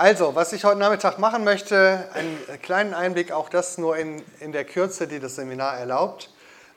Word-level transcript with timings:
Also, 0.00 0.36
was 0.36 0.52
ich 0.52 0.64
heute 0.64 0.78
Nachmittag 0.78 1.18
machen 1.18 1.42
möchte, 1.42 2.08
einen 2.14 2.38
kleinen 2.62 2.94
Einblick, 2.94 3.32
auch 3.32 3.48
das 3.48 3.78
nur 3.78 3.96
in, 3.96 4.22
in 4.38 4.52
der 4.52 4.64
Kürze, 4.64 5.08
die 5.08 5.18
das 5.18 5.34
Seminar 5.34 5.76
erlaubt, 5.76 6.30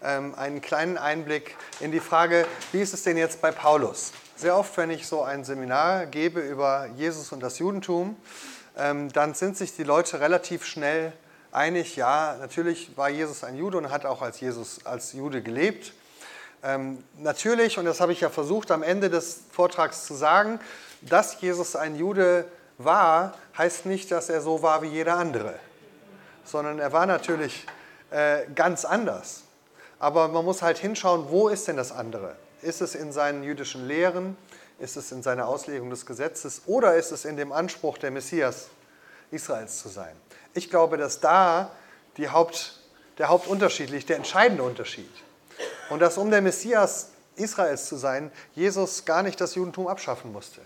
ähm, 0.03 0.33
einen 0.33 0.59
kleinen 0.59 0.97
Einblick 0.97 1.55
in 1.81 1.91
die 1.91 1.99
Frage, 1.99 2.47
wie 2.71 2.81
ist 2.81 2.95
es 2.95 3.03
denn 3.03 3.17
jetzt 3.17 3.39
bei 3.39 3.51
Paulus? 3.51 4.11
Sehr 4.35 4.57
oft, 4.57 4.75
wenn 4.75 4.89
ich 4.89 5.05
so 5.05 5.21
ein 5.21 5.43
Seminar 5.43 6.07
gebe 6.07 6.39
über 6.39 6.87
Jesus 6.97 7.31
und 7.31 7.43
das 7.43 7.59
Judentum, 7.59 8.15
ähm, 8.75 9.13
dann 9.13 9.35
sind 9.35 9.55
sich 9.55 9.75
die 9.75 9.83
Leute 9.83 10.19
relativ 10.19 10.65
schnell 10.65 11.13
einig, 11.51 11.95
ja, 11.95 12.37
natürlich 12.39 12.97
war 12.97 13.11
Jesus 13.11 13.43
ein 13.43 13.55
Jude 13.55 13.77
und 13.77 13.91
hat 13.91 14.03
auch 14.03 14.23
als 14.23 14.39
Jesus 14.39 14.83
als 14.83 15.13
Jude 15.13 15.43
gelebt. 15.43 15.93
Ähm, 16.63 17.03
natürlich, 17.19 17.77
und 17.77 17.85
das 17.85 18.01
habe 18.01 18.13
ich 18.13 18.21
ja 18.21 18.31
versucht 18.31 18.71
am 18.71 18.81
Ende 18.81 19.11
des 19.11 19.41
Vortrags 19.51 20.07
zu 20.07 20.15
sagen, 20.15 20.59
dass 21.01 21.39
Jesus 21.39 21.75
ein 21.75 21.95
Jude 21.95 22.45
war, 22.83 23.33
heißt 23.57 23.85
nicht, 23.85 24.11
dass 24.11 24.29
er 24.29 24.41
so 24.41 24.61
war 24.61 24.81
wie 24.81 24.87
jeder 24.87 25.15
andere, 25.17 25.55
sondern 26.43 26.79
er 26.79 26.91
war 26.91 27.05
natürlich 27.05 27.65
äh, 28.11 28.45
ganz 28.55 28.85
anders. 28.85 29.43
Aber 29.99 30.27
man 30.27 30.43
muss 30.43 30.61
halt 30.61 30.77
hinschauen, 30.77 31.25
wo 31.29 31.47
ist 31.47 31.67
denn 31.67 31.77
das 31.77 31.91
andere? 31.91 32.35
Ist 32.61 32.81
es 32.81 32.95
in 32.95 33.11
seinen 33.11 33.43
jüdischen 33.43 33.87
Lehren? 33.87 34.35
Ist 34.79 34.97
es 34.97 35.11
in 35.11 35.21
seiner 35.21 35.47
Auslegung 35.47 35.89
des 35.91 36.05
Gesetzes? 36.05 36.63
Oder 36.65 36.95
ist 36.95 37.11
es 37.11 37.25
in 37.25 37.37
dem 37.37 37.51
Anspruch, 37.51 37.99
der 37.99 38.09
Messias 38.09 38.69
Israels 39.29 39.79
zu 39.79 39.89
sein? 39.89 40.15
Ich 40.53 40.69
glaube, 40.69 40.97
dass 40.97 41.19
da 41.19 41.71
Haupt, 42.19 42.79
der 43.17 43.29
Hauptunterschied 43.29 43.89
liegt, 43.89 44.09
der 44.09 44.17
entscheidende 44.17 44.63
Unterschied. 44.63 45.09
Und 45.89 45.99
dass 45.99 46.17
um 46.17 46.29
der 46.31 46.41
Messias 46.41 47.09
Israels 47.35 47.87
zu 47.87 47.95
sein, 47.95 48.31
Jesus 48.55 49.05
gar 49.05 49.23
nicht 49.23 49.39
das 49.39 49.55
Judentum 49.55 49.87
abschaffen 49.87 50.31
musste. 50.31 50.61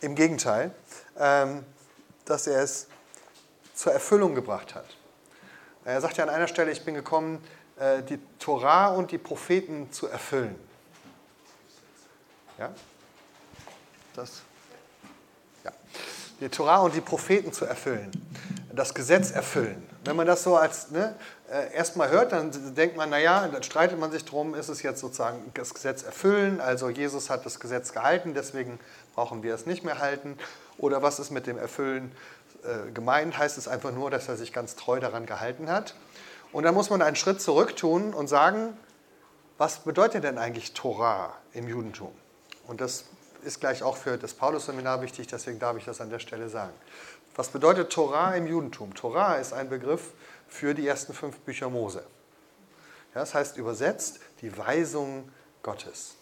Im 0.00 0.14
Gegenteil, 0.14 0.70
dass 1.16 2.46
er 2.46 2.62
es 2.62 2.88
zur 3.74 3.92
Erfüllung 3.92 4.34
gebracht 4.34 4.74
hat. 4.74 4.86
Er 5.84 6.00
sagt 6.00 6.16
ja 6.16 6.24
an 6.24 6.30
einer 6.30 6.48
Stelle, 6.48 6.72
ich 6.72 6.84
bin 6.84 6.94
gekommen, 6.94 7.42
äh, 7.78 8.02
die 8.02 8.18
Torah 8.38 8.88
und 8.88 9.12
die 9.12 9.18
Propheten 9.18 9.92
zu 9.92 10.08
erfüllen. 10.08 10.56
Ja? 12.58 12.70
Das? 14.14 14.42
Die 16.40 16.48
Torah 16.50 16.78
und 16.80 16.94
die 16.94 17.00
Propheten 17.00 17.52
zu 17.52 17.64
erfüllen. 17.64 18.10
Das 18.74 18.94
Gesetz 18.94 19.30
erfüllen. 19.30 19.86
Wenn 20.04 20.16
man 20.16 20.26
das 20.26 20.42
so 20.42 20.56
als 20.56 20.90
ne, 20.90 21.14
äh, 21.50 21.72
erstmal 21.72 22.10
hört, 22.10 22.32
dann 22.32 22.74
denkt 22.74 22.96
man, 22.96 23.08
naja, 23.08 23.48
dann 23.48 23.62
streitet 23.62 23.98
man 23.98 24.10
sich 24.10 24.24
drum, 24.24 24.54
ist 24.54 24.68
es 24.68 24.82
jetzt 24.82 25.00
sozusagen 25.00 25.50
das 25.54 25.72
Gesetz 25.72 26.02
erfüllen, 26.02 26.60
also 26.60 26.90
Jesus 26.90 27.30
hat 27.30 27.46
das 27.46 27.58
Gesetz 27.58 27.92
gehalten, 27.92 28.34
deswegen 28.34 28.78
brauchen 29.14 29.42
wir 29.42 29.54
es 29.54 29.64
nicht 29.64 29.82
mehr 29.82 29.98
halten. 29.98 30.36
Oder 30.78 31.02
was 31.02 31.18
ist 31.18 31.30
mit 31.30 31.46
dem 31.46 31.58
Erfüllen 31.58 32.12
äh, 32.64 32.90
gemeint? 32.92 33.38
Heißt 33.38 33.58
es 33.58 33.68
einfach 33.68 33.92
nur, 33.92 34.10
dass 34.10 34.28
er 34.28 34.36
sich 34.36 34.52
ganz 34.52 34.76
treu 34.76 35.00
daran 35.00 35.26
gehalten 35.26 35.70
hat? 35.70 35.94
Und 36.52 36.64
dann 36.64 36.74
muss 36.74 36.90
man 36.90 37.02
einen 37.02 37.16
Schritt 37.16 37.40
zurück 37.40 37.76
tun 37.76 38.14
und 38.14 38.28
sagen, 38.28 38.76
was 39.58 39.80
bedeutet 39.80 40.24
denn 40.24 40.38
eigentlich 40.38 40.74
Torah 40.74 41.34
im 41.52 41.68
Judentum? 41.68 42.12
Und 42.66 42.80
das 42.80 43.04
ist 43.42 43.60
gleich 43.60 43.82
auch 43.82 43.96
für 43.96 44.18
das 44.18 44.34
Paulus-Seminar 44.34 45.00
wichtig, 45.02 45.28
deswegen 45.28 45.58
darf 45.58 45.76
ich 45.76 45.84
das 45.84 46.00
an 46.00 46.10
der 46.10 46.18
Stelle 46.18 46.48
sagen. 46.48 46.72
Was 47.36 47.48
bedeutet 47.48 47.92
Torah 47.92 48.34
im 48.34 48.46
Judentum? 48.46 48.94
Torah 48.94 49.34
ist 49.34 49.52
ein 49.52 49.68
Begriff 49.68 50.12
für 50.48 50.74
die 50.74 50.86
ersten 50.86 51.12
fünf 51.12 51.38
Bücher 51.40 51.70
Mose. 51.70 52.02
Ja, 53.14 53.20
das 53.20 53.34
heißt 53.34 53.56
übersetzt 53.56 54.20
die 54.40 54.56
Weisung 54.56 55.30
Gottes. 55.62 56.16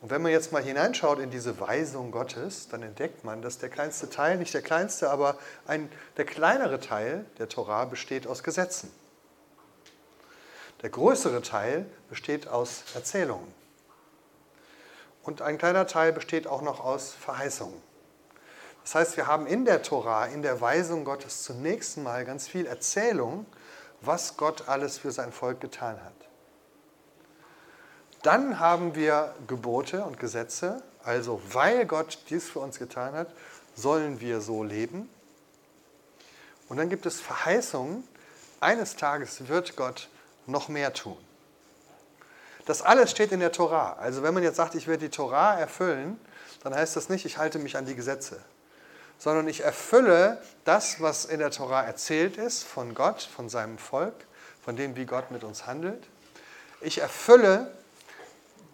Und 0.00 0.10
wenn 0.10 0.22
man 0.22 0.30
jetzt 0.30 0.52
mal 0.52 0.62
hineinschaut 0.62 1.18
in 1.18 1.30
diese 1.30 1.58
Weisung 1.58 2.12
Gottes, 2.12 2.68
dann 2.68 2.82
entdeckt 2.82 3.24
man, 3.24 3.42
dass 3.42 3.58
der 3.58 3.68
kleinste 3.68 4.08
Teil, 4.08 4.36
nicht 4.38 4.54
der 4.54 4.62
kleinste, 4.62 5.10
aber 5.10 5.36
ein, 5.66 5.90
der 6.16 6.24
kleinere 6.24 6.78
Teil 6.78 7.24
der 7.38 7.48
Torah 7.48 7.84
besteht 7.84 8.26
aus 8.26 8.44
Gesetzen. 8.44 8.92
Der 10.82 10.90
größere 10.90 11.42
Teil 11.42 11.86
besteht 12.08 12.46
aus 12.46 12.84
Erzählungen. 12.94 13.52
Und 15.24 15.42
ein 15.42 15.58
kleiner 15.58 15.88
Teil 15.88 16.12
besteht 16.12 16.46
auch 16.46 16.62
noch 16.62 16.78
aus 16.78 17.10
Verheißungen. 17.10 17.82
Das 18.84 18.94
heißt, 18.94 19.16
wir 19.16 19.26
haben 19.26 19.48
in 19.48 19.64
der 19.64 19.82
Torah, 19.82 20.26
in 20.26 20.42
der 20.42 20.60
Weisung 20.60 21.04
Gottes 21.04 21.42
zunächst 21.42 21.98
mal 21.98 22.24
ganz 22.24 22.46
viel 22.46 22.66
Erzählung, 22.66 23.44
was 24.00 24.36
Gott 24.36 24.68
alles 24.68 24.96
für 24.96 25.10
sein 25.10 25.32
Volk 25.32 25.60
getan 25.60 26.02
hat. 26.02 26.27
Dann 28.22 28.58
haben 28.58 28.94
wir 28.94 29.34
Gebote 29.46 30.04
und 30.04 30.18
Gesetze, 30.18 30.82
also 31.04 31.40
weil 31.52 31.86
Gott 31.86 32.18
dies 32.30 32.48
für 32.48 32.58
uns 32.58 32.78
getan 32.78 33.14
hat, 33.14 33.28
sollen 33.76 34.20
wir 34.20 34.40
so 34.40 34.64
leben. 34.64 35.08
Und 36.68 36.76
dann 36.76 36.90
gibt 36.90 37.06
es 37.06 37.20
Verheißungen, 37.20 38.06
eines 38.60 38.96
Tages 38.96 39.48
wird 39.48 39.76
Gott 39.76 40.08
noch 40.46 40.68
mehr 40.68 40.92
tun. 40.92 41.16
Das 42.66 42.82
alles 42.82 43.10
steht 43.10 43.32
in 43.32 43.40
der 43.40 43.52
Torah. 43.52 43.94
Also 43.94 44.22
wenn 44.22 44.34
man 44.34 44.42
jetzt 44.42 44.56
sagt, 44.56 44.74
ich 44.74 44.88
werde 44.88 45.06
die 45.06 45.10
Torah 45.10 45.58
erfüllen, 45.58 46.20
dann 46.62 46.74
heißt 46.74 46.96
das 46.96 47.08
nicht, 47.08 47.24
ich 47.24 47.38
halte 47.38 47.58
mich 47.58 47.76
an 47.76 47.86
die 47.86 47.94
Gesetze, 47.94 48.40
sondern 49.18 49.48
ich 49.48 49.60
erfülle 49.60 50.42
das, 50.64 51.00
was 51.00 51.24
in 51.24 51.38
der 51.38 51.50
Torah 51.50 51.82
erzählt 51.82 52.36
ist 52.36 52.64
von 52.64 52.94
Gott, 52.94 53.22
von 53.22 53.48
seinem 53.48 53.78
Volk, 53.78 54.14
von 54.62 54.76
dem, 54.76 54.96
wie 54.96 55.06
Gott 55.06 55.30
mit 55.30 55.44
uns 55.44 55.66
handelt. 55.66 56.04
Ich 56.80 56.98
erfülle 56.98 57.72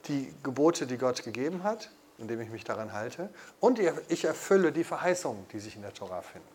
die 0.09 0.33
Gebote, 0.43 0.87
die 0.87 0.99
Gott 0.99 1.23
gegeben 1.23 1.63
hat, 1.63 1.91
indem 2.19 2.41
ich 2.41 2.51
mich 2.51 2.65
daran 2.65 2.93
halte, 2.93 3.29
und 3.61 3.79
ich 4.09 4.25
erfülle 4.25 4.73
die 4.73 4.85
Verheißungen, 4.85 5.47
die 5.53 5.61
sich 5.61 5.77
in 5.77 5.83
der 5.83 5.95
Tora 5.95 6.23
finden. 6.23 6.49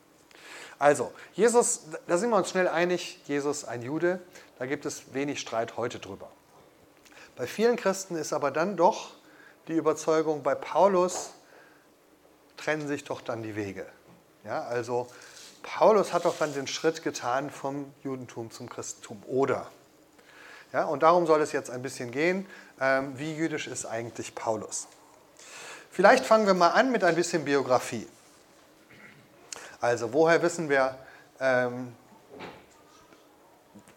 Also, 0.78 1.12
Jesus, 1.34 1.82
da 2.08 2.18
sind 2.18 2.30
wir 2.30 2.38
uns 2.38 2.50
schnell 2.50 2.68
einig, 2.68 3.20
Jesus 3.26 3.66
ein 3.66 3.82
Jude, 3.82 4.22
da 4.58 4.66
gibt 4.66 4.86
es 4.86 5.14
wenig 5.14 5.42
Streit 5.42 5.76
heute 5.76 6.00
drüber. 6.00 6.30
Bei 7.36 7.48
vielen 7.48 7.76
Christen 7.76 8.16
ist 8.16 8.34
aber 8.34 8.52
dann 8.52 8.78
doch 8.78 9.12
die 9.68 9.76
Überzeugung, 9.76 10.42
bei 10.42 10.56
Paulus 10.56 11.32
trennen 12.58 12.88
sich 12.88 13.04
doch 13.04 13.22
dann 13.22 13.44
die 13.44 13.56
Wege. 13.56 13.86
Ja, 14.46 14.64
also 14.64 15.08
Paulus 15.64 16.14
hat 16.14 16.26
doch 16.26 16.38
dann 16.38 16.54
den 16.54 16.68
Schritt 16.68 17.04
getan 17.04 17.50
vom 17.50 17.94
Judentum 18.04 18.52
zum 18.52 18.70
Christentum, 18.70 19.22
oder? 19.28 19.70
Ja, 20.72 20.86
und 20.86 21.04
darum 21.04 21.26
soll 21.26 21.42
es 21.42 21.52
jetzt 21.52 21.70
ein 21.70 21.82
bisschen 21.82 22.12
gehen. 22.12 22.46
Ähm, 22.80 23.18
wie 23.18 23.34
jüdisch 23.36 23.68
ist 23.68 23.86
eigentlich 23.86 24.36
Paulus? 24.36 24.88
Vielleicht 25.92 26.26
fangen 26.26 26.46
wir 26.46 26.54
mal 26.54 26.70
an 26.70 26.92
mit 26.92 27.04
ein 27.04 27.16
bisschen 27.16 27.44
Biografie. 27.44 28.08
Also, 29.82 30.14
woher 30.14 30.42
wissen 30.42 30.70
wir 30.70 30.98
ähm, 31.40 31.96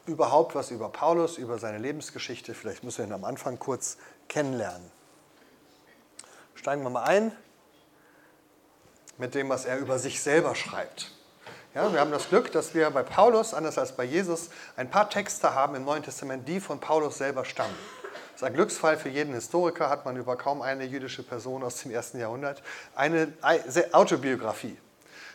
überhaupt 0.07 0.55
was 0.55 0.71
über 0.71 0.89
Paulus, 0.89 1.39
über 1.39 1.59
seine 1.59 1.79
Lebensgeschichte? 1.79 2.55
Vielleicht 2.55 2.85
müssen 2.85 2.99
wir 2.99 3.07
ihn 3.07 3.13
am 3.13 3.25
Anfang 3.25 3.59
kurz 3.59 3.99
kennenlernen. 4.29 4.91
Steigen 6.55 6.83
wir 6.83 6.91
mal 6.91 7.05
ein 7.05 7.33
mit 9.19 9.35
dem, 9.35 9.49
was 9.49 9.65
er 9.67 9.79
über 9.79 9.99
sich 9.99 10.23
selber 10.23 10.55
schreibt. 10.55 11.11
Ja, 11.75 11.91
wir 11.91 12.01
haben 12.01 12.11
das 12.11 12.29
Glück, 12.29 12.53
dass 12.53 12.75
wir 12.75 12.91
bei 12.91 13.03
Paulus, 13.03 13.55
anders 13.55 13.79
als 13.79 13.93
bei 13.93 14.05
Jesus, 14.05 14.51
ein 14.77 14.91
paar 14.91 15.09
Texte 15.09 15.55
haben 15.55 15.75
im 15.75 15.87
Neuen 15.87 16.03
Testament, 16.03 16.47
die 16.47 16.61
von 16.61 16.81
Paulus 16.81 17.17
selber 17.17 17.47
stammen. 17.47 17.75
Das 18.13 18.43
ist 18.43 18.45
ein 18.45 18.53
Glücksfall 18.53 18.99
für 18.99 19.09
jeden 19.09 19.33
Historiker, 19.33 19.89
hat 19.89 20.05
man 20.05 20.19
über 20.19 20.37
kaum 20.37 20.61
eine 20.61 20.85
jüdische 20.85 21.23
Person 21.23 21.63
aus 21.63 21.77
dem 21.77 21.91
ersten 21.91 22.21
Jahrhundert. 22.21 22.63
Eine 22.95 23.33
Autobiografie. 23.93 24.77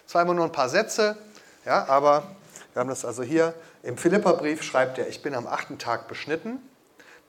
Zweimal 0.05 0.35
nur 0.35 0.45
ein 0.45 0.51
paar 0.51 0.69
Sätze, 0.69 1.17
ja, 1.65 1.87
aber 1.87 2.27
wir 2.73 2.81
haben 2.81 2.89
das 2.89 3.03
also 3.03 3.23
hier. 3.23 3.55
Im 3.81 3.97
Philipperbrief 3.97 4.61
schreibt 4.61 4.99
er, 4.99 5.07
ich 5.07 5.23
bin 5.23 5.33
am 5.33 5.47
achten 5.47 5.79
Tag 5.79 6.07
beschnitten. 6.07 6.59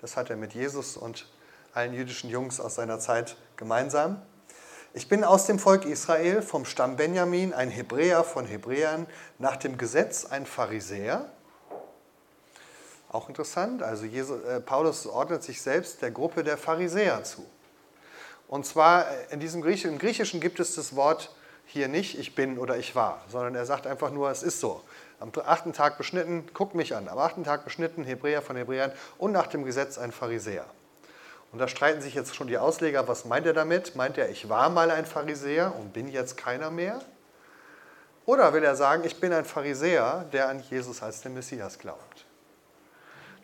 Das 0.02 0.18
hat 0.18 0.28
er 0.28 0.36
mit 0.36 0.52
Jesus 0.52 0.98
und 0.98 1.26
allen 1.72 1.94
jüdischen 1.94 2.28
Jungs 2.28 2.60
aus 2.60 2.74
seiner 2.74 2.98
Zeit 2.98 3.36
gemeinsam. 3.56 4.20
Ich 4.94 5.06
bin 5.06 5.22
aus 5.22 5.44
dem 5.44 5.58
Volk 5.58 5.84
Israel, 5.84 6.40
vom 6.40 6.64
Stamm 6.64 6.96
Benjamin, 6.96 7.52
ein 7.52 7.68
Hebräer 7.68 8.24
von 8.24 8.46
Hebräern, 8.46 9.06
nach 9.38 9.56
dem 9.56 9.76
Gesetz 9.76 10.24
ein 10.24 10.46
Pharisäer. 10.46 11.30
Auch 13.10 13.28
interessant, 13.28 13.82
also 13.82 14.06
Jesus, 14.06 14.42
äh, 14.44 14.60
Paulus 14.60 15.06
ordnet 15.06 15.42
sich 15.42 15.60
selbst 15.60 16.00
der 16.00 16.10
Gruppe 16.10 16.42
der 16.42 16.56
Pharisäer 16.56 17.22
zu. 17.22 17.44
Und 18.48 18.64
zwar 18.64 19.10
äh, 19.10 19.14
in 19.30 19.40
diesem 19.40 19.60
Griechischen, 19.60 19.92
im 19.92 19.98
Griechischen 19.98 20.40
gibt 20.40 20.58
es 20.58 20.74
das 20.74 20.96
Wort 20.96 21.34
hier 21.66 21.88
nicht, 21.88 22.18
ich 22.18 22.34
bin 22.34 22.58
oder 22.58 22.78
ich 22.78 22.94
war, 22.94 23.22
sondern 23.28 23.54
er 23.54 23.66
sagt 23.66 23.86
einfach 23.86 24.10
nur, 24.10 24.30
es 24.30 24.42
ist 24.42 24.58
so. 24.58 24.82
Am 25.20 25.30
achten 25.44 25.74
Tag 25.74 25.98
beschnitten, 25.98 26.46
guck 26.54 26.74
mich 26.74 26.94
an, 26.96 27.08
am 27.08 27.18
achten 27.18 27.44
Tag 27.44 27.64
beschnitten, 27.64 28.04
Hebräer 28.04 28.40
von 28.40 28.56
Hebräern 28.56 28.92
und 29.18 29.32
nach 29.32 29.48
dem 29.48 29.66
Gesetz 29.66 29.98
ein 29.98 30.12
Pharisäer. 30.12 30.64
Und 31.52 31.58
da 31.58 31.68
streiten 31.68 32.02
sich 32.02 32.14
jetzt 32.14 32.34
schon 32.34 32.46
die 32.46 32.58
Ausleger, 32.58 33.08
was 33.08 33.24
meint 33.24 33.46
er 33.46 33.54
damit? 33.54 33.96
Meint 33.96 34.18
er, 34.18 34.28
ich 34.28 34.48
war 34.48 34.68
mal 34.68 34.90
ein 34.90 35.06
Pharisäer 35.06 35.74
und 35.74 35.92
bin 35.92 36.08
jetzt 36.08 36.36
keiner 36.36 36.70
mehr? 36.70 37.00
Oder 38.26 38.52
will 38.52 38.62
er 38.62 38.76
sagen, 38.76 39.04
ich 39.04 39.18
bin 39.18 39.32
ein 39.32 39.46
Pharisäer, 39.46 40.26
der 40.32 40.48
an 40.48 40.62
Jesus 40.68 41.02
als 41.02 41.22
den 41.22 41.32
Messias 41.32 41.78
glaubt? 41.78 42.26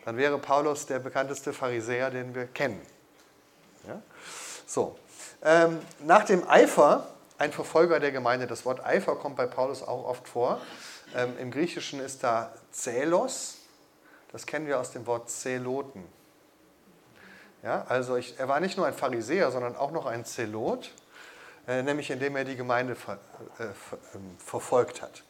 Dann 0.05 0.17
wäre 0.17 0.37
Paulus 0.37 0.85
der 0.85 0.99
bekannteste 0.99 1.51
Pharisäer, 1.51 2.11
den 2.11 2.35
wir 2.35 2.45
kennen. 2.45 2.79
Ja? 3.87 3.99
So. 4.67 4.99
Ähm, 5.43 5.79
nach 5.99 6.23
dem 6.25 6.47
Eifer 6.47 7.07
ein 7.37 7.51
Verfolger 7.51 7.99
der 7.99 8.11
Gemeinde. 8.11 8.47
Das 8.47 8.65
Wort 8.65 8.85
Eifer 8.85 9.15
kommt 9.15 9.35
bei 9.35 9.45
Paulus 9.45 9.81
auch 9.81 10.05
oft 10.05 10.27
vor. 10.27 10.61
Ähm, 11.15 11.33
Im 11.39 11.51
Griechischen 11.51 11.99
ist 11.99 12.23
da 12.23 12.53
Zelos. 12.71 13.55
Das 14.31 14.45
kennen 14.45 14.67
wir 14.67 14.79
aus 14.79 14.91
dem 14.91 15.05
Wort 15.07 15.29
Zeloten. 15.29 16.03
Ja, 17.65 17.83
also 17.89 18.15
ich, 18.15 18.39
er 18.39 18.47
war 18.47 18.59
nicht 18.59 18.77
nur 18.77 18.85
ein 18.85 18.93
Pharisäer, 18.93 19.49
sondern 19.49 19.75
auch 19.75 19.89
noch 19.89 20.05
ein 20.05 20.23
Zelot, 20.23 20.91
äh, 21.67 21.81
nämlich 21.81 22.11
indem 22.11 22.35
er 22.35 22.43
die 22.43 22.55
Gemeinde 22.55 22.95
ver, 22.95 23.17
äh, 23.57 23.73
ver, 23.73 23.97
äh, 23.97 24.19
verfolgt 24.37 25.01
hat. 25.01 25.23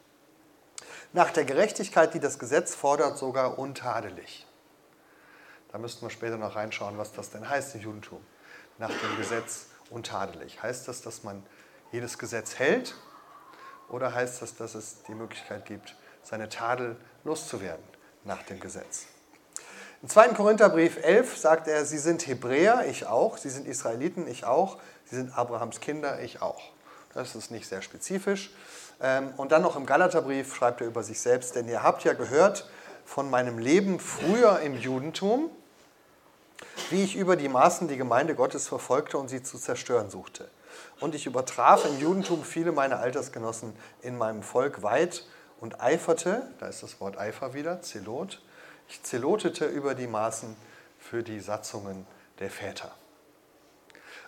Nach 1.14 1.32
der 1.32 1.46
Gerechtigkeit, 1.46 2.14
die 2.14 2.20
das 2.20 2.38
Gesetz 2.38 2.76
fordert, 2.76 3.18
sogar 3.18 3.58
untadelig. 3.58 4.46
Da 5.72 5.78
müssten 5.78 6.06
wir 6.06 6.10
später 6.10 6.36
noch 6.36 6.58
reinschauen, 6.58 6.98
was 6.98 7.14
das 7.14 7.30
denn 7.30 7.48
heißt 7.48 7.76
im 7.76 7.82
Judentum. 7.82 8.20
Nach 8.80 8.90
dem 8.90 9.18
Gesetz 9.18 9.68
untadelig. 9.90 10.62
Heißt 10.62 10.90
das, 10.90 11.02
dass 11.02 11.24
man 11.24 11.42
jedes 11.94 12.18
Gesetz 12.18 12.60
hält 12.60 12.96
oder 13.88 14.14
heißt 14.14 14.42
das, 14.42 14.58
dass 14.58 14.76
es 14.76 15.04
die 15.04 15.14
Möglichkeit 15.14 15.66
gibt, 15.66 15.96
seine 16.22 16.50
Tadel 16.50 16.98
loszuwerden 17.24 17.86
nach 18.26 18.44
dem 18.44 18.60
Gesetz? 18.60 19.08
Im 20.02 20.10
2. 20.10 20.30
Korintherbrief 20.30 20.98
11 21.02 21.38
sagt 21.38 21.68
er, 21.68 21.86
sie 21.86 21.98
sind 21.98 22.28
Hebräer, 22.28 22.86
ich 22.90 23.08
auch, 23.08 23.38
sie 23.38 23.50
sind 23.50 23.68
Israeliten, 23.68 24.28
ich 24.28 24.46
auch, 24.46 24.78
sie 25.06 25.16
sind 25.16 25.38
Abrahams 25.38 25.80
Kinder, 25.80 26.20
ich 26.22 26.42
auch. 26.42 26.62
Das 27.14 27.34
ist 27.36 27.50
nicht 27.50 27.68
sehr 27.68 27.82
spezifisch. 27.82 28.52
Ähm, 29.02 29.34
und 29.38 29.52
dann 29.52 29.62
noch 29.62 29.76
im 29.76 29.86
Galaterbrief 29.86 30.54
schreibt 30.54 30.82
er 30.82 30.88
über 30.88 31.02
sich 31.02 31.20
selbst, 31.20 31.56
denn 31.56 31.68
ihr 31.68 31.82
habt 31.82 32.04
ja 32.04 32.14
gehört 32.14 32.70
von 33.06 33.30
meinem 33.30 33.58
Leben 33.58 34.00
früher 34.00 34.60
im 34.60 34.78
Judentum, 34.78 35.50
wie 36.90 37.04
ich 37.04 37.16
über 37.16 37.36
die 37.36 37.50
Maßen 37.50 37.88
die 37.88 37.98
Gemeinde 37.98 38.36
Gottes 38.36 38.68
verfolgte 38.68 39.18
und 39.18 39.30
sie 39.30 39.44
zu 39.44 39.58
zerstören 39.58 40.10
suchte. 40.10 40.50
Und 41.00 41.16
ich 41.16 41.26
übertraf 41.26 41.86
im 41.86 42.00
Judentum 42.00 42.44
viele 42.44 42.72
meiner 42.72 43.00
Altersgenossen 43.00 43.74
in 44.02 44.18
meinem 44.18 44.44
Volk 44.44 44.84
weit 44.84 45.26
und 45.62 45.82
eiferte, 45.82 46.48
da 46.60 46.68
ist 46.68 46.84
das 46.84 47.00
Wort 47.00 47.18
Eifer 47.18 47.54
wieder, 47.54 47.82
Zelot, 47.82 48.42
ich 48.88 49.04
zelotete 49.04 49.66
über 49.66 49.96
die 49.96 50.08
Maßen 50.08 50.56
für 51.00 51.24
die 51.24 51.40
Satzungen 51.40 52.06
der 52.40 52.50
Väter. 52.50 52.92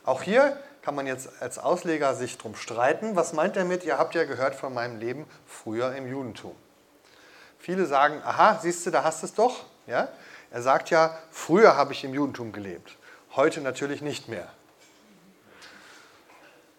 Auch 0.04 0.22
hier 0.22 0.58
kann 0.82 0.96
man 0.96 1.06
jetzt 1.06 1.42
als 1.42 1.60
Ausleger 1.60 2.16
sich 2.16 2.38
drum 2.38 2.56
streiten. 2.56 3.16
Was 3.16 3.34
meint 3.34 3.58
er 3.58 3.66
mit, 3.66 3.84
ihr 3.84 3.98
habt 3.98 4.16
ja 4.16 4.24
gehört 4.24 4.56
von 4.56 4.74
meinem 4.74 5.00
Leben 5.00 5.26
früher 5.46 5.94
im 5.96 6.08
Judentum? 6.08 6.56
Viele 7.60 7.86
sagen, 7.86 8.22
aha, 8.24 8.60
siehst 8.62 8.86
du, 8.86 8.92
da 8.92 9.04
hast 9.04 9.22
du 9.22 9.26
es 9.26 9.34
doch. 9.34 9.66
Ja? 9.86 10.08
Er 10.52 10.62
sagt 10.62 10.90
ja, 10.90 11.18
früher 11.32 11.76
habe 11.76 11.92
ich 11.94 12.04
im 12.04 12.14
Judentum 12.14 12.54
gelebt, 12.54 12.96
heute 13.36 13.60
natürlich 13.60 14.02
nicht 14.02 14.30
mehr. 14.30 14.48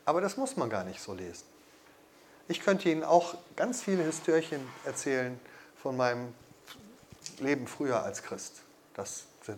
Aber 0.06 0.22
das 0.22 0.38
muss 0.38 0.56
man 0.56 0.70
gar 0.70 0.84
nicht 0.84 1.02
so 1.02 1.12
lesen. 1.12 1.44
Ich 2.48 2.62
könnte 2.62 2.88
Ihnen 2.88 3.04
auch 3.04 3.34
ganz 3.56 3.82
viele 3.82 4.04
Histörchen 4.04 4.66
erzählen 4.86 5.38
von 5.82 5.98
meinem 5.98 6.32
Leben 7.40 7.66
früher 7.66 8.02
als 8.02 8.22
Christ. 8.22 8.62
Das, 8.94 9.24
das 9.46 9.56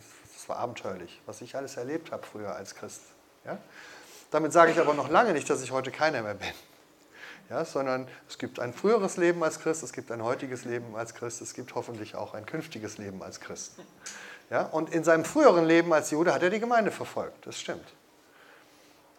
war 0.48 0.56
abenteuerlich, 0.56 1.20
was 1.26 1.40
ich 1.40 1.56
alles 1.56 1.76
erlebt 1.76 2.12
habe 2.12 2.26
früher 2.26 2.54
als 2.54 2.74
Christ. 2.74 3.02
Ja? 3.44 3.58
Damit 4.30 4.52
sage 4.52 4.72
ich 4.72 4.78
aber 4.78 4.94
noch 4.94 5.08
lange 5.08 5.32
nicht, 5.32 5.48
dass 5.50 5.62
ich 5.62 5.70
heute 5.70 5.90
keiner 5.90 6.22
mehr 6.22 6.34
bin. 6.34 6.48
Ja, 7.48 7.64
sondern 7.64 8.06
es 8.28 8.38
gibt 8.38 8.60
ein 8.60 8.72
früheres 8.72 9.16
Leben 9.16 9.42
als 9.42 9.58
Christ, 9.58 9.82
es 9.82 9.92
gibt 9.92 10.12
ein 10.12 10.22
heutiges 10.22 10.64
Leben 10.64 10.94
als 10.94 11.14
Christ, 11.14 11.42
es 11.42 11.52
gibt 11.52 11.74
hoffentlich 11.74 12.14
auch 12.14 12.32
ein 12.34 12.46
künftiges 12.46 12.96
Leben 12.98 13.24
als 13.24 13.40
Christ. 13.40 13.72
Ja, 14.50 14.62
und 14.62 14.94
in 14.94 15.02
seinem 15.02 15.24
früheren 15.24 15.66
Leben 15.66 15.92
als 15.92 16.12
Jude 16.12 16.32
hat 16.32 16.44
er 16.44 16.50
die 16.50 16.60
Gemeinde 16.60 16.92
verfolgt, 16.92 17.46
das 17.46 17.58
stimmt. 17.58 17.86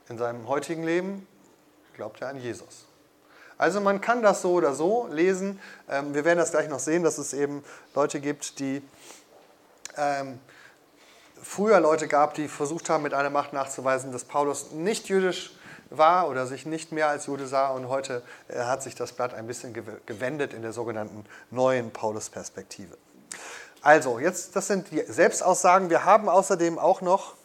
In 0.08 0.18
seinem 0.18 0.48
heutigen 0.48 0.84
Leben 0.84 1.28
glaubt 1.94 2.22
er 2.22 2.30
an 2.30 2.38
Jesus. 2.38 2.86
Also 3.62 3.80
man 3.80 4.02
kann 4.02 4.24
das 4.24 4.42
so 4.42 4.54
oder 4.54 4.74
so 4.74 5.08
lesen. 5.12 5.60
Ähm, 5.88 6.16
wir 6.16 6.26
werden 6.26 6.40
das 6.40 6.50
gleich 6.50 6.68
noch 6.68 6.80
sehen, 6.80 7.04
dass 7.04 7.20
es 7.20 7.32
eben 7.32 7.64
Leute 7.94 8.20
gibt, 8.20 8.58
die 8.58 8.82
ähm, 9.98 10.40
früher 11.40 11.80
Leute 11.80 12.08
gab, 12.08 12.34
die 12.34 12.48
versucht 12.48 12.90
haben, 12.90 13.04
mit 13.04 13.14
einer 13.14 13.30
Macht 13.30 13.54
nachzuweisen, 13.54 14.12
dass 14.12 14.24
Paulus 14.24 14.72
nicht 14.72 15.10
jüdisch 15.10 15.56
war 15.92 16.28
oder 16.28 16.48
sich 16.48 16.66
nicht 16.66 16.92
mehr 16.92 17.08
als 17.10 17.28
Jude 17.28 17.46
sah. 17.46 17.70
Und 17.70 17.88
heute 17.88 18.24
äh, 18.48 18.64
hat 18.64 18.82
sich 18.82 18.96
das 18.96 19.12
Blatt 19.14 19.36
ein 19.36 19.46
bisschen 19.46 19.76
gewendet 20.08 20.56
in 20.56 20.64
der 20.64 20.74
sogenannten 20.74 21.24
neuen 21.52 21.92
Paulus-Perspektive. 21.92 22.98
Also, 23.84 24.18
jetzt, 24.18 24.56
das 24.56 24.66
sind 24.66 24.90
die 24.90 25.04
Selbstaussagen. 25.04 25.92
Wir 25.92 26.04
haben 26.04 26.30
außerdem 26.30 26.80
auch 26.80 27.02
noch 27.02 27.36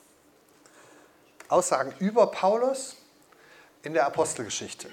Aussagen 1.48 1.92
über 1.98 2.28
Paulus 2.28 2.96
in 3.82 3.92
der 3.92 4.06
Apostelgeschichte. 4.06 4.88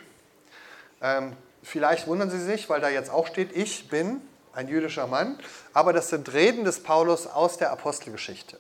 Ähm, 1.04 1.36
vielleicht 1.62 2.08
wundern 2.08 2.32
Sie 2.32 2.40
sich, 2.40 2.70
weil 2.70 2.82
da 2.82 2.90
jetzt 2.90 3.12
auch 3.12 3.28
steht, 3.28 3.56
ich 3.56 3.90
bin 3.90 4.22
ein 4.54 4.68
jüdischer 4.68 5.06
Mann, 5.06 5.38
aber 5.74 5.94
das 5.94 6.10
sind 6.10 6.34
Reden 6.34 6.64
des 6.64 6.82
Paulus 6.82 7.28
aus 7.28 7.58
der 7.58 7.72
Apostelgeschichte. 7.72 8.60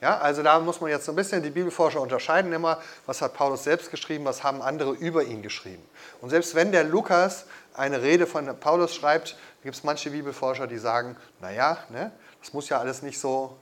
Ja, 0.00 0.18
also 0.18 0.42
da 0.42 0.60
muss 0.60 0.80
man 0.82 0.90
jetzt 0.90 1.06
so 1.06 1.12
ein 1.12 1.16
bisschen 1.16 1.42
die 1.42 1.50
Bibelforscher 1.50 2.02
unterscheiden 2.02 2.52
immer, 2.52 2.80
was 3.06 3.22
hat 3.22 3.32
Paulus 3.32 3.64
selbst 3.64 3.90
geschrieben, 3.90 4.26
was 4.26 4.44
haben 4.44 4.60
andere 4.60 4.92
über 4.92 5.24
ihn 5.24 5.42
geschrieben. 5.42 5.82
Und 6.20 6.28
selbst 6.30 6.54
wenn 6.54 6.70
der 6.70 6.84
Lukas 6.84 7.46
eine 7.72 8.02
Rede 8.02 8.26
von 8.26 8.46
Paulus 8.60 8.94
schreibt, 8.94 9.36
gibt 9.62 9.74
es 9.74 9.84
manche 9.84 10.10
Bibelforscher, 10.10 10.66
die 10.66 10.76
sagen, 10.76 11.16
naja, 11.40 11.78
ne, 11.88 12.12
das 12.42 12.52
muss 12.52 12.68
ja 12.68 12.78
alles 12.78 13.00
nicht 13.00 13.18
so 13.18 13.56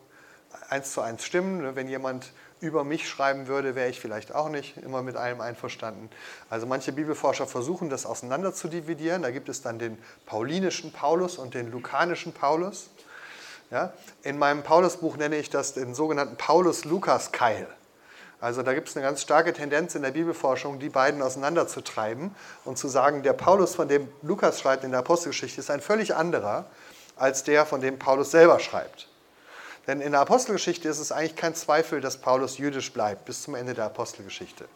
eins 0.68 0.92
zu 0.92 1.00
eins 1.00 1.24
stimmen. 1.24 1.62
Ne? 1.62 1.76
Wenn 1.76 1.88
jemand 1.88 2.32
über 2.64 2.82
mich 2.82 3.08
schreiben 3.08 3.46
würde, 3.46 3.74
wäre 3.74 3.88
ich 3.88 4.00
vielleicht 4.00 4.34
auch 4.34 4.48
nicht 4.48 4.76
immer 4.78 5.02
mit 5.02 5.16
allem 5.16 5.40
einverstanden. 5.40 6.10
Also 6.50 6.66
manche 6.66 6.92
Bibelforscher 6.92 7.46
versuchen 7.46 7.90
das 7.90 8.06
auseinander 8.06 8.54
zu 8.54 8.68
dividieren. 8.68 9.22
Da 9.22 9.30
gibt 9.30 9.48
es 9.48 9.62
dann 9.62 9.78
den 9.78 9.98
paulinischen 10.26 10.92
Paulus 10.92 11.38
und 11.38 11.54
den 11.54 11.70
lukanischen 11.70 12.32
Paulus. 12.32 12.88
Ja? 13.70 13.92
In 14.22 14.38
meinem 14.38 14.62
Paulusbuch 14.62 15.16
nenne 15.16 15.36
ich 15.36 15.50
das 15.50 15.74
den 15.74 15.94
sogenannten 15.94 16.36
Paulus-Lukas-Keil. 16.36 17.68
Also 18.40 18.62
da 18.62 18.74
gibt 18.74 18.88
es 18.88 18.96
eine 18.96 19.06
ganz 19.06 19.22
starke 19.22 19.52
Tendenz 19.52 19.94
in 19.94 20.02
der 20.02 20.10
Bibelforschung, 20.10 20.78
die 20.78 20.90
beiden 20.90 21.22
auseinanderzutreiben 21.22 22.34
und 22.64 22.76
zu 22.76 22.88
sagen, 22.88 23.22
der 23.22 23.32
Paulus, 23.32 23.74
von 23.74 23.88
dem 23.88 24.08
Lukas 24.22 24.60
schreibt 24.60 24.84
in 24.84 24.90
der 24.90 25.00
Apostelgeschichte, 25.00 25.60
ist 25.60 25.70
ein 25.70 25.80
völlig 25.80 26.14
anderer 26.14 26.66
als 27.16 27.44
der, 27.44 27.64
von 27.64 27.80
dem 27.80 27.98
Paulus 27.98 28.32
selber 28.32 28.58
schreibt. 28.58 29.08
Denn 29.86 30.00
in 30.00 30.12
der 30.12 30.20
Apostelgeschichte 30.20 30.88
ist 30.88 30.98
es 30.98 31.12
eigentlich 31.12 31.36
kein 31.36 31.54
Zweifel, 31.54 32.00
dass 32.00 32.16
Paulus 32.16 32.58
jüdisch 32.58 32.92
bleibt 32.92 33.26
bis 33.26 33.42
zum 33.42 33.54
Ende 33.54 33.74
der 33.74 33.84
Apostelgeschichte. 33.84 34.66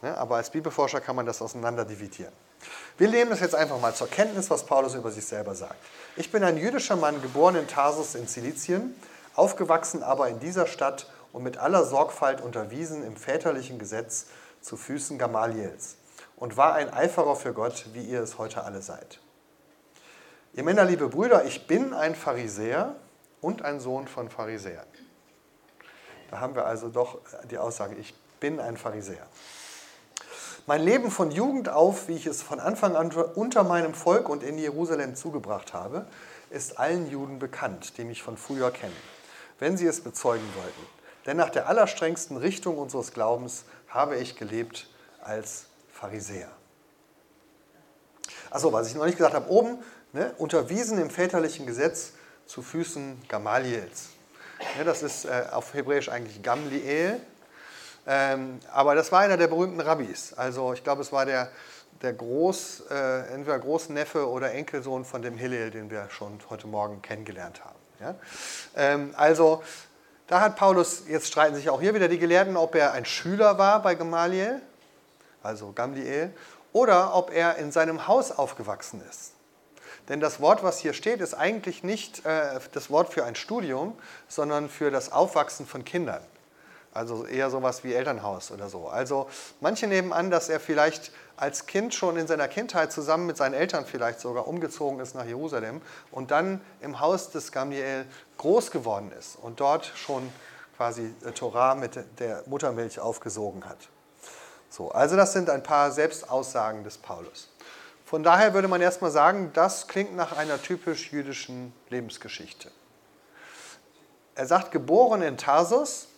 Ne, 0.00 0.16
aber 0.16 0.36
als 0.36 0.50
Bibelforscher 0.50 1.00
kann 1.00 1.16
man 1.16 1.26
das 1.26 1.42
auseinander 1.42 1.84
dividieren. 1.84 2.32
Wir 2.98 3.08
nehmen 3.08 3.30
das 3.30 3.40
jetzt 3.40 3.54
einfach 3.54 3.80
mal 3.80 3.94
zur 3.94 4.08
Kenntnis, 4.08 4.48
was 4.48 4.64
Paulus 4.64 4.94
über 4.94 5.10
sich 5.10 5.26
selber 5.26 5.54
sagt. 5.54 5.76
Ich 6.16 6.30
bin 6.30 6.44
ein 6.44 6.56
jüdischer 6.56 6.96
Mann, 6.96 7.20
geboren 7.20 7.56
in 7.56 7.66
Tarsus 7.66 8.14
in 8.14 8.26
Silizien, 8.28 8.94
aufgewachsen 9.34 10.02
aber 10.02 10.28
in 10.28 10.38
dieser 10.38 10.66
Stadt 10.66 11.10
und 11.32 11.42
mit 11.42 11.58
aller 11.58 11.84
Sorgfalt 11.84 12.40
unterwiesen 12.40 13.04
im 13.04 13.16
väterlichen 13.16 13.78
Gesetz 13.78 14.26
zu 14.60 14.76
Füßen 14.76 15.18
Gamaliels 15.18 15.96
und 16.36 16.56
war 16.56 16.74
ein 16.74 16.92
Eiferer 16.92 17.36
für 17.36 17.52
Gott, 17.52 17.86
wie 17.92 18.02
ihr 18.02 18.22
es 18.22 18.38
heute 18.38 18.62
alle 18.62 18.82
seid. 18.82 19.20
Ihr 20.54 20.64
Männer, 20.64 20.84
liebe 20.84 21.08
Brüder, 21.08 21.44
ich 21.44 21.66
bin 21.66 21.92
ein 21.92 22.14
Pharisäer 22.14 22.94
und 23.40 23.62
ein 23.62 23.80
Sohn 23.80 24.08
von 24.08 24.28
Pharisäern. 24.28 24.86
Da 26.30 26.40
haben 26.40 26.54
wir 26.54 26.66
also 26.66 26.88
doch 26.88 27.18
die 27.50 27.58
Aussage, 27.58 27.94
ich 27.94 28.14
bin 28.40 28.60
ein 28.60 28.76
Pharisäer. 28.76 29.26
Mein 30.66 30.82
Leben 30.82 31.10
von 31.10 31.30
Jugend 31.30 31.70
auf, 31.70 32.08
wie 32.08 32.16
ich 32.16 32.26
es 32.26 32.42
von 32.42 32.60
Anfang 32.60 32.94
an 32.94 33.10
unter 33.10 33.64
meinem 33.64 33.94
Volk 33.94 34.28
und 34.28 34.42
in 34.42 34.58
Jerusalem 34.58 35.16
zugebracht 35.16 35.72
habe, 35.72 36.06
ist 36.50 36.78
allen 36.78 37.10
Juden 37.10 37.38
bekannt, 37.38 37.96
die 37.96 38.04
mich 38.04 38.22
von 38.22 38.36
früher 38.36 38.70
kennen, 38.70 38.96
wenn 39.58 39.78
sie 39.78 39.86
es 39.86 40.02
bezeugen 40.02 40.46
wollten. 40.56 40.86
Denn 41.24 41.36
nach 41.36 41.50
der 41.50 41.68
allerstrengsten 41.68 42.36
Richtung 42.36 42.78
unseres 42.78 43.12
Glaubens 43.12 43.64
habe 43.88 44.16
ich 44.16 44.36
gelebt 44.36 44.88
als 45.22 45.66
Pharisäer. 45.90 46.50
Achso, 48.50 48.72
was 48.72 48.88
ich 48.88 48.94
noch 48.94 49.04
nicht 49.04 49.18
gesagt 49.18 49.34
habe, 49.34 49.50
oben, 49.50 49.78
ne, 50.12 50.34
unterwiesen 50.38 50.98
im 50.98 51.10
väterlichen 51.10 51.66
Gesetz 51.66 52.12
zu 52.48 52.62
Füßen 52.62 53.22
Gamaliels. 53.28 54.08
Ja, 54.76 54.82
das 54.82 55.02
ist 55.02 55.26
äh, 55.26 55.44
auf 55.52 55.74
Hebräisch 55.74 56.08
eigentlich 56.08 56.42
Gamliel, 56.42 57.20
ähm, 58.06 58.58
aber 58.72 58.94
das 58.94 59.12
war 59.12 59.20
einer 59.20 59.36
der 59.36 59.46
berühmten 59.48 59.80
Rabbis. 59.80 60.32
Also 60.32 60.72
ich 60.72 60.82
glaube, 60.82 61.02
es 61.02 61.12
war 61.12 61.26
der, 61.26 61.52
der 62.00 62.14
Groß, 62.14 62.84
äh, 62.90 63.34
entweder 63.34 63.58
Großneffe 63.58 64.28
oder 64.28 64.52
Enkelsohn 64.52 65.04
von 65.04 65.20
dem 65.22 65.36
Hillel, 65.36 65.70
den 65.70 65.90
wir 65.90 66.08
schon 66.10 66.40
heute 66.48 66.66
Morgen 66.66 67.02
kennengelernt 67.02 67.62
haben. 67.64 67.78
Ja? 68.00 68.14
Ähm, 68.74 69.14
also 69.16 69.62
da 70.26 70.40
hat 70.40 70.56
Paulus, 70.56 71.02
jetzt 71.06 71.28
streiten 71.28 71.54
sich 71.54 71.68
auch 71.68 71.80
hier 71.80 71.94
wieder 71.94 72.08
die 72.08 72.18
Gelehrten, 72.18 72.56
ob 72.56 72.74
er 72.74 72.92
ein 72.92 73.04
Schüler 73.04 73.58
war 73.58 73.82
bei 73.82 73.94
Gamaliel, 73.94 74.60
also 75.42 75.72
Gamliel, 75.72 76.34
oder 76.72 77.14
ob 77.14 77.30
er 77.30 77.56
in 77.56 77.72
seinem 77.72 78.08
Haus 78.08 78.32
aufgewachsen 78.32 79.02
ist. 79.08 79.32
Denn 80.08 80.20
das 80.20 80.40
Wort, 80.40 80.62
was 80.62 80.78
hier 80.78 80.94
steht, 80.94 81.20
ist 81.20 81.34
eigentlich 81.34 81.82
nicht 81.82 82.24
äh, 82.24 82.60
das 82.72 82.90
Wort 82.90 83.12
für 83.12 83.24
ein 83.24 83.34
Studium, 83.34 83.96
sondern 84.26 84.68
für 84.68 84.90
das 84.90 85.12
Aufwachsen 85.12 85.66
von 85.66 85.84
Kindern. 85.84 86.22
Also 86.94 87.26
eher 87.26 87.50
sowas 87.50 87.84
wie 87.84 87.92
Elternhaus 87.92 88.50
oder 88.50 88.68
so. 88.68 88.88
Also 88.88 89.28
manche 89.60 89.86
nehmen 89.86 90.12
an, 90.12 90.30
dass 90.30 90.48
er 90.48 90.58
vielleicht 90.58 91.12
als 91.36 91.66
Kind 91.66 91.94
schon 91.94 92.16
in 92.16 92.26
seiner 92.26 92.48
Kindheit 92.48 92.90
zusammen 92.90 93.26
mit 93.26 93.36
seinen 93.36 93.54
Eltern 93.54 93.86
vielleicht 93.86 94.20
sogar 94.20 94.48
umgezogen 94.48 94.98
ist 94.98 95.14
nach 95.14 95.26
Jerusalem 95.26 95.82
und 96.10 96.30
dann 96.30 96.60
im 96.80 96.98
Haus 96.98 97.30
des 97.30 97.52
Gamliel 97.52 98.06
groß 98.38 98.70
geworden 98.70 99.12
ist 99.16 99.36
und 99.36 99.60
dort 99.60 99.92
schon 99.94 100.32
quasi 100.76 101.14
äh, 101.24 101.32
Torah 101.32 101.74
mit 101.74 101.98
der 102.18 102.42
Muttermilch 102.46 102.98
aufgesogen 102.98 103.68
hat. 103.68 103.78
So, 104.70 104.90
also 104.90 105.16
das 105.16 105.32
sind 105.32 105.50
ein 105.50 105.62
paar 105.62 105.92
Selbstaussagen 105.92 106.84
des 106.84 106.98
Paulus. 106.98 107.48
Von 108.08 108.22
daher 108.22 108.54
würde 108.54 108.68
man 108.68 108.80
erstmal 108.80 109.10
sagen, 109.10 109.50
das 109.52 109.86
klingt 109.86 110.16
nach 110.16 110.34
einer 110.34 110.62
typisch 110.62 111.12
jüdischen 111.12 111.74
Lebensgeschichte. 111.90 112.70
Er 114.34 114.46
sagt, 114.46 114.72
geboren 114.72 115.20
in 115.20 115.36
Tarsus, 115.36 116.08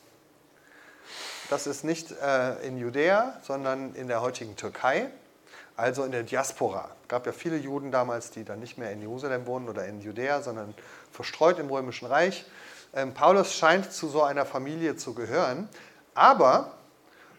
das 1.48 1.66
ist 1.66 1.82
nicht 1.82 2.12
äh, 2.12 2.64
in 2.64 2.78
Judäa, 2.78 3.40
sondern 3.42 3.92
in 3.96 4.06
der 4.06 4.22
heutigen 4.22 4.54
Türkei, 4.54 5.10
also 5.76 6.04
in 6.04 6.12
der 6.12 6.22
Diaspora. 6.22 6.90
Es 7.02 7.08
gab 7.08 7.26
ja 7.26 7.32
viele 7.32 7.56
Juden 7.56 7.90
damals, 7.90 8.30
die 8.30 8.44
dann 8.44 8.60
nicht 8.60 8.78
mehr 8.78 8.92
in 8.92 9.00
Jerusalem 9.00 9.44
wohnen 9.46 9.68
oder 9.68 9.84
in 9.86 10.00
Judäa, 10.00 10.42
sondern 10.42 10.74
verstreut 11.10 11.58
im 11.58 11.68
Römischen 11.70 12.06
Reich. 12.06 12.44
Ähm, 12.94 13.14
Paulus 13.14 13.52
scheint 13.52 13.92
zu 13.92 14.08
so 14.08 14.22
einer 14.22 14.46
Familie 14.46 14.94
zu 14.94 15.12
gehören, 15.12 15.68
aber, 16.14 16.70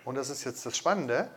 und 0.04 0.16
das 0.16 0.30
ist 0.30 0.44
jetzt 0.44 0.66
das 0.66 0.76
Spannende, 0.76 1.30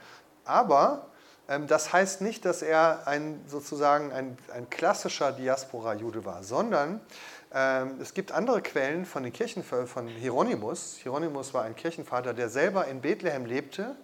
aber 0.44 1.06
das 1.47 1.93
heißt 1.93 2.23
nicht, 2.23 2.45
dass 2.47 2.63
er 2.63 3.07
ein, 3.07 3.45
sozusagen 3.47 4.13
ein, 4.13 4.39
ein 4.55 4.71
klassischer 4.71 5.31
Diaspora-Jude 5.33 6.25
war, 6.25 6.43
sondern 6.43 7.01
ähm, 7.53 7.99
es 8.01 8.15
gibt 8.15 8.33
andere 8.33 8.63
Quellen 8.63 9.05
von 9.05 9.23
den 9.23 9.33
Kirchen 9.33 9.63
von 9.63 10.09
Hieronymus. 10.09 10.97
Hieronymus 11.03 11.53
war 11.53 11.65
ein 11.65 11.77
Kirchenvater, 11.77 12.33
der 12.33 12.49
selber 12.49 12.87
in 12.87 13.03
Bethlehem 13.03 13.45
lebte 13.45 13.95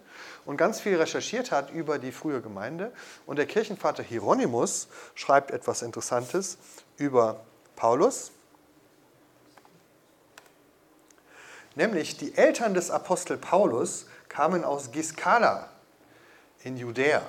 und 0.44 0.58
ganz 0.58 0.80
viel 0.80 0.96
recherchiert 0.96 1.50
hat 1.50 1.70
über 1.70 1.98
die 1.98 2.12
frühe 2.12 2.42
Gemeinde. 2.42 2.92
Und 3.24 3.36
der 3.36 3.46
Kirchenvater 3.46 4.02
Hieronymus 4.02 4.88
schreibt 5.14 5.50
etwas 5.50 5.80
Interessantes 5.80 6.58
über 6.98 7.40
Paulus. 7.74 8.32
Nämlich 11.74 12.18
die 12.18 12.36
Eltern 12.36 12.74
des 12.74 12.90
Apostel 12.90 13.38
Paulus 13.38 14.06
kamen 14.28 14.62
aus 14.62 14.92
Giscala 14.92 15.70
in 16.62 16.76
Judäa. 16.76 17.22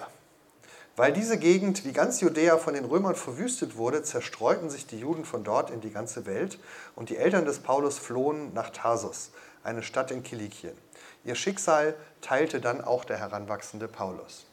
Weil 0.96 1.14
diese 1.14 1.38
Gegend 1.38 1.86
wie 1.86 1.94
ganz 1.94 2.20
Judäa 2.20 2.58
von 2.58 2.74
den 2.74 2.86
Römern 2.86 3.16
verwüstet 3.16 3.78
wurde, 3.78 4.04
zerstreuten 4.04 4.70
sich 4.70 4.88
die 4.88 5.00
Juden 5.00 5.24
von 5.24 5.44
dort 5.44 5.70
in 5.70 5.82
die 5.82 5.92
ganze 5.92 6.26
Welt 6.26 6.60
und 6.96 7.10
die 7.10 7.18
Eltern 7.18 7.46
des 7.46 7.60
Paulus 7.60 7.98
flohen 7.98 8.54
nach 8.54 8.70
Tarsus, 8.72 9.32
eine 9.64 9.84
Stadt 9.84 10.12
in 10.12 10.22
Kilikien. 10.22 10.78
Ihr 11.24 11.36
Schicksal 11.36 11.96
teilte 12.22 12.60
dann 12.60 12.82
auch 12.82 13.06
der 13.06 13.18
heranwachsende 13.18 13.88
Paulus. 13.88 14.46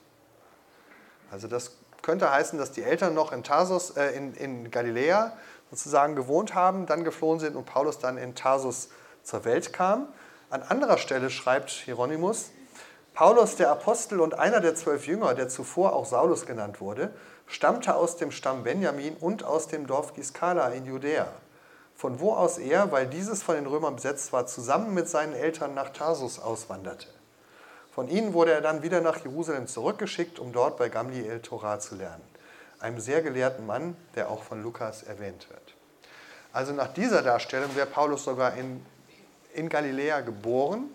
Also 1.30 1.48
das 1.48 1.76
könnte 2.02 2.30
heißen, 2.30 2.58
dass 2.58 2.72
die 2.72 2.82
Eltern 2.82 3.14
noch 3.14 3.32
in 3.32 3.42
Tarsus, 3.42 3.90
äh, 3.90 4.12
in, 4.12 4.34
in 4.34 4.70
Galiläa 4.70 5.36
sozusagen 5.70 6.14
gewohnt 6.14 6.54
haben, 6.54 6.86
dann 6.86 7.04
geflohen 7.04 7.40
sind 7.40 7.56
und 7.56 7.66
Paulus 7.66 7.98
dann 7.98 8.16
in 8.16 8.34
Tarsus 8.34 8.88
zur 9.22 9.44
Welt 9.44 9.72
kam. 9.72 10.08
An 10.50 10.62
anderer 10.62 10.96
Stelle 10.98 11.28
schreibt 11.30 11.70
Hieronymus, 11.70 12.50
Paulus, 13.18 13.56
der 13.56 13.72
Apostel 13.72 14.20
und 14.20 14.38
einer 14.38 14.60
der 14.60 14.76
zwölf 14.76 15.08
Jünger, 15.08 15.34
der 15.34 15.48
zuvor 15.48 15.92
auch 15.92 16.06
Saulus 16.06 16.46
genannt 16.46 16.80
wurde, 16.80 17.10
stammte 17.48 17.96
aus 17.96 18.16
dem 18.16 18.30
Stamm 18.30 18.62
Benjamin 18.62 19.16
und 19.16 19.42
aus 19.42 19.66
dem 19.66 19.88
Dorf 19.88 20.14
Giscala 20.14 20.68
in 20.68 20.86
Judäa, 20.86 21.26
von 21.96 22.20
wo 22.20 22.34
aus 22.34 22.58
er, 22.58 22.92
weil 22.92 23.08
dieses 23.08 23.42
von 23.42 23.56
den 23.56 23.66
Römern 23.66 23.96
besetzt 23.96 24.32
war, 24.32 24.46
zusammen 24.46 24.94
mit 24.94 25.08
seinen 25.08 25.32
Eltern 25.32 25.74
nach 25.74 25.88
Tarsus 25.88 26.38
auswanderte. 26.38 27.08
Von 27.92 28.06
ihnen 28.06 28.34
wurde 28.34 28.52
er 28.52 28.60
dann 28.60 28.84
wieder 28.84 29.00
nach 29.00 29.16
Jerusalem 29.16 29.66
zurückgeschickt, 29.66 30.38
um 30.38 30.52
dort 30.52 30.76
bei 30.76 30.88
Gamliel 30.88 31.40
Torah 31.40 31.80
zu 31.80 31.96
lernen, 31.96 32.22
einem 32.78 33.00
sehr 33.00 33.20
gelehrten 33.20 33.66
Mann, 33.66 33.96
der 34.14 34.30
auch 34.30 34.44
von 34.44 34.62
Lukas 34.62 35.02
erwähnt 35.02 35.50
wird. 35.50 35.74
Also 36.52 36.72
nach 36.72 36.94
dieser 36.94 37.22
Darstellung 37.22 37.74
wäre 37.74 37.88
Paulus 37.88 38.22
sogar 38.22 38.54
in, 38.54 38.86
in 39.54 39.68
Galiläa 39.68 40.20
geboren 40.20 40.94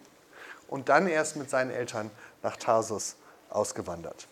und 0.74 0.90
dann 0.90 1.06
erst 1.06 1.36
mit 1.36 1.52
seinen 1.52 1.70
Eltern 1.70 2.10
nach 2.42 2.58
Tarsus 2.58 3.16
ausgewandert. 3.52 4.28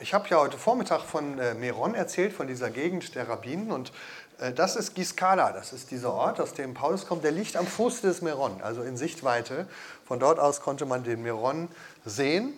Ich 0.00 0.12
habe 0.12 0.28
ja 0.28 0.38
heute 0.38 0.58
Vormittag 0.58 1.02
von 1.02 1.38
äh, 1.38 1.54
Meron 1.54 1.94
erzählt, 1.94 2.32
von 2.32 2.48
dieser 2.48 2.70
Gegend 2.70 3.14
der 3.14 3.28
Rabbinen. 3.28 3.70
Und 3.70 3.92
äh, 4.40 4.52
das 4.52 4.74
ist 4.74 4.96
Giscala, 4.96 5.52
das 5.52 5.72
ist 5.72 5.92
dieser 5.92 6.14
Ort, 6.14 6.40
aus 6.40 6.52
dem 6.52 6.74
Paulus 6.74 7.06
kommt. 7.06 7.22
Der 7.22 7.30
liegt 7.30 7.54
am 7.54 7.68
Fuß 7.68 8.00
des 8.00 8.22
Meron, 8.22 8.60
also 8.62 8.82
in 8.82 8.96
Sichtweite. 8.96 9.68
Von 10.04 10.18
dort 10.18 10.40
aus 10.40 10.62
konnte 10.62 10.84
man 10.84 11.04
den 11.04 11.22
Meron 11.22 11.68
sehen. 12.04 12.54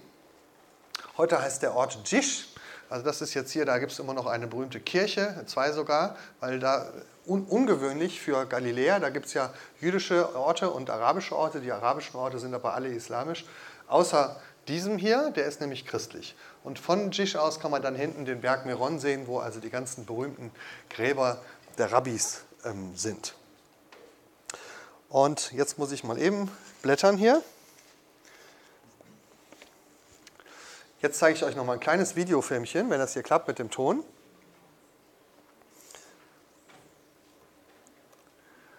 Heute 1.19 1.43
heißt 1.43 1.61
der 1.61 1.75
Ort 1.75 1.99
Jish. 2.07 2.52
Also 2.93 3.07
das 3.07 3.23
ist 3.23 3.33
jetzt 3.33 3.51
hier, 3.51 3.65
da 3.65 3.79
gibt 3.79 3.91
es 3.91 3.99
immer 4.01 4.13
noch 4.13 4.27
eine 4.27 4.47
berühmte 4.47 4.79
Kirche, 4.79 5.43
zwei 5.47 5.73
sogar, 5.73 6.15
weil 6.41 6.61
da 6.61 6.93
un 7.27 7.47
ungewöhnlich 7.47 8.21
für 8.21 8.45
Galiläa, 8.45 8.99
da 8.99 9.09
gibt 9.09 9.25
es 9.25 9.33
ja 9.33 9.51
jüdische 9.81 10.37
Orte 10.37 10.69
und 10.69 10.91
arabische 10.91 11.35
Orte, 11.35 11.63
die 11.63 11.73
arabischen 11.73 12.17
Orte 12.17 12.39
sind 12.39 12.53
aber 12.53 12.75
alle 12.75 12.89
islamisch, 12.89 13.47
außer 13.89 14.39
diesem 14.69 14.99
hier, 14.99 15.31
der 15.31 15.47
ist 15.47 15.63
nämlich 15.63 15.87
christlich. 15.87 16.37
Und 16.65 16.79
von 16.79 17.13
Jish 17.13 17.37
aus 17.37 17.61
kann 17.61 17.71
man 17.71 17.81
dann 17.81 17.95
hinten 17.95 18.27
den 18.27 18.43
Berg 18.43 18.67
Meron 18.67 18.99
sehen, 18.99 19.27
wo 19.27 19.39
also 19.39 19.59
die 19.59 19.71
ganzen 19.71 20.05
berühmten 20.05 20.51
Gräber 20.91 21.41
der 21.79 21.93
Rabbis 21.93 22.43
ähm, 22.67 22.95
sind. 22.95 23.35
Und 25.09 25.51
jetzt 25.53 25.79
muss 25.79 25.93
ich 25.93 26.05
mal 26.05 26.19
eben 26.19 26.51
blättern 26.83 27.17
hier. 27.17 27.43
Jetzt 31.03 31.19
zeige 31.19 31.35
ich 31.35 31.43
euch 31.43 31.57
noch 31.57 31.65
mal 31.65 31.73
ein 31.73 31.81
kleines 31.81 32.15
Videofilmchen, 32.15 32.89
wenn 32.89 33.01
das 33.01 33.15
hier 33.15 33.25
klappt 33.25 33.49
mit 33.49 33.59
dem 33.59 33.71
Ton. 33.71 34.05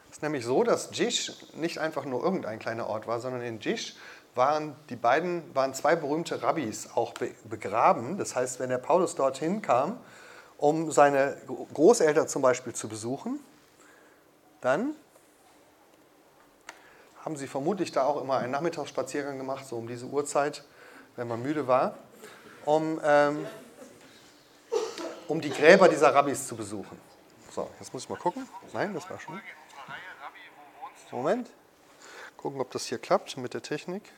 Es 0.09 0.17
ist 0.17 0.23
nämlich 0.23 0.45
so, 0.45 0.63
dass 0.63 0.97
Jish 0.97 1.33
nicht 1.53 1.79
einfach 1.79 2.05
nur 2.05 2.23
irgendein 2.23 2.59
kleiner 2.59 2.87
Ort 2.87 3.07
war, 3.07 3.19
sondern 3.19 3.41
in 3.41 3.59
Jish 3.59 3.97
waren 4.35 4.73
die 4.87 4.95
beiden, 4.95 5.53
waren 5.53 5.73
zwei 5.73 5.97
berühmte 5.97 6.41
Rabbis 6.41 6.87
auch 6.95 7.13
begraben. 7.43 8.17
Das 8.17 8.37
heißt, 8.37 8.57
wenn 8.61 8.69
der 8.69 8.77
Paulus 8.77 9.15
dorthin 9.15 9.61
kam, 9.61 9.99
um 10.57 10.93
seine 10.93 11.35
Großeltern 11.73 12.29
zum 12.29 12.41
Beispiel 12.41 12.71
zu 12.71 12.87
besuchen, 12.87 13.41
dann 14.61 14.95
haben 17.25 17.35
sie 17.35 17.47
vermutlich 17.47 17.91
da 17.91 18.05
auch 18.05 18.21
immer 18.21 18.37
einen 18.37 18.51
Nachmittagsspaziergang 18.53 19.37
gemacht, 19.37 19.67
so 19.67 19.75
um 19.75 19.87
diese 19.87 20.05
Uhrzeit, 20.05 20.63
wenn 21.17 21.27
man 21.27 21.41
müde 21.41 21.67
war 21.67 21.97
um, 22.65 22.99
ähm, 23.03 23.45
um 25.27 25.41
die 25.41 25.49
Gräber 25.49 25.87
dieser 25.87 26.13
Rabbis 26.13 26.47
zu 26.47 26.55
besuchen. 26.55 26.99
So, 27.51 27.69
jetzt 27.79 27.93
muss 27.93 28.03
ich 28.03 28.09
mal 28.09 28.17
gucken. 28.17 28.47
Nein, 28.73 28.93
das 28.93 29.09
war 29.09 29.19
schon. 29.19 29.39
Moment. 31.11 31.49
Gucken, 32.37 32.59
ob 32.59 32.71
das 32.71 32.85
hier 32.85 32.97
klappt 32.97 33.37
mit 33.37 33.53
der 33.53 33.61
Technik. 33.61 34.11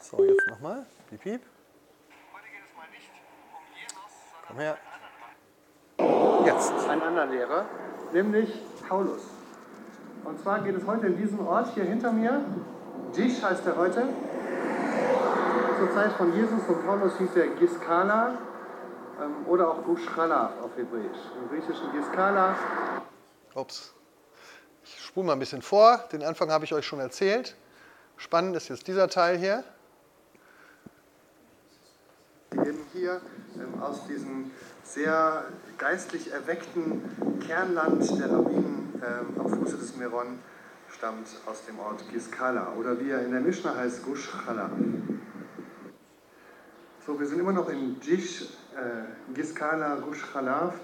So, 0.00 0.24
jetzt 0.24 0.46
nochmal. 0.48 0.86
Piep, 1.10 1.20
piep. 1.20 1.42
Komm 4.46 4.58
her. 4.58 4.78
Jetzt. 6.46 6.72
Ein 6.88 7.02
anderer 7.02 7.26
Lehrer, 7.26 7.66
nämlich 8.12 8.50
Paulus. 8.88 9.20
Und 10.24 10.40
zwar 10.40 10.62
geht 10.62 10.76
es 10.76 10.86
heute 10.86 11.08
in 11.08 11.16
diesem 11.18 11.46
Ort 11.46 11.74
hier 11.74 11.84
hinter 11.84 12.12
mir. 12.12 12.44
Jish 13.14 13.42
heißt 13.42 13.66
er 13.66 13.76
heute 13.76 14.08
zur 15.76 15.92
Zeit 15.92 16.12
von 16.12 16.34
Jesus 16.34 16.60
und 16.68 16.86
Paulus 16.86 17.18
hieß 17.18 17.36
er 17.36 17.48
Giskala 17.48 18.38
ähm, 19.20 19.46
oder 19.46 19.70
auch 19.70 19.84
Gushchala 19.84 20.52
auf 20.62 20.70
Hebräisch. 20.76 21.18
Im 21.40 21.48
griechischen 21.50 21.92
Giskala. 21.92 22.56
Ups. 23.54 23.94
Ich 24.84 25.04
spule 25.04 25.26
mal 25.26 25.32
ein 25.34 25.38
bisschen 25.38 25.62
vor. 25.62 25.98
Den 26.12 26.22
Anfang 26.22 26.50
habe 26.50 26.64
ich 26.64 26.72
euch 26.72 26.86
schon 26.86 27.00
erzählt. 27.00 27.56
Spannend 28.16 28.56
ist 28.56 28.68
jetzt 28.68 28.86
dieser 28.86 29.08
Teil 29.08 29.36
hier. 29.36 29.64
Eben 32.52 32.86
hier 32.92 33.20
ähm, 33.56 33.82
aus 33.82 34.06
diesem 34.06 34.50
sehr 34.84 35.44
geistlich 35.76 36.32
erweckten 36.32 37.40
Kernland 37.46 38.18
der 38.18 38.30
Rabbinen 38.30 39.02
ähm, 39.04 39.40
am 39.40 39.48
Fuße 39.48 39.76
des 39.76 39.96
Meron 39.96 40.38
stammt 40.90 41.28
aus 41.46 41.66
dem 41.66 41.78
Ort 41.80 42.04
Giskala 42.10 42.72
oder 42.78 42.98
wie 43.00 43.10
er 43.10 43.22
in 43.22 43.32
der 43.32 43.40
Mishnah 43.40 43.74
heißt, 43.76 44.04
Gushchala. 44.04 44.70
So, 47.06 47.16
wir 47.20 47.26
sind 47.26 47.38
immer 47.38 47.52
noch 47.52 47.68
in 47.68 48.00
Jish, 48.02 48.48
äh, 48.74 49.32
Giskala, 49.32 49.94
Gush 50.04 50.26
Khalaf, 50.32 50.74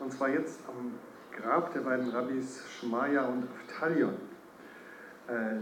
und 0.00 0.12
zwar 0.12 0.28
jetzt 0.28 0.58
am 0.66 0.94
Grab 1.30 1.72
der 1.72 1.82
beiden 1.82 2.10
Rabbis 2.10 2.64
Shmaya 2.68 3.26
und 3.26 3.44
Aftalion. 3.44 4.14
Äh, 5.28 5.60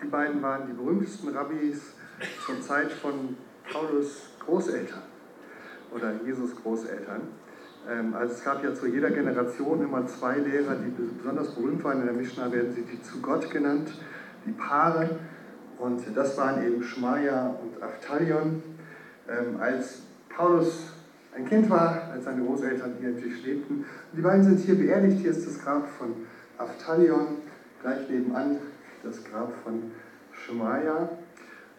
die 0.00 0.06
beiden 0.06 0.40
waren 0.40 0.68
die 0.68 0.72
berühmtesten 0.72 1.30
Rabbis 1.30 1.94
zur 2.44 2.60
Zeit 2.60 2.92
von 2.92 3.36
Paulus 3.68 4.28
Großeltern 4.38 5.02
oder 5.92 6.12
Jesus 6.24 6.54
Großeltern. 6.62 7.22
Ähm, 7.90 8.14
also 8.14 8.34
es 8.34 8.44
gab 8.44 8.62
ja 8.62 8.72
zu 8.72 8.86
jeder 8.86 9.10
Generation 9.10 9.82
immer 9.82 10.06
zwei 10.06 10.38
Lehrer, 10.38 10.76
die 10.76 10.92
besonders 11.18 11.56
berühmt 11.56 11.82
waren. 11.82 12.02
In 12.02 12.06
der 12.06 12.14
Mishnah 12.14 12.52
werden 12.52 12.72
sie 12.72 12.82
die 12.82 13.02
zu 13.02 13.20
Gott 13.20 13.50
genannt, 13.50 13.90
die 14.46 14.52
Paare. 14.52 15.18
Und 15.78 16.04
das 16.16 16.38
waren 16.38 16.64
eben 16.64 16.84
Schmaja 16.84 17.48
und 17.48 17.82
Aftalion. 17.82 18.62
Ähm, 19.28 19.60
als 19.60 20.02
Paulus 20.28 20.92
ein 21.34 21.46
Kind 21.46 21.68
war, 21.68 22.10
als 22.12 22.24
seine 22.24 22.42
Großeltern 22.44 22.94
hier 23.00 23.10
in 23.10 23.22
Tisch 23.22 23.44
lebten. 23.44 23.74
Und 23.74 24.16
die 24.16 24.22
beiden 24.22 24.42
sind 24.42 24.60
hier 24.60 24.76
beerdigt. 24.76 25.18
Hier 25.18 25.30
ist 25.30 25.46
das 25.46 25.62
Grab 25.62 25.86
von 25.98 26.14
Aftalion, 26.58 27.26
gleich 27.82 28.08
nebenan 28.08 28.58
das 29.02 29.22
Grab 29.24 29.52
von 29.62 29.92
Schemaja. 30.32 31.10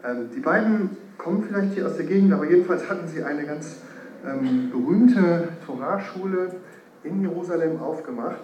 Ähm, 0.04 0.30
die 0.36 0.40
beiden 0.40 0.98
kommen 1.18 1.44
vielleicht 1.44 1.74
hier 1.74 1.88
aus 1.88 1.96
der 1.98 2.06
Gegend, 2.06 2.34
aber 2.34 2.50
jedenfalls 2.50 2.90
hatten 2.90 3.08
sie 3.08 3.24
eine 3.24 3.46
ganz 3.46 3.78
ähm, 4.26 4.70
berühmte 4.72 5.50
Torahschule 5.66 6.56
in 7.04 7.22
Jerusalem 7.22 7.80
aufgemacht. 7.80 8.42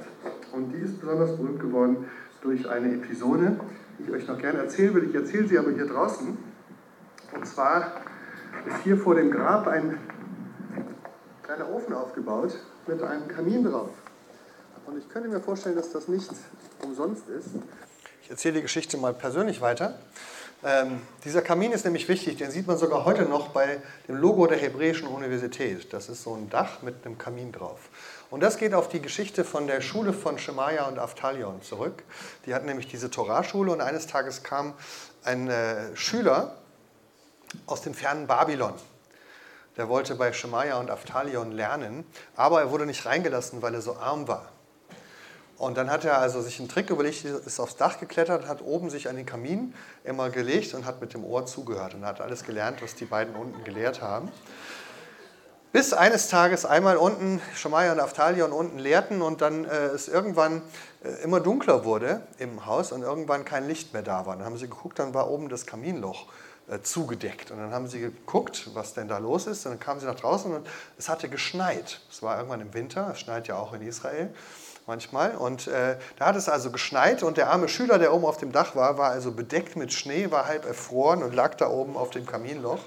Und 0.52 0.72
die 0.72 0.80
ist 0.80 1.00
besonders 1.00 1.36
berühmt 1.36 1.60
geworden 1.60 2.06
durch 2.42 2.68
eine 2.70 2.94
Episode, 2.94 3.60
die 3.98 4.04
ich 4.04 4.12
euch 4.12 4.28
noch 4.28 4.40
gerne 4.40 4.60
erzählen 4.60 4.94
will. 4.94 5.06
Ich 5.10 5.16
erzähle 5.16 5.48
sie 5.48 5.58
aber 5.58 5.72
hier 5.72 5.86
draußen. 5.86 6.38
Und 7.36 7.48
zwar 7.48 8.02
ist 8.68 8.84
hier 8.84 8.98
vor 8.98 9.16
dem 9.16 9.32
Grab 9.32 9.68
ein 9.68 10.00
kleiner 11.44 11.70
Ofen 11.70 11.94
aufgebaut 11.94 12.56
mit 12.88 13.02
einem 13.02 13.28
Kamin 13.28 13.64
drauf. 13.64 13.90
Und 14.86 14.98
ich 14.98 15.08
könnte 15.10 15.30
mir 15.30 15.40
vorstellen, 15.40 15.76
dass 15.76 15.92
das 15.92 16.08
nicht 16.08 16.30
umsonst 16.82 17.28
ist. 17.30 17.50
Ich 18.22 18.30
erzähle 18.30 18.56
die 18.56 18.62
Geschichte 18.62 18.98
mal 18.98 19.14
persönlich 19.14 19.62
weiter. 19.62 20.00
Ähm, 20.66 21.02
dieser 21.26 21.42
Kamin 21.42 21.74
ist 21.74 21.84
nämlich 21.84 22.08
wichtig, 22.08 22.38
den 22.38 22.50
sieht 22.50 22.68
man 22.68 22.78
sogar 22.78 23.04
heute 23.04 23.24
noch 23.24 23.50
bei 23.50 23.82
dem 24.08 24.16
Logo 24.16 24.48
der 24.48 24.58
Hebräischen 24.58 25.08
Universität. 25.10 25.92
Das 25.92 26.08
ist 26.08 26.24
so 26.24 26.36
ein 26.36 26.50
Dach 26.50 26.82
mit 26.82 27.06
einem 27.06 27.18
Kamin 27.18 27.52
drauf. 27.52 27.90
Und 28.30 28.42
das 28.42 28.58
geht 28.58 28.74
auf 28.74 28.88
die 28.88 29.02
Geschichte 29.02 29.44
von 29.44 29.68
der 29.68 29.82
Schule 29.82 30.14
von 30.14 30.38
Shemaya 30.38 30.88
und 30.88 31.00
Aftalion 31.00 31.62
zurück. 31.62 32.04
Die 32.46 32.56
hatten 32.56 32.66
nämlich 32.66 32.88
diese 32.88 33.12
Torahschule 33.12 33.74
und 33.74 33.82
eines 33.82 34.08
Tages 34.08 34.44
kam 34.44 34.74
ein 35.26 35.50
äh, 35.50 35.96
Schüler 35.96 36.56
aus 37.66 37.82
dem 37.82 37.94
fernen 37.94 38.28
Babylon. 38.28 38.74
Der 39.78 39.90
wollte 39.90 40.16
bei 40.16 40.32
Shemaya 40.34 40.80
und 40.80 40.92
Aftalion 40.92 41.52
lernen, 41.52 42.06
aber 42.36 42.62
er 42.62 42.72
wurde 42.72 42.86
nicht 42.86 43.06
reingelassen, 43.06 43.62
weil 43.62 43.74
er 43.74 43.82
so 43.82 43.96
arm 43.96 44.28
war. 44.28 44.50
Und 45.58 45.78
dann 45.78 45.90
hat 45.90 46.04
er 46.04 46.18
also 46.18 46.42
sich 46.42 46.60
einen 46.60 46.68
Trick 46.68 46.90
überlegt, 46.90 47.26
ist 47.26 47.60
aufs 47.60 47.76
Dach 47.76 48.00
geklettert, 48.00 48.48
hat 48.48 48.62
oben 48.62 48.90
sich 48.90 49.08
an 49.08 49.16
den 49.16 49.26
Kamin 49.26 49.74
immer 50.04 50.30
gelegt 50.30 50.74
und 50.74 50.86
hat 50.86 51.00
mit 51.00 51.14
dem 51.14 51.24
Ohr 51.24 51.46
zugehört 51.46 51.94
und 51.94 52.06
hat 52.06 52.22
alles 52.22 52.44
gelernt, 52.44 52.82
was 52.82 52.96
die 52.96 53.06
beiden 53.06 53.36
unten 53.36 53.64
gelehrt 53.64 54.02
haben. 54.02 54.32
Bis 55.72 55.92
eines 55.92 56.28
Tages 56.28 56.66
einmal 56.66 56.98
unten, 56.98 57.42
Schamaya 57.56 57.94
und 57.94 58.00
Aftalion 58.00 58.52
unten 58.52 58.78
lehrten 58.78 59.24
und 59.24 59.42
dann 59.42 59.66
äh, 59.66 59.88
es 59.88 60.08
irgendwann 60.08 60.62
äh, 61.04 61.24
immer 61.24 61.40
dunkler 61.40 61.84
wurde 61.84 62.22
im 62.38 62.68
Haus 62.68 62.92
und 62.92 63.02
irgendwann 63.02 63.44
kein 63.44 63.68
Licht 63.68 63.92
mehr 63.92 64.04
da 64.04 64.28
war. 64.28 64.36
Dann 64.36 64.46
haben 64.46 64.58
sie 64.58 64.68
geguckt, 64.70 65.00
dann 65.00 65.16
war 65.16 65.32
oben 65.32 65.50
das 65.50 65.66
Kaminloch 65.66 66.28
äh, 66.70 66.79
zugedeckt. 66.82 67.51
Und 67.51 67.58
dann 67.58 67.72
haben 67.72 67.88
sie 67.88 68.00
geguckt, 68.00 68.70
was 68.74 68.93
denn 68.93 69.08
da 69.08 69.17
los 69.17 69.48
ist. 69.48 69.65
Und 69.65 69.74
dann 69.74 69.79
kamen 69.79 70.00
sie 70.00 70.05
nach 70.05 70.15
draußen 70.15 70.53
und 70.53 70.67
es 70.98 71.10
hatte 71.10 71.29
geschneit. 71.29 72.01
Es 72.10 72.22
war 72.22 72.38
irgendwann 72.38 72.62
im 72.62 72.74
Winter, 72.74 73.10
es 73.12 73.20
schneit 73.20 73.48
ja 73.48 73.55
auch 73.55 73.74
in 73.74 73.82
Israel 73.82 74.34
manchmal. 74.88 75.36
Und 75.36 75.67
äh, 75.67 75.98
da 76.17 76.27
hat 76.27 76.36
es 76.36 76.50
also 76.50 76.72
geschneit 76.72 77.24
und 77.24 77.38
der 77.38 77.50
arme 77.50 77.67
Schüler, 77.67 78.00
der 78.00 78.13
oben 78.13 78.25
auf 78.25 78.38
dem 78.38 78.51
Dach 78.51 78.75
war, 78.75 78.98
war 78.98 79.12
also 79.12 79.32
bedeckt 79.32 79.75
mit 79.75 79.93
Schnee, 79.93 80.32
war 80.32 80.48
halb 80.48 80.65
erfroren 80.65 81.24
und 81.24 81.34
lag 81.34 81.55
da 81.55 81.70
oben 81.70 81.98
auf 81.98 82.10
dem 82.10 82.25
Kaminloch. 82.25 82.79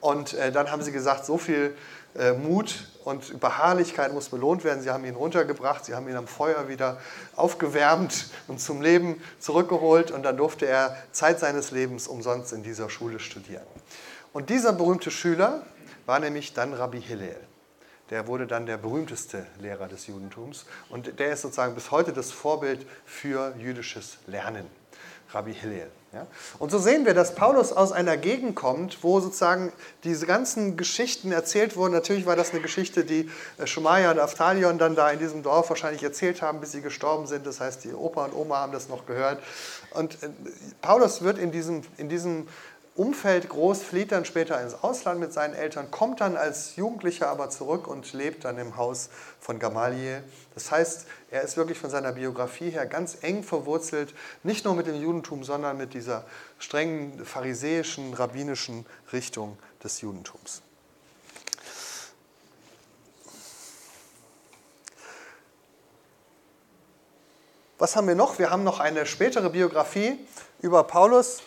Und 0.00 0.34
äh, 0.34 0.52
dann 0.52 0.70
haben 0.70 0.82
sie 0.82 0.92
gesagt, 0.92 1.24
so 1.24 1.38
viel 1.38 1.76
äh, 2.18 2.32
Mut 2.32 2.88
und 3.04 3.40
Beharrlichkeit 3.40 4.12
muss 4.12 4.28
belohnt 4.28 4.64
werden. 4.64 4.82
Sie 4.82 4.90
haben 4.90 5.04
ihn 5.04 5.14
runtergebracht, 5.14 5.84
sie 5.84 5.94
haben 5.94 6.08
ihn 6.08 6.16
am 6.16 6.26
Feuer 6.26 6.68
wieder 6.68 6.98
aufgewärmt 7.36 8.30
und 8.48 8.60
zum 8.60 8.82
Leben 8.82 9.22
zurückgeholt 9.38 10.10
und 10.10 10.22
dann 10.22 10.36
durfte 10.36 10.66
er 10.66 10.96
Zeit 11.12 11.38
seines 11.38 11.70
Lebens 11.70 12.08
umsonst 12.08 12.52
in 12.52 12.62
dieser 12.62 12.90
Schule 12.90 13.20
studieren. 13.20 13.66
Und 14.32 14.50
dieser 14.50 14.72
berühmte 14.72 15.10
Schüler 15.10 15.62
war 16.04 16.18
nämlich 16.18 16.52
dann 16.52 16.74
Rabbi 16.74 17.00
Hillel 17.00 17.36
der 18.10 18.26
wurde 18.26 18.46
dann 18.46 18.66
der 18.66 18.76
berühmteste 18.76 19.46
Lehrer 19.58 19.88
des 19.88 20.06
Judentums 20.06 20.66
und 20.88 21.18
der 21.18 21.32
ist 21.32 21.42
sozusagen 21.42 21.74
bis 21.74 21.90
heute 21.90 22.12
das 22.12 22.30
Vorbild 22.30 22.86
für 23.04 23.54
jüdisches 23.58 24.18
Lernen, 24.26 24.66
Rabbi 25.30 25.54
Hillel. 25.54 25.90
Ja? 26.16 26.26
Und 26.58 26.70
so 26.70 26.78
sehen 26.78 27.04
wir, 27.04 27.12
dass 27.12 27.34
Paulus 27.34 27.72
aus 27.72 27.92
einer 27.92 28.16
Gegend 28.16 28.56
kommt, 28.56 29.02
wo 29.02 29.20
sozusagen 29.20 29.70
diese 30.02 30.26
ganzen 30.26 30.78
Geschichten 30.78 31.30
erzählt 31.30 31.76
wurden. 31.76 31.92
Natürlich 31.92 32.24
war 32.24 32.36
das 32.36 32.52
eine 32.52 32.60
Geschichte, 32.60 33.04
die 33.04 33.30
äh, 33.58 33.66
Schumaya 33.66 34.10
und 34.10 34.18
Aftalion 34.18 34.78
dann 34.78 34.96
da 34.96 35.10
in 35.10 35.18
diesem 35.18 35.42
Dorf 35.42 35.68
wahrscheinlich 35.68 36.02
erzählt 36.02 36.40
haben, 36.40 36.60
bis 36.60 36.72
sie 36.72 36.80
gestorben 36.80 37.26
sind. 37.26 37.46
Das 37.46 37.60
heißt, 37.60 37.84
die 37.84 37.92
Opa 37.92 38.24
und 38.24 38.34
Oma 38.34 38.56
haben 38.60 38.72
das 38.72 38.88
noch 38.88 39.04
gehört. 39.04 39.42
Und 39.90 40.14
äh, 40.22 40.30
Paulus 40.80 41.20
wird 41.20 41.38
in 41.38 41.52
diesem, 41.52 41.82
in 41.98 42.08
diesem 42.08 42.48
Umfeld 42.96 43.50
groß, 43.50 43.82
flieht 43.82 44.10
dann 44.10 44.24
später 44.24 44.60
ins 44.60 44.82
Ausland 44.82 45.20
mit 45.20 45.30
seinen 45.32 45.54
Eltern, 45.54 45.90
kommt 45.90 46.22
dann 46.22 46.36
als 46.36 46.76
Jugendlicher 46.76 47.28
aber 47.28 47.50
zurück 47.50 47.86
und 47.86 48.12
lebt 48.14 48.46
dann 48.46 48.56
im 48.56 48.76
Haus 48.76 49.10
von 49.38 49.58
Gamaliel. 49.58 50.22
Das 50.54 50.70
heißt, 50.70 51.06
er 51.30 51.42
ist 51.42 51.58
wirklich 51.58 51.78
von 51.78 51.90
seiner 51.90 52.12
Biografie 52.12 52.70
her 52.70 52.86
ganz 52.86 53.18
eng 53.20 53.42
verwurzelt, 53.42 54.14
nicht 54.42 54.64
nur 54.64 54.74
mit 54.74 54.86
dem 54.86 55.00
Judentum, 55.00 55.44
sondern 55.44 55.76
mit 55.76 55.92
dieser 55.92 56.24
strengen 56.58 57.24
pharisäischen, 57.26 58.14
rabbinischen 58.14 58.86
Richtung 59.12 59.58
des 59.84 60.00
Judentums. 60.00 60.62
Was 67.78 67.94
haben 67.94 68.08
wir 68.08 68.14
noch? 68.14 68.38
Wir 68.38 68.48
haben 68.50 68.64
noch 68.64 68.80
eine 68.80 69.04
spätere 69.04 69.50
Biografie 69.50 70.18
über 70.62 70.82
Paulus, 70.84 71.42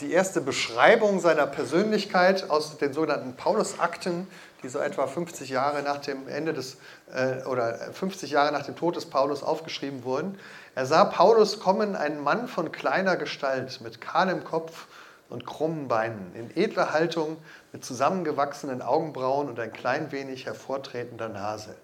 die 0.00 0.12
erste 0.12 0.40
Beschreibung 0.40 1.18
seiner 1.18 1.46
Persönlichkeit 1.46 2.50
aus 2.50 2.78
den 2.78 2.92
sogenannten 2.92 3.34
Paulusakten, 3.34 4.28
die 4.62 4.68
so 4.68 4.78
etwa 4.78 5.08
50 5.08 5.50
Jahre 5.50 5.82
nach 5.82 5.98
dem 5.98 6.28
Ende 6.28 6.52
des 6.52 6.76
äh, 7.12 7.44
oder 7.44 7.76
50 7.92 8.30
Jahre 8.30 8.52
nach 8.52 8.64
dem 8.64 8.76
Tod 8.76 8.94
des 8.94 9.06
Paulus 9.06 9.42
aufgeschrieben 9.42 10.04
wurden. 10.04 10.38
Er 10.76 10.86
sah 10.86 11.04
Paulus 11.04 11.58
kommen, 11.58 11.96
ein 11.96 12.20
Mann 12.20 12.46
von 12.46 12.70
kleiner 12.70 13.16
Gestalt, 13.16 13.80
mit 13.80 14.00
kahlem 14.00 14.44
Kopf 14.44 14.86
und 15.28 15.46
krummen 15.46 15.88
Beinen, 15.88 16.32
in 16.34 16.56
edler 16.56 16.92
Haltung, 16.92 17.36
mit 17.72 17.84
zusammengewachsenen 17.84 18.82
Augenbrauen 18.82 19.48
und 19.48 19.58
ein 19.58 19.72
klein 19.72 20.12
wenig 20.12 20.46
hervortretender 20.46 21.28
Nase, 21.28 21.74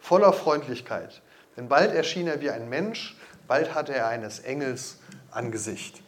voller 0.00 0.34
Freundlichkeit. 0.34 1.22
Denn 1.56 1.68
bald 1.68 1.94
erschien 1.94 2.26
er 2.26 2.40
wie 2.40 2.50
ein 2.50 2.68
Mensch, 2.68 3.16
bald 3.48 3.74
hatte 3.74 3.94
er 3.94 4.08
eines 4.08 4.40
Engels 4.40 4.98
Angesicht. 5.30 6.02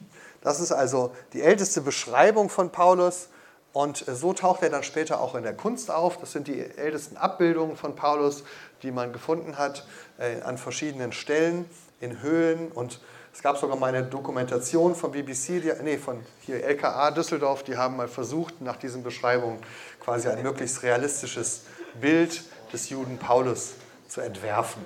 Das 0.45 0.61
ist 0.61 0.71
also 0.71 1.13
die 1.33 1.43
älteste 1.43 1.81
Beschreibung 1.81 2.49
von 2.49 2.71
Paulus. 2.71 3.31
Und 3.73 4.05
so 4.07 4.33
taucht 4.35 4.63
er 4.63 4.71
dann 4.71 4.85
später 4.85 5.21
auch 5.21 5.35
in 5.35 5.43
der 5.43 5.55
Kunst 5.55 5.91
auf. 5.91 6.19
Das 6.19 6.31
sind 6.31 6.47
die 6.47 6.61
ältesten 6.61 7.17
Abbildungen 7.17 7.77
von 7.77 7.97
Paulus, 7.97 8.45
die 8.83 8.93
man 8.93 9.13
gefunden 9.13 9.59
hat 9.59 9.85
äh, 10.19 10.43
an 10.43 10.59
verschiedenen 10.59 11.11
Stellen, 11.11 11.69
in 11.99 12.23
Höhlen. 12.23 12.71
Und 12.71 13.01
es 13.33 13.43
gab 13.43 13.59
sogar 13.59 13.77
mal 13.77 13.89
eine 13.89 14.05
Dokumentation 14.05 14.95
von 14.95 15.11
BBC, 15.11 15.61
die, 15.61 15.73
nee, 15.83 15.99
von 15.99 16.21
hier 16.43 16.63
LKA 16.63 17.11
Düsseldorf, 17.11 17.65
die 17.65 17.77
haben 17.77 17.97
mal 17.97 18.07
versucht, 18.07 18.61
nach 18.61 18.77
diesen 18.77 19.03
Beschreibungen 19.03 19.59
quasi 19.99 20.29
ein 20.29 20.43
möglichst 20.43 20.85
realistisches 20.85 21.63
Bild 22.01 22.45
des 22.73 22.91
Juden 22.91 23.19
Paulus 23.19 23.73
zu 24.09 24.21
entwerfen. 24.21 24.83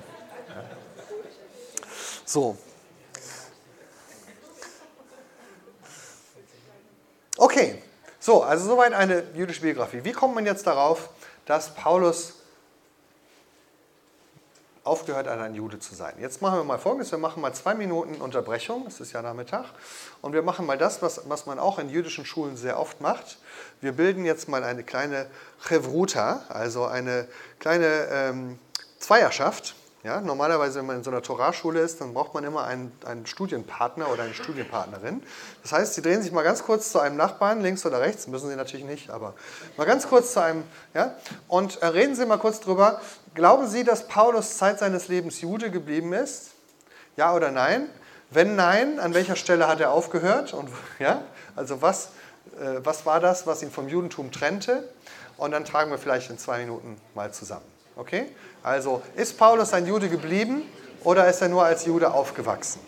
So, 2.25 2.57
Okay, 7.41 7.81
so, 8.19 8.43
also 8.43 8.69
soweit 8.69 8.93
eine 8.93 9.23
jüdische 9.33 9.61
Biografie. 9.61 10.03
Wie 10.03 10.11
kommt 10.11 10.35
man 10.35 10.45
jetzt 10.45 10.67
darauf, 10.67 11.09
dass 11.47 11.73
Paulus 11.73 12.35
aufgehört 14.83 15.29
hat, 15.29 15.39
ein 15.39 15.55
Jude 15.55 15.79
zu 15.79 15.95
sein? 15.95 16.15
Jetzt 16.19 16.43
machen 16.43 16.59
wir 16.59 16.65
mal 16.65 16.79
Folgendes, 16.79 17.13
wir 17.13 17.19
machen 17.19 17.41
mal 17.41 17.53
zwei 17.53 17.75
Minuten 17.75 18.21
Unterbrechung, 18.21 18.87
es 18.89 18.99
ist 18.99 19.13
ja 19.13 19.23
Nachmittag, 19.23 19.67
und 20.21 20.33
wir 20.33 20.43
machen 20.43 20.67
mal 20.67 20.77
das, 20.77 21.01
was, 21.01 21.29
was 21.29 21.47
man 21.47 21.61
auch 21.61 21.79
in 21.79 21.91
jüdischen 21.91 22.27
Schulen 22.27 22.57
sehr 22.57 22.81
oft 22.81 23.01
macht. 23.01 23.39
Wir 23.81 23.93
bilden 23.93 24.25
jetzt 24.25 24.49
mal 24.49 24.65
eine 24.65 24.83
kleine 24.83 25.31
Chevruta, 25.61 26.43
also 26.49 26.87
eine 26.87 27.29
kleine 27.61 28.09
ähm, 28.11 28.59
Zweierschaft. 28.99 29.77
Ja, 30.05 30.21
normalerweise, 30.21 30.79
wenn 30.79 30.87
man 30.87 30.97
in 30.99 31.03
so 31.03 31.11
einer 31.11 31.23
Torahschule 31.23 31.81
ist, 31.81 32.01
dann 32.01 32.15
braucht 32.15 32.33
man 32.33 32.45
immer 32.45 32.65
einen, 32.65 32.93
einen 33.05 33.27
Studienpartner 33.27 34.09
oder 34.13 34.23
eine 34.23 34.35
Studienpartnerin. 34.35 35.25
Das 35.63 35.73
heißt, 35.73 35.95
Sie 35.95 36.03
drehen 36.03 36.23
sich 36.23 36.31
mal 36.31 36.45
ganz 36.45 36.63
kurz 36.63 36.93
zu 36.93 37.01
einem 37.01 37.17
Nachbarn, 37.17 37.61
links 37.63 37.85
oder 37.85 38.01
rechts, 38.01 38.29
müssen 38.29 38.49
Sie 38.49 38.55
natürlich 38.55 38.87
nicht, 38.87 39.11
aber 39.11 39.35
mal 39.77 39.87
ganz 39.87 40.09
kurz 40.09 40.35
zu 40.35 40.41
einem, 40.41 40.63
ja, 40.95 41.17
und 41.49 41.83
äh, 41.83 41.87
reden 41.87 42.15
Sie 42.15 42.27
mal 42.27 42.39
kurz 42.39 42.61
drüber. 42.61 43.01
Glauben 43.35 43.67
Sie, 43.67 43.83
dass 43.83 44.07
Paulus 44.07 44.57
Zeit 44.57 44.79
seines 44.79 45.09
Lebens 45.09 45.41
Jude 45.41 45.73
geblieben 45.73 46.13
ist? 46.13 46.51
Ja 47.17 47.35
oder 47.35 47.51
nein? 47.51 47.89
Wenn 48.31 48.55
nein, 48.55 49.01
an 49.01 49.15
welcher 49.15 49.35
Stelle 49.35 49.67
hat 49.67 49.81
er 49.81 49.91
aufgehört? 49.91 50.55
Und, 50.55 50.71
ja, 51.01 51.23
also 51.57 51.83
was, 51.83 52.11
äh, 52.61 52.79
was 52.85 53.05
war 53.05 53.19
das, 53.19 53.49
was 53.49 53.65
ihn 53.65 53.73
vom 53.73 53.89
Judentum 53.89 54.31
trennte? 54.31 54.89
Und 55.39 55.51
dann 55.51 55.65
tragen 55.65 55.91
wir 55.91 55.99
vielleicht 55.99 56.31
in 56.31 56.39
zwei 56.39 56.59
Minuten 56.59 57.01
mal 57.17 57.33
zusammen. 57.33 57.78
Okay? 57.99 58.27
Also, 58.63 59.03
ist 59.17 59.37
Paulus 59.37 59.75
ein 59.75 59.85
Jude 59.87 60.09
geblieben 60.09 60.63
oder 61.03 61.29
ist 61.29 61.43
er 61.43 61.49
nur 61.49 61.65
als 61.65 61.85
Jude 61.85 62.13
aufgewachsen? 62.13 62.81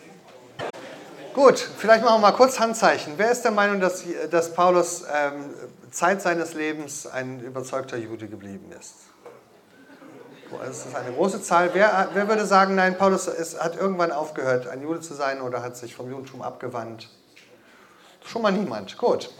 Gut, 1.34 1.58
vielleicht 1.58 2.04
machen 2.04 2.20
wir 2.20 2.30
mal 2.30 2.36
kurz 2.36 2.60
Handzeichen. 2.60 3.14
Wer 3.16 3.32
ist 3.32 3.42
der 3.42 3.50
Meinung, 3.50 3.80
dass, 3.80 4.04
dass 4.30 4.54
Paulus 4.54 5.04
ähm, 5.12 5.50
Zeit 5.90 6.22
seines 6.22 6.54
Lebens 6.54 7.06
ein 7.08 7.40
überzeugter 7.40 7.96
Jude 7.96 8.28
geblieben 8.28 8.72
ist? 8.78 8.94
Das 10.64 10.86
ist 10.86 10.94
eine 10.94 11.12
große 11.12 11.42
Zahl. 11.42 11.70
Wer, 11.72 12.08
wer 12.12 12.28
würde 12.28 12.46
sagen, 12.46 12.74
nein, 12.74 12.96
Paulus 12.96 13.26
ist, 13.26 13.60
hat 13.60 13.76
irgendwann 13.76 14.12
aufgehört, 14.12 14.68
ein 14.68 14.82
Jude 14.82 15.00
zu 15.00 15.14
sein 15.14 15.40
oder 15.40 15.62
hat 15.62 15.76
sich 15.76 15.94
vom 15.94 16.08
Judentum 16.10 16.42
abgewandt? 16.42 17.08
Schon 18.24 18.42
mal 18.42 18.52
niemand. 18.52 18.96
Gut. 18.98 19.30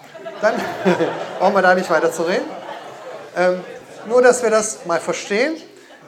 Dann 0.41 0.55
brauchen 1.39 1.55
wir 1.55 1.63
da 1.63 1.75
nicht 1.75 1.91
weiter 1.91 2.11
zu 2.11 2.23
reden. 2.23 2.49
Ähm, 3.37 3.65
nur, 4.07 4.23
dass 4.23 4.43
wir 4.43 4.51
das 4.51 4.85
mal 4.87 5.01
verstehen, 5.01 5.57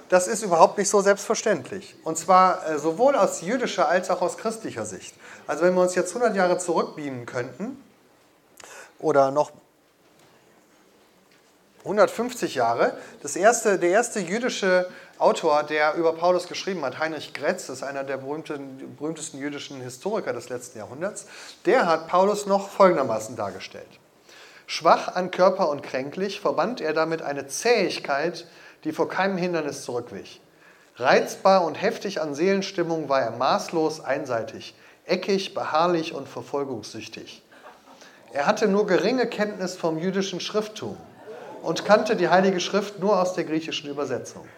das 0.09 0.29
ist 0.29 0.43
überhaupt 0.43 0.77
nicht 0.77 0.91
so 0.91 1.01
selbstverständlich. 1.01 1.95
Und 2.05 2.19
zwar 2.19 2.69
äh, 2.69 2.79
sowohl 2.79 3.17
aus 3.17 3.41
jüdischer 3.41 3.89
als 3.89 4.11
auch 4.11 4.21
aus 4.21 4.37
christlicher 4.37 4.85
Sicht. 4.85 5.15
Also 5.47 5.65
wenn 5.65 5.75
wir 5.75 5.81
uns 5.81 5.95
jetzt 5.95 6.15
100 6.15 6.37
Jahre 6.37 6.59
zurückbeamen 6.59 7.25
könnten, 7.25 7.83
oder 9.03 9.31
noch 9.31 9.51
150 11.81 12.55
Jahre, 12.55 12.97
das 13.23 13.35
erste, 13.35 13.79
der 13.79 13.91
erste 13.91 14.21
jüdische 14.21 14.89
Autor, 15.19 15.65
der 15.65 15.95
über 15.95 16.13
Paulus 16.13 16.47
geschrieben 16.47 16.85
hat, 16.85 16.99
Heinrich 16.99 17.35
Gretz, 17.35 17.69
ist 17.69 17.83
einer 17.83 18.05
der 18.05 18.19
berühmtesten 18.19 19.39
jüdischen 19.39 19.81
Historiker 19.81 20.33
des 20.33 20.49
letzten 20.49 20.79
Jahrhunderts, 20.79 21.27
der 21.67 21.87
hat 21.87 22.07
Paulus 22.07 22.47
noch 22.47 22.71
folgendermaßen 22.71 23.35
dargestellt. 23.35 23.99
Schwach 24.75 25.17
an 25.17 25.31
Körper 25.31 25.69
und 25.69 25.83
kränklich 25.83 26.41
verband 26.41 26.81
er 26.81 26.95
damit 26.95 27.21
eine 27.21 27.47
Zähigkeit, 27.47 28.47
die 28.85 28.93
vor 28.93 29.07
keinem 29.07 29.37
Hindernis 29.37 29.85
zurückwich. 29.85 30.41
Reizbar 30.97 31.67
und 31.67 31.75
heftig 31.75 32.23
an 32.23 32.35
Seelenstimmung 32.35 33.11
war 33.11 33.21
er 33.21 33.33
maßlos 33.33 34.03
einseitig, 34.03 34.75
eckig, 35.05 35.53
beharrlich 35.53 36.15
und 36.15 36.27
verfolgungssüchtig. 36.27 37.43
Er 38.33 38.47
hatte 38.47 38.67
nur 38.67 38.87
geringe 38.87 39.27
Kenntnis 39.27 39.77
vom 39.77 39.99
jüdischen 39.99 40.41
Schrifttum 40.41 40.97
und 41.63 41.85
kannte 41.85 42.17
die 42.17 42.31
Heilige 42.31 42.59
Schrift 42.59 42.99
nur 42.99 43.21
aus 43.21 43.35
der 43.35 43.45
griechischen 43.45 43.91
Übersetzung. 43.91 44.49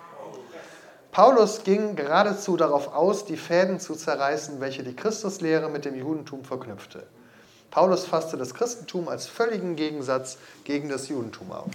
Paulus 1.11 1.64
ging 1.64 1.96
geradezu 1.96 2.57
darauf 2.57 2.94
aus, 2.94 3.24
die 3.24 3.37
Fäden 3.37 3.81
zu 3.81 3.96
zerreißen, 3.96 4.61
welche 4.61 4.85
die 4.85 4.94
Christuslehre 4.94 5.68
mit 5.68 5.85
dem 5.85 5.96
Judentum 5.96 6.44
verknüpfte. 6.44 7.05
Paulus 7.74 8.06
fasste 8.06 8.37
das 8.37 8.54
Christentum 8.54 9.08
als 9.08 9.26
völligen 9.26 9.74
Gegensatz 9.74 10.38
gegen 10.62 10.88
das 10.88 11.08
Judentum 11.08 11.50
auf. 11.50 11.66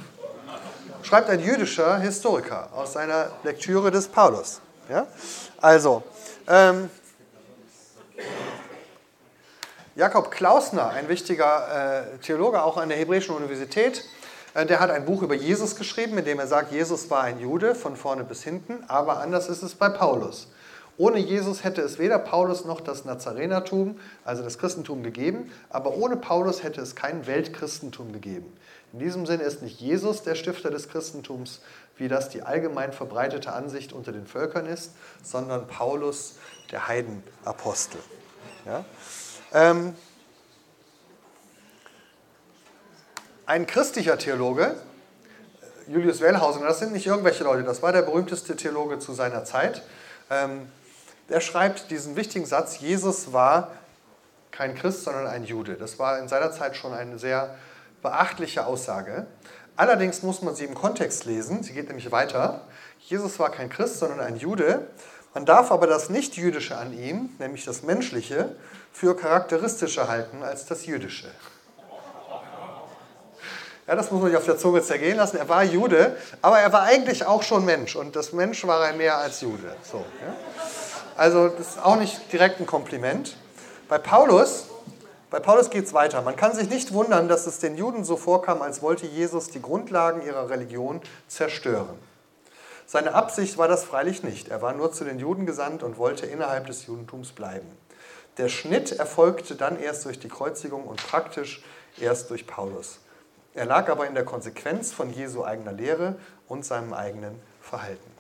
Schreibt 1.03 1.29
ein 1.29 1.41
jüdischer 1.41 1.99
Historiker 1.99 2.69
aus 2.73 2.93
seiner 2.93 3.31
Lektüre 3.43 3.91
des 3.91 4.07
Paulus. 4.07 4.61
Ja? 4.89 5.07
Also, 5.59 6.03
ähm, 6.47 6.89
Jakob 9.95 10.31
Klausner, 10.31 10.89
ein 10.91 11.09
wichtiger 11.09 12.05
äh, 12.13 12.17
Theologe 12.19 12.63
auch 12.63 12.77
an 12.77 12.87
der 12.87 12.97
Hebräischen 12.97 13.35
Universität, 13.35 14.05
äh, 14.53 14.65
der 14.65 14.79
hat 14.79 14.91
ein 14.91 15.03
Buch 15.03 15.21
über 15.21 15.35
Jesus 15.35 15.75
geschrieben, 15.75 16.17
in 16.17 16.23
dem 16.23 16.39
er 16.39 16.47
sagt, 16.47 16.71
Jesus 16.71 17.09
war 17.09 17.23
ein 17.23 17.41
Jude 17.41 17.75
von 17.75 17.97
vorne 17.97 18.23
bis 18.23 18.41
hinten, 18.41 18.85
aber 18.87 19.19
anders 19.19 19.49
ist 19.49 19.63
es 19.63 19.75
bei 19.75 19.89
Paulus. 19.89 20.47
Ohne 20.99 21.19
Jesus 21.19 21.63
hätte 21.63 21.81
es 21.81 21.97
weder 21.97 22.19
Paulus 22.19 22.65
noch 22.65 22.81
das 22.81 23.05
Nazarenertum, 23.05 23.97
also 24.25 24.43
das 24.43 24.57
Christentum, 24.57 25.01
gegeben, 25.01 25.49
aber 25.69 25.95
ohne 25.95 26.17
Paulus 26.17 26.61
hätte 26.61 26.81
es 26.81 26.93
kein 26.93 27.25
Weltchristentum 27.25 28.11
gegeben. 28.11 28.51
In 28.91 28.99
diesem 28.99 29.25
Sinne 29.25 29.43
ist 29.43 29.61
nicht 29.61 29.79
Jesus 29.79 30.23
der 30.23 30.35
Stifter 30.35 30.69
des 30.71 30.89
Christentums, 30.89 31.61
wie 31.95 32.09
das 32.09 32.27
die 32.27 32.41
allgemein 32.41 32.91
verbreitete 32.91 33.53
Ansicht 33.53 33.93
unter 33.93 34.11
den 34.11 34.27
Völkern 34.27 34.65
ist, 34.65 34.91
sondern 35.23 35.67
Paulus, 35.67 36.35
der 36.69 36.89
Heidenapostel. 36.89 38.01
Ja? 38.65 38.83
Ähm, 39.53 39.95
ein 43.45 43.65
christlicher 43.67 44.17
Theologe, 44.17 44.75
Julius 45.87 46.19
Wellhausen, 46.19 46.61
das 46.61 46.79
sind 46.79 46.91
nicht 46.91 47.07
irgendwelche 47.07 47.45
Leute, 47.45 47.63
das 47.63 47.81
war 47.81 47.93
der 47.93 48.01
berühmteste 48.01 48.57
Theologe 48.57 48.99
zu 48.99 49.13
seiner 49.13 49.45
Zeit, 49.45 49.81
ähm, 50.29 50.67
der 51.29 51.41
schreibt 51.41 51.91
diesen 51.91 52.15
wichtigen 52.15 52.45
Satz, 52.45 52.79
Jesus 52.79 53.31
war 53.33 53.71
kein 54.51 54.75
Christ, 54.75 55.03
sondern 55.03 55.27
ein 55.27 55.43
Jude. 55.43 55.75
Das 55.75 55.99
war 55.99 56.19
in 56.19 56.27
seiner 56.27 56.51
Zeit 56.51 56.75
schon 56.75 56.93
eine 56.93 57.17
sehr 57.17 57.55
beachtliche 58.01 58.65
Aussage. 58.65 59.25
Allerdings 59.75 60.23
muss 60.23 60.41
man 60.41 60.55
sie 60.55 60.65
im 60.65 60.73
Kontext 60.73 61.25
lesen, 61.25 61.63
sie 61.63 61.73
geht 61.73 61.87
nämlich 61.87 62.11
weiter. 62.11 62.61
Jesus 62.99 63.39
war 63.39 63.49
kein 63.49 63.69
Christ, 63.69 63.99
sondern 63.99 64.19
ein 64.19 64.35
Jude. 64.35 64.87
Man 65.33 65.45
darf 65.45 65.71
aber 65.71 65.87
das 65.87 66.09
Nicht-Jüdische 66.09 66.75
an 66.77 66.91
ihm, 66.91 67.29
nämlich 67.39 67.63
das 67.63 67.83
Menschliche, 67.83 68.55
für 68.91 69.15
charakteristischer 69.15 70.07
halten 70.07 70.43
als 70.43 70.65
das 70.65 70.85
Jüdische. 70.85 71.29
Ja, 73.87 73.95
das 73.95 74.11
muss 74.11 74.21
man 74.21 74.29
sich 74.29 74.37
auf 74.37 74.45
der 74.45 74.57
Zunge 74.57 74.83
zergehen 74.83 75.17
lassen. 75.17 75.37
Er 75.37 75.49
war 75.49 75.63
Jude, 75.63 76.15
aber 76.41 76.59
er 76.59 76.71
war 76.71 76.83
eigentlich 76.83 77.25
auch 77.25 77.41
schon 77.41 77.65
Mensch. 77.65 77.95
Und 77.95 78.15
das 78.15 78.33
Mensch 78.33 78.67
war 78.67 78.85
er 78.85 78.93
mehr 78.93 79.17
als 79.17 79.41
Jude. 79.41 79.75
So, 79.89 79.97
ja? 79.97 80.35
Also 81.19 81.49
das 81.49 81.71
ist 81.71 81.83
auch 81.83 81.97
nicht 81.97 82.31
direkt 82.31 82.61
ein 82.61 82.65
Kompliment. 82.65 83.35
Bei 83.89 83.97
Paulus, 83.97 84.67
bei 85.29 85.41
Paulus 85.41 85.69
geht 85.69 85.83
es 85.83 85.93
weiter. 85.93 86.21
Man 86.21 86.37
kann 86.37 86.55
sich 86.55 86.69
nicht 86.69 86.93
wundern, 86.93 87.27
dass 87.27 87.45
es 87.45 87.59
den 87.59 87.75
Juden 87.75 88.05
so 88.05 88.15
vorkam, 88.15 88.61
als 88.61 88.81
wollte 88.81 89.05
Jesus 89.05 89.49
die 89.49 89.61
Grundlagen 89.61 90.21
ihrer 90.25 90.49
Religion 90.49 91.01
zerstören. 91.27 91.99
Seine 92.85 93.15
Absicht 93.15 93.57
war 93.57 93.67
das 93.67 93.83
freilich 93.83 94.23
nicht. 94.23 94.47
Er 94.47 94.61
war 94.61 94.71
nur 94.71 94.93
zu 94.93 95.03
den 95.03 95.19
Juden 95.19 95.45
gesandt 95.45 95.83
und 95.83 95.97
wollte 95.97 96.25
innerhalb 96.25 96.67
des 96.67 96.85
Judentums 96.85 97.33
bleiben. 97.33 97.67
Der 98.37 98.47
Schnitt 98.47 98.93
erfolgte 98.93 99.55
dann 99.55 99.77
erst 99.77 100.05
durch 100.05 100.19
die 100.19 100.29
Kreuzigung 100.29 100.85
und 100.85 101.05
praktisch 101.05 101.61
erst 101.99 102.29
durch 102.29 102.47
Paulus. 102.47 102.99
Er 103.53 103.65
lag 103.65 103.89
aber 103.89 104.07
in 104.07 104.15
der 104.15 104.23
Konsequenz 104.23 104.93
von 104.93 105.11
Jesu 105.11 105.43
eigener 105.43 105.73
Lehre 105.73 106.15
und 106.47 106.63
seinem 106.63 106.93
eigenen 106.93 107.37
Verhalten. 107.59 108.18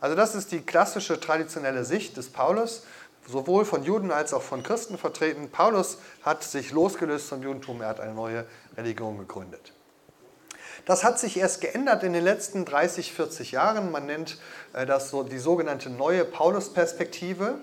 Also 0.00 0.14
das 0.14 0.34
ist 0.34 0.52
die 0.52 0.60
klassische 0.60 1.20
traditionelle 1.20 1.84
Sicht 1.84 2.16
des 2.16 2.30
Paulus, 2.30 2.84
sowohl 3.28 3.64
von 3.64 3.82
Juden 3.82 4.10
als 4.10 4.32
auch 4.34 4.42
von 4.42 4.62
Christen 4.62 4.98
vertreten. 4.98 5.50
Paulus 5.50 5.98
hat 6.22 6.42
sich 6.44 6.70
losgelöst 6.72 7.28
vom 7.28 7.42
Judentum, 7.42 7.80
er 7.80 7.88
hat 7.88 8.00
eine 8.00 8.14
neue 8.14 8.46
Religion 8.76 9.18
gegründet. 9.18 9.72
Das 10.84 11.02
hat 11.02 11.18
sich 11.18 11.36
erst 11.36 11.60
geändert 11.60 12.04
in 12.04 12.12
den 12.12 12.22
letzten 12.22 12.64
30, 12.64 13.12
40 13.12 13.52
Jahren. 13.52 13.90
Man 13.90 14.06
nennt 14.06 14.38
äh, 14.72 14.86
das 14.86 15.10
so 15.10 15.24
die 15.24 15.38
sogenannte 15.38 15.90
neue 15.90 16.24
Paulus-Perspektive. 16.24 17.56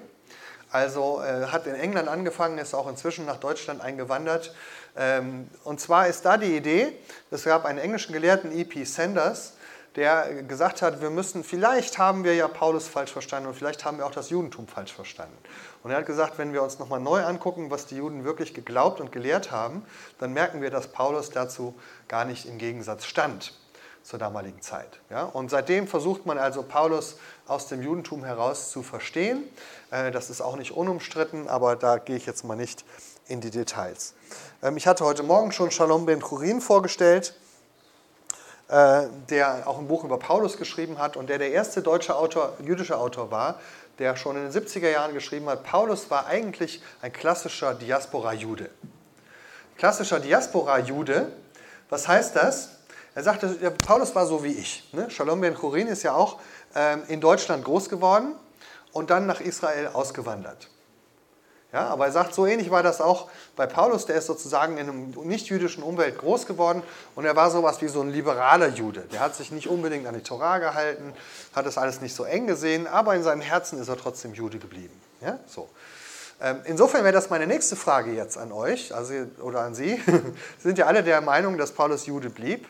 Also 0.70 1.22
äh, 1.22 1.46
hat 1.46 1.66
in 1.68 1.76
England 1.76 2.10
angefangen, 2.10 2.58
ist 2.58 2.74
auch 2.74 2.90
inzwischen 2.90 3.26
nach 3.26 3.38
Deutschland 3.38 3.80
eingewandert. 3.80 4.54
Ähm, 4.98 5.48
und 5.64 5.80
zwar 5.80 6.08
ist 6.08 6.26
da 6.26 6.38
die 6.38 6.58
Idee, 6.58 6.92
es 7.32 7.46
gab 7.46 7.64
einen 7.66 7.80
englischen 7.80 8.12
Gelehrten, 8.12 8.52
E.P. 8.52 8.84
Sanders, 8.84 9.54
der 9.96 10.44
gesagt 10.44 10.82
hat, 10.82 11.02
wir 11.02 11.10
müssen, 11.10 11.44
vielleicht 11.44 11.98
haben 11.98 12.24
wir 12.24 12.34
ja 12.34 12.48
Paulus 12.48 12.88
falsch 12.88 13.12
verstanden 13.12 13.48
und 13.48 13.56
vielleicht 13.56 13.86
haben 13.86 13.98
wir 13.98 14.06
auch 14.06 14.12
das 14.12 14.30
Judentum 14.30 14.68
falsch 14.68 14.94
verstanden. 14.94 15.38
Und 15.84 15.92
er 15.92 15.98
hat 15.98 16.06
gesagt, 16.06 16.38
wenn 16.38 16.54
wir 16.54 16.64
uns 16.64 16.80
nochmal 16.80 17.00
neu 17.00 17.24
angucken, 17.24 17.70
was 17.70 17.86
die 17.86 17.98
Juden 17.98 18.24
wirklich 18.24 18.54
geglaubt 18.54 19.00
und 19.00 19.12
gelehrt 19.12 19.52
haben, 19.52 19.86
dann 20.20 20.34
merken 20.34 20.62
wir, 20.62 20.72
dass 20.72 20.88
Paulus 20.88 21.30
dazu 21.30 21.76
gar 22.08 22.26
nicht 22.26 22.46
im 22.46 22.58
Gegensatz 22.58 23.06
stand 23.06 23.54
zur 24.02 24.20
damaligen 24.20 24.62
Zeit. 24.62 25.00
Ja? 25.10 25.24
Und 25.24 25.50
seitdem 25.50 25.88
versucht 25.88 26.26
man 26.26 26.38
also 26.38 26.64
Paulus 26.64 27.18
aus 27.48 27.68
dem 27.68 27.82
Judentum 27.82 28.24
heraus 28.26 28.72
zu 28.72 28.84
verstehen. 28.84 29.44
Äh, 29.92 30.12
das 30.12 30.30
ist 30.30 30.42
auch 30.42 30.58
nicht 30.58 30.72
unumstritten, 30.72 31.48
aber 31.48 31.76
da 31.76 31.98
gehe 31.98 32.18
ich 32.18 32.26
jetzt 32.26 32.44
mal 32.44 32.56
nicht 32.56 32.84
in 33.28 33.42
die 33.42 33.50
Details. 33.50 34.14
Ähm, 34.62 34.76
ich 34.76 34.88
hatte 34.88 35.06
heute 35.06 35.24
Morgen 35.24 35.52
schon 35.52 35.72
Shalom 35.72 36.06
ben 36.06 36.22
Churin 36.22 36.60
vorgestellt, 36.60 37.36
der 39.30 39.68
auch 39.68 39.78
ein 39.78 39.88
Buch 39.88 40.04
über 40.04 40.18
Paulus 40.18 40.58
geschrieben 40.58 40.98
hat 40.98 41.16
und 41.16 41.30
der 41.30 41.38
der 41.38 41.52
erste 41.52 41.84
deutsche 41.84 42.16
Autor, 42.16 42.54
jüdische 42.64 42.98
Autor 42.98 43.30
war, 43.30 43.60
der 44.00 44.16
schon 44.16 44.36
in 44.36 44.50
den 44.50 44.52
70er 44.52 44.90
Jahren 44.90 45.14
geschrieben 45.14 45.48
hat, 45.48 45.64
Paulus 45.64 46.10
war 46.10 46.26
eigentlich 46.26 46.82
ein 47.02 47.14
klassischer 47.14 47.76
Diaspora-Jude. 47.76 48.70
Klassischer 49.78 50.20
Diaspora-Jude, 50.20 51.32
was 51.90 52.08
heißt 52.08 52.36
das? 52.36 52.70
Er 53.16 53.22
sagte, 53.22 53.48
Paulus 53.86 54.16
war 54.16 54.26
so 54.26 54.44
wie 54.44 54.54
ich. 54.54 54.90
Ne? 54.92 55.10
Shalom 55.12 55.42
ben 55.42 55.56
Churin 55.56 55.88
ist 55.88 56.02
ja 56.02 56.14
auch 56.14 56.40
ähm, 56.74 57.04
in 57.08 57.22
Deutschland 57.22 57.64
groß 57.64 57.90
geworden 57.90 58.34
und 58.92 59.12
dann 59.12 59.28
nach 59.28 59.40
Israel 59.40 59.90
ausgewandert. 59.94 60.70
Ja, 61.74 61.88
aber 61.88 62.06
er 62.06 62.12
sagt, 62.12 62.36
so 62.36 62.46
ähnlich 62.46 62.70
war 62.70 62.84
das 62.84 63.02
auch 63.02 63.30
bei 63.56 63.66
Paulus, 63.66 64.06
der 64.06 64.16
ist 64.16 64.28
sozusagen 64.28 64.78
in 64.78 64.88
einem 64.88 65.10
nicht-jüdischen 65.24 65.82
Umwelt 65.82 66.20
groß 66.20 66.46
geworden 66.46 66.84
und 67.16 67.26
er 67.26 67.36
war 67.36 67.50
sowas 67.50 67.82
wie 67.82 67.88
so 67.88 68.02
ein 68.02 68.12
liberaler 68.12 68.68
Jude. 68.68 69.02
Der 69.12 69.20
hat 69.20 69.36
sich 69.36 69.52
nicht 69.52 69.68
unbedingt 69.68 70.06
an 70.06 70.14
die 70.14 70.22
Torah 70.22 70.60
gehalten, 70.60 71.14
hat 71.56 71.66
das 71.66 71.80
alles 71.80 72.00
nicht 72.00 72.16
so 72.16 72.26
eng 72.26 72.46
gesehen, 72.46 72.86
aber 72.86 73.16
in 73.16 73.24
seinem 73.24 73.42
Herzen 73.42 73.82
ist 73.82 73.88
er 73.88 73.98
trotzdem 73.98 74.36
Jude 74.36 74.60
geblieben. 74.60 74.94
Ja, 75.20 75.40
so. 75.48 75.68
Ähm, 76.40 76.60
insofern 76.66 77.04
wäre 77.04 77.14
das 77.14 77.32
meine 77.32 77.48
nächste 77.48 77.76
Frage 77.76 78.12
jetzt 78.12 78.38
an 78.38 78.52
euch 78.52 78.94
also, 78.94 79.14
oder 79.42 79.62
an 79.62 79.74
Sie. 79.74 80.00
Sie 80.06 80.22
sind 80.60 80.78
ja 80.78 80.86
alle 80.86 81.02
der 81.02 81.22
Meinung, 81.22 81.58
dass 81.58 81.72
Paulus 81.72 82.06
Jude 82.06 82.30
blieb. 82.30 82.68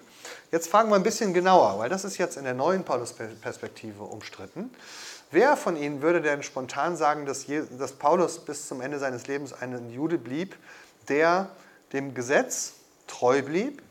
Jetzt 0.51 0.69
fragen 0.69 0.89
wir 0.89 0.95
ein 0.95 1.03
bisschen 1.03 1.33
genauer, 1.33 1.79
weil 1.79 1.89
das 1.89 2.05
ist 2.05 2.17
jetzt 2.17 2.37
in 2.37 2.43
der 2.43 2.53
neuen 2.53 2.85
Paulus-Perspektive 2.85 4.03
umstritten. 4.03 4.69
Wer 5.33 5.57
von 5.57 5.75
Ihnen 5.75 6.03
würde 6.03 6.21
denn 6.21 6.43
spontan 6.43 6.95
sagen, 6.95 7.25
dass, 7.25 7.47
dass 7.79 7.93
Paulus 7.93 8.45
bis 8.45 8.67
zum 8.67 8.81
Ende 8.81 8.99
seines 8.99 9.25
Lebens 9.25 9.51
ein 9.51 9.89
Jude 9.89 10.19
blieb, 10.19 10.55
der 11.07 11.49
dem 11.91 12.13
Gesetz 12.13 12.73
treu 13.07 13.41
blieb, 13.41 13.81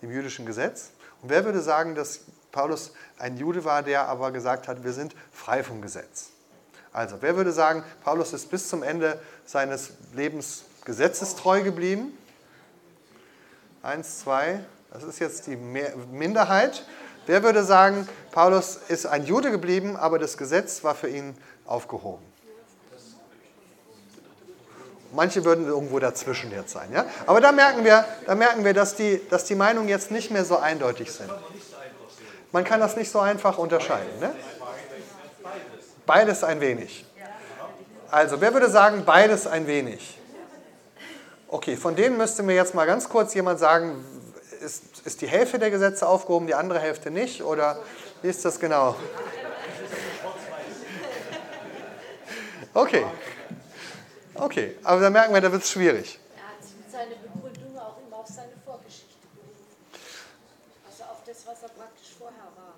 dem 0.00 0.12
jüdischen 0.12 0.46
Gesetz? 0.46 0.90
Und 1.22 1.30
wer 1.30 1.44
würde 1.44 1.60
sagen, 1.60 1.96
dass 1.96 2.20
Paulus 2.52 2.92
ein 3.18 3.36
Jude 3.36 3.64
war, 3.64 3.82
der 3.82 4.06
aber 4.06 4.30
gesagt 4.30 4.68
hat, 4.68 4.84
wir 4.84 4.92
sind 4.92 5.16
frei 5.32 5.64
vom 5.64 5.82
Gesetz? 5.82 6.28
Also, 6.92 7.16
wer 7.20 7.36
würde 7.36 7.50
sagen, 7.50 7.82
Paulus 8.04 8.32
ist 8.32 8.48
bis 8.48 8.68
zum 8.68 8.84
Ende 8.84 9.20
seines 9.44 9.90
Lebens 10.14 10.66
gesetzestreu 10.84 11.64
geblieben? 11.64 12.16
Eins, 13.82 14.20
zwei, 14.20 14.60
das 14.92 15.02
ist 15.02 15.18
jetzt 15.18 15.48
die 15.48 15.56
Minderheit. 15.56 16.86
Wer 17.26 17.42
würde 17.42 17.64
sagen, 17.64 18.08
Paulus 18.30 18.78
ist 18.88 19.06
ein 19.06 19.24
Jude 19.24 19.50
geblieben, 19.50 19.96
aber 19.96 20.18
das 20.18 20.36
Gesetz 20.36 20.84
war 20.84 20.94
für 20.94 21.08
ihn 21.08 21.36
aufgehoben? 21.66 22.24
Manche 25.12 25.44
würden 25.44 25.66
irgendwo 25.66 25.98
dazwischen 25.98 26.50
jetzt 26.50 26.72
sein. 26.72 26.92
Ja? 26.92 27.06
Aber 27.26 27.40
da 27.40 27.52
merken 27.52 27.84
wir, 27.84 28.04
da 28.26 28.34
merken 28.34 28.64
wir 28.64 28.74
dass, 28.74 28.94
die, 28.94 29.20
dass 29.30 29.44
die 29.44 29.54
Meinungen 29.54 29.88
jetzt 29.88 30.10
nicht 30.10 30.30
mehr 30.30 30.44
so 30.44 30.58
eindeutig 30.58 31.10
sind. 31.12 31.30
Man 32.52 32.64
kann 32.64 32.80
das 32.80 32.96
nicht 32.96 33.10
so 33.10 33.20
einfach 33.20 33.58
unterscheiden. 33.58 34.20
Ne? 34.20 34.32
Beides 36.04 36.44
ein 36.44 36.60
wenig. 36.60 37.06
Also, 38.10 38.40
wer 38.40 38.52
würde 38.52 38.70
sagen, 38.70 39.04
beides 39.04 39.46
ein 39.46 39.66
wenig? 39.66 40.18
Okay, 41.48 41.76
von 41.76 41.96
denen 41.96 42.16
müsste 42.16 42.42
mir 42.42 42.54
jetzt 42.54 42.74
mal 42.74 42.86
ganz 42.86 43.08
kurz 43.08 43.34
jemand 43.34 43.58
sagen, 43.58 44.04
ist, 44.60 44.95
ist 45.06 45.20
die 45.20 45.28
Hälfte 45.28 45.58
der 45.58 45.70
Gesetze 45.70 46.06
aufgehoben, 46.06 46.46
die 46.46 46.54
andere 46.54 46.80
Hälfte 46.80 47.10
nicht? 47.10 47.42
Oder 47.42 47.78
wie 48.22 48.28
ist 48.28 48.44
das 48.44 48.58
genau? 48.58 48.96
Okay. 52.74 53.06
Okay, 54.34 54.76
aber 54.82 55.00
da 55.00 55.08
merken 55.08 55.32
wir, 55.32 55.40
da 55.40 55.50
wird 55.50 55.62
es 55.62 55.70
schwierig. 55.70 56.18
Er 56.36 56.42
hat 56.42 56.62
sich 56.62 56.76
mit 56.76 56.90
seiner 56.90 57.16
Begründung 57.16 57.78
auch 57.78 57.96
immer 58.06 58.18
auf 58.18 58.26
seine 58.26 58.52
Vorgeschichte 58.64 59.26
berufen. 59.32 59.64
Also 60.86 61.04
auf 61.04 61.22
das, 61.24 61.46
was 61.46 61.62
er 61.62 61.68
praktisch 61.70 62.14
vorher 62.18 62.48
war. 62.54 62.74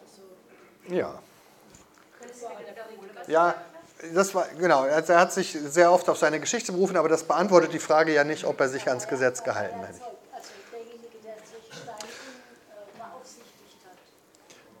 Also 0.00 0.94
ja. 0.94 1.18
Ja, 3.26 3.54
das 4.14 4.34
war, 4.34 4.48
genau, 4.58 4.84
er 4.84 5.20
hat 5.20 5.32
sich 5.32 5.52
sehr 5.52 5.92
oft 5.92 6.08
auf 6.08 6.18
seine 6.18 6.40
Geschichte 6.40 6.72
berufen, 6.72 6.96
aber 6.96 7.08
das 7.08 7.24
beantwortet 7.24 7.72
die 7.72 7.78
Frage 7.78 8.14
ja 8.14 8.24
nicht, 8.24 8.44
ob 8.44 8.58
er 8.60 8.68
sich 8.68 8.88
ans 8.88 9.06
Gesetz 9.06 9.44
gehalten 9.44 9.80
hat. 9.80 9.88
Also 10.32 10.50
derjenige, 10.72 11.18
der 11.22 11.36
solche 11.44 11.72
Steine 11.76 12.08
äh, 12.08 12.98
beaufsichtigt 12.98 13.84
hat. 13.84 14.00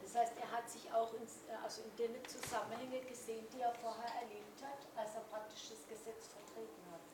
Das 0.02 0.22
heißt, 0.22 0.32
er 0.40 0.50
hat 0.50 0.70
sich 0.70 0.88
auch 0.92 1.12
in, 1.12 1.28
also 1.62 1.82
in 1.84 1.92
den 2.00 2.16
Zusammenhänge 2.24 3.04
gesehen, 3.04 3.44
die 3.52 3.60
er 3.60 3.74
vorher 3.76 4.08
erlebt 4.24 4.58
hat, 4.64 4.80
als 4.96 5.14
er 5.14 5.24
praktisch 5.28 5.68
das 5.68 5.84
Gesetz 5.84 6.32
vertreten 6.32 6.82
hat. 6.88 7.04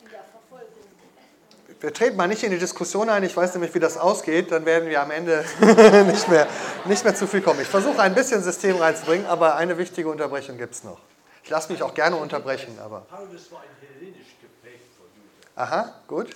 In 0.00 0.08
der 0.10 0.24
Verfolgung. 0.24 0.88
Wir 1.82 1.92
treten 1.92 2.16
mal 2.16 2.28
nicht 2.28 2.44
in 2.44 2.52
die 2.52 2.60
Diskussion 2.60 3.08
ein, 3.08 3.24
ich 3.24 3.36
weiß 3.36 3.54
nämlich, 3.54 3.74
wie 3.74 3.80
das 3.80 3.98
ausgeht, 3.98 4.52
dann 4.52 4.64
werden 4.64 4.88
wir 4.88 5.02
am 5.02 5.10
Ende 5.10 5.44
nicht 6.06 6.28
mehr 6.28 6.46
nicht 6.84 7.02
mehr 7.02 7.14
zu 7.16 7.26
viel 7.26 7.40
kommen. 7.40 7.60
Ich 7.60 7.66
versuche 7.66 8.00
ein 8.00 8.14
bisschen 8.14 8.40
System 8.40 8.76
reinzubringen, 8.76 9.26
aber 9.26 9.56
eine 9.56 9.76
wichtige 9.76 10.08
Unterbrechung 10.08 10.58
gibt 10.58 10.74
es 10.74 10.84
noch. 10.84 11.00
Ich 11.42 11.50
lasse 11.50 11.72
mich 11.72 11.82
auch 11.82 11.92
gerne 11.92 12.14
unterbrechen, 12.14 12.78
aber. 12.80 13.00
Paulus 13.10 13.50
war 13.50 13.62
ein 13.62 13.88
hellenisch 13.98 14.28
geprägter 14.40 15.02
Jude. 15.16 15.56
Aha, 15.56 15.92
gut. 16.06 16.28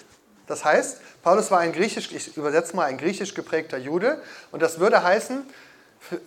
Das 0.49 0.65
heißt, 0.65 1.01
Paulus 1.23 1.49
war 1.53 1.61
ein 1.61 1.73
griechisch, 1.73 2.11
ich 2.11 2.37
übersetze 2.37 2.75
mal, 2.75 2.87
ein 2.87 2.99
griechisch 2.99 3.33
geprägter 3.33 3.79
Jude. 3.79 4.21
Und 4.51 4.63
das 4.63 4.81
würde 4.81 5.05
heißen, 5.05 5.47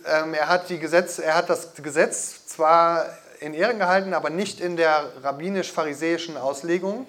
ähm, 0.06 0.32
er, 0.32 0.48
hat 0.48 0.70
die 0.70 0.78
Gesetz, 0.78 1.18
er 1.18 1.34
hat 1.34 1.50
das 1.50 1.74
Gesetz 1.74 2.46
zwar 2.46 3.04
in 3.40 3.52
Ehren 3.52 3.78
gehalten, 3.78 4.14
aber 4.14 4.30
nicht 4.30 4.60
in 4.60 4.78
der 4.78 5.12
rabbinisch-pharisäischen 5.22 6.38
Auslegung, 6.38 7.06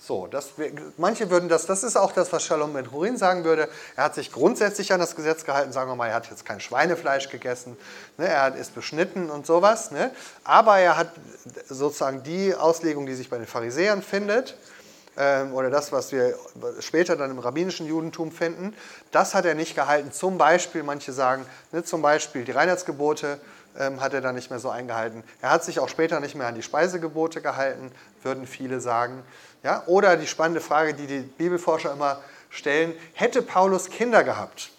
so, 0.00 0.28
das, 0.28 0.50
manche 0.96 1.28
würden 1.28 1.48
das, 1.48 1.66
das 1.66 1.82
ist 1.82 1.96
auch 1.96 2.12
das, 2.12 2.32
was 2.32 2.44
Shalom 2.44 2.72
Ben 2.72 2.92
Hurin 2.92 3.16
sagen 3.16 3.42
würde. 3.42 3.68
Er 3.96 4.04
hat 4.04 4.14
sich 4.14 4.30
grundsätzlich 4.30 4.92
an 4.92 5.00
das 5.00 5.16
Gesetz 5.16 5.44
gehalten, 5.44 5.72
sagen 5.72 5.90
wir 5.90 5.96
mal, 5.96 6.06
er 6.06 6.14
hat 6.14 6.30
jetzt 6.30 6.44
kein 6.44 6.60
Schweinefleisch 6.60 7.28
gegessen, 7.30 7.76
ne, 8.16 8.28
er 8.28 8.54
ist 8.54 8.76
beschnitten 8.76 9.28
und 9.28 9.44
sowas. 9.44 9.90
Ne, 9.90 10.12
aber 10.44 10.78
er 10.78 10.96
hat 10.96 11.10
sozusagen 11.68 12.22
die 12.22 12.54
Auslegung, 12.54 13.06
die 13.06 13.14
sich 13.14 13.28
bei 13.28 13.38
den 13.38 13.46
Pharisäern 13.46 14.02
findet, 14.02 14.56
ähm, 15.16 15.52
oder 15.52 15.68
das, 15.68 15.90
was 15.90 16.12
wir 16.12 16.38
später 16.78 17.16
dann 17.16 17.32
im 17.32 17.40
rabbinischen 17.40 17.86
Judentum 17.86 18.30
finden, 18.30 18.74
das 19.10 19.34
hat 19.34 19.46
er 19.46 19.56
nicht 19.56 19.74
gehalten. 19.74 20.12
Zum 20.12 20.38
Beispiel, 20.38 20.84
manche 20.84 21.12
sagen, 21.12 21.44
ne, 21.72 21.82
zum 21.82 22.02
Beispiel 22.02 22.44
die 22.44 22.52
Reinheitsgebote 22.52 23.40
ähm, 23.76 24.00
hat 24.00 24.14
er 24.14 24.20
dann 24.20 24.36
nicht 24.36 24.50
mehr 24.50 24.60
so 24.60 24.70
eingehalten. 24.70 25.24
Er 25.42 25.50
hat 25.50 25.64
sich 25.64 25.80
auch 25.80 25.88
später 25.88 26.20
nicht 26.20 26.36
mehr 26.36 26.46
an 26.46 26.54
die 26.54 26.62
Speisegebote 26.62 27.40
gehalten, 27.40 27.90
würden 28.22 28.46
viele 28.46 28.80
sagen. 28.80 29.24
Ja? 29.62 29.82
Oder 29.86 30.16
die 30.16 30.26
spannende 30.26 30.60
Frage, 30.60 30.94
die 30.94 31.06
die 31.06 31.20
Bibelforscher 31.20 31.92
immer 31.92 32.22
stellen, 32.50 32.94
hätte 33.14 33.42
Paulus 33.42 33.90
Kinder 33.90 34.24
gehabt? 34.24 34.70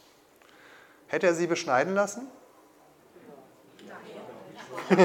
Hätte 1.08 1.28
er 1.28 1.34
sie 1.34 1.48
beschneiden 1.48 1.96
lassen? 1.96 2.28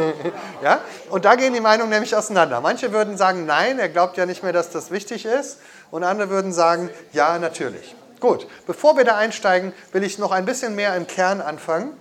ja? 0.63 0.81
Und 1.11 1.25
da 1.25 1.35
gehen 1.35 1.53
die 1.53 1.61
Meinungen 1.61 1.91
nämlich 1.91 2.15
auseinander. 2.15 2.61
Manche 2.61 2.93
würden 2.93 3.17
sagen, 3.17 3.47
nein, 3.47 3.79
er 3.79 3.89
glaubt 3.89 4.17
ja 4.17 4.27
nicht 4.27 4.43
mehr, 4.43 4.53
dass 4.53 4.71
das 4.71 4.91
wichtig 4.91 5.25
ist. 5.25 5.61
Und 5.91 6.05
andere 6.05 6.31
würden 6.31 6.53
sagen, 6.53 6.91
ja, 7.13 7.39
natürlich. 7.39 7.95
Gut, 8.21 8.47
bevor 8.67 8.97
wir 8.97 9.05
da 9.05 9.17
einsteigen, 9.17 9.73
will 9.93 10.03
ich 10.03 10.19
noch 10.19 10.31
ein 10.31 10.45
bisschen 10.45 10.75
mehr 10.75 10.97
im 10.97 11.07
Kern 11.07 11.41
anfangen. 11.41 11.97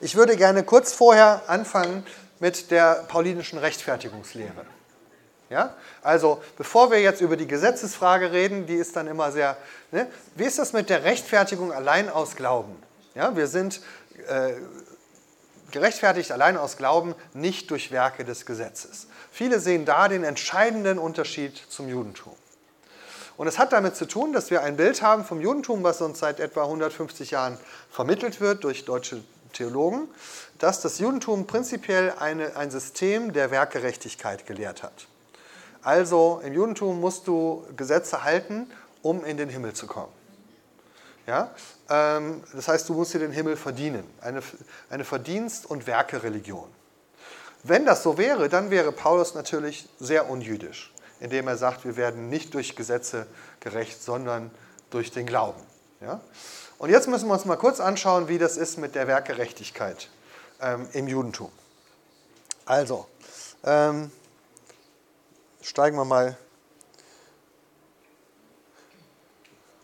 Ich 0.00 0.16
würde 0.16 0.36
gerne 0.36 0.64
kurz 0.64 0.92
vorher 0.92 1.42
anfangen 1.46 2.06
mit 2.40 2.70
der 2.70 3.04
paulinischen 3.08 3.58
Rechtfertigungslehre. 3.58 4.66
Ja? 5.52 5.76
Also 6.02 6.42
bevor 6.56 6.90
wir 6.90 7.00
jetzt 7.00 7.20
über 7.20 7.36
die 7.36 7.46
Gesetzesfrage 7.46 8.32
reden, 8.32 8.66
die 8.66 8.74
ist 8.74 8.96
dann 8.96 9.06
immer 9.06 9.30
sehr, 9.30 9.56
ne? 9.92 10.08
wie 10.34 10.44
ist 10.44 10.58
das 10.58 10.72
mit 10.72 10.90
der 10.90 11.04
Rechtfertigung 11.04 11.72
allein 11.72 12.08
aus 12.08 12.34
Glauben? 12.34 12.74
Ja, 13.14 13.36
wir 13.36 13.46
sind 13.46 13.82
äh, 14.26 14.54
gerechtfertigt 15.70 16.32
allein 16.32 16.56
aus 16.56 16.76
Glauben, 16.76 17.14
nicht 17.34 17.70
durch 17.70 17.92
Werke 17.92 18.24
des 18.24 18.46
Gesetzes. 18.46 19.06
Viele 19.30 19.60
sehen 19.60 19.84
da 19.84 20.08
den 20.08 20.24
entscheidenden 20.24 20.98
Unterschied 20.98 21.56
zum 21.68 21.88
Judentum. 21.88 22.34
Und 23.36 23.46
es 23.46 23.58
hat 23.58 23.72
damit 23.72 23.96
zu 23.96 24.06
tun, 24.06 24.32
dass 24.32 24.50
wir 24.50 24.62
ein 24.62 24.76
Bild 24.76 25.02
haben 25.02 25.24
vom 25.24 25.40
Judentum, 25.40 25.82
was 25.82 26.00
uns 26.00 26.18
seit 26.18 26.40
etwa 26.40 26.62
150 26.64 27.30
Jahren 27.30 27.58
vermittelt 27.90 28.40
wird 28.40 28.64
durch 28.64 28.84
deutsche 28.84 29.22
Theologen, 29.52 30.08
dass 30.58 30.80
das 30.80 30.98
Judentum 30.98 31.46
prinzipiell 31.46 32.14
eine, 32.18 32.56
ein 32.56 32.70
System 32.70 33.32
der 33.32 33.50
Werkgerechtigkeit 33.50 34.46
gelehrt 34.46 34.82
hat. 34.82 35.06
Also 35.82 36.40
im 36.44 36.52
Judentum 36.52 37.00
musst 37.00 37.26
du 37.26 37.66
Gesetze 37.76 38.22
halten, 38.22 38.70
um 39.02 39.24
in 39.24 39.36
den 39.36 39.48
Himmel 39.48 39.72
zu 39.72 39.86
kommen. 39.86 40.12
Ja? 41.26 41.50
Ähm, 41.88 42.42
das 42.52 42.68
heißt, 42.68 42.88
du 42.88 42.94
musst 42.94 43.14
dir 43.14 43.18
den 43.18 43.32
Himmel 43.32 43.56
verdienen. 43.56 44.04
Eine, 44.20 44.42
eine 44.90 45.04
Verdienst- 45.04 45.66
und 45.66 45.86
Werkereligion. 45.86 46.68
Wenn 47.64 47.86
das 47.86 48.02
so 48.02 48.18
wäre, 48.18 48.48
dann 48.48 48.70
wäre 48.70 48.92
Paulus 48.92 49.34
natürlich 49.34 49.88
sehr 49.98 50.28
unjüdisch, 50.28 50.92
indem 51.20 51.46
er 51.46 51.56
sagt, 51.56 51.84
wir 51.84 51.96
werden 51.96 52.28
nicht 52.28 52.54
durch 52.54 52.74
Gesetze 52.74 53.26
gerecht, 53.60 54.02
sondern 54.02 54.50
durch 54.90 55.10
den 55.10 55.26
Glauben. 55.26 55.62
Ja? 56.00 56.20
Und 56.78 56.90
jetzt 56.90 57.08
müssen 57.08 57.28
wir 57.28 57.34
uns 57.34 57.44
mal 57.44 57.56
kurz 57.56 57.78
anschauen, 57.78 58.28
wie 58.28 58.38
das 58.38 58.56
ist 58.56 58.78
mit 58.78 58.94
der 58.96 59.06
Werkgerechtigkeit 59.06 60.08
ähm, 60.60 60.88
im 60.92 61.06
Judentum. 61.06 61.50
Also, 62.64 63.06
ähm, 63.64 64.10
steigen 65.62 65.96
wir 65.96 66.04
mal. 66.04 66.36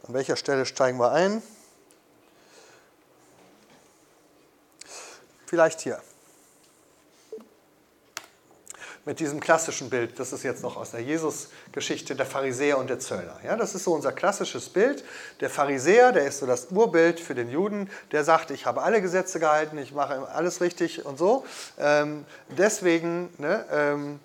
An 0.07 0.15
welcher 0.15 0.37
Stelle 0.37 0.67
steigen 0.67 0.99
wir 0.99 1.13
ein? 1.13 1.43
Vielleicht 5.47 5.81
hier. 5.81 6.01
Mit 9.05 9.21
diesem 9.21 9.41
klassischen 9.41 9.89
Bild, 9.89 10.19
das 10.19 10.35
ist 10.35 10.43
jetzt 10.43 10.63
noch 10.63 10.77
aus 10.77 10.91
der 10.91 11.01
Jesus-Geschichte, 11.01 12.15
der 12.15 12.27
Pharisäer 12.27 12.77
und 12.77 12.91
der 12.91 12.99
Zöllner. 12.99 13.41
Ja, 13.43 13.57
das 13.57 13.75
ist 13.75 13.85
so 13.85 13.95
unser 13.95 14.13
klassisches 14.13 14.69
Bild. 14.69 15.03
Der 15.41 15.49
Pharisäer, 15.49 16.13
der 16.13 16.27
ist 16.27 16.41
so 16.41 16.47
das 16.47 16.67
Urbild 16.71 17.19
für 17.19 17.35
den 17.35 17.51
Juden, 17.51 17.89
der 18.13 18.25
sagt, 18.25 18.51
ich 18.51 18.67
habe 18.67 18.83
alle 18.83 19.01
Gesetze 19.01 19.41
gehalten, 19.41 19.79
ich 19.79 19.93
mache 19.93 20.29
alles 20.29 20.61
richtig 20.61 21.07
und 21.07 21.19
so. 21.19 21.47
Ähm, 21.79 22.27
deswegen 22.51 23.31
ne, 23.39 23.65
ähm, 23.71 24.21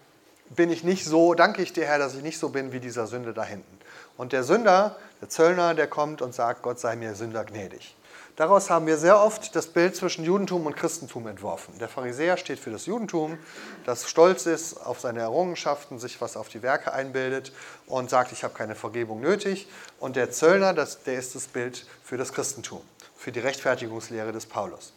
bin 0.50 0.70
ich 0.70 0.84
nicht 0.84 1.06
so, 1.06 1.34
danke 1.34 1.62
ich 1.62 1.74
dir, 1.74 1.86
Herr, 1.86 2.00
dass 2.00 2.16
ich 2.16 2.24
nicht 2.24 2.40
so 2.40 2.50
bin 2.50 2.72
wie 2.72 2.80
dieser 2.80 3.08
Sünder 3.08 3.34
da 3.34 3.44
hinten. 3.44 3.78
Und 4.18 4.34
der 4.34 4.44
Sünder, 4.44 4.98
der 5.22 5.30
Zöllner, 5.30 5.74
der 5.74 5.88
kommt 5.88 6.22
und 6.22 6.34
sagt, 6.36 6.62
Gott 6.62 6.80
sei 6.80 6.96
mir 6.96 7.16
Sünder 7.16 7.44
gnädig. 7.44 7.96
Daraus 8.36 8.72
haben 8.72 8.88
wir 8.88 8.98
sehr 8.98 9.20
oft 9.20 9.56
das 9.56 9.68
Bild 9.68 9.96
zwischen 9.96 10.26
Judentum 10.26 10.66
und 10.66 10.76
Christentum 10.76 11.28
entworfen. 11.28 11.78
Der 11.78 11.88
Pharisäer 11.88 12.38
steht 12.38 12.58
für 12.58 12.72
das 12.72 12.88
Judentum, 12.88 13.38
das 13.86 14.10
stolz 14.10 14.48
ist 14.48 14.76
auf 14.78 15.00
seine 15.00 15.20
Errungenschaften, 15.20 16.00
sich 16.00 16.20
was 16.20 16.36
auf 16.36 16.50
die 16.50 16.64
Werke 16.64 16.94
einbildet 16.94 17.52
und 17.86 18.10
sagt, 18.10 18.32
ich 18.32 18.44
habe 18.44 18.56
keine 18.56 18.74
Vergebung 18.74 19.22
nötig. 19.22 19.68
Und 20.00 20.16
der 20.16 20.32
Zöllner, 20.32 20.74
das, 20.74 21.04
der 21.04 21.20
ist 21.20 21.36
das 21.36 21.46
Bild 21.46 21.86
für 22.04 22.18
das 22.18 22.34
Christentum, 22.34 22.82
für 23.16 23.32
die 23.32 23.40
Rechtfertigungslehre 23.40 24.32
des 24.32 24.48
Paulus. 24.48 24.94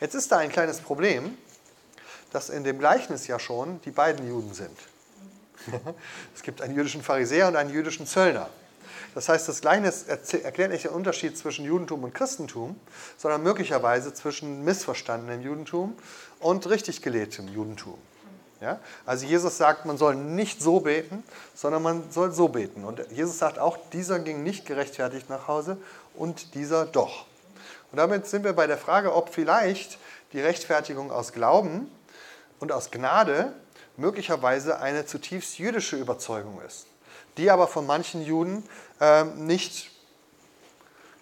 Jetzt 0.00 0.14
ist 0.14 0.30
da 0.30 0.38
ein 0.38 0.52
kleines 0.52 0.78
Problem, 0.78 1.36
dass 2.32 2.50
in 2.50 2.64
dem 2.64 2.78
Gleichnis 2.78 3.26
ja 3.26 3.38
schon 3.38 3.80
die 3.82 3.90
beiden 3.90 4.28
Juden 4.28 4.54
sind. 4.54 4.76
es 6.34 6.42
gibt 6.42 6.62
einen 6.62 6.74
jüdischen 6.74 7.02
Pharisäer 7.02 7.48
und 7.48 7.56
einen 7.56 7.70
jüdischen 7.70 8.06
Zöllner. 8.06 8.48
Das 9.14 9.28
heißt, 9.28 9.48
das 9.48 9.60
Gleichnis 9.60 10.04
erklärt 10.04 10.70
nicht 10.70 10.84
den 10.84 10.92
Unterschied 10.92 11.36
zwischen 11.36 11.64
Judentum 11.64 12.04
und 12.04 12.14
Christentum, 12.14 12.78
sondern 13.16 13.42
möglicherweise 13.42 14.14
zwischen 14.14 14.64
missverstandenem 14.64 15.42
Judentum 15.42 15.96
und 16.40 16.68
richtig 16.68 17.02
gelebtem 17.02 17.48
Judentum. 17.48 17.98
Ja? 18.60 18.78
Also 19.06 19.26
Jesus 19.26 19.56
sagt, 19.56 19.86
man 19.86 19.98
soll 19.98 20.14
nicht 20.14 20.60
so 20.60 20.80
beten, 20.80 21.24
sondern 21.54 21.82
man 21.82 22.10
soll 22.10 22.32
so 22.32 22.48
beten. 22.48 22.84
Und 22.84 23.00
Jesus 23.10 23.38
sagt 23.38 23.58
auch, 23.58 23.78
dieser 23.92 24.18
ging 24.18 24.42
nicht 24.42 24.66
gerechtfertigt 24.66 25.28
nach 25.30 25.48
Hause 25.48 25.78
und 26.14 26.54
dieser 26.54 26.86
doch. 26.86 27.26
Und 27.90 27.96
damit 27.96 28.26
sind 28.26 28.44
wir 28.44 28.52
bei 28.52 28.66
der 28.66 28.78
Frage, 28.78 29.14
ob 29.14 29.32
vielleicht 29.32 29.98
die 30.32 30.40
Rechtfertigung 30.40 31.10
aus 31.10 31.32
Glauben 31.32 31.90
und 32.60 32.72
aus 32.72 32.90
Gnade 32.90 33.52
möglicherweise 33.96 34.80
eine 34.80 35.06
zutiefst 35.06 35.58
jüdische 35.58 35.96
Überzeugung 35.96 36.60
ist, 36.66 36.86
die 37.36 37.50
aber 37.50 37.66
von 37.66 37.86
manchen 37.86 38.22
Juden 38.22 38.62
äh, 39.00 39.24
nicht 39.24 39.90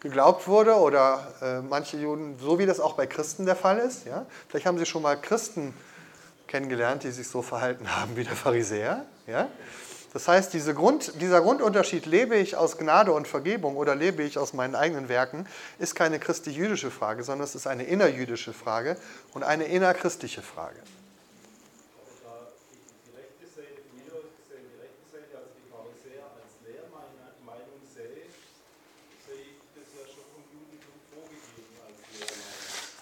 geglaubt 0.00 0.46
wurde 0.46 0.74
oder 0.74 1.34
äh, 1.40 1.60
manche 1.60 1.96
Juden, 1.96 2.38
so 2.38 2.58
wie 2.58 2.66
das 2.66 2.80
auch 2.80 2.94
bei 2.94 3.06
Christen 3.06 3.46
der 3.46 3.56
Fall 3.56 3.78
ist. 3.78 4.06
Ja? 4.06 4.26
Vielleicht 4.48 4.66
haben 4.66 4.78
Sie 4.78 4.86
schon 4.86 5.02
mal 5.02 5.20
Christen 5.20 5.74
kennengelernt, 6.46 7.02
die 7.02 7.10
sich 7.10 7.28
so 7.28 7.42
verhalten 7.42 7.96
haben 7.96 8.16
wie 8.16 8.24
der 8.24 8.36
Pharisäer. 8.36 9.04
Ja? 9.26 9.48
Das 10.12 10.28
heißt, 10.28 10.52
diese 10.54 10.74
Grund, 10.74 11.20
dieser 11.20 11.40
Grundunterschied, 11.40 12.06
lebe 12.06 12.36
ich 12.36 12.56
aus 12.56 12.78
Gnade 12.78 13.12
und 13.12 13.26
Vergebung 13.28 13.76
oder 13.76 13.94
lebe 13.94 14.22
ich 14.22 14.38
aus 14.38 14.52
meinen 14.52 14.74
eigenen 14.74 15.08
Werken, 15.08 15.46
ist 15.78 15.94
keine 15.94 16.18
christlich-jüdische 16.18 16.90
Frage, 16.90 17.22
sondern 17.22 17.44
es 17.44 17.54
ist 17.54 17.66
eine 17.66 17.84
innerjüdische 17.84 18.52
Frage 18.52 18.96
und 19.34 19.42
eine 19.42 19.64
innerchristliche 19.64 20.40
Frage. 20.40 20.78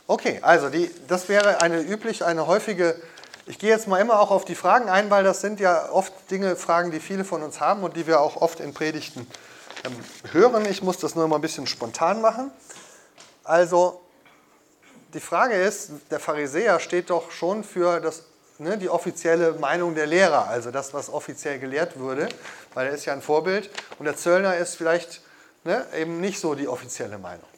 Okay, 0.06 0.38
also 0.42 0.68
die, 0.68 0.90
das 1.08 1.30
wäre 1.30 1.62
eine 1.62 1.80
üblich, 1.80 2.24
eine 2.24 2.46
häufige, 2.46 2.94
ich 3.46 3.58
gehe 3.58 3.70
jetzt 3.70 3.88
mal 3.88 3.98
immer 4.00 4.20
auch 4.20 4.30
auf 4.30 4.44
die 4.44 4.54
Fragen 4.54 4.90
ein, 4.90 5.08
weil 5.08 5.24
das 5.24 5.40
sind 5.40 5.60
ja 5.60 5.90
oft 5.90 6.12
Dinge, 6.30 6.56
Fragen, 6.56 6.90
die 6.90 7.00
viele 7.00 7.24
von 7.24 7.42
uns 7.42 7.58
haben 7.58 7.82
und 7.82 7.96
die 7.96 8.06
wir 8.06 8.20
auch 8.20 8.36
oft 8.36 8.60
in 8.60 8.74
Predigten 8.74 9.26
ähm, 9.84 9.96
hören. 10.32 10.66
Ich 10.66 10.82
muss 10.82 10.98
das 10.98 11.14
nur 11.14 11.26
mal 11.26 11.36
ein 11.36 11.40
bisschen 11.40 11.66
spontan 11.66 12.20
machen. 12.20 12.50
Also 13.44 14.02
die 15.14 15.20
Frage 15.20 15.54
ist, 15.54 15.92
der 16.10 16.20
Pharisäer 16.20 16.80
steht 16.80 17.08
doch 17.08 17.30
schon 17.30 17.64
für 17.64 18.00
das, 18.00 18.24
ne, 18.58 18.76
die 18.76 18.90
offizielle 18.90 19.52
Meinung 19.54 19.94
der 19.94 20.06
Lehrer, 20.06 20.48
also 20.48 20.70
das, 20.70 20.92
was 20.92 21.08
offiziell 21.08 21.58
gelehrt 21.58 21.98
würde, 21.98 22.28
weil 22.74 22.88
er 22.88 22.92
ist 22.92 23.06
ja 23.06 23.14
ein 23.14 23.22
Vorbild. 23.22 23.70
Und 23.98 24.04
der 24.04 24.16
Zöllner 24.18 24.58
ist 24.58 24.76
vielleicht 24.76 25.22
ne, 25.64 25.86
eben 25.96 26.20
nicht 26.20 26.40
so 26.40 26.54
die 26.54 26.68
offizielle 26.68 27.16
Meinung. 27.16 27.53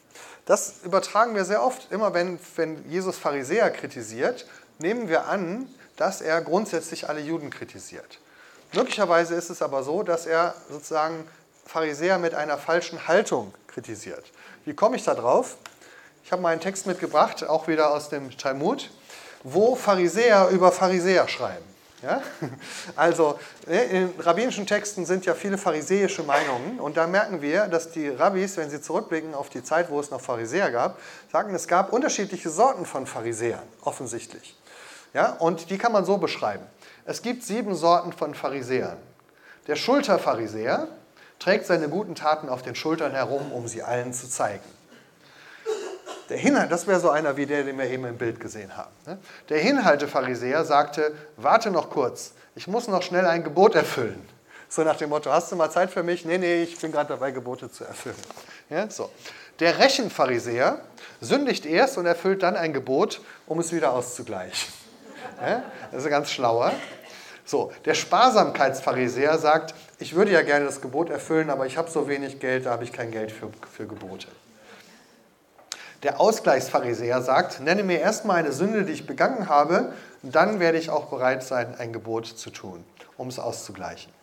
Das 0.47 0.75
übertragen 0.83 1.35
wir 1.35 1.43
sehr 1.43 1.61
oft. 1.61 1.91
Immer 1.91 2.13
wenn, 2.13 2.39
wenn 2.55 2.89
Jesus 2.89 3.17
Pharisäer 3.17 3.69
kritisiert, 3.69 4.47
nehmen 4.79 5.09
wir 5.09 5.27
an, 5.27 5.67
dass 5.97 6.21
er 6.21 6.41
grundsätzlich 6.41 7.09
alle 7.09 7.19
Juden 7.19 7.49
kritisiert. 7.49 8.19
Möglicherweise 8.73 9.35
ist 9.35 9.49
es 9.49 9.61
aber 9.61 9.83
so, 9.83 10.03
dass 10.03 10.25
er 10.25 10.55
sozusagen 10.69 11.27
Pharisäer 11.65 12.17
mit 12.17 12.33
einer 12.33 12.57
falschen 12.57 13.09
Haltung 13.09 13.53
kritisiert. 13.67 14.23
Wie 14.63 14.73
komme 14.73 14.95
ich 14.95 15.03
da 15.03 15.15
drauf? 15.15 15.57
Ich 16.23 16.31
habe 16.31 16.41
mal 16.41 16.49
einen 16.49 16.61
Text 16.61 16.87
mitgebracht, 16.87 17.45
auch 17.45 17.67
wieder 17.67 17.93
aus 17.93 18.07
dem 18.07 18.35
Talmud, 18.37 18.89
wo 19.43 19.75
Pharisäer 19.75 20.47
über 20.49 20.71
Pharisäer 20.71 21.27
schreiben. 21.27 21.65
Ja? 22.01 22.21
Also 22.95 23.39
ne, 23.65 23.83
in 23.83 24.13
rabbinischen 24.19 24.65
Texten 24.65 25.05
sind 25.05 25.25
ja 25.25 25.33
viele 25.33 25.57
pharisäische 25.57 26.23
Meinungen 26.23 26.79
und 26.79 26.97
da 26.97 27.07
merken 27.07 27.41
wir, 27.41 27.67
dass 27.67 27.91
die 27.91 28.09
Rabbis, 28.09 28.57
wenn 28.57 28.69
sie 28.69 28.81
zurückblicken 28.81 29.33
auf 29.33 29.49
die 29.49 29.63
Zeit, 29.63 29.89
wo 29.89 29.99
es 29.99 30.11
noch 30.11 30.21
Pharisäer 30.21 30.71
gab, 30.71 30.99
sagen, 31.31 31.53
es 31.53 31.67
gab 31.67 31.93
unterschiedliche 31.93 32.49
Sorten 32.49 32.85
von 32.85 33.07
Pharisäern, 33.07 33.63
offensichtlich. 33.81 34.55
Ja? 35.13 35.33
Und 35.33 35.69
die 35.69 35.77
kann 35.77 35.91
man 35.91 36.05
so 36.05 36.17
beschreiben. 36.17 36.65
Es 37.05 37.21
gibt 37.21 37.43
sieben 37.43 37.75
Sorten 37.75 38.13
von 38.13 38.35
Pharisäern. 38.35 38.97
Der 39.67 39.75
Schulterpharisäer 39.75 40.87
trägt 41.39 41.65
seine 41.65 41.89
guten 41.89 42.15
Taten 42.15 42.49
auf 42.49 42.61
den 42.61 42.75
Schultern 42.75 43.11
herum, 43.11 43.51
um 43.51 43.67
sie 43.67 43.83
allen 43.83 44.13
zu 44.13 44.29
zeigen. 44.29 44.76
Der 46.29 46.37
Hinhalt, 46.37 46.71
das 46.71 46.87
wäre 46.87 46.99
so 46.99 47.09
einer 47.09 47.37
wie 47.37 47.45
der, 47.45 47.63
den 47.63 47.77
wir 47.77 47.85
eben 47.85 48.05
im 48.05 48.17
Bild 48.17 48.39
gesehen 48.39 48.75
haben. 48.75 48.91
Ne? 49.05 49.17
Der 49.49 49.59
Hinhaltepharisäer 49.59 50.65
sagte, 50.65 51.13
warte 51.37 51.71
noch 51.71 51.89
kurz, 51.89 52.33
ich 52.55 52.67
muss 52.67 52.87
noch 52.87 53.01
schnell 53.01 53.25
ein 53.25 53.43
Gebot 53.43 53.75
erfüllen. 53.75 54.27
So 54.69 54.83
nach 54.83 54.97
dem 54.97 55.09
Motto, 55.09 55.31
hast 55.31 55.51
du 55.51 55.55
mal 55.55 55.69
Zeit 55.69 55.91
für 55.91 56.03
mich? 56.03 56.25
Nee, 56.25 56.37
nee, 56.37 56.63
ich 56.63 56.77
bin 56.77 56.91
gerade 56.91 57.09
dabei, 57.09 57.31
Gebote 57.31 57.71
zu 57.71 57.85
erfüllen. 57.85 58.17
Ja, 58.69 58.89
so. 58.89 59.09
Der 59.59 59.79
Rechenpharisäer 59.79 60.81
sündigt 61.21 61.65
erst 61.65 61.97
und 61.97 62.05
erfüllt 62.05 62.43
dann 62.43 62.55
ein 62.55 62.73
Gebot, 62.73 63.21
um 63.47 63.59
es 63.59 63.71
wieder 63.71 63.93
auszugleichen. 63.93 64.73
Ja, 65.41 65.63
das 65.91 66.01
ist 66.01 66.05
ein 66.05 66.11
ganz 66.11 66.31
schlauer. 66.31 66.73
So, 67.45 67.71
der 67.85 67.93
Sparsamkeitspharisäer 67.93 69.37
sagt, 69.37 69.73
ich 69.99 70.15
würde 70.15 70.31
ja 70.31 70.41
gerne 70.41 70.65
das 70.65 70.81
Gebot 70.81 71.09
erfüllen, 71.09 71.49
aber 71.49 71.65
ich 71.65 71.77
habe 71.77 71.89
so 71.89 72.09
wenig 72.09 72.39
Geld, 72.39 72.65
da 72.65 72.71
habe 72.71 72.83
ich 72.83 72.91
kein 72.91 73.09
Geld 73.09 73.31
für, 73.31 73.49
für 73.71 73.87
Gebote. 73.87 74.27
Der 76.07 76.21
Ausgleichspharisäer 76.21 77.21
sagt, 77.21 77.59
nenne 77.59 77.83
mir 77.83 77.99
erstmal 77.99 78.37
eine 78.37 78.53
Sünde, 78.53 78.85
die 78.85 78.93
ich 78.93 79.05
begangen 79.05 79.49
habe, 79.49 79.91
dann 80.23 80.61
werde 80.61 80.77
ich 80.77 80.89
auch 80.89 81.07
bereit 81.07 81.43
sein, 81.43 81.75
ein 81.77 81.91
Gebot 81.91 82.27
zu 82.27 82.49
tun, 82.49 82.85
um 83.17 83.27
es 83.27 83.39
auszugleichen. 83.39 84.13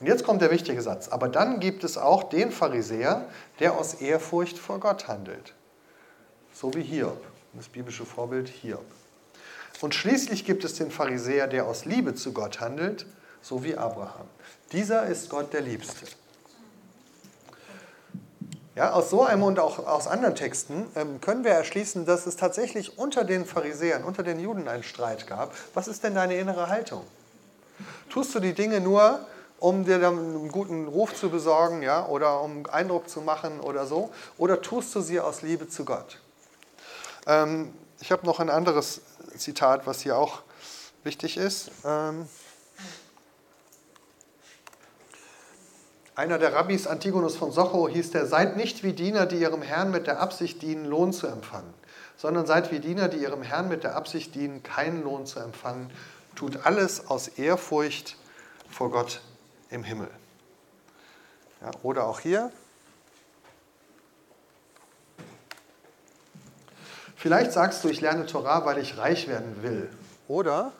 Und 0.00 0.06
jetzt 0.06 0.22
kommt 0.22 0.42
der 0.42 0.50
wichtige 0.50 0.82
Satz. 0.82 1.08
Aber 1.08 1.28
dann 1.28 1.60
gibt 1.60 1.82
es 1.82 1.96
auch 1.96 2.24
den 2.24 2.52
Pharisäer, 2.52 3.24
der 3.58 3.72
aus 3.72 3.94
Ehrfurcht 3.94 4.58
vor 4.58 4.80
Gott 4.80 5.08
handelt. 5.08 5.54
So 6.52 6.74
wie 6.74 6.82
Hiob. 6.82 7.24
Das 7.54 7.68
biblische 7.68 8.04
Vorbild 8.04 8.50
Hiob. 8.50 8.84
Und 9.80 9.94
schließlich 9.94 10.44
gibt 10.44 10.62
es 10.62 10.74
den 10.74 10.90
Pharisäer, 10.90 11.46
der 11.46 11.64
aus 11.64 11.86
Liebe 11.86 12.14
zu 12.14 12.34
Gott 12.34 12.60
handelt, 12.60 13.06
so 13.40 13.64
wie 13.64 13.78
Abraham. 13.78 14.26
Dieser 14.72 15.06
ist 15.06 15.30
Gott 15.30 15.54
der 15.54 15.62
Liebste. 15.62 16.04
Ja, 18.76 18.90
aus 18.90 19.08
so 19.08 19.22
einem 19.22 19.44
und 19.44 19.60
auch 19.60 19.86
aus 19.86 20.08
anderen 20.08 20.34
Texten 20.34 20.86
ähm, 20.96 21.20
können 21.20 21.44
wir 21.44 21.52
erschließen, 21.52 22.06
dass 22.06 22.26
es 22.26 22.34
tatsächlich 22.34 22.98
unter 22.98 23.22
den 23.22 23.46
Pharisäern, 23.46 24.02
unter 24.02 24.24
den 24.24 24.40
Juden 24.40 24.66
einen 24.66 24.82
Streit 24.82 25.28
gab. 25.28 25.54
Was 25.74 25.86
ist 25.86 26.02
denn 26.02 26.16
deine 26.16 26.36
innere 26.36 26.68
Haltung? 26.68 27.02
Tust 28.10 28.34
du 28.34 28.40
die 28.40 28.52
Dinge 28.52 28.80
nur, 28.80 29.20
um 29.60 29.84
dir 29.84 30.00
dann 30.00 30.18
einen 30.18 30.48
guten 30.48 30.88
Ruf 30.88 31.14
zu 31.14 31.30
besorgen, 31.30 31.82
ja, 31.82 32.04
oder 32.06 32.40
um 32.40 32.66
Eindruck 32.66 33.08
zu 33.08 33.20
machen 33.20 33.60
oder 33.60 33.86
so, 33.86 34.10
oder 34.38 34.60
tust 34.60 34.92
du 34.96 35.00
sie 35.00 35.20
aus 35.20 35.42
Liebe 35.42 35.68
zu 35.68 35.84
Gott? 35.84 36.20
Ähm, 37.28 37.72
ich 38.00 38.10
habe 38.10 38.26
noch 38.26 38.40
ein 38.40 38.50
anderes 38.50 39.02
Zitat, 39.36 39.86
was 39.86 40.00
hier 40.00 40.18
auch 40.18 40.42
wichtig 41.04 41.36
ist. 41.36 41.70
Ähm, 41.84 42.28
Einer 46.16 46.38
der 46.38 46.52
Rabbis, 46.52 46.86
Antigonus 46.86 47.36
von 47.36 47.50
Socho, 47.50 47.88
hieß 47.88 48.12
der, 48.12 48.26
seid 48.26 48.56
nicht 48.56 48.84
wie 48.84 48.92
Diener, 48.92 49.26
die 49.26 49.40
ihrem 49.40 49.62
Herrn 49.62 49.90
mit 49.90 50.06
der 50.06 50.20
Absicht 50.20 50.62
dienen, 50.62 50.84
Lohn 50.84 51.12
zu 51.12 51.26
empfangen, 51.26 51.74
sondern 52.16 52.46
seid 52.46 52.70
wie 52.70 52.78
Diener, 52.78 53.08
die 53.08 53.16
ihrem 53.16 53.42
Herrn 53.42 53.68
mit 53.68 53.82
der 53.82 53.96
Absicht 53.96 54.34
dienen, 54.36 54.62
keinen 54.62 55.02
Lohn 55.02 55.26
zu 55.26 55.40
empfangen. 55.40 55.90
Tut 56.36 56.66
alles 56.66 57.08
aus 57.08 57.26
Ehrfurcht 57.26 58.16
vor 58.70 58.92
Gott 58.92 59.22
im 59.70 59.82
Himmel. 59.82 60.08
Ja, 61.60 61.70
oder 61.82 62.04
auch 62.06 62.20
hier. 62.20 62.52
Vielleicht 67.16 67.52
sagst 67.52 67.82
du, 67.82 67.88
ich 67.88 68.00
lerne 68.00 68.26
Torah, 68.26 68.64
weil 68.66 68.78
ich 68.78 68.98
reich 68.98 69.26
werden 69.26 69.62
will. 69.62 69.90
Oder, 70.28 70.72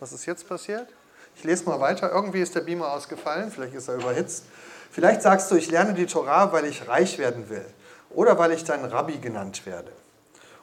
was 0.00 0.12
ist 0.12 0.24
jetzt 0.24 0.48
passiert? 0.48 0.88
Ich 1.42 1.46
lese 1.48 1.64
mal 1.64 1.80
weiter. 1.80 2.12
Irgendwie 2.12 2.40
ist 2.40 2.54
der 2.54 2.60
Beamer 2.60 2.92
ausgefallen, 2.92 3.50
vielleicht 3.50 3.74
ist 3.74 3.88
er 3.88 3.96
überhitzt. 3.96 4.44
Vielleicht 4.92 5.22
sagst 5.22 5.50
du, 5.50 5.56
ich 5.56 5.72
lerne 5.72 5.92
die 5.92 6.06
Torah, 6.06 6.52
weil 6.52 6.66
ich 6.66 6.86
reich 6.86 7.18
werden 7.18 7.50
will. 7.50 7.66
Oder 8.10 8.38
weil 8.38 8.52
ich 8.52 8.62
dein 8.62 8.84
Rabbi 8.84 9.18
genannt 9.18 9.66
werde. 9.66 9.90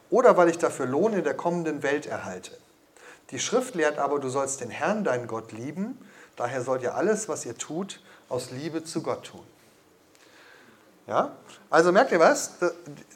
Oder 0.10 0.38
weil 0.38 0.48
ich 0.48 0.58
dafür 0.58 0.86
Lohn 0.86 1.12
in 1.12 1.26
der 1.26 1.34
kommenden 1.34 1.84
Welt 1.84 2.06
erhalte. 2.06 2.58
Die 3.32 3.40
Schrift 3.40 3.76
lehrt 3.76 3.98
aber, 3.98 4.20
du 4.20 4.30
sollst 4.30 4.62
den 4.62 4.70
Herrn, 4.70 5.04
deinen 5.04 5.28
Gott, 5.28 5.52
lieben. 5.52 6.00
Daher 6.38 6.62
sollt 6.62 6.82
ihr 6.82 6.96
alles, 6.96 7.28
was 7.28 7.46
ihr 7.46 7.58
tut, 7.58 8.00
aus 8.30 8.52
Liebe 8.52 8.82
zu 8.82 9.04
Gott 9.04 9.26
tun. 9.26 9.44
Ja? 11.08 11.34
Also 11.70 11.92
merkt 11.92 12.14
ihr 12.14 12.22
was? 12.22 12.54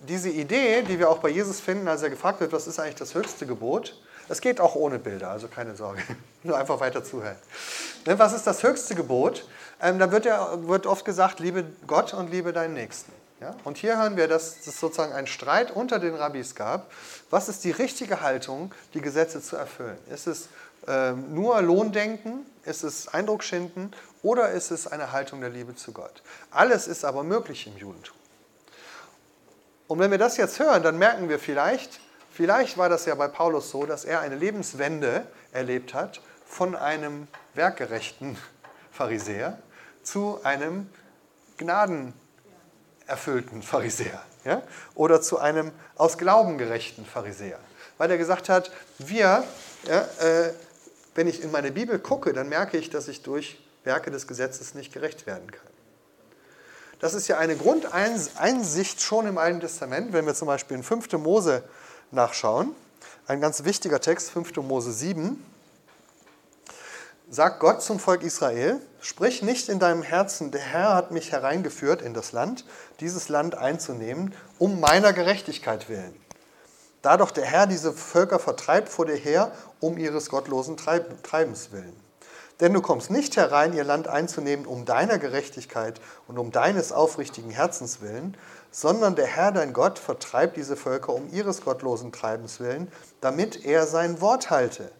Diese 0.05 0.27
Idee, 0.27 0.81
die 0.81 0.99
wir 0.99 1.09
auch 1.09 1.19
bei 1.19 1.29
Jesus 1.29 1.61
finden, 1.61 1.87
als 1.87 2.03
er 2.03 2.09
gefragt 2.09 2.41
wird, 2.41 2.51
was 2.51 2.67
ist 2.67 2.77
eigentlich 2.77 2.95
das 2.95 3.15
höchste 3.15 3.45
Gebot? 3.47 3.95
Es 4.29 4.41
geht 4.41 4.61
auch 4.61 4.75
ohne 4.75 4.99
Bilder, 4.99 5.29
also 5.29 5.47
keine 5.47 5.75
Sorge. 5.75 6.01
Nur 6.43 6.57
einfach 6.57 6.79
weiter 6.79 7.03
zuhören. 7.03 7.35
Ne, 8.05 8.17
was 8.19 8.33
ist 8.33 8.47
das 8.47 8.63
höchste 8.63 8.95
Gebot? 8.95 9.47
Ähm, 9.81 9.99
da 9.99 10.11
wird, 10.11 10.25
ja, 10.25 10.67
wird 10.67 10.85
oft 10.87 11.05
gesagt, 11.05 11.39
liebe 11.39 11.65
Gott 11.87 12.13
und 12.13 12.31
liebe 12.31 12.53
deinen 12.53 12.73
Nächsten. 12.73 13.11
Ja? 13.41 13.55
Und 13.63 13.77
hier 13.77 13.97
hören 13.97 14.15
wir, 14.15 14.27
dass 14.27 14.65
es 14.65 14.79
sozusagen 14.79 15.13
einen 15.13 15.27
Streit 15.27 15.71
unter 15.71 15.99
den 15.99 16.15
Rabbis 16.15 16.55
gab. 16.55 16.91
Was 17.29 17.49
ist 17.49 17.63
die 17.63 17.71
richtige 17.71 18.21
Haltung, 18.21 18.73
die 18.93 19.01
Gesetze 19.01 19.41
zu 19.41 19.57
erfüllen? 19.57 19.97
Ist 20.09 20.27
es 20.27 20.47
ähm, 20.87 21.33
nur 21.33 21.61
Lohndenken? 21.61 22.45
Ist 22.65 22.83
es 22.83 23.09
Eindruck 23.09 23.43
schinden? 23.43 23.91
Oder 24.21 24.51
ist 24.51 24.71
es 24.71 24.87
eine 24.87 25.11
Haltung 25.11 25.41
der 25.41 25.49
Liebe 25.49 25.75
zu 25.75 25.91
Gott? 25.91 26.23
Alles 26.51 26.87
ist 26.87 27.03
aber 27.03 27.23
möglich 27.23 27.67
im 27.67 27.77
Judentum. 27.77 28.15
Und 29.87 29.99
wenn 29.99 30.11
wir 30.11 30.17
das 30.17 30.37
jetzt 30.37 30.59
hören, 30.59 30.81
dann 30.81 30.97
merken 30.97 31.27
wir 31.27 31.39
vielleicht, 31.39 31.99
vielleicht 32.33 32.77
war 32.77 32.89
das 32.89 33.05
ja 33.05 33.15
bei 33.15 33.27
Paulus 33.27 33.69
so, 33.69 33.85
dass 33.85 34.03
er 34.03 34.19
eine 34.19 34.35
Lebenswende 34.35 35.25
erlebt 35.51 35.93
hat 35.93 36.21
von 36.45 36.75
einem 36.75 37.27
werkgerechten 37.53 38.37
Pharisäer 38.91 39.59
zu 40.03 40.39
einem 40.43 40.89
gnadenerfüllten 41.57 43.61
Pharisäer 43.61 44.21
ja? 44.43 44.61
oder 44.95 45.21
zu 45.21 45.39
einem 45.39 45.71
aus 45.95 46.17
Glauben 46.17 46.57
gerechten 46.57 47.05
Pharisäer. 47.05 47.59
Weil 47.97 48.11
er 48.11 48.17
gesagt 48.17 48.49
hat, 48.49 48.71
wir, 48.97 49.43
ja, 49.87 50.01
äh, 50.19 50.53
wenn 51.15 51.27
ich 51.27 51.43
in 51.43 51.51
meine 51.51 51.71
Bibel 51.71 51.99
gucke, 51.99 52.33
dann 52.33 52.49
merke 52.49 52.77
ich, 52.77 52.89
dass 52.89 53.07
ich 53.07 53.21
durch 53.21 53.59
Werke 53.83 54.11
des 54.11 54.27
Gesetzes 54.27 54.73
nicht 54.73 54.93
gerecht 54.93 55.27
werden 55.27 55.51
kann. 55.51 55.67
Das 56.99 57.13
ist 57.13 57.27
ja 57.27 57.37
eine 57.37 57.55
Grundeinsicht 57.55 59.01
schon 59.01 59.27
im 59.27 59.37
Alten 59.37 59.59
Testament, 59.59 60.13
wenn 60.13 60.25
wir 60.25 60.33
zum 60.33 60.47
Beispiel 60.47 60.77
in 60.77 60.83
5. 60.83 61.11
Mose 61.13 61.63
nachschauen. 62.13 62.75
Ein 63.27 63.41
ganz 63.41 63.63
wichtiger 63.63 63.99
Text, 63.99 64.31
5. 64.31 64.57
Mose 64.57 64.91
7 64.91 65.43
sagt 67.29 67.59
Gott 67.59 67.81
zum 67.81 67.99
Volk 67.99 68.21
Israel, 68.21 68.79
sprich 69.01 69.41
nicht 69.41 69.69
in 69.69 69.79
deinem 69.79 70.03
Herzen, 70.03 70.51
der 70.51 70.61
Herr 70.61 70.93
hat 70.93 71.11
mich 71.11 71.31
hereingeführt 71.31 72.01
in 72.01 72.13
das 72.13 72.31
Land, 72.31 72.65
dieses 72.99 73.29
Land 73.29 73.55
einzunehmen, 73.55 74.33
um 74.59 74.79
meiner 74.79 75.13
Gerechtigkeit 75.13 75.89
willen. 75.89 76.15
Da 77.01 77.17
doch 77.17 77.31
der 77.31 77.45
Herr 77.45 77.65
diese 77.67 77.91
Völker 77.91 78.39
vertreibt 78.39 78.87
vor 78.89 79.05
dir 79.05 79.15
her, 79.15 79.51
um 79.79 79.97
ihres 79.97 80.29
gottlosen 80.29 80.77
Treibens 80.77 81.71
willen. 81.71 81.95
Denn 82.59 82.71
du 82.71 82.81
kommst 82.81 83.09
nicht 83.09 83.35
herein, 83.35 83.73
ihr 83.73 83.83
Land 83.83 84.07
einzunehmen, 84.07 84.65
um 84.65 84.85
deiner 84.85 85.17
Gerechtigkeit 85.17 85.99
und 86.27 86.37
um 86.37 86.51
deines 86.51 86.91
aufrichtigen 86.91 87.49
Herzens 87.49 87.99
willen, 87.99 88.37
sondern 88.73 89.15
der 89.15 89.27
Herr 89.27 89.53
dein 89.53 89.71
Gott 89.71 89.97
vertreibt 89.97 90.57
diese 90.57 90.75
Völker 90.75 91.13
um 91.13 91.31
ihres 91.31 91.61
gottlosen 91.61 92.11
Treibens 92.11 92.59
willen, 92.59 92.91
damit 93.21 93.63
er 93.63 93.87
sein 93.87 94.19
Wort 94.19 94.49
halte 94.49 94.91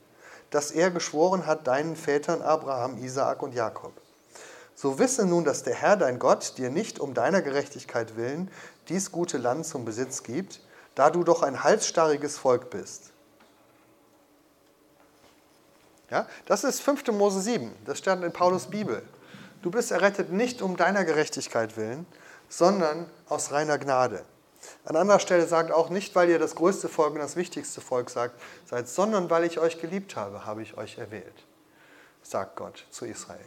das 0.54 0.70
er 0.70 0.92
geschworen 0.92 1.48
hat 1.48 1.66
deinen 1.66 1.96
Vätern 1.96 2.44
Abraham, 2.44 3.04
Isaak 3.04 3.42
und 3.42 3.56
Jakob. 3.56 3.92
So 4.76 5.00
wisse 5.00 5.26
nun, 5.26 5.44
dass 5.44 5.64
der 5.64 5.74
Herr 5.74 5.98
dein 5.98 6.20
Gott 6.20 6.58
dir 6.58 6.70
nicht 6.70 7.00
um 7.00 7.14
deiner 7.14 7.42
Gerechtigkeit 7.42 8.16
willen 8.16 8.52
dies 8.90 9.12
gute 9.12 9.38
Land 9.38 9.66
zum 9.66 9.86
Besitz 9.86 10.24
gibt, 10.24 10.62
da 10.94 11.10
du 11.10 11.24
doch 11.24 11.42
ein 11.42 11.64
halsstarriges 11.64 12.38
Volk 12.38 12.70
bist. 12.70 13.12
Ja, 16.12 16.28
das 16.46 16.64
ist 16.64 16.82
5. 16.82 17.08
Mose 17.08 17.42
7, 17.42 17.74
das 17.86 17.98
stand 17.98 18.24
in 18.24 18.32
Paulus 18.32 18.68
Bibel. 18.68 19.02
Du 19.64 19.72
bist 19.72 19.92
errettet 19.92 20.32
nicht 20.32 20.62
um 20.62 20.78
deiner 20.78 21.06
Gerechtigkeit 21.06 21.78
willen, 21.78 22.06
sondern 22.50 23.10
aus 23.34 23.52
reiner 23.52 23.78
Gnade. 23.78 24.24
An 24.86 24.96
anderer 24.96 25.20
Stelle 25.20 25.46
sagt 25.48 25.72
auch 25.72 25.90
nicht, 25.90 26.16
weil 26.16 26.30
ihr 26.30 26.40
das 26.40 26.56
größte 26.56 26.88
Volk 26.88 27.14
und 27.14 27.20
das 27.20 27.36
wichtigste 27.36 27.82
Volk 27.82 28.10
sagt, 28.10 28.40
seid, 28.66 28.88
sondern 28.88 29.30
weil 29.30 29.44
ich 29.44 29.60
euch 29.60 29.82
geliebt 29.82 30.16
habe, 30.16 30.46
habe 30.46 30.62
ich 30.62 30.78
euch 30.78 30.98
erwählt, 30.98 31.34
sagt 32.22 32.56
Gott 32.56 32.86
zu 32.92 33.06
Israel. 33.06 33.40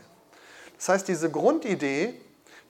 Das 0.77 0.89
heißt, 0.89 1.09
diese 1.09 1.31
Grundidee, 1.31 2.21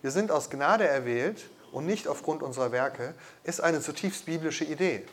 wir 0.03 0.11
sind 0.11 0.31
aus 0.31 0.51
Gnade 0.51 0.87
erwählt 0.87 1.49
und 1.73 1.87
nicht 1.87 2.07
aufgrund 2.07 2.43
unserer 2.43 2.71
Werke, 2.71 3.15
ist 3.43 3.61
eine 3.61 3.81
zutiefst 3.81 4.27
biblische 4.27 4.65
Idee. 4.65 5.05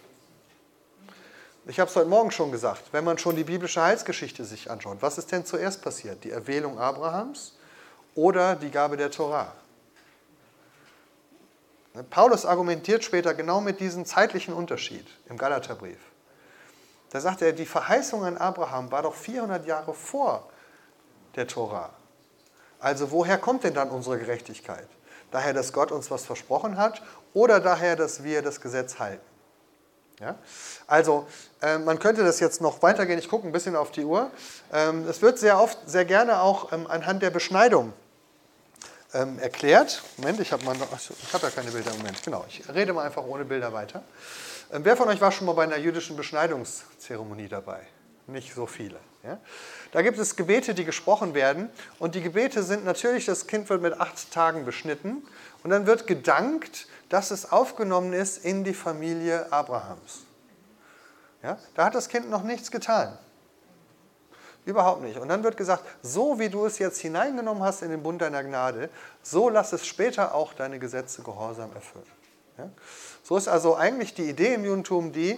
Ich 1.66 1.80
habe 1.80 1.89
es 1.89 1.95
heute 1.95 2.10
Morgen 2.10 2.30
schon 2.30 2.51
gesagt, 2.51 2.84
wenn 2.91 3.06
man 3.06 3.18
schon 3.18 3.38
die 3.38 3.45
biblische 3.45 3.82
Heilsgeschichte 3.82 4.43
sich 4.43 4.70
anschaut, 4.70 4.97
was 4.99 5.18
ist 5.18 5.32
denn 5.32 5.45
zuerst 5.45 5.82
passiert? 5.82 6.24
Die 6.26 6.32
Erwählung 6.32 6.78
Abrahams 6.78 7.54
oder 8.16 8.56
die 8.56 8.70
Gabe 8.70 8.97
der 8.97 9.10
Torah? 9.10 9.54
Paulus 12.10 12.46
argumentiert 12.46 13.04
später 13.04 13.36
genau 13.36 13.62
mit 13.62 13.80
diesem 13.80 14.06
zeitlichen 14.06 14.54
Unterschied 14.54 15.06
im 15.30 15.38
Galaterbrief. 15.38 16.00
Da 17.12 17.22
sagt 17.22 17.44
er, 17.44 17.54
die 17.54 17.68
Verheißung 17.68 18.26
an 18.26 18.38
Abraham 18.38 18.91
war 18.91 19.04
doch 19.04 19.14
400 19.14 19.68
Jahre 19.68 19.94
vor 19.94 20.50
der 21.36 21.48
Tora. 21.48 21.91
Also 22.80 23.12
woher 23.12 23.38
kommt 23.38 23.64
denn 23.64 23.76
dann 23.76 23.91
unsere 23.91 24.18
Gerechtigkeit? 24.18 24.88
Daher, 25.30 25.54
dass 25.54 25.72
Gott 25.72 25.91
uns 25.91 26.10
was 26.10 26.26
versprochen 26.26 26.78
hat 26.78 27.04
oder 27.34 27.60
daher, 27.60 27.96
dass 27.96 28.24
wir 28.24 28.41
das 28.41 28.60
Gesetz 28.60 28.98
halten? 28.98 29.26
Ja? 30.20 30.36
Also 30.88 31.28
äh, 31.62 31.78
man 31.78 32.00
könnte 32.00 32.24
das 32.24 32.39
jetzt 32.39 32.62
noch 32.62 32.82
weitergehen. 32.82 33.20
Ich 33.20 33.30
gucke 33.30 33.48
ein 33.48 33.52
bisschen 33.52 33.76
auf 33.76 33.91
die 33.91 34.06
Uhr. 34.06 34.32
Ähm, 34.72 35.08
es 35.08 35.22
wird 35.22 35.38
sehr 35.38 35.60
oft, 35.60 35.78
sehr 35.86 36.06
gerne 36.06 36.41
auch 36.41 36.72
ähm, 36.72 36.88
anhand 36.88 37.22
der 37.22 37.30
Beschneidung 37.30 37.94
ähm, 39.14 39.39
erklärt. 39.39 40.01
Moment, 40.18 40.39
ich 40.39 40.51
habe 40.51 40.66
hab 40.66 41.43
ja 41.43 41.49
keine 41.49 41.72
Bilder 41.72 41.91
im 41.91 41.97
Moment. 41.97 42.24
Genau, 42.24 42.45
ich 42.47 42.68
rede 42.74 42.93
mal 42.93 43.05
einfach 43.05 43.24
ohne 43.24 43.45
Bilder 43.45 43.74
weiter. 43.74 44.03
Ähm, 44.72 44.84
wer 44.86 44.97
von 44.97 45.07
euch 45.07 45.22
war 45.22 45.32
schon 45.32 45.45
mal 45.45 45.53
bei 45.53 45.64
einer 45.64 45.78
jüdischen 45.78 46.16
Beschneidungszeremonie 46.18 47.47
dabei? 47.47 47.82
Nicht 48.28 48.53
so 48.53 48.66
viele. 48.66 48.97
Ja? 49.24 49.38
Da 49.91 50.01
gibt 50.01 50.18
es 50.18 50.36
Gebete, 50.36 50.74
die 50.74 50.86
gesprochen 50.86 51.34
werden. 51.34 51.70
Und 51.99 52.16
die 52.16 52.22
Gebete 52.22 52.64
sind 52.64 52.86
natürlich, 52.86 53.26
das 53.26 53.47
Kind 53.47 53.70
wird 53.70 53.82
mit 53.82 53.99
acht 53.99 54.32
Tagen 54.32 54.66
beschnitten. 54.66 55.24
Und 55.64 55.70
dann 55.70 55.86
wird 55.86 56.07
gedankt, 56.07 56.88
dass 57.09 57.32
es 57.32 57.51
aufgenommen 57.51 58.14
ist 58.14 58.43
in 58.43 58.64
die 58.64 58.74
Familie 58.74 59.51
Abrahams. 59.51 60.22
Ja? 61.43 61.57
Da 61.76 61.86
hat 61.86 61.95
das 61.95 62.09
Kind 62.09 62.30
noch 62.30 62.43
nichts 62.43 62.72
getan. 62.72 63.18
Überhaupt 64.66 65.01
nicht. 65.01 65.18
Und 65.18 65.28
dann 65.28 65.43
wird 65.43 65.57
gesagt, 65.57 65.84
so 66.01 66.39
wie 66.39 66.49
du 66.49 66.66
es 66.66 66.80
jetzt 66.80 66.99
hineingenommen 66.99 67.64
hast 67.64 67.82
in 67.82 67.89
den 67.89 68.01
Bund 68.01 68.22
deiner 68.22 68.43
Gnade, 68.43 68.89
so 69.22 69.49
lass 69.49 69.74
es 69.74 69.86
später 69.86 70.34
auch 70.34 70.53
deine 70.53 70.80
Gesetze 70.80 71.22
gehorsam 71.22 71.74
erfüllen. 71.74 72.05
Ja? 72.57 72.70
So 73.24 73.36
ist 73.36 73.47
also 73.47 73.76
eigentlich 73.76 74.14
die 74.14 74.30
Idee 74.30 74.53
im 74.53 74.64
Judentum 74.64 75.11
die, 75.11 75.38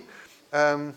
ähm, 0.51 0.93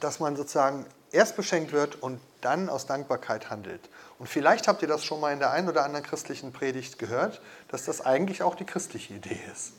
dass 0.00 0.20
man 0.20 0.36
sozusagen 0.36 0.84
erst 1.10 1.36
beschenkt 1.36 1.72
wird 1.72 2.02
und 2.02 2.20
dann 2.40 2.68
aus 2.68 2.86
Dankbarkeit 2.86 3.50
handelt. 3.50 3.88
Und 4.18 4.28
vielleicht 4.28 4.68
habt 4.68 4.82
ihr 4.82 4.88
das 4.88 5.04
schon 5.04 5.20
mal 5.20 5.32
in 5.32 5.38
der 5.38 5.52
einen 5.52 5.68
oder 5.68 5.84
anderen 5.84 6.04
christlichen 6.04 6.52
Predigt 6.52 6.98
gehört, 6.98 7.40
dass 7.68 7.84
das 7.84 8.00
eigentlich 8.00 8.42
auch 8.42 8.54
die 8.54 8.64
christliche 8.64 9.14
Idee 9.14 9.40
ist. 9.52 9.72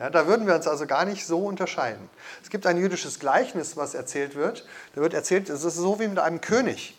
Ja, 0.00 0.08
da 0.08 0.26
würden 0.26 0.46
wir 0.46 0.54
uns 0.54 0.66
also 0.66 0.86
gar 0.86 1.04
nicht 1.04 1.26
so 1.26 1.44
unterscheiden. 1.44 2.08
Es 2.42 2.48
gibt 2.48 2.66
ein 2.66 2.78
jüdisches 2.78 3.20
Gleichnis, 3.20 3.76
was 3.76 3.92
erzählt 3.92 4.34
wird. 4.34 4.66
Da 4.94 5.02
wird 5.02 5.12
erzählt, 5.12 5.50
es 5.50 5.62
ist 5.62 5.76
so 5.76 6.00
wie 6.00 6.08
mit 6.08 6.18
einem 6.18 6.40
König, 6.40 6.98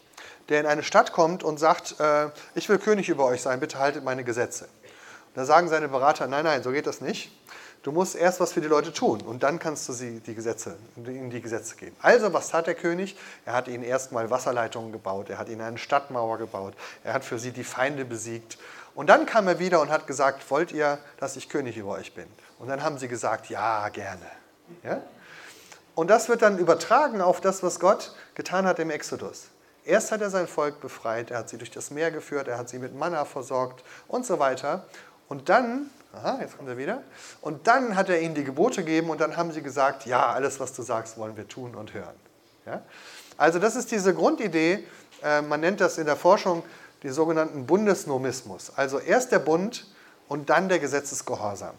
der 0.49 0.59
in 0.59 0.67
eine 0.67 0.83
Stadt 0.83 1.11
kommt 1.11 1.43
und 1.43 1.59
sagt, 1.59 1.99
äh, 1.99 2.27
ich 2.53 2.69
will 2.69 2.77
König 2.77 3.09
über 3.09 3.25
euch 3.25 3.41
sein, 3.41 3.59
bitte 3.59 3.79
haltet 3.79 4.03
meine 4.03 4.23
Gesetze. 4.23 4.65
Und 4.65 5.35
da 5.35 5.45
sagen 5.45 5.67
seine 5.67 5.87
Berater, 5.87 6.27
nein, 6.27 6.43
nein, 6.43 6.61
so 6.61 6.71
geht 6.71 6.85
das 6.85 7.01
nicht. 7.01 7.31
Du 7.81 7.91
musst 7.91 8.15
erst 8.15 8.39
was 8.39 8.53
für 8.53 8.61
die 8.61 8.67
Leute 8.67 8.93
tun 8.93 9.21
und 9.21 9.41
dann 9.41 9.57
kannst 9.57 9.89
du 9.89 9.93
sie 9.93 10.19
die 10.19 10.35
Gesetze, 10.35 10.77
ihnen 10.95 11.31
die 11.31 11.41
Gesetze 11.41 11.75
geben. 11.77 11.95
Also, 12.03 12.31
was 12.31 12.49
tat 12.49 12.67
der 12.67 12.75
König? 12.75 13.17
Er 13.43 13.53
hat 13.53 13.67
ihnen 13.67 13.83
erstmal 13.83 14.29
Wasserleitungen 14.29 14.91
gebaut, 14.91 15.31
er 15.31 15.39
hat 15.39 15.49
ihnen 15.49 15.61
eine 15.61 15.79
Stadtmauer 15.79 16.37
gebaut, 16.37 16.75
er 17.03 17.13
hat 17.13 17.25
für 17.25 17.39
sie 17.39 17.49
die 17.49 17.63
Feinde 17.63 18.05
besiegt. 18.05 18.59
Und 18.93 19.09
dann 19.09 19.25
kam 19.25 19.47
er 19.47 19.57
wieder 19.57 19.81
und 19.81 19.89
hat 19.89 20.05
gesagt, 20.05 20.51
wollt 20.51 20.71
ihr, 20.71 20.99
dass 21.17 21.35
ich 21.37 21.49
König 21.49 21.75
über 21.77 21.93
euch 21.93 22.13
bin? 22.13 22.27
Und 22.61 22.67
dann 22.67 22.83
haben 22.83 22.99
sie 22.99 23.07
gesagt, 23.07 23.49
ja, 23.49 23.89
gerne. 23.89 24.27
Ja? 24.83 25.01
Und 25.95 26.11
das 26.11 26.29
wird 26.29 26.43
dann 26.43 26.59
übertragen 26.59 27.19
auf 27.19 27.41
das, 27.41 27.63
was 27.63 27.79
Gott 27.79 28.13
getan 28.35 28.67
hat 28.67 28.77
im 28.77 28.91
Exodus. 28.91 29.47
Erst 29.83 30.11
hat 30.11 30.21
er 30.21 30.29
sein 30.29 30.47
Volk 30.47 30.79
befreit, 30.79 31.31
er 31.31 31.39
hat 31.39 31.49
sie 31.49 31.57
durch 31.57 31.71
das 31.71 31.89
Meer 31.89 32.11
geführt, 32.11 32.47
er 32.47 32.59
hat 32.59 32.69
sie 32.69 32.77
mit 32.77 32.93
Manna 32.93 33.25
versorgt 33.25 33.83
und 34.07 34.27
so 34.27 34.37
weiter. 34.37 34.85
Und 35.27 35.49
dann, 35.49 35.89
aha, 36.13 36.37
jetzt 36.39 36.55
kommt 36.55 36.69
er 36.69 36.77
wieder, 36.77 37.01
und 37.41 37.65
dann 37.65 37.95
hat 37.95 38.09
er 38.09 38.21
ihnen 38.21 38.35
die 38.35 38.43
Gebote 38.43 38.83
gegeben 38.83 39.09
und 39.09 39.19
dann 39.19 39.37
haben 39.37 39.51
sie 39.51 39.63
gesagt, 39.63 40.05
ja, 40.05 40.27
alles, 40.27 40.59
was 40.59 40.71
du 40.73 40.83
sagst, 40.83 41.17
wollen 41.17 41.35
wir 41.37 41.47
tun 41.47 41.73
und 41.73 41.95
hören. 41.95 42.15
Ja? 42.67 42.83
Also 43.37 43.57
das 43.57 43.75
ist 43.75 43.89
diese 43.89 44.13
Grundidee, 44.13 44.87
äh, 45.23 45.41
man 45.41 45.61
nennt 45.61 45.81
das 45.81 45.97
in 45.97 46.05
der 46.05 46.15
Forschung 46.15 46.61
die 47.01 47.09
sogenannten 47.09 47.65
Bundesnomismus. 47.65 48.71
Also 48.75 48.99
erst 48.99 49.31
der 49.31 49.39
Bund 49.39 49.87
und 50.27 50.51
dann 50.51 50.69
der 50.69 50.77
Gesetzesgehorsam. 50.77 51.73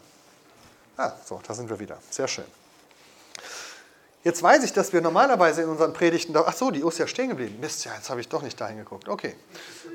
Ah, 0.97 1.13
so, 1.25 1.41
da 1.45 1.53
sind 1.53 1.69
wir 1.69 1.79
wieder. 1.79 1.97
Sehr 2.09 2.27
schön. 2.27 2.45
Jetzt 4.23 4.41
weiß 4.41 4.63
ich, 4.63 4.71
dass 4.71 4.93
wir 4.93 5.01
normalerweise 5.01 5.63
in 5.63 5.69
unseren 5.69 5.91
Predigten, 5.91 6.33
ach 6.37 6.53
so, 6.53 6.71
die 6.71 6.79
ist 6.79 6.97
ja 6.97 7.07
stehen 7.07 7.29
geblieben. 7.29 7.59
Mist, 7.59 7.83
ja, 7.83 7.93
jetzt 7.93 8.09
habe 8.09 8.21
ich 8.21 8.29
doch 8.29 8.41
nicht 8.41 8.59
dahin 8.59 8.77
geguckt. 8.77 9.09
Okay, 9.09 9.35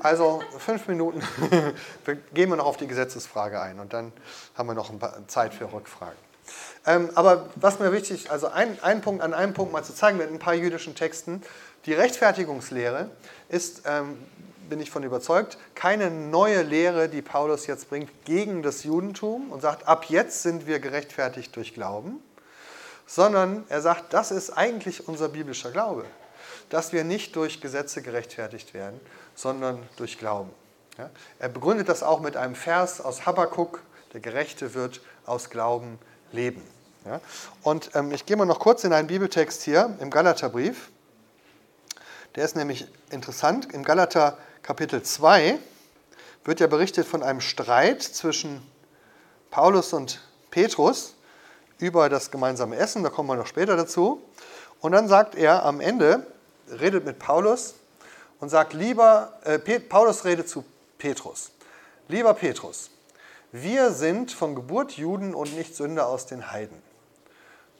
also 0.01 0.43
fünf 0.59 0.87
Minuten, 0.87 1.23
wir 2.05 2.15
gehen 2.15 2.49
wir 2.49 2.57
noch 2.57 2.65
auf 2.65 2.77
die 2.77 2.85
Gesetzesfrage 2.85 3.59
ein 3.59 3.79
und 3.79 3.93
dann 3.93 4.11
haben 4.55 4.67
wir 4.67 4.75
noch 4.75 4.91
ein 4.91 4.99
paar 4.99 5.27
Zeit 5.27 5.55
für 5.55 5.71
Rückfragen. 5.73 6.17
Ähm, 6.85 7.09
aber 7.15 7.49
was 7.55 7.79
mir 7.79 7.91
wichtig, 7.91 8.25
ist, 8.25 8.29
also 8.29 8.47
ein, 8.49 8.77
ein 8.83 9.01
Punkt 9.01 9.23
an 9.23 9.33
einem 9.33 9.55
Punkt 9.55 9.73
mal 9.73 9.83
zu 9.83 9.95
zeigen 9.95 10.19
mit 10.19 10.29
ein 10.29 10.39
paar 10.39 10.53
jüdischen 10.53 10.93
Texten, 10.93 11.41
die 11.87 11.93
Rechtfertigungslehre 11.93 13.09
ist, 13.49 13.83
ähm, 13.85 14.17
bin 14.69 14.79
ich 14.79 14.91
von 14.91 15.03
überzeugt, 15.03 15.57
keine 15.75 16.11
neue 16.11 16.61
Lehre, 16.61 17.09
die 17.09 17.21
Paulus 17.21 17.67
jetzt 17.67 17.89
bringt 17.89 18.09
gegen 18.25 18.63
das 18.63 18.83
Judentum 18.83 19.51
und 19.51 19.61
sagt, 19.61 19.87
ab 19.87 20.05
jetzt 20.09 20.43
sind 20.43 20.67
wir 20.67 20.79
gerechtfertigt 20.79 21.55
durch 21.55 21.73
Glauben, 21.73 22.21
sondern 23.05 23.65
er 23.69 23.81
sagt, 23.81 24.13
das 24.13 24.31
ist 24.31 24.51
eigentlich 24.51 25.07
unser 25.07 25.29
biblischer 25.29 25.71
Glaube, 25.71 26.05
dass 26.69 26.93
wir 26.93 27.03
nicht 27.03 27.35
durch 27.35 27.61
Gesetze 27.61 28.01
gerechtfertigt 28.01 28.73
werden, 28.73 28.99
sondern 29.35 29.79
durch 29.97 30.19
Glauben. 30.19 30.51
Ja? 30.97 31.09
Er 31.39 31.49
begründet 31.49 31.89
das 31.89 32.03
auch 32.03 32.19
mit 32.19 32.37
einem 32.37 32.55
Vers 32.55 33.01
aus 33.01 33.25
Habakkuk, 33.25 33.81
der 34.13 34.21
Gerechte 34.21 34.73
wird 34.73 35.01
aus 35.25 35.49
Glauben 35.49 35.97
leben. 36.31 36.61
Ja? 37.05 37.19
Und 37.63 37.91
ähm, 37.95 38.11
ich 38.11 38.25
gehe 38.25 38.37
mal 38.37 38.45
noch 38.45 38.59
kurz 38.59 38.83
in 38.83 38.93
einen 38.93 39.07
Bibeltext 39.07 39.63
hier 39.63 39.95
im 39.99 40.11
Galaterbrief. 40.11 40.89
Der 42.35 42.45
ist 42.45 42.55
nämlich 42.55 42.87
interessant. 43.09 43.73
Im 43.73 43.83
Galater 43.83 44.37
Kapitel 44.63 45.01
2 45.01 45.57
wird 46.43 46.59
ja 46.59 46.67
berichtet 46.67 47.07
von 47.07 47.23
einem 47.23 47.41
Streit 47.41 48.01
zwischen 48.03 48.61
Paulus 49.51 49.93
und 49.93 50.21
Petrus 50.51 51.15
über 51.79 52.09
das 52.09 52.31
gemeinsame 52.31 52.75
Essen, 52.75 53.03
da 53.03 53.09
kommen 53.09 53.29
wir 53.29 53.35
noch 53.35 53.47
später 53.47 53.75
dazu. 53.75 54.21
Und 54.81 54.91
dann 54.91 55.07
sagt 55.07 55.35
er 55.35 55.65
am 55.65 55.79
Ende, 55.79 56.25
redet 56.69 57.05
mit 57.05 57.19
Paulus 57.19 57.75
und 58.39 58.49
sagt, 58.49 58.73
lieber, 58.73 59.33
äh, 59.43 59.59
Paulus 59.59 60.25
redet 60.25 60.49
zu 60.49 60.63
Petrus, 60.97 61.51
lieber 62.07 62.33
Petrus, 62.33 62.91
wir 63.51 63.91
sind 63.91 64.31
von 64.31 64.55
Geburt 64.55 64.93
Juden 64.93 65.33
und 65.33 65.55
nicht 65.55 65.75
Sünder 65.75 66.07
aus 66.07 66.27
den 66.27 66.51
Heiden. 66.51 66.81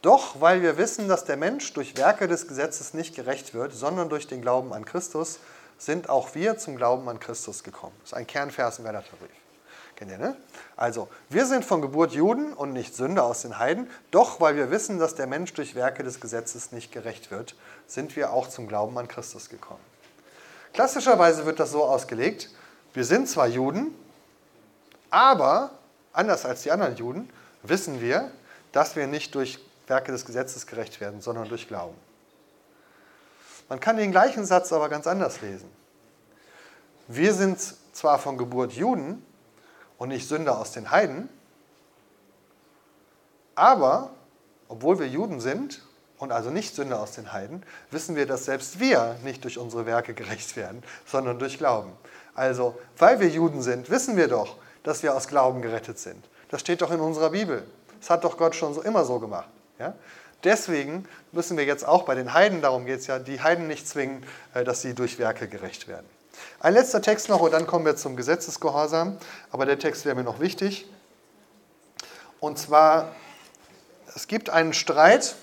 Doch 0.01 0.39
weil 0.39 0.61
wir 0.61 0.77
wissen, 0.77 1.07
dass 1.07 1.25
der 1.25 1.37
Mensch 1.37 1.73
durch 1.73 1.97
Werke 1.97 2.27
des 2.27 2.47
Gesetzes 2.47 2.93
nicht 2.93 3.15
gerecht 3.15 3.53
wird, 3.53 3.73
sondern 3.73 4.09
durch 4.09 4.27
den 4.27 4.41
Glauben 4.41 4.73
an 4.73 4.85
Christus, 4.85 5.39
sind 5.79 6.09
auch 6.09 6.35
wir 6.35 6.57
zum 6.59 6.75
Glauben 6.75 7.09
an 7.09 7.19
Christus 7.19 7.63
gekommen. 7.63 7.95
Das 8.01 8.11
ist 8.11 8.13
ein 8.13 8.27
Kernvers 8.27 8.77
im 8.77 8.85
Galaterbrief. 8.85 9.29
Kennt 9.95 10.11
ihr, 10.11 10.17
ne? 10.17 10.35
Also, 10.77 11.09
wir 11.29 11.45
sind 11.45 11.65
von 11.65 11.81
Geburt 11.81 12.13
Juden 12.13 12.53
und 12.53 12.71
nicht 12.71 12.95
Sünder 12.95 13.23
aus 13.23 13.41
den 13.41 13.57
Heiden, 13.57 13.89
doch 14.11 14.39
weil 14.39 14.55
wir 14.55 14.71
wissen, 14.71 14.99
dass 14.99 15.15
der 15.15 15.27
Mensch 15.27 15.53
durch 15.53 15.75
Werke 15.75 16.03
des 16.03 16.21
Gesetzes 16.21 16.71
nicht 16.71 16.91
gerecht 16.91 17.31
wird, 17.31 17.55
sind 17.87 18.15
wir 18.15 18.31
auch 18.31 18.47
zum 18.47 18.67
Glauben 18.67 18.97
an 18.97 19.07
Christus 19.07 19.49
gekommen. 19.49 19.81
Klassischerweise 20.73 21.45
wird 21.45 21.59
das 21.59 21.71
so 21.71 21.83
ausgelegt, 21.83 22.49
wir 22.93 23.03
sind 23.03 23.27
zwar 23.27 23.47
Juden, 23.47 23.93
aber 25.09 25.71
anders 26.13 26.45
als 26.45 26.63
die 26.63 26.71
anderen 26.71 26.95
Juden 26.95 27.29
wissen 27.63 27.99
wir, 28.01 28.31
dass 28.71 28.95
wir 28.95 29.07
nicht 29.07 29.35
durch 29.35 29.59
Werke 29.87 30.11
des 30.11 30.25
Gesetzes 30.25 30.67
gerecht 30.67 31.01
werden, 31.01 31.21
sondern 31.21 31.49
durch 31.49 31.67
Glauben. 31.67 31.95
Man 33.69 33.79
kann 33.79 33.97
den 33.97 34.11
gleichen 34.11 34.45
Satz 34.45 34.73
aber 34.73 34.89
ganz 34.89 35.07
anders 35.07 35.41
lesen. 35.41 35.69
Wir 37.07 37.33
sind 37.33 37.59
zwar 37.93 38.19
von 38.19 38.37
Geburt 38.37 38.73
Juden, 38.73 39.23
und 39.99 40.09
nicht 40.09 40.27
Sünder 40.27 40.57
aus 40.57 40.71
den 40.71 40.89
Heiden. 40.89 41.29
Aber, 43.53 44.11
obwohl 44.67 44.97
wir 44.97 45.07
Juden 45.07 45.39
sind 45.39 45.83
und 46.17 46.31
also 46.31 46.49
nicht 46.49 46.73
Sünder 46.73 46.99
aus 46.99 47.11
den 47.11 47.31
Heiden, 47.31 47.63
wissen 47.91 48.15
wir, 48.15 48.25
dass 48.25 48.45
selbst 48.45 48.79
wir 48.79 49.17
nicht 49.23 49.43
durch 49.43 49.59
unsere 49.59 49.85
Werke 49.85 50.15
gerecht 50.15 50.55
werden, 50.55 50.81
sondern 51.05 51.37
durch 51.37 51.57
Glauben. 51.57 51.91
Also, 52.33 52.79
weil 52.97 53.19
wir 53.19 53.27
Juden 53.27 53.61
sind, 53.61 53.89
wissen 53.89 54.15
wir 54.15 54.29
doch, 54.29 54.55
dass 54.83 55.03
wir 55.03 55.13
aus 55.13 55.27
Glauben 55.27 55.61
gerettet 55.61 55.99
sind. 55.99 56.25
Das 56.49 56.61
steht 56.61 56.81
doch 56.81 56.91
in 56.91 57.01
unserer 57.01 57.31
Bibel. 57.31 57.63
Das 57.99 58.09
hat 58.09 58.23
doch 58.23 58.37
Gott 58.37 58.55
schon 58.55 58.73
so 58.73 58.81
immer 58.81 59.03
so 59.03 59.19
gemacht. 59.19 59.49
Ja? 59.77 59.93
Deswegen 60.43 61.07
müssen 61.31 61.57
wir 61.57 61.65
jetzt 61.65 61.85
auch 61.85 62.03
bei 62.03 62.15
den 62.15 62.33
Heiden, 62.33 62.61
darum 62.61 62.85
geht 62.85 62.99
es 62.99 63.07
ja, 63.07 63.19
die 63.19 63.41
Heiden 63.41 63.67
nicht 63.67 63.87
zwingen, 63.87 64.25
äh, 64.53 64.63
dass 64.63 64.81
sie 64.81 64.93
durch 64.93 65.19
Werke 65.19 65.47
gerecht 65.47 65.87
werden. 65.87 66.05
Ein 66.59 66.73
letzter 66.73 67.01
Text 67.01 67.29
noch 67.29 67.41
und 67.41 67.51
dann 67.51 67.67
kommen 67.67 67.85
wir 67.85 67.95
zum 67.95 68.15
Gesetzesgehorsam. 68.15 69.17
Aber 69.51 69.65
der 69.65 69.79
Text 69.79 70.05
wäre 70.05 70.15
mir 70.15 70.23
noch 70.23 70.39
wichtig. 70.39 70.87
Und 72.39 72.57
zwar, 72.57 73.13
es 74.15 74.27
gibt 74.27 74.49
einen 74.49 74.73
Streit 74.73 75.35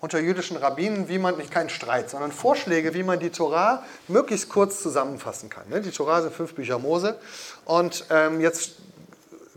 unter 0.00 0.20
jüdischen 0.20 0.56
Rabbinen, 0.56 1.08
wie 1.08 1.18
man, 1.18 1.36
nicht 1.36 1.50
keinen 1.50 1.70
Streit, 1.70 2.10
sondern 2.10 2.30
Vorschläge, 2.30 2.94
wie 2.94 3.02
man 3.02 3.18
die 3.18 3.30
Torah 3.30 3.82
möglichst 4.08 4.48
kurz 4.48 4.80
zusammenfassen 4.82 5.50
kann. 5.50 5.68
Ne? 5.68 5.80
Die 5.80 5.90
Torah 5.90 6.22
sind 6.22 6.34
fünf 6.34 6.54
Bücher 6.54 6.78
Mose 6.78 7.18
und 7.64 8.04
ähm, 8.10 8.40
jetzt 8.40 8.76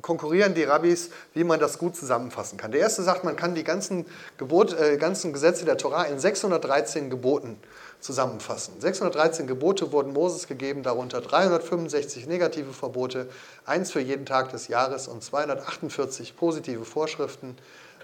konkurrieren 0.10 0.56
die 0.56 0.64
Rabbis, 0.64 1.12
wie 1.36 1.44
man 1.44 1.60
das 1.60 1.78
gut 1.78 1.96
zusammenfassen 1.96 2.58
kann. 2.58 2.72
Der 2.72 2.82
erste 2.82 3.04
sagt, 3.04 3.24
man 3.24 3.36
kann 3.36 3.54
die 3.54 3.64
ganzen, 3.64 4.08
Gebot, 4.40 4.74
äh, 4.74 4.98
ganzen 4.98 5.34
Gesetze 5.34 5.66
der 5.66 5.78
Torah 5.78 6.06
in 6.06 6.18
613 6.18 7.12
Geboten 7.12 7.60
zusammenfassen. 8.00 8.74
613 8.82 9.46
Gebote 9.46 9.92
wurden 9.92 10.12
Moses 10.12 10.48
gegeben, 10.48 10.82
darunter 10.82 11.22
365 11.22 12.26
negative 12.26 12.74
Verbote, 12.74 13.30
eins 13.68 13.92
für 13.92 14.00
jeden 14.00 14.26
Tag 14.26 14.50
des 14.50 14.68
Jahres 14.68 15.08
und 15.08 15.24
248 15.24 16.36
positive 16.36 16.86
Vorschriften, 16.86 17.56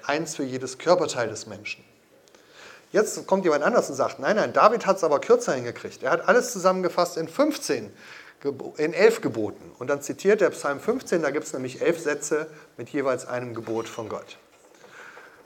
eins 0.06 0.36
für 0.36 0.44
jedes 0.44 0.78
Körperteil 0.78 1.28
des 1.28 1.48
Menschen. 1.48 1.84
Jetzt 2.92 3.26
kommt 3.26 3.46
jemand 3.46 3.64
anders 3.64 3.90
und 3.90 3.96
sagt, 3.96 4.20
nein, 4.20 4.36
nein, 4.36 4.54
David 4.54 4.86
hat 4.86 4.98
es 4.98 5.04
aber 5.04 5.20
kürzer 5.20 5.54
hingekriegt. 5.54 6.04
Er 6.04 6.12
hat 6.12 6.28
alles 6.28 6.54
zusammengefasst 6.54 7.18
in 7.18 7.28
15, 7.28 7.92
in 8.78 8.94
11 8.94 9.22
Geboten. 9.22 9.72
Und 9.80 9.88
dann 9.88 10.02
zitiert 10.02 10.42
er 10.42 10.50
Psalm 10.52 10.80
15, 10.80 11.22
da 11.22 11.32
gibt 11.32 11.46
es 11.46 11.54
nämlich 11.54 11.82
elf 11.82 12.00
Sätze 12.00 12.48
mit 12.78 12.90
jeweils 12.90 13.28
einem 13.28 13.54
Gebot 13.54 13.88
von 13.88 14.10
Gott. 14.10 14.38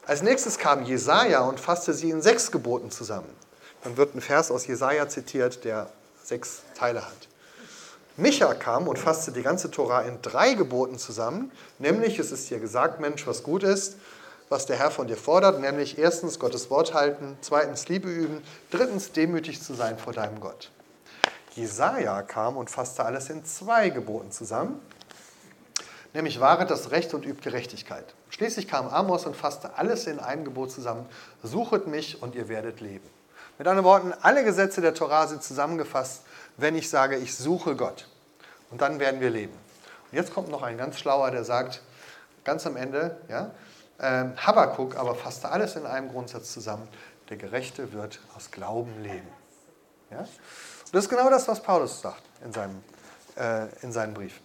Als 0.05 0.23
nächstes 0.23 0.57
kam 0.57 0.83
Jesaja 0.83 1.41
und 1.41 1.59
fasste 1.59 1.93
sie 1.93 2.09
in 2.09 2.21
sechs 2.21 2.51
Geboten 2.51 2.89
zusammen. 2.89 3.29
Dann 3.83 3.95
wird 3.95 4.15
ein 4.15 4.21
Vers 4.21 4.51
aus 4.51 4.65
Jesaja 4.67 5.07
zitiert, 5.07 5.63
der 5.63 5.89
sechs 6.23 6.63
Teile 6.75 7.05
hat. 7.05 7.27
Micha 8.17 8.53
kam 8.53 8.87
und 8.87 8.99
fasste 8.99 9.31
die 9.31 9.43
ganze 9.43 9.71
Tora 9.71 10.01
in 10.01 10.21
drei 10.21 10.53
Geboten 10.53 10.97
zusammen, 10.97 11.51
nämlich 11.77 12.19
es 12.19 12.31
ist 12.31 12.49
dir 12.49 12.59
gesagt, 12.59 12.99
Mensch, 12.99 13.25
was 13.27 13.43
gut 13.43 13.63
ist, 13.63 13.95
was 14.49 14.65
der 14.65 14.77
Herr 14.77 14.91
von 14.91 15.07
dir 15.07 15.15
fordert, 15.15 15.61
nämlich 15.61 15.97
erstens 15.97 16.39
Gottes 16.39 16.69
Wort 16.69 16.93
halten, 16.93 17.37
zweitens 17.41 17.87
Liebe 17.87 18.09
üben, 18.09 18.41
drittens 18.71 19.11
demütig 19.11 19.61
zu 19.61 19.73
sein 19.73 19.97
vor 19.97 20.11
deinem 20.11 20.39
Gott. 20.39 20.71
Jesaja 21.51 22.21
kam 22.21 22.57
und 22.57 22.69
fasste 22.69 23.05
alles 23.05 23.29
in 23.29 23.43
zwei 23.45 23.89
Geboten 23.89 24.31
zusammen, 24.31 24.79
nämlich 26.13 26.39
wahret 26.39 26.69
das 26.69 26.91
Recht 26.91 27.13
und 27.13 27.25
übt 27.25 27.41
Gerechtigkeit. 27.41 28.13
Schließlich 28.29 28.67
kam 28.67 28.87
Amos 28.87 29.25
und 29.25 29.35
fasste 29.35 29.77
alles 29.77 30.07
in 30.07 30.19
einem 30.19 30.45
Gebot 30.45 30.71
zusammen, 30.71 31.05
suchet 31.43 31.87
mich 31.87 32.21
und 32.21 32.35
ihr 32.35 32.47
werdet 32.47 32.79
leben. 32.81 33.07
Mit 33.57 33.67
anderen 33.67 33.85
Worten, 33.85 34.13
alle 34.21 34.43
Gesetze 34.43 34.79
der 34.79 34.93
Torah 34.93 35.27
sind 35.27 35.43
zusammengefasst, 35.43 36.21
wenn 36.57 36.75
ich 36.75 36.89
sage, 36.89 37.17
ich 37.17 37.35
suche 37.35 37.75
Gott. 37.75 38.07
Und 38.71 38.81
dann 38.81 38.99
werden 38.99 39.19
wir 39.19 39.29
leben. 39.29 39.53
Und 40.11 40.15
jetzt 40.17 40.33
kommt 40.33 40.49
noch 40.49 40.63
ein 40.63 40.77
ganz 40.77 40.97
schlauer, 40.97 41.31
der 41.31 41.43
sagt, 41.43 41.81
ganz 42.43 42.65
am 42.65 42.77
Ende, 42.77 43.17
ja, 43.27 43.51
äh, 43.97 44.29
Habakkuk 44.37 44.95
aber 44.95 45.15
fasste 45.15 45.49
alles 45.49 45.75
in 45.75 45.85
einem 45.85 46.09
Grundsatz 46.09 46.53
zusammen, 46.53 46.87
der 47.29 47.37
Gerechte 47.37 47.91
wird 47.91 48.19
aus 48.35 48.51
Glauben 48.51 49.03
leben. 49.03 49.27
Ja? 50.09 50.25
Das 50.91 51.05
ist 51.05 51.09
genau 51.09 51.29
das, 51.29 51.47
was 51.47 51.61
Paulus 51.61 52.01
sagt 52.01 52.23
in, 52.43 52.51
seinem, 52.51 52.81
äh, 53.35 53.67
in 53.83 53.91
seinen 53.91 54.13
Briefen. 54.13 54.39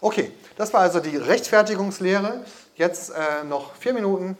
Okay, 0.00 0.32
das 0.56 0.72
war 0.72 0.80
also 0.80 1.00
die 1.00 1.16
Rechtfertigungslehre. 1.16 2.44
Jetzt 2.76 3.10
äh, 3.10 3.44
noch 3.44 3.74
vier 3.74 3.94
Minuten 3.94 4.38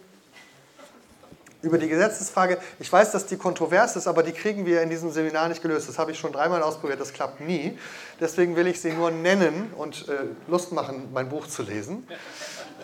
über 1.62 1.78
die 1.78 1.88
Gesetzesfrage. 1.88 2.58
Ich 2.78 2.92
weiß, 2.92 3.10
dass 3.10 3.26
die 3.26 3.36
kontrovers 3.36 3.96
ist, 3.96 4.06
aber 4.06 4.22
die 4.22 4.32
kriegen 4.32 4.64
wir 4.64 4.82
in 4.82 4.90
diesem 4.90 5.10
Seminar 5.10 5.48
nicht 5.48 5.60
gelöst. 5.60 5.88
Das 5.88 5.98
habe 5.98 6.12
ich 6.12 6.18
schon 6.18 6.32
dreimal 6.32 6.62
ausprobiert, 6.62 7.00
das 7.00 7.12
klappt 7.12 7.40
nie. 7.40 7.76
Deswegen 8.20 8.54
will 8.54 8.68
ich 8.68 8.80
sie 8.80 8.92
nur 8.92 9.10
nennen 9.10 9.72
und 9.76 10.08
äh, 10.08 10.12
Lust 10.46 10.70
machen, 10.70 11.08
mein 11.12 11.28
Buch 11.28 11.48
zu 11.48 11.62
lesen. 11.62 12.06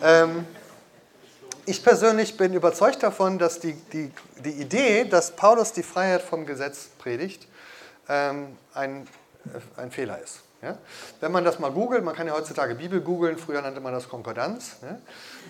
Ähm, 0.01 0.45
ich 1.65 1.83
persönlich 1.83 2.37
bin 2.37 2.53
überzeugt 2.53 3.01
davon, 3.01 3.39
dass 3.39 3.59
die, 3.59 3.73
die, 3.93 4.11
die 4.43 4.51
Idee, 4.51 5.05
dass 5.05 5.31
Paulus 5.35 5.71
die 5.71 5.81
Freiheit 5.81 6.21
vom 6.21 6.45
Gesetz 6.45 6.89
predigt, 6.99 7.47
ähm, 8.09 8.57
ein, 8.73 9.07
äh, 9.45 9.81
ein 9.81 9.91
Fehler 9.91 10.19
ist. 10.21 10.41
Ja? 10.61 10.77
Wenn 11.19 11.31
man 11.31 11.43
das 11.43 11.59
mal 11.59 11.71
googelt, 11.71 12.03
man 12.03 12.15
kann 12.15 12.27
ja 12.27 12.33
heutzutage 12.33 12.75
Bibel 12.75 13.01
googeln, 13.01 13.37
früher 13.37 13.61
nannte 13.61 13.79
man 13.79 13.93
das 13.93 14.09
Konkordanz. 14.09 14.77
Ja? 14.81 14.97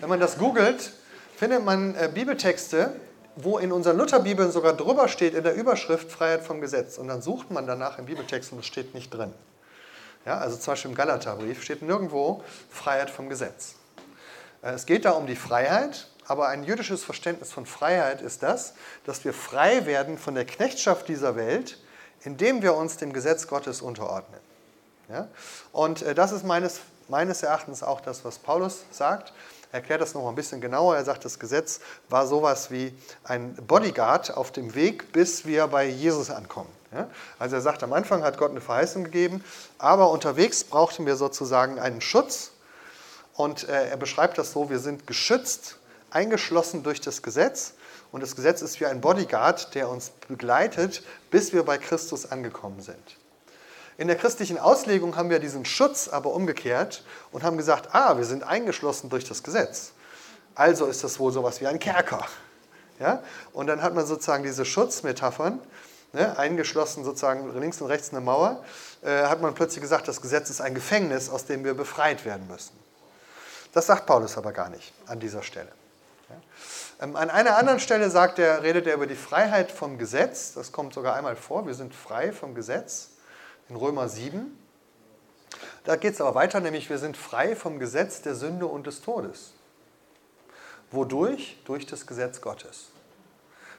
Wenn 0.00 0.08
man 0.08 0.20
das 0.20 0.38
googelt, 0.38 0.92
findet 1.36 1.64
man 1.64 1.94
äh, 1.94 2.10
Bibeltexte, 2.12 2.92
wo 3.36 3.58
in 3.58 3.70
unseren 3.70 3.98
Lutherbibeln 3.98 4.50
sogar 4.50 4.72
drüber 4.72 5.08
steht 5.08 5.34
in 5.34 5.44
der 5.44 5.54
Überschrift 5.54 6.10
Freiheit 6.10 6.42
vom 6.42 6.60
Gesetz. 6.60 6.96
Und 6.96 7.08
dann 7.08 7.20
sucht 7.20 7.50
man 7.50 7.66
danach 7.66 7.98
im 7.98 8.06
Bibeltext 8.06 8.52
und 8.52 8.60
es 8.60 8.66
steht 8.66 8.94
nicht 8.94 9.12
drin. 9.12 9.32
Ja, 10.24 10.38
also 10.38 10.56
zum 10.56 10.72
Beispiel 10.72 10.90
im 10.90 10.96
Galaterbrief 10.96 11.62
steht 11.62 11.82
nirgendwo 11.82 12.42
Freiheit 12.70 13.10
vom 13.10 13.28
Gesetz. 13.28 13.76
Äh, 14.62 14.72
es 14.72 14.86
geht 14.86 15.04
da 15.04 15.12
um 15.12 15.26
die 15.26 15.36
Freiheit, 15.36 16.08
aber 16.26 16.48
ein 16.48 16.64
jüdisches 16.64 17.04
Verständnis 17.04 17.52
von 17.52 17.66
Freiheit 17.66 18.20
ist 18.20 18.42
das, 18.42 18.74
dass 19.04 19.24
wir 19.24 19.32
frei 19.32 19.86
werden 19.86 20.18
von 20.18 20.34
der 20.34 20.44
Knechtschaft 20.44 21.08
dieser 21.08 21.36
Welt, 21.36 21.78
indem 22.26 22.60
wir 22.60 22.74
uns 22.74 22.96
dem 22.96 23.12
Gesetz 23.12 23.46
Gottes 23.46 23.80
unterordnen. 23.80 24.40
Ja? 25.08 25.28
Und 25.72 26.02
äh, 26.02 26.14
das 26.14 26.32
ist 26.32 26.44
meines, 26.44 26.80
meines 27.08 27.42
Erachtens 27.42 27.82
auch 27.82 28.00
das, 28.00 28.24
was 28.24 28.38
Paulus 28.38 28.84
sagt. 28.90 29.32
Er 29.70 29.80
erklärt 29.80 30.00
das 30.00 30.14
noch 30.14 30.28
ein 30.28 30.34
bisschen 30.34 30.60
genauer. 30.60 30.96
Er 30.96 31.04
sagt, 31.04 31.24
das 31.24 31.38
Gesetz 31.38 31.80
war 32.08 32.26
sowas 32.26 32.70
wie 32.70 32.92
ein 33.24 33.54
Bodyguard 33.54 34.36
auf 34.36 34.50
dem 34.50 34.74
Weg, 34.74 35.12
bis 35.12 35.46
wir 35.46 35.68
bei 35.68 35.86
Jesus 35.86 36.30
ankommen. 36.30 36.70
Ja? 36.92 37.08
Also 37.38 37.56
er 37.56 37.62
sagt, 37.62 37.84
am 37.84 37.92
Anfang 37.92 38.24
hat 38.24 38.38
Gott 38.38 38.50
eine 38.50 38.60
Verheißung 38.60 39.04
gegeben, 39.04 39.44
aber 39.78 40.10
unterwegs 40.10 40.64
brauchten 40.64 41.06
wir 41.06 41.14
sozusagen 41.14 41.78
einen 41.78 42.00
Schutz. 42.00 42.50
Und 43.34 43.68
äh, 43.68 43.90
er 43.90 43.96
beschreibt 43.96 44.36
das 44.36 44.52
so, 44.52 44.68
wir 44.68 44.80
sind 44.80 45.06
geschützt, 45.06 45.76
eingeschlossen 46.10 46.82
durch 46.82 47.00
das 47.00 47.22
Gesetz. 47.22 47.74
Und 48.12 48.22
das 48.22 48.36
Gesetz 48.36 48.62
ist 48.62 48.80
wie 48.80 48.86
ein 48.86 49.00
Bodyguard, 49.00 49.74
der 49.74 49.88
uns 49.88 50.10
begleitet, 50.28 51.02
bis 51.30 51.52
wir 51.52 51.64
bei 51.64 51.78
Christus 51.78 52.30
angekommen 52.30 52.80
sind. 52.80 53.16
In 53.98 54.08
der 54.08 54.16
christlichen 54.16 54.58
Auslegung 54.58 55.16
haben 55.16 55.30
wir 55.30 55.38
diesen 55.38 55.64
Schutz 55.64 56.08
aber 56.08 56.32
umgekehrt 56.32 57.02
und 57.32 57.42
haben 57.42 57.56
gesagt, 57.56 57.94
ah, 57.94 58.18
wir 58.18 58.24
sind 58.24 58.42
eingeschlossen 58.42 59.08
durch 59.08 59.24
das 59.24 59.42
Gesetz. 59.42 59.92
Also 60.54 60.86
ist 60.86 61.02
das 61.02 61.18
wohl 61.18 61.32
sowas 61.32 61.60
wie 61.60 61.66
ein 61.66 61.78
Kerker. 61.78 62.26
Ja? 63.00 63.22
Und 63.52 63.68
dann 63.68 63.82
hat 63.82 63.94
man 63.94 64.06
sozusagen 64.06 64.42
diese 64.42 64.64
Schutzmetaphern, 64.64 65.60
ne, 66.12 66.38
eingeschlossen 66.38 67.04
sozusagen 67.04 67.58
links 67.58 67.80
und 67.80 67.88
rechts 67.88 68.10
eine 68.10 68.20
Mauer, 68.20 68.62
äh, 69.02 69.24
hat 69.24 69.40
man 69.40 69.54
plötzlich 69.54 69.80
gesagt, 69.80 70.08
das 70.08 70.20
Gesetz 70.20 70.50
ist 70.50 70.60
ein 70.60 70.74
Gefängnis, 70.74 71.30
aus 71.30 71.46
dem 71.46 71.64
wir 71.64 71.74
befreit 71.74 72.24
werden 72.24 72.46
müssen. 72.48 72.76
Das 73.72 73.86
sagt 73.86 74.06
Paulus 74.06 74.36
aber 74.36 74.52
gar 74.52 74.68
nicht 74.68 74.92
an 75.06 75.20
dieser 75.20 75.42
Stelle. 75.42 75.68
Ähm, 77.00 77.14
an 77.16 77.30
einer 77.30 77.56
anderen 77.56 77.80
Stelle 77.80 78.10
sagt 78.10 78.38
er, 78.38 78.62
redet 78.62 78.86
er 78.86 78.94
über 78.94 79.06
die 79.06 79.16
Freiheit 79.16 79.70
vom 79.70 79.98
Gesetz. 79.98 80.54
Das 80.54 80.72
kommt 80.72 80.94
sogar 80.94 81.14
einmal 81.14 81.36
vor. 81.36 81.66
Wir 81.66 81.74
sind 81.74 81.94
frei 81.94 82.32
vom 82.32 82.54
Gesetz 82.54 83.10
in 83.68 83.76
Römer 83.76 84.08
7. 84.08 84.56
Da 85.84 85.96
geht 85.96 86.14
es 86.14 86.20
aber 86.20 86.34
weiter, 86.34 86.60
nämlich 86.60 86.88
wir 86.90 86.98
sind 86.98 87.16
frei 87.16 87.54
vom 87.54 87.78
Gesetz 87.78 88.22
der 88.22 88.34
Sünde 88.34 88.66
und 88.66 88.86
des 88.86 89.02
Todes. 89.02 89.52
Wodurch? 90.90 91.58
Durch 91.64 91.86
das 91.86 92.06
Gesetz 92.06 92.40
Gottes. 92.40 92.86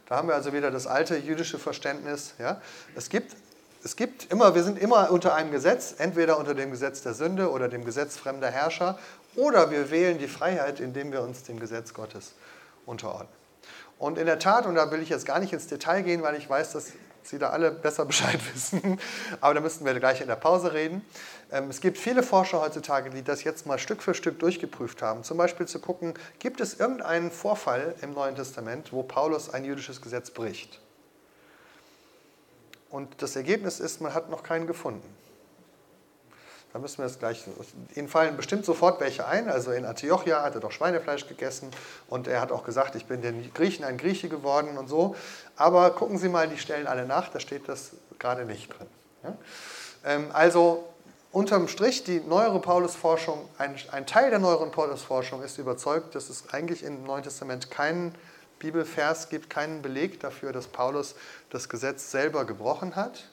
Da 0.05 0.15
haben 0.15 0.27
wir 0.27 0.35
also 0.35 0.53
wieder 0.53 0.71
das 0.71 0.87
alte 0.87 1.17
jüdische 1.17 1.59
Verständnis. 1.59 2.35
Ja? 2.39 2.61
Es, 2.95 3.09
gibt, 3.09 3.35
es 3.83 3.95
gibt 3.95 4.31
immer, 4.31 4.55
wir 4.55 4.63
sind 4.63 4.79
immer 4.79 5.11
unter 5.11 5.33
einem 5.33 5.51
Gesetz, 5.51 5.95
entweder 5.97 6.37
unter 6.37 6.53
dem 6.53 6.71
Gesetz 6.71 7.01
der 7.01 7.13
Sünde 7.13 7.51
oder 7.51 7.67
dem 7.67 7.83
Gesetz 7.83 8.15
fremder 8.15 8.51
Herrscher, 8.51 8.97
oder 9.35 9.69
wir 9.69 9.91
wählen 9.91 10.17
die 10.17 10.27
Freiheit, 10.27 10.79
indem 10.79 11.11
wir 11.11 11.21
uns 11.21 11.43
dem 11.43 11.59
Gesetz 11.59 11.93
Gottes 11.93 12.33
unterordnen. 12.87 13.29
Und 13.99 14.17
in 14.17 14.25
der 14.25 14.39
Tat, 14.39 14.65
und 14.65 14.75
da 14.75 14.89
will 14.91 15.01
ich 15.01 15.09
jetzt 15.09 15.25
gar 15.25 15.39
nicht 15.39 15.53
ins 15.53 15.67
Detail 15.67 16.01
gehen, 16.01 16.23
weil 16.23 16.35
ich 16.35 16.49
weiß, 16.49 16.73
dass 16.73 16.93
Sie 17.23 17.39
da 17.39 17.49
alle 17.49 17.71
besser 17.71 18.05
Bescheid 18.11 18.39
wissen. 18.53 18.99
Aber 19.41 19.53
da 19.53 19.59
müssten 19.59 19.85
wir 19.85 19.93
gleich 19.99 20.21
in 20.21 20.27
der 20.27 20.35
Pause 20.35 20.73
reden. 20.73 21.05
Ähm, 21.51 21.69
es 21.69 21.81
gibt 21.81 21.97
viele 21.97 22.23
Forscher 22.23 22.61
heutzutage, 22.61 23.09
die 23.09 23.23
das 23.23 23.43
jetzt 23.43 23.65
mal 23.65 23.77
Stück 23.77 24.01
für 24.01 24.13
Stück 24.13 24.39
durchgeprüft 24.39 25.01
haben. 25.01 25.23
Zum 25.23 25.37
Beispiel 25.37 25.67
zu 25.67 25.79
gucken, 25.79 26.13
gibt 26.39 26.61
es 26.61 26.79
irgendeinen 26.79 27.31
Vorfall 27.31 27.95
im 28.01 28.13
Neuen 28.13 28.35
Testament, 28.35 28.93
wo 28.93 29.03
Paulus 29.03 29.49
ein 29.53 29.65
jüdisches 29.65 30.01
Gesetz 30.01 30.31
bricht? 30.31 30.79
Und 32.89 33.21
das 33.21 33.35
Ergebnis 33.35 33.79
ist, 33.79 33.99
man 33.99 34.13
hat 34.13 34.29
noch 34.29 34.43
keinen 34.43 34.65
gefunden. 34.65 35.07
Da 36.73 36.79
müssen 36.79 36.99
wir 36.99 37.05
es 37.05 37.17
gleich. 37.17 37.45
Ihnen 37.95 38.07
fallen 38.07 38.35
bestimmt 38.35 38.65
sofort 38.65 38.99
welche 38.99 39.25
ein. 39.25 39.49
Also 39.49 39.71
in 39.71 39.85
Antiochia 39.85 40.43
hat 40.43 40.55
er 40.55 40.61
doch 40.61 40.71
Schweinefleisch 40.71 41.27
gegessen 41.27 41.71
und 42.09 42.27
er 42.27 42.41
hat 42.41 42.51
auch 42.51 42.63
gesagt, 42.63 42.95
ich 42.95 43.05
bin 43.05 43.21
den 43.21 43.53
Griechen 43.53 43.85
ein 43.85 43.97
Grieche 43.97 44.29
geworden 44.29 44.77
und 44.77 44.87
so. 44.87 45.15
Aber 45.55 45.91
gucken 45.91 46.17
Sie 46.17 46.29
mal 46.29 46.47
die 46.47 46.57
Stellen 46.57 46.87
alle 46.87 47.05
nach, 47.05 47.29
da 47.29 47.39
steht 47.39 47.67
das 47.69 47.91
gerade 48.19 48.45
nicht 48.45 48.69
drin. 48.69 48.87
Ja? 49.23 49.37
Ähm, 50.05 50.29
also 50.33 50.83
unterm 51.31 51.67
Strich, 51.67 52.03
die 52.03 52.19
neuere 52.19 52.59
Paulusforschung, 52.59 53.47
ein, 53.57 53.75
ein 53.91 54.05
Teil 54.05 54.29
der 54.29 54.39
neueren 54.39 54.71
Paulusforschung 54.71 55.43
ist 55.43 55.57
überzeugt, 55.57 56.15
dass 56.15 56.29
es 56.29 56.49
eigentlich 56.51 56.83
im 56.83 57.03
Neuen 57.03 57.23
Testament 57.23 57.71
keinen 57.71 58.13
Bibelvers 58.59 59.29
gibt, 59.29 59.49
keinen 59.49 59.81
Beleg 59.81 60.19
dafür, 60.19 60.51
dass 60.51 60.67
Paulus 60.67 61.15
das 61.49 61.69
Gesetz 61.69 62.11
selber 62.11 62.45
gebrochen 62.45 62.95
hat. 62.95 63.25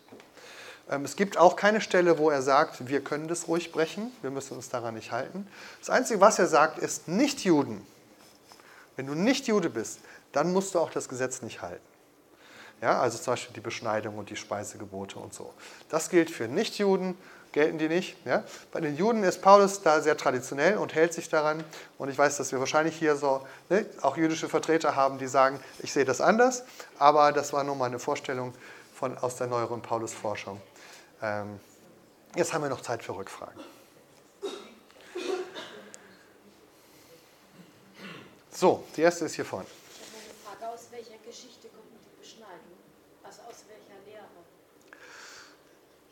Ähm, 0.90 1.04
es 1.04 1.16
gibt 1.16 1.38
auch 1.38 1.56
keine 1.56 1.80
Stelle, 1.80 2.18
wo 2.18 2.30
er 2.30 2.42
sagt, 2.42 2.88
wir 2.88 3.02
können 3.02 3.28
das 3.28 3.48
ruhig 3.48 3.72
brechen, 3.72 4.12
wir 4.22 4.30
müssen 4.30 4.56
uns 4.56 4.68
daran 4.68 4.94
nicht 4.94 5.12
halten. 5.12 5.46
Das 5.80 5.90
Einzige, 5.90 6.20
was 6.20 6.38
er 6.38 6.46
sagt, 6.46 6.78
ist 6.78 7.08
Nicht-Juden. 7.08 7.86
Wenn 8.96 9.06
du 9.06 9.14
nicht 9.14 9.46
Jude 9.48 9.70
bist, 9.70 10.00
dann 10.32 10.52
musst 10.52 10.74
du 10.74 10.78
auch 10.78 10.90
das 10.90 11.08
Gesetz 11.08 11.42
nicht 11.42 11.62
halten. 11.62 11.84
Ja, 12.80 13.00
also 13.00 13.18
zum 13.18 13.32
Beispiel 13.32 13.54
die 13.54 13.60
Beschneidung 13.60 14.18
und 14.18 14.30
die 14.30 14.36
Speisegebote 14.36 15.18
und 15.18 15.32
so. 15.32 15.52
Das 15.88 16.10
gilt 16.10 16.30
für 16.30 16.48
Nichtjuden, 16.48 17.16
gelten 17.52 17.78
die 17.78 17.88
nicht. 17.88 18.16
Ja? 18.26 18.44
Bei 18.72 18.80
den 18.80 18.96
Juden 18.96 19.22
ist 19.22 19.40
Paulus 19.40 19.80
da 19.80 20.00
sehr 20.00 20.16
traditionell 20.16 20.76
und 20.76 20.94
hält 20.94 21.14
sich 21.14 21.28
daran. 21.28 21.64
Und 21.98 22.08
ich 22.08 22.18
weiß, 22.18 22.36
dass 22.36 22.52
wir 22.52 22.58
wahrscheinlich 22.58 22.96
hier 22.96 23.16
so 23.16 23.46
ne, 23.70 23.86
auch 24.02 24.16
jüdische 24.16 24.48
Vertreter 24.48 24.96
haben, 24.96 25.18
die 25.18 25.28
sagen, 25.28 25.60
ich 25.78 25.92
sehe 25.92 26.04
das 26.04 26.20
anders. 26.20 26.64
Aber 26.98 27.32
das 27.32 27.52
war 27.52 27.64
nur 27.64 27.76
mal 27.76 27.86
eine 27.86 28.00
Vorstellung 28.00 28.52
von, 28.92 29.16
aus 29.18 29.36
der 29.36 29.46
neueren 29.46 29.80
Paulusforschung. 29.80 30.60
Ähm, 31.24 31.58
jetzt 32.36 32.52
haben 32.52 32.62
wir 32.62 32.68
noch 32.68 32.82
Zeit 32.82 33.02
für 33.02 33.16
Rückfragen. 33.16 33.58
So, 38.52 38.84
die 38.94 39.00
erste 39.00 39.24
ist 39.24 39.34
hier 39.34 39.46
vorne. 39.46 39.66
Ich 39.66 40.06
habe 40.06 40.18
eine 40.18 40.58
Frage, 40.58 40.74
aus 40.74 40.86
welcher 40.90 41.16
Geschichte 41.24 41.68
kommt 41.68 41.88
die 41.92 42.20
Beschneidung? 42.20 42.76
Also 43.22 43.40
aus 43.48 43.64
welcher 43.68 43.98
Lehre? 44.06 44.24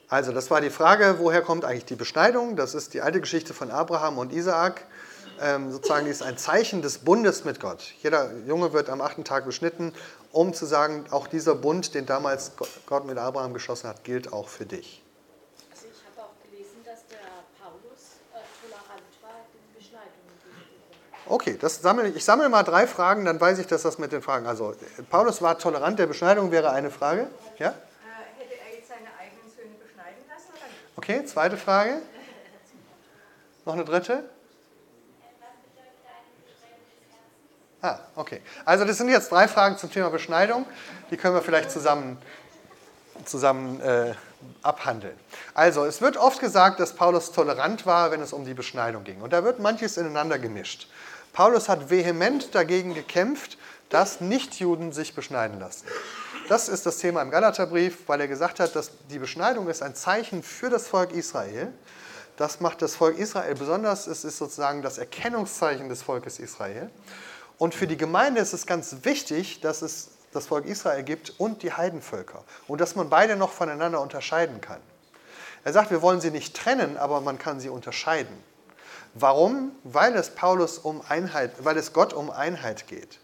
Also, 0.08 0.32
das 0.32 0.50
war 0.50 0.62
die 0.62 0.70
Frage, 0.70 1.16
woher 1.18 1.42
kommt 1.42 1.66
eigentlich 1.66 1.84
die 1.84 1.94
Beschneidung? 1.94 2.56
Das 2.56 2.74
ist 2.74 2.94
die 2.94 3.02
alte 3.02 3.20
Geschichte 3.20 3.52
von 3.52 3.70
Abraham 3.70 4.16
und 4.16 4.32
Isaak. 4.32 4.86
Ähm, 5.40 5.72
sozusagen 5.72 6.06
ist 6.06 6.22
ein 6.22 6.38
Zeichen 6.38 6.82
des 6.82 6.98
Bundes 6.98 7.44
mit 7.44 7.60
Gott. 7.60 7.94
Jeder 8.02 8.32
Junge 8.46 8.72
wird 8.72 8.88
am 8.88 9.00
achten 9.00 9.24
Tag 9.24 9.44
beschnitten, 9.44 9.92
um 10.30 10.54
zu 10.54 10.66
sagen, 10.66 11.04
auch 11.10 11.26
dieser 11.26 11.54
Bund, 11.54 11.94
den 11.94 12.06
damals 12.06 12.52
Gott 12.86 13.06
mit 13.06 13.18
Abraham 13.18 13.52
geschlossen 13.52 13.88
hat, 13.88 14.04
gilt 14.04 14.32
auch 14.32 14.48
für 14.48 14.66
dich. 14.66 15.01
Okay, 21.32 21.56
das 21.58 21.80
sammle 21.80 22.08
ich. 22.08 22.16
Ich 22.16 22.26
sammle 22.26 22.50
mal 22.50 22.62
drei 22.62 22.86
Fragen, 22.86 23.24
dann 23.24 23.40
weiß 23.40 23.58
ich, 23.58 23.66
dass 23.66 23.80
das 23.80 23.96
mit 23.96 24.12
den 24.12 24.20
Fragen. 24.20 24.46
Also, 24.46 24.74
Paulus 25.08 25.40
war 25.40 25.58
tolerant 25.58 25.98
der 25.98 26.06
Beschneidung, 26.06 26.50
wäre 26.50 26.72
eine 26.72 26.90
Frage. 26.90 27.26
Ja? 27.58 27.68
Äh, 27.68 27.72
hätte 28.36 28.52
er 28.52 28.76
jetzt 28.76 28.88
seine 28.90 29.08
eigenen 29.18 29.50
Söhne 29.56 29.74
beschneiden 29.82 30.22
lassen 30.28 30.48
oder 30.50 30.66
nicht? 30.68 30.90
Okay, 30.94 31.24
zweite 31.24 31.56
Frage. 31.56 32.02
Noch 33.64 33.72
eine 33.72 33.86
dritte? 33.86 34.24
Ah, 37.80 37.98
okay. 38.14 38.42
Also, 38.66 38.84
das 38.84 38.98
sind 38.98 39.08
jetzt 39.08 39.32
drei 39.32 39.48
Fragen 39.48 39.78
zum 39.78 39.90
Thema 39.90 40.10
Beschneidung. 40.10 40.66
Die 41.10 41.16
können 41.16 41.34
wir 41.34 41.40
vielleicht 41.40 41.70
zusammen, 41.70 42.20
zusammen 43.24 43.80
äh, 43.80 44.12
abhandeln. 44.60 45.18
Also, 45.54 45.86
es 45.86 46.02
wird 46.02 46.18
oft 46.18 46.40
gesagt, 46.40 46.78
dass 46.78 46.92
Paulus 46.92 47.32
tolerant 47.32 47.86
war, 47.86 48.10
wenn 48.10 48.20
es 48.20 48.34
um 48.34 48.44
die 48.44 48.52
Beschneidung 48.52 49.02
ging. 49.02 49.22
Und 49.22 49.32
da 49.32 49.44
wird 49.44 49.60
manches 49.60 49.96
ineinander 49.96 50.38
gemischt. 50.38 50.88
Paulus 51.32 51.68
hat 51.68 51.88
vehement 51.88 52.54
dagegen 52.54 52.94
gekämpft, 52.94 53.56
dass 53.88 54.20
Nichtjuden 54.20 54.92
sich 54.92 55.14
beschneiden 55.14 55.60
lassen. 55.60 55.86
Das 56.48 56.68
ist 56.68 56.84
das 56.84 56.98
Thema 56.98 57.22
im 57.22 57.30
Galaterbrief, 57.30 58.08
weil 58.08 58.20
er 58.20 58.28
gesagt 58.28 58.60
hat, 58.60 58.76
dass 58.76 58.90
die 59.10 59.18
Beschneidung 59.18 59.68
ist 59.68 59.82
ein 59.82 59.94
Zeichen 59.94 60.42
für 60.42 60.68
das 60.68 60.88
Volk 60.88 61.12
Israel. 61.12 61.72
Das 62.36 62.60
macht 62.60 62.82
das 62.82 62.96
Volk 62.96 63.18
Israel 63.18 63.54
besonders. 63.54 64.06
Es 64.06 64.24
ist 64.24 64.38
sozusagen 64.38 64.82
das 64.82 64.98
Erkennungszeichen 64.98 65.88
des 65.88 66.02
Volkes 66.02 66.38
Israel. 66.38 66.90
Und 67.58 67.74
für 67.74 67.86
die 67.86 67.96
Gemeinde 67.96 68.40
ist 68.40 68.52
es 68.52 68.66
ganz 68.66 68.96
wichtig, 69.02 69.60
dass 69.60 69.82
es 69.82 70.10
das 70.32 70.46
Volk 70.46 70.66
Israel 70.66 71.02
gibt 71.02 71.38
und 71.38 71.62
die 71.62 71.72
Heidenvölker. 71.72 72.44
Und 72.66 72.80
dass 72.80 72.96
man 72.96 73.08
beide 73.08 73.36
noch 73.36 73.52
voneinander 73.52 74.00
unterscheiden 74.00 74.60
kann. 74.60 74.80
Er 75.64 75.72
sagt, 75.72 75.90
wir 75.90 76.02
wollen 76.02 76.20
sie 76.20 76.30
nicht 76.30 76.56
trennen, 76.56 76.96
aber 76.96 77.20
man 77.20 77.38
kann 77.38 77.60
sie 77.60 77.68
unterscheiden. 77.68 78.51
Warum? 79.14 79.72
Weil 79.84 80.14
es 80.14 80.30
Paulus 80.30 80.78
um 80.78 81.02
Einheit, 81.08 81.64
weil 81.64 81.76
es 81.76 81.92
Gott 81.92 82.12
um 82.12 82.30
Einheit 82.30 82.88
geht. 82.88 83.20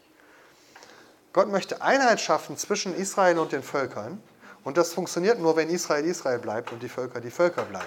Gott 1.32 1.48
möchte 1.48 1.82
Einheit 1.82 2.20
schaffen 2.20 2.56
zwischen 2.56 2.94
Israel 2.94 3.38
und 3.38 3.52
den 3.52 3.62
Völkern. 3.62 4.22
Und 4.64 4.76
das 4.76 4.92
funktioniert 4.92 5.38
nur, 5.38 5.56
wenn 5.56 5.70
Israel 5.70 6.04
Israel 6.04 6.38
bleibt 6.38 6.72
und 6.72 6.82
die 6.82 6.88
Völker 6.88 7.20
die 7.20 7.30
Völker 7.30 7.62
bleiben. 7.62 7.86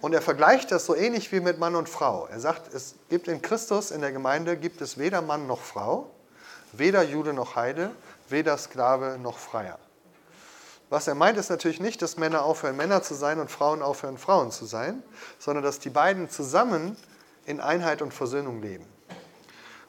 Und 0.00 0.14
er 0.14 0.22
vergleicht 0.22 0.70
das 0.70 0.86
so 0.86 0.94
ähnlich 0.94 1.32
wie 1.32 1.40
mit 1.40 1.58
Mann 1.58 1.74
und 1.74 1.88
Frau. 1.88 2.28
Er 2.30 2.38
sagt, 2.38 2.72
es 2.72 2.94
gibt 3.08 3.26
in 3.26 3.42
Christus, 3.42 3.90
in 3.90 4.00
der 4.00 4.12
Gemeinde, 4.12 4.56
gibt 4.56 4.80
es 4.80 4.98
weder 4.98 5.22
Mann 5.22 5.48
noch 5.48 5.60
Frau, 5.60 6.10
weder 6.72 7.02
Jude 7.02 7.32
noch 7.32 7.56
Heide, 7.56 7.90
weder 8.28 8.56
Sklave 8.56 9.18
noch 9.20 9.38
Freier. 9.38 9.78
Was 10.90 11.06
er 11.06 11.14
meint, 11.14 11.36
ist 11.36 11.50
natürlich 11.50 11.80
nicht, 11.80 12.00
dass 12.00 12.16
Männer 12.16 12.44
aufhören, 12.44 12.76
Männer 12.76 13.02
zu 13.02 13.14
sein 13.14 13.40
und 13.40 13.50
Frauen 13.50 13.82
aufhören, 13.82 14.16
Frauen 14.16 14.50
zu 14.50 14.64
sein, 14.64 15.02
sondern 15.38 15.62
dass 15.62 15.78
die 15.78 15.90
beiden 15.90 16.30
zusammen 16.30 16.96
in 17.44 17.60
Einheit 17.60 18.00
und 18.00 18.14
Versöhnung 18.14 18.62
leben. 18.62 18.86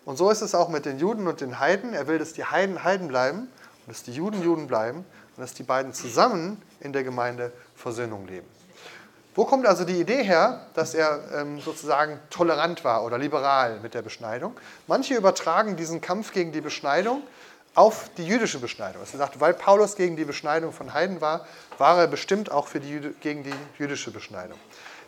Und 0.05 0.17
so 0.17 0.29
ist 0.29 0.41
es 0.41 0.55
auch 0.55 0.69
mit 0.69 0.85
den 0.85 0.99
Juden 0.99 1.27
und 1.27 1.39
den 1.39 1.59
Heiden. 1.59 1.93
Er 1.93 2.07
will, 2.07 2.19
dass 2.19 2.33
die 2.33 2.43
Heiden 2.43 2.83
Heiden 2.83 3.07
bleiben 3.07 3.41
und 3.41 3.87
dass 3.87 4.03
die 4.03 4.13
Juden 4.13 4.43
Juden 4.43 4.67
bleiben 4.67 5.05
und 5.37 5.41
dass 5.41 5.53
die 5.53 5.63
beiden 5.63 5.93
zusammen 5.93 6.61
in 6.79 6.93
der 6.93 7.03
Gemeinde 7.03 7.51
Versöhnung 7.75 8.27
leben. 8.27 8.47
Wo 9.35 9.45
kommt 9.45 9.67
also 9.67 9.85
die 9.85 10.01
Idee 10.01 10.23
her, 10.23 10.67
dass 10.73 10.93
er 10.93 11.21
ähm, 11.33 11.61
sozusagen 11.61 12.19
tolerant 12.29 12.83
war 12.83 13.05
oder 13.05 13.17
liberal 13.17 13.79
mit 13.79 13.93
der 13.93 14.01
Beschneidung? 14.01 14.57
Manche 14.87 15.15
übertragen 15.15 15.77
diesen 15.77 16.01
Kampf 16.01 16.33
gegen 16.33 16.51
die 16.51 16.61
Beschneidung 16.61 17.21
auf 17.79 18.09
die 18.17 18.27
jüdische 18.27 18.59
Beschneidung. 18.59 19.01
Er 19.01 19.17
sagt, 19.17 19.39
weil 19.39 19.53
Paulus 19.53 19.95
gegen 19.95 20.17
die 20.17 20.25
Beschneidung 20.25 20.73
von 20.73 20.93
Heiden 20.93 21.21
war, 21.21 21.47
war 21.77 21.97
er 21.97 22.07
bestimmt 22.07 22.51
auch 22.51 22.67
für 22.67 22.81
die, 22.81 22.99
gegen 23.21 23.45
die 23.45 23.53
jüdische 23.77 24.11
Beschneidung. 24.11 24.59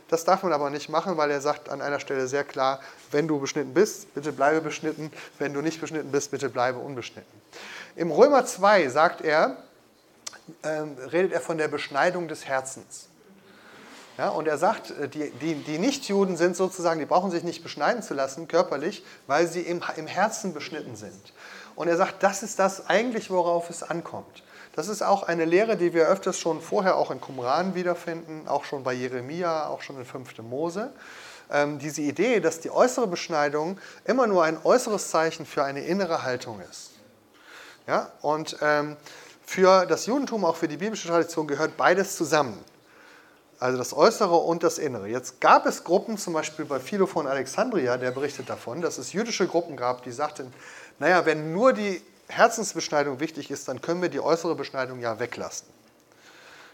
Das 0.08 0.24
darf 0.24 0.42
man 0.44 0.54
aber 0.54 0.70
nicht 0.70 0.88
machen, 0.88 1.18
weil 1.18 1.30
er 1.32 1.42
sagt 1.42 1.68
an 1.68 1.82
einer 1.82 2.00
Stelle 2.00 2.30
sehr 2.30 2.46
klar, 2.46 2.80
wenn 3.12 3.28
du 3.28 3.42
beschnitten 3.42 3.74
bist, 3.74 4.14
bitte 4.14 4.32
bleibe 4.32 4.62
beschnitten, 4.62 5.12
wenn 5.38 5.54
du 5.54 5.62
nicht 5.62 5.82
beschnitten 5.82 6.14
bist, 6.14 6.32
bitte 6.32 6.48
bleibe 6.48 6.80
unbeschnitten. 6.80 7.42
Im 7.98 8.10
Römer 8.10 8.46
2 8.46 8.88
sagt 8.88 9.20
er, 9.20 9.58
äh, 10.62 10.70
redet 11.12 11.34
er 11.34 11.42
von 11.42 11.58
der 11.58 11.68
Beschneidung 11.68 12.30
des 12.30 12.46
Herzens. 12.46 13.10
Ja, 14.18 14.30
und 14.30 14.48
er 14.48 14.58
sagt, 14.58 14.92
äh, 14.92 15.10
die, 15.10 15.30
die, 15.32 15.56
die 15.56 15.78
Nichtjuden 15.78 16.38
sind 16.38 16.56
sozusagen, 16.56 17.02
die 17.02 17.06
brauchen 17.06 17.32
sich 17.32 17.44
nicht 17.44 17.64
beschneiden 17.64 18.02
zu 18.02 18.14
lassen, 18.14 18.48
körperlich, 18.48 19.04
weil 19.28 19.48
sie 19.48 19.62
im, 19.62 19.82
im 19.98 20.08
Herzen 20.08 20.54
beschnitten 20.54 20.96
sind. 20.96 21.34
Und 21.76 21.88
er 21.88 21.98
sagt, 21.98 22.24
das 22.24 22.44
ist 22.44 22.60
das 22.60 22.88
eigentlich, 22.90 23.30
worauf 23.30 23.70
es 23.70 23.84
ankommt. 23.84 24.44
Das 24.74 24.88
ist 24.88 25.02
auch 25.02 25.24
eine 25.24 25.46
Lehre, 25.46 25.76
die 25.76 25.94
wir 25.94 26.08
öfters 26.08 26.40
schon 26.40 26.62
vorher 26.62 26.96
auch 26.96 27.12
in 27.12 27.20
Qumran 27.20 27.76
wiederfinden, 27.76 28.48
auch 28.48 28.64
schon 28.64 28.84
bei 28.84 28.94
Jeremia, 28.94 29.68
auch 29.68 29.82
schon 29.82 29.98
in 29.98 30.06
5. 30.06 30.40
Mose. 30.40 30.92
Ähm, 31.52 31.80
diese 31.80 32.02
Idee, 32.02 32.40
dass 32.40 32.62
die 32.62 32.72
äußere 32.72 33.08
Beschneidung 33.08 33.78
immer 34.06 34.28
nur 34.28 34.44
ein 34.46 34.58
äußeres 34.64 35.10
Zeichen 35.10 35.46
für 35.46 35.64
eine 35.66 35.82
innere 35.82 36.24
Haltung 36.24 36.62
ist. 36.70 36.92
Ja? 37.88 38.12
Und 38.22 38.58
ähm, 38.62 38.96
für 39.46 39.86
das 39.86 40.06
Judentum, 40.06 40.46
auch 40.46 40.56
für 40.56 40.70
die 40.70 40.78
biblische 40.78 41.10
Tradition, 41.10 41.48
gehört 41.48 41.76
beides 41.76 42.16
zusammen. 42.16 42.58
Also 43.60 43.78
das 43.78 43.94
Äußere 43.94 44.38
und 44.38 44.64
das 44.64 44.80
Innere. 44.80 45.08
Jetzt 45.08 45.42
gab 45.42 45.66
es 45.66 45.84
Gruppen, 45.84 46.18
zum 46.18 46.34
Beispiel 46.34 46.66
bei 46.66 46.80
Philo 46.80 47.06
von 47.06 47.28
Alexandria, 47.28 47.98
der 47.98 48.12
berichtet 48.12 48.50
davon, 48.50 48.82
dass 48.82 48.98
es 48.98 49.14
jüdische 49.14 49.46
Gruppen 49.46 49.76
gab, 49.76 50.04
die 50.04 50.12
sagten, 50.12 50.52
naja, 51.02 51.26
wenn 51.26 51.52
nur 51.52 51.74
die 51.74 52.00
Herzensbeschneidung 52.28 53.20
wichtig 53.20 53.50
ist, 53.50 53.68
dann 53.68 53.82
können 53.82 54.04
wir 54.04 54.10
die 54.10 54.20
äußere 54.20 54.54
Beschneidung 54.54 55.00
ja 55.00 55.20
weglassen. 55.20 55.68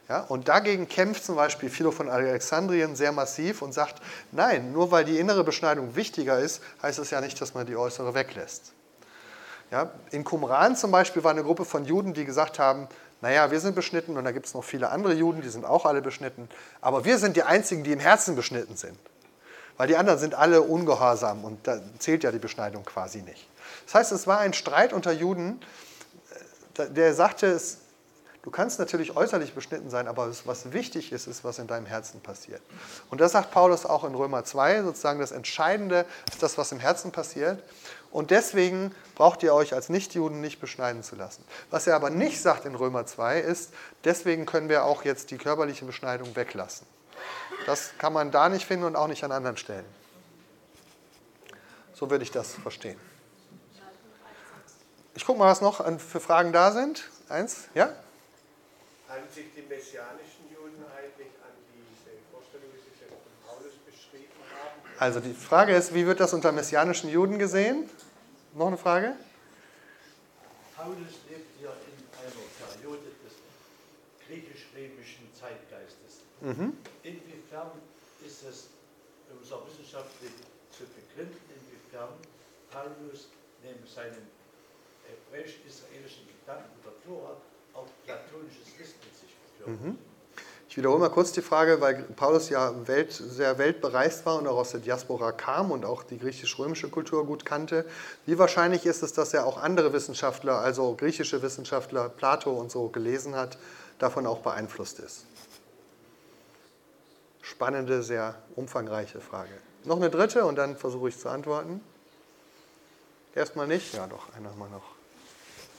Ja, 0.10 0.20
und 0.28 0.50
dagegen 0.50 0.90
kämpft 0.90 1.24
zum 1.24 1.38
Beispiel 1.38 1.70
Philo 1.70 1.92
von 1.92 2.10
Alexandrien 2.10 2.98
sehr 2.98 3.14
massiv 3.14 3.62
und 3.62 3.74
sagt, 3.74 4.02
nein, 4.34 4.74
nur 4.74 4.92
weil 4.92 5.06
die 5.06 5.18
innere 5.18 5.46
Beschneidung 5.46 5.96
wichtiger 5.96 6.40
ist, 6.40 6.62
heißt 6.82 7.00
es 7.00 7.10
ja 7.10 7.22
nicht, 7.22 7.40
dass 7.40 7.54
man 7.54 7.66
die 7.68 7.78
äußere 7.78 8.14
weglässt. 8.16 8.74
Ja, 9.72 9.92
in 10.12 10.26
Qumran 10.26 10.76
zum 10.76 10.92
Beispiel 10.92 11.24
war 11.24 11.32
eine 11.32 11.44
Gruppe 11.44 11.64
von 11.64 11.86
Juden, 11.86 12.14
die 12.14 12.26
gesagt 12.26 12.60
haben, 12.60 12.90
naja, 13.22 13.50
wir 13.50 13.62
sind 13.62 13.76
beschnitten 13.76 14.18
und 14.18 14.26
da 14.26 14.32
gibt 14.32 14.46
es 14.46 14.54
noch 14.54 14.64
viele 14.64 14.90
andere 14.90 15.14
Juden, 15.14 15.42
die 15.42 15.50
sind 15.50 15.64
auch 15.64 15.86
alle 15.86 16.02
beschnitten, 16.02 16.50
aber 16.82 17.06
wir 17.06 17.18
sind 17.18 17.38
die 17.38 17.44
Einzigen, 17.44 17.86
die 17.86 17.94
im 17.94 18.02
Herzen 18.02 18.36
beschnitten 18.36 18.76
sind. 18.76 18.98
Weil 19.78 19.88
die 19.88 19.96
anderen 19.96 20.20
sind 20.20 20.34
alle 20.34 20.62
ungehorsam 20.62 21.44
und 21.44 21.66
da 21.68 21.80
zählt 22.00 22.24
ja 22.24 22.32
die 22.32 22.40
Beschneidung 22.40 22.84
quasi 22.84 23.22
nicht. 23.22 23.48
Das 23.86 23.96
heißt, 23.96 24.12
es 24.12 24.28
war 24.28 24.40
ein 24.40 24.54
Streit 24.54 24.92
unter 24.92 25.12
Juden, 25.12 25.62
äh, 26.78 26.90
der 26.90 27.14
sagte, 27.14 27.60
du 28.42 28.50
kannst 28.50 28.80
natürlich 28.80 29.16
äußerlich 29.16 29.54
beschnitten 29.54 29.90
sein, 29.90 30.08
aber 30.08 30.32
was 30.46 30.74
wichtig 30.74 31.12
ist, 31.12 31.28
ist, 31.28 31.44
was 31.44 31.60
in 31.60 31.68
deinem 31.68 31.86
Herzen 31.86 32.22
passiert. 32.22 32.62
Und 33.12 33.22
das 33.22 33.34
sagt 33.34 33.52
Paulus 33.52 33.86
auch 33.86 34.04
in 34.04 34.16
Römer 34.16 34.44
2, 34.44 34.84
sozusagen 34.84 35.20
das 35.20 35.32
Entscheidende 35.32 36.06
ist 36.32 36.42
das, 36.42 36.58
was 36.58 36.72
im 36.72 36.80
Herzen 36.80 37.12
passiert. 37.12 37.62
Und 38.10 38.32
deswegen 38.32 38.96
braucht 39.16 39.44
ihr 39.44 39.54
euch 39.54 39.74
als 39.74 39.90
Nichtjuden 39.90 40.42
nicht 40.42 40.60
beschneiden 40.60 41.04
zu 41.04 41.16
lassen. 41.16 41.44
Was 41.70 41.86
er 41.86 41.96
aber 41.96 42.10
nicht 42.10 42.42
sagt 42.42 42.66
in 42.66 42.74
Römer 42.74 43.06
2 43.06 43.42
ist, 43.42 43.74
deswegen 44.06 44.46
können 44.46 44.70
wir 44.70 44.86
auch 44.86 45.04
jetzt 45.04 45.30
die 45.30 45.38
körperliche 45.38 45.86
Beschneidung 45.86 46.36
weglassen. 46.36 46.88
Das 47.66 47.92
kann 47.98 48.14
man 48.14 48.32
da 48.32 48.50
nicht 48.50 48.66
finden 48.66 48.86
und 48.86 48.96
auch 48.96 49.08
nicht 49.08 49.24
an 49.24 49.32
anderen 49.32 49.58
Stellen. 49.58 49.86
So 51.94 52.10
würde 52.10 52.24
ich 52.24 52.32
das 52.32 52.54
verstehen. 52.54 53.00
Ich 55.16 55.26
gucke 55.26 55.40
mal, 55.40 55.48
was 55.48 55.62
noch 55.62 55.84
für 56.00 56.20
Fragen 56.20 56.54
da 56.54 56.72
sind. 56.72 57.10
Eins, 57.28 57.70
ja? 57.74 57.90
Halten 59.10 59.34
sich 59.34 59.46
die 59.56 59.64
messianischen 59.64 60.46
Juden 60.54 60.86
eigentlich 60.96 61.32
an 61.42 61.52
diese 61.74 62.18
Vorstellung, 62.32 62.68
wie 62.72 62.80
Sie 62.80 62.92
von 63.10 63.18
Paulus 63.48 63.74
beschrieben 63.86 64.32
haben? 64.54 64.80
Also 65.00 65.20
die 65.20 65.34
Frage 65.34 65.76
ist, 65.76 65.94
wie 65.94 66.06
wird 66.06 66.20
das 66.20 66.34
unter 66.34 66.52
messianischen 66.52 67.10
Juden 67.10 67.40
gesehen? 67.40 67.90
Noch 68.54 68.68
eine 68.68 68.78
Frage? 68.78 69.16
Paulus 70.76 70.98
lebt 71.30 71.62
ja 71.64 71.72
in 71.72 71.98
einer 72.22 72.76
Periode 72.76 73.10
des 73.26 73.34
griechisch-römischen 74.28 75.34
Zeitgeistes. 75.34 76.22
Mhm. 76.42 76.78
Inwiefern 77.58 77.72
ist 78.26 78.44
es 78.44 78.68
unser 79.34 79.66
wissenschaftlich 79.66 80.32
zu 80.70 80.84
begründen, 80.94 81.38
inwiefern 81.50 82.10
Paulus 82.70 83.30
neben 83.64 83.82
seinen 83.88 84.30
hebräisch-israelischen 85.08 86.28
Gedanken 86.28 86.70
der 86.86 86.94
Tora 87.04 87.36
auch 87.74 87.88
platonisches 88.06 88.78
Wissen 88.78 89.00
in 89.02 89.14
sich 89.18 89.34
geführt 89.58 89.82
mhm. 89.82 89.98
Ich 90.70 90.78
wiederhole 90.78 91.00
mal 91.00 91.10
kurz 91.10 91.32
die 91.32 91.42
Frage, 91.42 91.82
weil 91.82 92.04
Paulus 92.16 92.50
ja 92.50 92.88
Welt, 92.88 93.12
sehr 93.12 93.58
weltbereist 93.58 94.26
war 94.28 94.38
und 94.38 94.46
auch 94.46 94.58
aus 94.58 94.72
der 94.72 94.82
Diaspora 94.82 95.32
kam 95.32 95.72
und 95.72 95.86
auch 95.86 96.04
die 96.04 96.20
griechisch-römische 96.20 96.90
Kultur 96.90 97.26
gut 97.26 97.46
kannte. 97.46 97.86
Wie 98.28 98.38
wahrscheinlich 98.38 98.86
ist 98.86 99.02
es, 99.02 99.14
dass 99.14 99.34
er 99.34 99.48
auch 99.48 99.58
andere 99.58 99.94
Wissenschaftler, 99.94 100.60
also 100.60 100.94
griechische 100.94 101.42
Wissenschaftler, 101.42 102.10
Plato 102.10 102.52
und 102.52 102.70
so 102.70 102.90
gelesen 102.90 103.36
hat, 103.36 103.58
davon 103.98 104.28
auch 104.28 104.40
beeinflusst 104.40 105.00
ist? 105.00 105.26
Spannende, 107.50 108.04
sehr 108.04 108.36
umfangreiche 108.56 109.22
Frage. 109.22 109.54
Noch 109.86 109.96
eine 109.96 110.10
dritte 110.10 110.44
und 110.44 110.58
dann 110.58 110.76
versuche 110.76 111.10
ich 111.10 111.18
zu 111.18 111.30
antworten. 111.30 111.82
Erstmal 113.34 113.68
nicht? 113.68 113.94
Ja, 113.94 114.06
doch, 114.06 114.34
einer 114.36 114.52
mal 114.54 114.70
noch. 114.70 114.96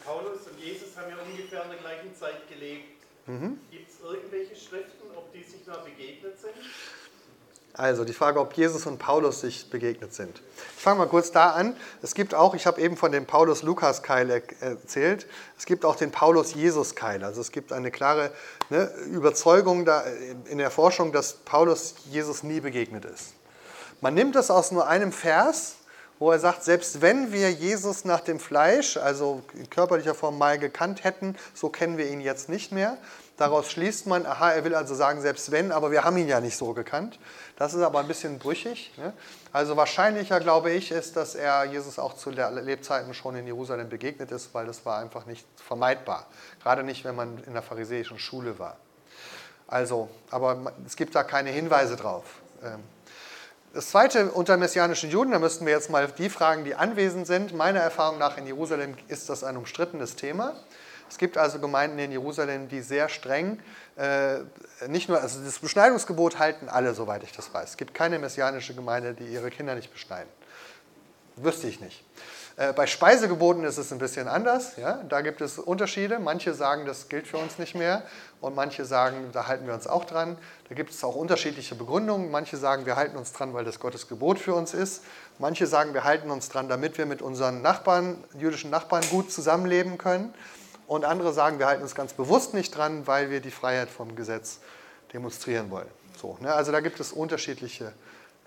Paulus 0.05 0.47
und 0.51 0.59
Jesus 0.59 0.97
haben 0.97 1.11
ja 1.11 1.17
ungefähr 1.23 1.65
in 1.65 1.71
der 1.71 1.79
gleichen 1.79 2.17
Zeit 2.17 2.49
gelebt. 2.49 3.03
Mhm. 3.27 3.61
Gibt 3.71 3.91
es 3.91 4.01
irgendwelche 4.01 4.57
Schriften, 4.57 5.09
ob 5.15 5.31
die 5.35 5.43
sich 5.43 5.63
da 5.67 5.77
begegnet 5.79 6.41
sind? 6.41 6.55
Also 7.79 8.05
die 8.05 8.13
Frage, 8.13 8.41
ob 8.41 8.55
Jesus 8.55 8.87
und 8.87 8.99
Paulus 8.99 9.41
sich 9.41 9.71
begegnet 9.71 10.13
sind. 10.13 10.43
Ich 10.77 10.83
fange 10.83 10.99
mal 10.99 11.07
kurz 11.07 11.31
da 11.31 11.51
an. 11.51 11.77
Es 12.03 12.13
gibt 12.13 12.35
auch, 12.35 12.57
ich 12.57 12.67
habe 12.67 12.81
eben 12.81 12.97
von 12.97 13.13
dem 13.13 13.25
Paulus-Lukas-Keil 13.25 14.43
erzählt, 14.61 15.29
es 15.57 15.65
gibt 15.65 15.85
auch 15.85 15.95
den 15.95 16.11
Paulus-Jesus-Keil. 16.11 17.23
Also 17.23 17.41
es 17.41 17.53
gibt 17.53 17.73
eine 17.73 17.93
klare 17.93 18.33
ne, 18.69 18.91
Überzeugung 19.13 19.85
da 19.85 20.03
in 20.47 20.59
der 20.59 20.73
Forschung, 20.73 21.13
dass 21.13 21.35
Paulus 21.35 21.95
Jesus 22.11 22.43
nie 22.43 22.59
begegnet 22.59 23.05
ist. 23.05 23.35
Man 24.01 24.15
nimmt 24.15 24.35
das 24.35 24.51
aus 24.51 24.73
nur 24.73 24.89
einem 24.89 25.13
Vers, 25.13 25.77
wo 26.19 26.31
er 26.33 26.39
sagt, 26.39 26.65
selbst 26.65 27.01
wenn 27.01 27.33
wir 27.33 27.51
Jesus 27.51 28.05
nach 28.05 28.21
dem 28.21 28.41
Fleisch, 28.41 28.97
also 28.97 29.43
in 29.55 29.71
körperlicher 29.71 30.15
Form 30.15 30.39
mal 30.39 30.59
gekannt 30.59 31.05
hätten, 31.05 31.37
so 31.55 31.69
kennen 31.69 31.99
wir 31.99 32.11
ihn 32.11 32.21
jetzt 32.21 32.49
nicht 32.49 32.73
mehr. 32.73 32.99
Daraus 33.37 33.71
schließt 33.71 34.09
man, 34.09 34.27
aha, 34.27 34.51
er 34.51 34.65
will 34.65 34.75
also 34.75 34.97
sagen, 34.97 35.21
selbst 35.21 35.53
wenn, 35.53 35.71
aber 35.71 35.93
wir 35.93 36.03
haben 36.03 36.17
ihn 36.17 36.27
ja 36.27 36.41
nicht 36.41 36.57
so 36.57 36.73
gekannt. 36.73 37.21
Das 37.57 37.73
ist 37.73 37.83
aber 37.83 38.01
ein 38.01 38.09
bisschen 38.09 38.41
brüchig. 38.41 38.93
Ne? 38.97 39.13
Also 39.53 39.77
wahrscheinlicher, 39.77 40.41
glaube 40.41 40.73
ich, 40.73 40.91
ist, 40.91 41.17
dass 41.17 41.37
er 41.37 41.65
Jesus 41.65 42.01
auch 42.01 42.17
zu 42.17 42.31
Lebzeiten 42.31 43.15
schon 43.15 43.37
in 43.37 43.47
Jerusalem 43.47 43.89
begegnet 43.89 44.33
ist, 44.33 44.53
weil 44.55 44.67
das 44.67 44.85
war 44.85 44.99
einfach 44.99 45.25
nicht 45.27 45.47
vermeidbar. 45.55 46.27
Gerade 46.65 46.83
nicht, 46.83 47.05
wenn 47.05 47.15
man 47.15 47.39
in 47.45 47.53
der 47.53 47.63
pharisäischen 47.63 48.19
Schule 48.19 48.59
war. 48.59 48.77
Also, 49.69 50.09
aber 50.33 50.73
es 50.85 50.97
gibt 50.97 51.15
da 51.15 51.23
keine 51.23 51.51
Hinweise 51.51 51.95
drauf. 51.95 52.25
Das 53.79 53.91
zweite 53.91 54.33
unter 54.33 54.57
messianischen 54.57 55.09
Juden, 55.09 55.31
da 55.31 55.39
müssten 55.39 55.65
wir 55.65 55.73
jetzt 55.73 55.89
mal 55.89 56.09
die 56.09 56.31
fragen, 56.31 56.65
die 56.65 56.75
anwesend 56.75 57.29
sind. 57.29 57.55
Meiner 57.55 57.79
Erfahrung 57.79 58.19
nach 58.19 58.37
in 58.37 58.45
Jerusalem 58.45 58.97
ist 59.07 59.29
das 59.29 59.45
ein 59.45 59.57
umstrittenes 59.57 60.17
Thema. 60.17 60.57
Es 61.09 61.17
gibt 61.17 61.39
also 61.39 61.61
Gemeinden 61.61 61.97
in 62.01 62.11
Jerusalem, 62.11 62.67
die 62.67 62.81
sehr 62.81 63.09
streng, 63.09 63.61
äh, 63.95 64.39
nicht 64.89 65.09
nur, 65.09 65.21
also 65.21 65.45
das 65.45 65.61
Beschneidungsgebot 65.61 66.41
halten 66.41 66.69
alle, 66.69 66.93
soweit 66.93 67.23
ich 67.23 67.31
das 67.31 67.55
weiß. 67.55 67.71
Es 67.71 67.77
gibt 67.77 67.95
keine 67.95 68.19
messianische 68.19 68.75
Gemeinde, 68.75 69.15
die 69.15 69.27
ihre 69.27 69.49
Kinder 69.49 69.77
nicht 69.77 69.93
beschneiden. 69.93 70.29
Wüsste 71.37 71.69
ich 71.69 71.79
nicht. 71.81 72.05
Äh, 72.59 72.73
bei 72.73 72.89
Speisegeboten 72.89 73.63
ist 73.63 73.79
es 73.79 73.93
ein 73.93 73.99
bisschen 73.99 74.27
anders. 74.27 74.77
Ja? 74.77 75.01
Da 75.09 75.21
gibt 75.21 75.41
es 75.41 75.59
Unterschiede. 75.59 76.19
Manche 76.19 76.55
sagen, 76.55 76.87
das 76.87 77.09
gilt 77.09 77.29
für 77.29 77.39
uns 77.39 77.59
nicht 77.59 77.77
mehr 77.77 78.03
und 78.41 78.57
manche 78.57 78.85
sagen, 78.85 79.31
da 79.33 79.47
halten 79.47 79.67
wir 79.67 79.75
uns 79.75 79.87
auch 79.87 80.05
dran. 80.05 80.37
Da 80.69 80.75
gibt 80.75 80.91
es 80.91 81.05
auch 81.05 81.15
unterschiedliche 81.15 81.77
Begründungen. 81.77 82.33
Manche 82.33 82.57
sagen, 82.57 82.85
wir 82.85 82.97
halten 82.97 83.17
uns 83.17 83.33
dran, 83.33 83.55
weil 83.55 83.65
das 83.65 83.79
Gottes 83.79 84.09
Gebot 84.09 84.41
für 84.41 84.55
uns 84.55 84.75
ist. 84.75 85.05
Manche 85.39 85.69
sagen, 85.69 85.95
wir 85.95 86.03
halten 86.03 86.33
uns 86.33 86.49
dran, 86.49 86.69
damit 86.69 86.99
wir 86.99 87.07
mit 87.07 87.23
unseren 87.23 87.63
Nachbarn, 87.63 88.23
jüdischen 88.37 88.71
Nachbarn 88.71 89.05
gut 89.09 89.31
zusammenleben 89.31 89.97
können. 89.97 90.35
Und 90.89 91.05
andere 91.05 91.33
sagen, 91.33 91.61
wir 91.61 91.67
halten 91.67 91.83
uns 91.83 91.95
ganz 91.95 92.13
bewusst 92.13 92.55
nicht 92.55 92.77
dran, 92.77 93.07
weil 93.07 93.31
wir 93.31 93.41
die 93.41 93.53
Freiheit 93.53 93.89
vom 93.89 94.17
Gesetz 94.17 94.59
demonstrieren 95.13 95.71
wollen. 95.71 95.89
So, 96.21 96.37
ne? 96.41 96.53
Also 96.53 96.73
da 96.73 96.81
gibt 96.81 96.99
es 96.99 97.13
unterschiedliche 97.13 97.93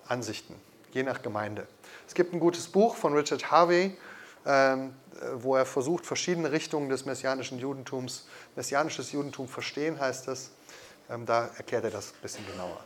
Ansichten, 0.06 0.54
je 0.92 1.02
nach 1.02 1.22
Gemeinde. 1.22 1.66
Es 2.06 2.14
gibt 2.14 2.32
ein 2.32 2.40
gutes 2.40 2.68
Buch 2.68 2.96
von 2.96 3.14
Richard 3.14 3.50
Harvey, 3.50 3.96
ähm, 4.46 4.94
wo 5.34 5.56
er 5.56 5.66
versucht, 5.66 6.04
verschiedene 6.04 6.50
Richtungen 6.50 6.88
des 6.88 7.04
messianischen 7.04 7.58
Judentums, 7.58 8.26
messianisches 8.56 9.12
Judentum 9.12 9.48
verstehen, 9.48 10.00
heißt 10.00 10.28
das. 10.28 10.50
Ähm, 11.10 11.26
da 11.26 11.50
erklärt 11.56 11.84
er 11.84 11.90
das 11.90 12.08
ein 12.08 12.22
bisschen 12.22 12.46
genauer. 12.46 12.82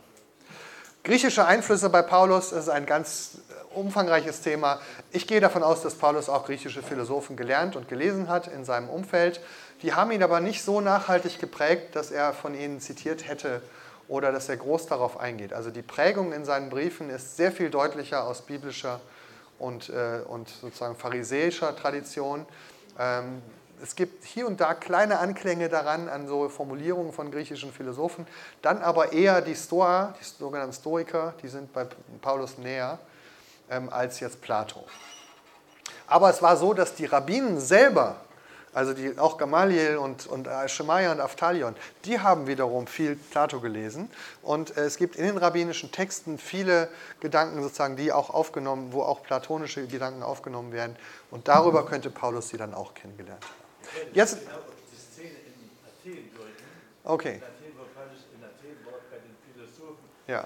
Griechische 1.03 1.45
Einflüsse 1.45 1.89
bei 1.89 2.01
Paulus 2.01 2.51
ist 2.51 2.67
ein 2.67 2.85
ganz 2.85 3.37
umfangreiches 3.73 4.41
Thema. 4.41 4.81
Ich 5.11 5.25
gehe 5.25 5.39
davon 5.39 5.63
aus, 5.63 5.81
dass 5.81 5.95
Paulus 5.95 6.27
auch 6.27 6.45
griechische 6.45 6.83
Philosophen 6.83 7.37
gelernt 7.37 7.75
und 7.75 7.87
gelesen 7.87 8.27
hat 8.27 8.47
in 8.47 8.65
seinem 8.65 8.89
Umfeld. 8.89 9.39
Die 9.83 9.93
haben 9.93 10.11
ihn 10.11 10.23
aber 10.23 10.41
nicht 10.41 10.63
so 10.63 10.81
nachhaltig 10.81 11.39
geprägt, 11.39 11.95
dass 11.95 12.11
er 12.11 12.33
von 12.33 12.53
ihnen 12.53 12.81
zitiert 12.81 13.27
hätte 13.27 13.61
oder 14.07 14.31
dass 14.31 14.49
er 14.49 14.57
groß 14.57 14.87
darauf 14.87 15.19
eingeht. 15.19 15.53
Also 15.53 15.69
die 15.69 15.81
Prägung 15.81 16.33
in 16.33 16.45
seinen 16.45 16.69
Briefen 16.69 17.09
ist 17.09 17.37
sehr 17.37 17.51
viel 17.51 17.69
deutlicher 17.69 18.25
aus 18.25 18.41
biblischer 18.41 19.01
und, 19.59 19.89
äh, 19.89 20.21
und 20.27 20.49
sozusagen 20.49 20.95
pharisäischer 20.95 21.75
Tradition. 21.75 22.45
Ähm, 22.99 23.41
es 23.81 23.95
gibt 23.95 24.23
hier 24.23 24.47
und 24.47 24.59
da 24.59 24.73
kleine 24.73 25.19
Anklänge 25.19 25.69
daran, 25.69 26.09
an 26.09 26.27
so 26.27 26.49
Formulierungen 26.49 27.13
von 27.13 27.29
griechischen 27.31 27.71
Philosophen, 27.71 28.25
dann 28.61 28.81
aber 28.81 29.13
eher 29.13 29.41
die 29.41 29.55
Stoa, 29.55 30.15
die 30.19 30.23
sogenannten 30.23 30.73
Stoiker, 30.73 31.33
die 31.43 31.47
sind 31.47 31.73
bei 31.73 31.85
Paulus 32.21 32.57
näher 32.57 32.97
ähm, 33.69 33.89
als 33.89 34.19
jetzt 34.19 34.41
Plato. 34.41 34.83
Aber 36.07 36.29
es 36.29 36.41
war 36.41 36.57
so, 36.57 36.73
dass 36.73 36.95
die 36.95 37.05
Rabbinen 37.05 37.59
selber 37.59 38.15
also 38.77 38.93
die, 38.93 39.17
auch 39.17 39.39
Gamaliel 39.39 39.97
und, 39.97 40.27
und 40.27 40.47
Shemaiah 40.67 41.11
und 41.11 41.19
Aftalion, 41.19 41.75
die 42.05 42.19
haben 42.19 42.45
wiederum 42.45 42.85
viel 42.85 43.15
Plato 43.15 43.59
gelesen. 43.59 44.07
Und 44.43 44.77
äh, 44.77 44.81
es 44.81 44.97
gibt 44.97 45.15
in 45.15 45.25
den 45.25 45.37
rabbinischen 45.37 45.91
Texten 45.91 46.37
viele 46.37 46.87
Gedanken 47.19 47.63
sozusagen, 47.63 47.95
die 47.95 48.11
auch 48.11 48.29
aufgenommen, 48.29 48.93
wo 48.93 49.01
auch 49.01 49.23
platonische 49.23 49.87
Gedanken 49.87 50.21
aufgenommen 50.21 50.73
werden. 50.73 50.95
Und 51.31 51.47
darüber 51.47 51.87
könnte 51.87 52.11
Paulus 52.11 52.49
sie 52.49 52.57
dann 52.57 52.75
auch 52.75 52.93
kennengelernt 52.93 53.43
haben. 53.43 54.13
Jetzt, 54.13 54.41
Genau 54.41 54.59
die 54.91 54.95
Szene 54.95 55.29
in 55.29 56.13
Athen 56.13 56.29
deuten. 56.37 56.63
okay. 57.03 57.41
Ja. 60.27 60.45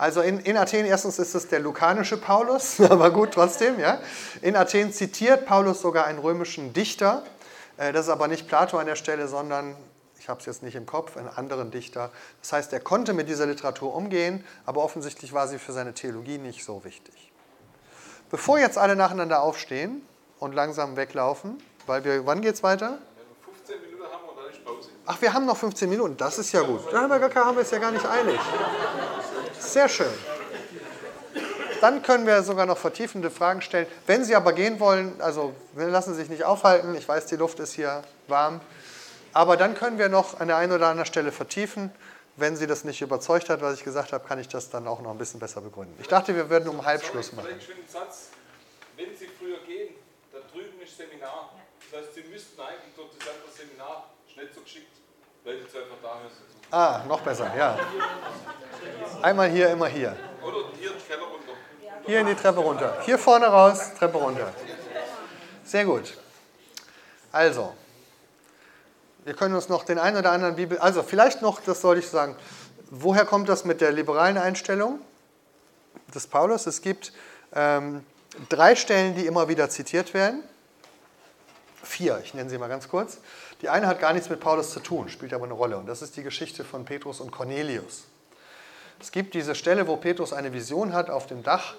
Also 0.00 0.22
in, 0.22 0.40
in 0.40 0.56
Athen 0.56 0.86
erstens 0.86 1.18
ist 1.18 1.34
es 1.34 1.48
der 1.48 1.60
lukanische 1.60 2.16
Paulus, 2.16 2.80
aber 2.90 3.10
gut 3.10 3.32
trotzdem. 3.34 3.78
Ja. 3.78 4.00
In 4.40 4.56
Athen 4.56 4.94
zitiert 4.94 5.44
Paulus 5.44 5.82
sogar 5.82 6.06
einen 6.06 6.18
römischen 6.18 6.72
Dichter. 6.72 7.22
Äh, 7.76 7.92
Das 7.92 8.06
ist 8.06 8.10
aber 8.10 8.26
nicht 8.26 8.48
Plato 8.48 8.78
an 8.78 8.86
der 8.86 8.96
Stelle, 8.96 9.28
sondern, 9.28 9.76
ich 10.18 10.30
habe 10.30 10.40
es 10.40 10.46
jetzt 10.46 10.62
nicht 10.62 10.74
im 10.74 10.86
Kopf, 10.86 11.18
einen 11.18 11.28
anderen 11.28 11.70
Dichter. 11.70 12.10
Das 12.40 12.54
heißt, 12.54 12.72
er 12.72 12.80
konnte 12.80 13.12
mit 13.12 13.28
dieser 13.28 13.44
Literatur 13.44 13.94
umgehen, 13.94 14.42
aber 14.64 14.82
offensichtlich 14.82 15.34
war 15.34 15.46
sie 15.48 15.58
für 15.58 15.72
seine 15.72 15.92
Theologie 15.92 16.38
nicht 16.38 16.64
so 16.64 16.82
wichtig. 16.82 17.30
Bevor 18.30 18.58
jetzt 18.58 18.78
alle 18.78 18.96
nacheinander 18.96 19.42
aufstehen 19.42 20.00
und 20.38 20.54
langsam 20.54 20.96
weglaufen, 20.96 21.62
weil 21.86 22.04
wir, 22.04 22.24
wann 22.24 22.40
geht's 22.40 22.62
weiter? 22.62 22.96
15 23.44 23.82
Minuten 23.82 24.04
haben 24.04 24.22
wir, 24.24 24.42
dann 24.42 24.50
ist 24.50 24.64
Pause. 24.64 24.88
Ach, 25.04 25.20
wir 25.20 25.34
haben 25.34 25.44
noch 25.44 25.58
15 25.58 25.90
Minuten, 25.90 26.16
das 26.16 26.38
ist 26.38 26.52
ja 26.52 26.62
gut. 26.62 26.90
Da 26.90 27.02
haben 27.02 27.10
wir, 27.10 27.18
gar, 27.18 27.44
haben 27.44 27.56
wir 27.56 27.62
es 27.64 27.70
ja 27.70 27.78
gar 27.78 27.90
nicht 27.90 28.06
eilig. 28.06 28.40
Sehr 29.60 29.88
schön. 29.88 30.10
Dann 31.80 32.02
können 32.02 32.26
wir 32.26 32.42
sogar 32.42 32.66
noch 32.66 32.76
vertiefende 32.76 33.30
Fragen 33.30 33.62
stellen. 33.62 33.86
Wenn 34.06 34.24
Sie 34.24 34.34
aber 34.34 34.52
gehen 34.52 34.80
wollen, 34.80 35.20
also 35.20 35.54
wir 35.74 35.86
lassen 35.86 36.14
Sie 36.14 36.20
sich 36.20 36.28
nicht 36.28 36.44
aufhalten, 36.44 36.94
ich 36.94 37.08
weiß, 37.08 37.26
die 37.26 37.36
Luft 37.36 37.58
ist 37.60 37.72
hier 37.72 38.02
warm, 38.28 38.60
aber 39.32 39.56
dann 39.56 39.74
können 39.74 39.98
wir 39.98 40.08
noch 40.08 40.40
an 40.40 40.48
der 40.48 40.56
einen 40.56 40.72
oder 40.72 40.88
anderen 40.88 41.06
Stelle 41.06 41.32
vertiefen. 41.32 41.90
Wenn 42.36 42.56
Sie 42.56 42.66
das 42.66 42.84
nicht 42.84 43.00
überzeugt 43.00 43.48
hat, 43.48 43.60
was 43.60 43.78
ich 43.78 43.84
gesagt 43.84 44.12
habe, 44.12 44.26
kann 44.26 44.38
ich 44.38 44.48
das 44.48 44.70
dann 44.70 44.86
auch 44.86 45.00
noch 45.00 45.10
ein 45.10 45.18
bisschen 45.18 45.40
besser 45.40 45.60
begründen. 45.60 45.94
Ich 46.00 46.08
dachte, 46.08 46.34
wir 46.34 46.50
würden 46.50 46.68
um 46.68 46.84
halb 46.84 47.02
Schluss 47.04 47.32
machen. 47.32 47.48
Wenn 47.48 49.16
Sie 49.16 49.28
früher 49.38 49.58
gehen, 49.66 49.94
da 50.32 50.38
drüben 50.52 50.80
ist 50.82 50.96
Seminar. 50.96 51.50
Das 51.90 52.00
heißt, 52.00 52.14
Sie 52.14 52.22
müssten 52.24 52.60
eigentlich 52.60 52.94
durch 52.94 53.10
das 53.18 53.56
Seminar 53.56 54.10
nicht 54.36 54.54
so 54.54 54.60
geschickt. 54.60 54.92
Bleiben 55.44 55.60
Sie 55.70 55.78
einfach 55.78 55.96
da, 56.02 56.20
zu. 56.28 56.59
Ah, 56.70 57.02
noch 57.08 57.20
besser, 57.20 57.50
ja. 57.56 57.76
Einmal 59.22 59.50
hier, 59.50 59.70
immer 59.70 59.88
hier. 59.88 60.16
Hier 62.06 62.20
in 62.20 62.26
die 62.26 62.34
Treppe 62.34 62.60
runter. 62.60 62.96
Hier 63.02 63.18
vorne 63.18 63.46
raus, 63.46 63.94
Treppe 63.98 64.18
runter. 64.18 64.52
Sehr 65.64 65.84
gut. 65.84 66.16
Also, 67.32 67.74
wir 69.24 69.34
können 69.34 69.54
uns 69.54 69.68
noch 69.68 69.84
den 69.84 69.98
einen 69.98 70.16
oder 70.16 70.32
anderen 70.32 70.56
Bibel. 70.56 70.78
Also, 70.78 71.02
vielleicht 71.02 71.42
noch, 71.42 71.60
das 71.60 71.80
sollte 71.80 72.00
ich 72.00 72.08
sagen. 72.08 72.36
Woher 72.90 73.24
kommt 73.24 73.48
das 73.48 73.64
mit 73.64 73.80
der 73.80 73.92
liberalen 73.92 74.38
Einstellung 74.38 75.00
des 76.14 76.26
Paulus? 76.26 76.66
Es 76.66 76.82
gibt 76.82 77.12
ähm, 77.54 78.04
drei 78.48 78.74
Stellen, 78.74 79.14
die 79.14 79.26
immer 79.26 79.48
wieder 79.48 79.70
zitiert 79.70 80.14
werden. 80.14 80.42
Vier, 81.82 82.20
ich 82.24 82.34
nenne 82.34 82.50
sie 82.50 82.58
mal 82.58 82.68
ganz 82.68 82.88
kurz. 82.88 83.18
Die 83.62 83.68
eine 83.68 83.86
hat 83.86 84.00
gar 84.00 84.12
nichts 84.12 84.30
mit 84.30 84.40
Paulus 84.40 84.70
zu 84.70 84.80
tun, 84.80 85.08
spielt 85.08 85.34
aber 85.34 85.44
eine 85.44 85.52
Rolle. 85.52 85.76
Und 85.76 85.86
das 85.86 86.00
ist 86.00 86.16
die 86.16 86.22
Geschichte 86.22 86.64
von 86.64 86.84
Petrus 86.84 87.20
und 87.20 87.30
Cornelius. 87.30 88.04
Es 89.00 89.12
gibt 89.12 89.34
diese 89.34 89.54
Stelle, 89.54 89.86
wo 89.86 89.96
Petrus 89.96 90.32
eine 90.32 90.52
Vision 90.52 90.92
hat 90.92 91.10
auf 91.10 91.26
dem 91.26 91.42
Dach 91.42 91.74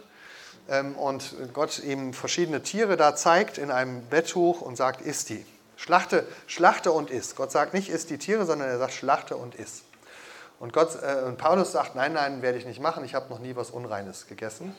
ähm, 0.69 0.95
und 0.95 1.35
Gott 1.53 1.79
ihm 1.79 2.13
verschiedene 2.13 2.61
Tiere 2.61 2.97
da 2.97 3.15
zeigt 3.15 3.57
in 3.57 3.71
einem 3.71 4.03
Betttuch 4.07 4.61
und 4.61 4.75
sagt, 4.75 5.01
isst 5.01 5.29
die. 5.29 5.45
Schlachte, 5.75 6.27
schlachte 6.45 6.91
und 6.91 7.09
iss. 7.09 7.35
Gott 7.35 7.51
sagt 7.51 7.73
nicht, 7.73 7.89
isst 7.89 8.11
die 8.11 8.19
Tiere, 8.19 8.45
sondern 8.45 8.69
er 8.69 8.77
sagt, 8.77 8.93
schlachte 8.93 9.35
und 9.35 9.55
iss. 9.55 9.83
Und, 10.59 10.73
Gott, 10.73 10.95
äh, 11.01 11.23
und 11.25 11.39
Paulus 11.39 11.71
sagt, 11.71 11.95
nein, 11.95 12.13
nein, 12.13 12.43
werde 12.43 12.59
ich 12.59 12.65
nicht 12.65 12.79
machen, 12.79 13.03
ich 13.03 13.15
habe 13.15 13.29
noch 13.29 13.39
nie 13.39 13.55
was 13.55 13.71
Unreines 13.71 14.27
gegessen. 14.27 14.75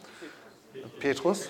Petrus. 1.00 1.48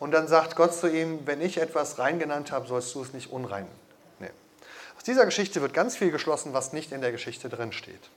Und 0.00 0.10
dann 0.10 0.26
sagt 0.26 0.56
Gott 0.56 0.74
zu 0.74 0.88
ihm, 0.88 1.20
wenn 1.26 1.40
ich 1.40 1.58
etwas 1.58 1.98
rein 1.98 2.18
genannt 2.18 2.50
habe, 2.50 2.66
sollst 2.66 2.94
du 2.96 3.02
es 3.02 3.12
nicht 3.12 3.30
unrein 3.30 3.68
dieser 5.08 5.24
Geschichte 5.24 5.60
wird 5.60 5.74
ganz 5.74 5.96
viel 5.96 6.12
geschlossen, 6.12 6.52
was 6.52 6.72
nicht 6.72 6.92
in 6.92 7.00
der 7.00 7.10
Geschichte 7.10 7.48
drin 7.48 7.72
steht. 7.72 8.10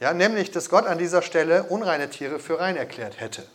Ja, 0.00 0.12
nämlich, 0.12 0.50
dass 0.50 0.68
Gott 0.68 0.84
an 0.84 0.98
dieser 0.98 1.22
Stelle 1.22 1.62
unreine 1.62 2.10
Tiere 2.10 2.38
für 2.38 2.60
rein 2.60 2.76
erklärt 2.76 3.18
hätte. 3.20 3.46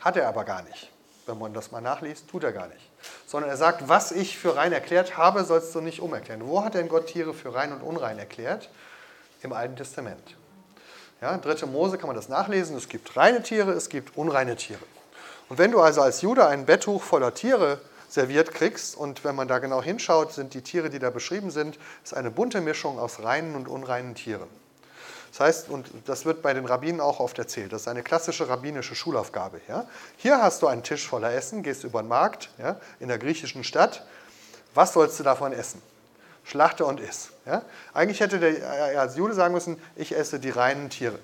Hat 0.00 0.16
er 0.16 0.26
aber 0.26 0.44
gar 0.44 0.62
nicht. 0.62 0.90
Wenn 1.26 1.38
man 1.38 1.54
das 1.54 1.70
mal 1.70 1.80
nachliest, 1.80 2.28
tut 2.28 2.42
er 2.42 2.52
gar 2.52 2.66
nicht. 2.66 2.90
Sondern 3.26 3.50
er 3.50 3.56
sagt, 3.56 3.88
was 3.88 4.10
ich 4.10 4.38
für 4.38 4.56
rein 4.56 4.72
erklärt 4.72 5.16
habe, 5.16 5.44
sollst 5.44 5.74
du 5.74 5.80
nicht 5.80 6.00
umerklären. 6.00 6.48
Wo 6.48 6.64
hat 6.64 6.74
denn 6.74 6.88
Gott 6.88 7.06
Tiere 7.06 7.34
für 7.34 7.54
rein 7.54 7.72
und 7.72 7.82
unrein 7.82 8.18
erklärt? 8.18 8.70
Im 9.42 9.52
Alten 9.52 9.76
Testament. 9.76 10.36
Ja, 11.20 11.36
3. 11.36 11.66
Mose 11.66 11.98
kann 11.98 12.08
man 12.08 12.16
das 12.16 12.28
nachlesen. 12.28 12.76
Es 12.76 12.88
gibt 12.88 13.16
reine 13.16 13.42
Tiere, 13.42 13.72
es 13.72 13.90
gibt 13.90 14.16
unreine 14.16 14.56
Tiere. 14.56 14.80
Und 15.48 15.58
wenn 15.58 15.70
du 15.70 15.80
also 15.80 16.00
als 16.00 16.22
Jude 16.22 16.46
ein 16.46 16.64
Betttuch 16.64 17.02
voller 17.02 17.34
Tiere 17.34 17.80
serviert 18.10 18.52
kriegst 18.52 18.96
und 18.96 19.24
wenn 19.24 19.36
man 19.36 19.48
da 19.48 19.58
genau 19.58 19.82
hinschaut, 19.82 20.32
sind 20.32 20.52
die 20.54 20.62
Tiere, 20.62 20.90
die 20.90 20.98
da 20.98 21.10
beschrieben 21.10 21.50
sind, 21.50 21.78
ist 22.04 22.14
eine 22.14 22.30
bunte 22.30 22.60
Mischung 22.60 22.98
aus 22.98 23.22
reinen 23.22 23.54
und 23.54 23.68
unreinen 23.68 24.14
Tieren. 24.14 24.48
Das 25.30 25.40
heißt, 25.40 25.68
und 25.68 25.88
das 26.06 26.24
wird 26.24 26.42
bei 26.42 26.52
den 26.52 26.66
Rabbinen 26.66 27.00
auch 27.00 27.20
oft 27.20 27.38
erzählt, 27.38 27.72
das 27.72 27.82
ist 27.82 27.88
eine 27.88 28.02
klassische 28.02 28.48
rabbinische 28.48 28.96
Schulaufgabe. 28.96 29.60
Ja? 29.68 29.86
Hier 30.16 30.42
hast 30.42 30.60
du 30.62 30.66
einen 30.66 30.82
Tisch 30.82 31.06
voller 31.06 31.32
Essen, 31.32 31.62
gehst 31.62 31.84
über 31.84 32.02
den 32.02 32.08
Markt 32.08 32.50
ja, 32.58 32.80
in 32.98 33.06
der 33.06 33.18
griechischen 33.18 33.62
Stadt. 33.62 34.04
Was 34.74 34.92
sollst 34.92 35.20
du 35.20 35.22
davon 35.22 35.52
essen? 35.52 35.80
Schlachte 36.42 36.84
und 36.84 36.98
iss. 36.98 37.30
Ja? 37.46 37.62
Eigentlich 37.94 38.18
hätte 38.18 38.40
der 38.40 38.58
er 38.58 39.00
als 39.00 39.16
Jude 39.16 39.34
sagen 39.34 39.54
müssen, 39.54 39.80
ich 39.94 40.16
esse 40.16 40.40
die 40.40 40.50
reinen 40.50 40.90
Tiere 40.90 41.20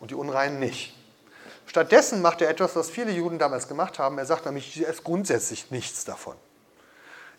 und 0.00 0.10
die 0.10 0.16
unreinen 0.16 0.58
nicht. 0.58 0.97
Stattdessen 1.68 2.22
macht 2.22 2.40
er 2.40 2.48
etwas, 2.48 2.74
was 2.76 2.88
viele 2.88 3.12
Juden 3.12 3.38
damals 3.38 3.68
gemacht 3.68 3.98
haben. 3.98 4.16
Er 4.16 4.24
sagt 4.24 4.46
nämlich, 4.46 4.74
ich 4.74 4.88
esse 4.88 5.02
grundsätzlich 5.02 5.70
nichts 5.70 6.06
davon. 6.06 6.34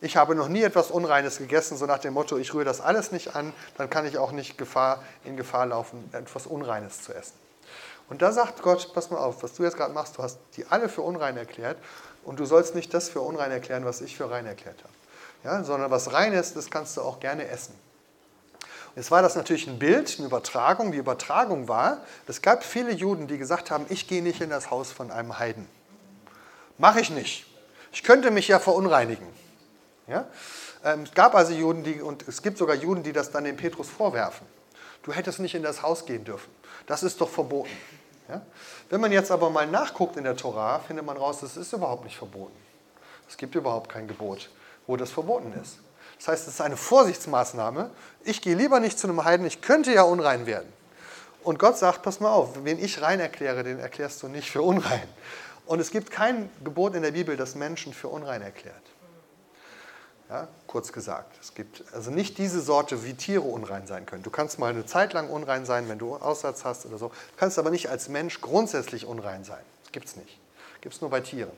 Ich 0.02 0.18
habe 0.18 0.36
noch 0.36 0.48
nie 0.48 0.62
etwas 0.62 0.92
Unreines 0.92 1.40
gegessen, 1.40 1.78
so 1.78 1.88
nach 1.88 1.98
dem 1.98 2.14
Motto, 2.14 2.38
ich 2.38 2.54
rühre 2.54 2.64
das 2.64 2.80
alles 2.80 3.12
nicht 3.12 3.36
an, 3.36 3.52
dann 3.78 3.90
kann 3.90 4.06
ich 4.06 4.20
auch 4.20 4.32
nicht 4.32 4.58
Gefahr, 4.58 5.04
in 5.26 5.36
Gefahr 5.36 5.66
laufen, 5.66 6.10
etwas 6.14 6.46
Unreines 6.46 7.02
zu 7.02 7.14
essen. 7.14 7.34
Und 8.08 8.22
da 8.22 8.32
sagt 8.32 8.62
Gott, 8.62 8.94
pass 8.94 9.10
mal 9.10 9.18
auf, 9.18 9.42
was 9.44 9.56
du 9.56 9.64
jetzt 9.64 9.76
gerade 9.76 9.94
machst, 9.94 10.18
du 10.18 10.24
hast 10.24 10.38
die 10.56 10.66
alle 10.68 10.90
für 10.90 11.02
unrein 11.02 11.36
erklärt 11.36 11.78
und 12.24 12.40
du 12.40 12.46
sollst 12.46 12.76
nicht 12.76 12.94
das 12.94 13.10
für 13.10 13.22
unrein 13.22 13.52
erklären, 13.52 13.84
was 13.84 14.00
ich 14.00 14.16
für 14.16 14.30
rein 14.30 14.46
erklärt 14.46 14.78
habe. 14.84 14.94
Ja, 15.44 15.64
sondern 15.64 15.90
was 15.90 16.14
rein 16.14 16.34
ist, 16.34 16.56
das 16.56 16.70
kannst 16.70 16.96
du 16.98 17.02
auch 17.02 17.20
gerne 17.20 17.48
essen. 17.48 17.74
Jetzt 18.96 19.12
war 19.12 19.22
das 19.22 19.36
natürlich 19.36 19.68
ein 19.68 19.80
Bild, 19.80 20.16
eine 20.18 20.28
Übertragung. 20.28 20.92
Die 20.92 20.98
Übertragung 20.98 21.68
war, 21.68 22.00
es 22.28 22.42
gab 22.42 22.64
viele 22.64 22.92
Juden, 22.92 23.28
die 23.28 23.38
gesagt 23.38 23.72
haben, 23.72 23.86
ich 23.90 24.08
gehe 24.08 24.22
nicht 24.22 24.42
in 24.42 24.50
das 24.50 24.72
Haus 24.72 24.92
von 24.92 25.12
einem 25.12 25.40
Heiden. 25.40 25.68
Mache 26.78 27.02
ich 27.02 27.10
nicht. 27.10 27.46
Ich 27.92 28.04
könnte 28.04 28.32
mich 28.32 28.48
ja 28.48 28.60
verunreinigen. 28.60 29.28
Ja? 30.08 30.28
Ähm, 30.84 31.04
es 31.04 31.14
gab 31.14 31.36
also 31.36 31.54
Juden, 31.54 31.84
die, 31.84 32.02
und 32.02 32.28
es 32.28 32.42
gibt 32.42 32.58
sogar 32.58 32.76
Juden, 32.76 33.04
die 33.04 33.14
das 33.14 33.32
dann 33.32 33.44
dem 33.44 33.58
Petrus 33.58 33.90
vorwerfen. 33.90 34.48
Du 35.04 35.14
hättest 35.14 35.40
nicht 35.40 35.56
in 35.56 35.64
das 35.64 35.82
Haus 35.82 36.06
gehen 36.06 36.24
dürfen. 36.24 36.50
Das 36.88 37.04
ist 37.04 37.20
doch 37.22 37.30
verboten. 37.30 37.72
Ja? 38.28 38.42
Wenn 38.90 39.02
man 39.02 39.12
jetzt 39.12 39.32
aber 39.32 39.50
mal 39.50 39.68
nachguckt 39.68 40.18
in 40.18 40.24
der 40.24 40.36
Torah, 40.36 40.80
findet 40.80 41.06
man 41.06 41.18
raus, 41.18 41.40
das 41.42 41.58
ist 41.58 41.74
überhaupt 41.74 42.04
nicht 42.04 42.18
verboten. 42.18 42.56
Es 43.28 43.38
gibt 43.38 43.56
überhaupt 43.56 43.90
kein 43.90 44.08
Gebot, 44.08 44.50
wo 44.88 44.98
das 44.98 45.12
verboten 45.12 45.54
ist. 45.54 45.80
Das 46.20 46.28
heißt, 46.28 46.48
es 46.48 46.56
ist 46.56 46.62
eine 46.62 46.78
Vorsichtsmaßnahme. 46.78 47.90
Ich 48.24 48.42
gehe 48.42 48.56
lieber 48.56 48.80
nicht 48.80 49.00
zu 49.00 49.08
einem 49.08 49.24
Heiden, 49.24 49.46
ich 49.46 49.62
könnte 49.62 49.92
ja 49.94 50.04
unrein 50.04 50.46
werden. 50.46 50.72
Und 51.44 51.58
Gott 51.58 51.78
sagt, 51.78 52.04
pass 52.04 52.20
mal 52.20 52.32
auf, 52.32 52.64
wen 52.64 52.78
ich 52.78 53.02
rein 53.02 53.20
erkläre, 53.20 53.64
den 53.64 53.80
erklärst 53.80 54.22
du 54.22 54.28
nicht 54.28 54.52
für 54.52 54.62
unrein. 54.62 55.08
Und 55.66 55.80
es 55.80 55.92
gibt 55.92 56.12
kein 56.12 56.50
Gebot 56.64 56.96
in 56.96 57.04
der 57.04 57.12
Bibel, 57.12 57.38
das 57.38 57.56
Menschen 57.56 57.94
für 57.94 58.10
unrein 58.10 58.42
erklärt. 58.42 58.76
Ja, 60.30 60.48
kurz 60.68 60.92
gesagt. 60.92 61.38
Es 61.42 61.56
gibt 61.56 61.84
also 61.94 62.12
nicht 62.12 62.38
diese 62.38 62.60
Sorte, 62.62 63.04
wie 63.04 63.14
Tiere 63.14 63.42
unrein 63.42 63.88
sein 63.88 64.06
können. 64.06 64.22
Du 64.22 64.30
kannst 64.30 64.60
mal 64.60 64.72
eine 64.72 64.86
Zeit 64.86 65.14
lang 65.14 65.30
unrein 65.30 65.66
sein, 65.66 65.90
wenn 65.90 65.98
du 65.98 66.16
Aussatz 66.18 66.66
hast 66.66 66.86
oder 66.86 66.98
so. 66.98 67.08
Du 67.08 67.38
kannst 67.38 67.58
aber 67.58 67.72
nicht 67.72 67.90
als 67.90 68.10
Mensch 68.10 68.42
grundsätzlich 68.42 69.06
unrein 69.06 69.44
sein. 69.44 69.64
Das 69.84 69.92
gibt 69.92 70.08
es 70.08 70.18
nicht. 70.18 70.38
Gibt 70.82 70.96
es 70.96 71.02
nur 71.02 71.10
bei 71.10 71.22
Tieren. 71.22 71.52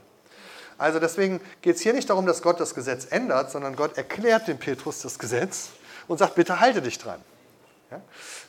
Also 0.82 0.98
deswegen 0.98 1.42
geht 1.62 1.76
es 1.76 1.84
hier 1.84 1.94
nicht 1.94 2.10
darum, 2.10 2.26
dass 2.26 2.42
Gott 2.42 2.60
das 2.60 2.74
Gesetz 2.74 3.06
ändert, 3.12 3.52
sondern 3.52 3.76
Gott 3.76 3.98
erklärt 3.98 4.48
dem 4.48 4.58
Petrus 4.58 5.04
das 5.04 5.20
Gesetz 5.20 5.70
und 6.08 6.18
sagt, 6.18 6.34
bitte 6.34 6.60
halte 6.60 6.82
dich 6.82 6.98
dran. 6.98 7.22
Ja? 7.92 8.02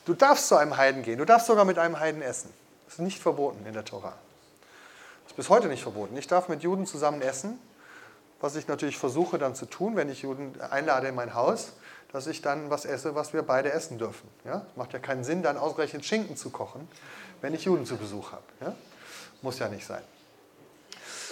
Du 0.05 0.15
darfst 0.15 0.47
zu 0.47 0.55
einem 0.55 0.75
Heiden 0.75 1.03
gehen, 1.03 1.19
du 1.19 1.25
darfst 1.25 1.45
sogar 1.45 1.63
mit 1.63 1.77
einem 1.77 1.99
Heiden 1.99 2.23
essen. 2.23 2.51
Das 2.85 2.95
ist 2.95 3.01
nicht 3.01 3.21
verboten 3.21 3.63
in 3.67 3.73
der 3.73 3.85
Tora. 3.85 4.13
Das 5.23 5.33
ist 5.33 5.35
bis 5.35 5.49
heute 5.49 5.67
nicht 5.67 5.83
verboten. 5.83 6.17
Ich 6.17 6.25
darf 6.25 6.49
mit 6.49 6.63
Juden 6.63 6.87
zusammen 6.87 7.21
essen, 7.21 7.59
was 8.41 8.55
ich 8.55 8.67
natürlich 8.67 8.97
versuche 8.97 9.37
dann 9.37 9.53
zu 9.53 9.67
tun, 9.67 9.95
wenn 9.95 10.09
ich 10.09 10.23
Juden 10.23 10.59
einlade 10.71 11.09
in 11.09 11.13
mein 11.15 11.35
Haus, 11.35 11.73
dass 12.11 12.25
ich 12.25 12.41
dann 12.41 12.71
was 12.71 12.85
esse, 12.85 13.13
was 13.13 13.33
wir 13.33 13.43
beide 13.43 13.71
essen 13.71 13.99
dürfen. 13.99 14.27
Ja? 14.43 14.65
Macht 14.75 14.93
ja 14.93 14.97
keinen 14.97 15.23
Sinn, 15.23 15.43
dann 15.43 15.55
ausreichend 15.55 16.03
Schinken 16.03 16.35
zu 16.35 16.49
kochen, 16.49 16.87
wenn 17.41 17.53
ich 17.53 17.65
Juden 17.65 17.85
zu 17.85 17.95
Besuch 17.95 18.31
habe. 18.31 18.43
Ja? 18.59 18.75
Muss 19.43 19.59
ja 19.59 19.69
nicht 19.69 19.85
sein. 19.85 20.01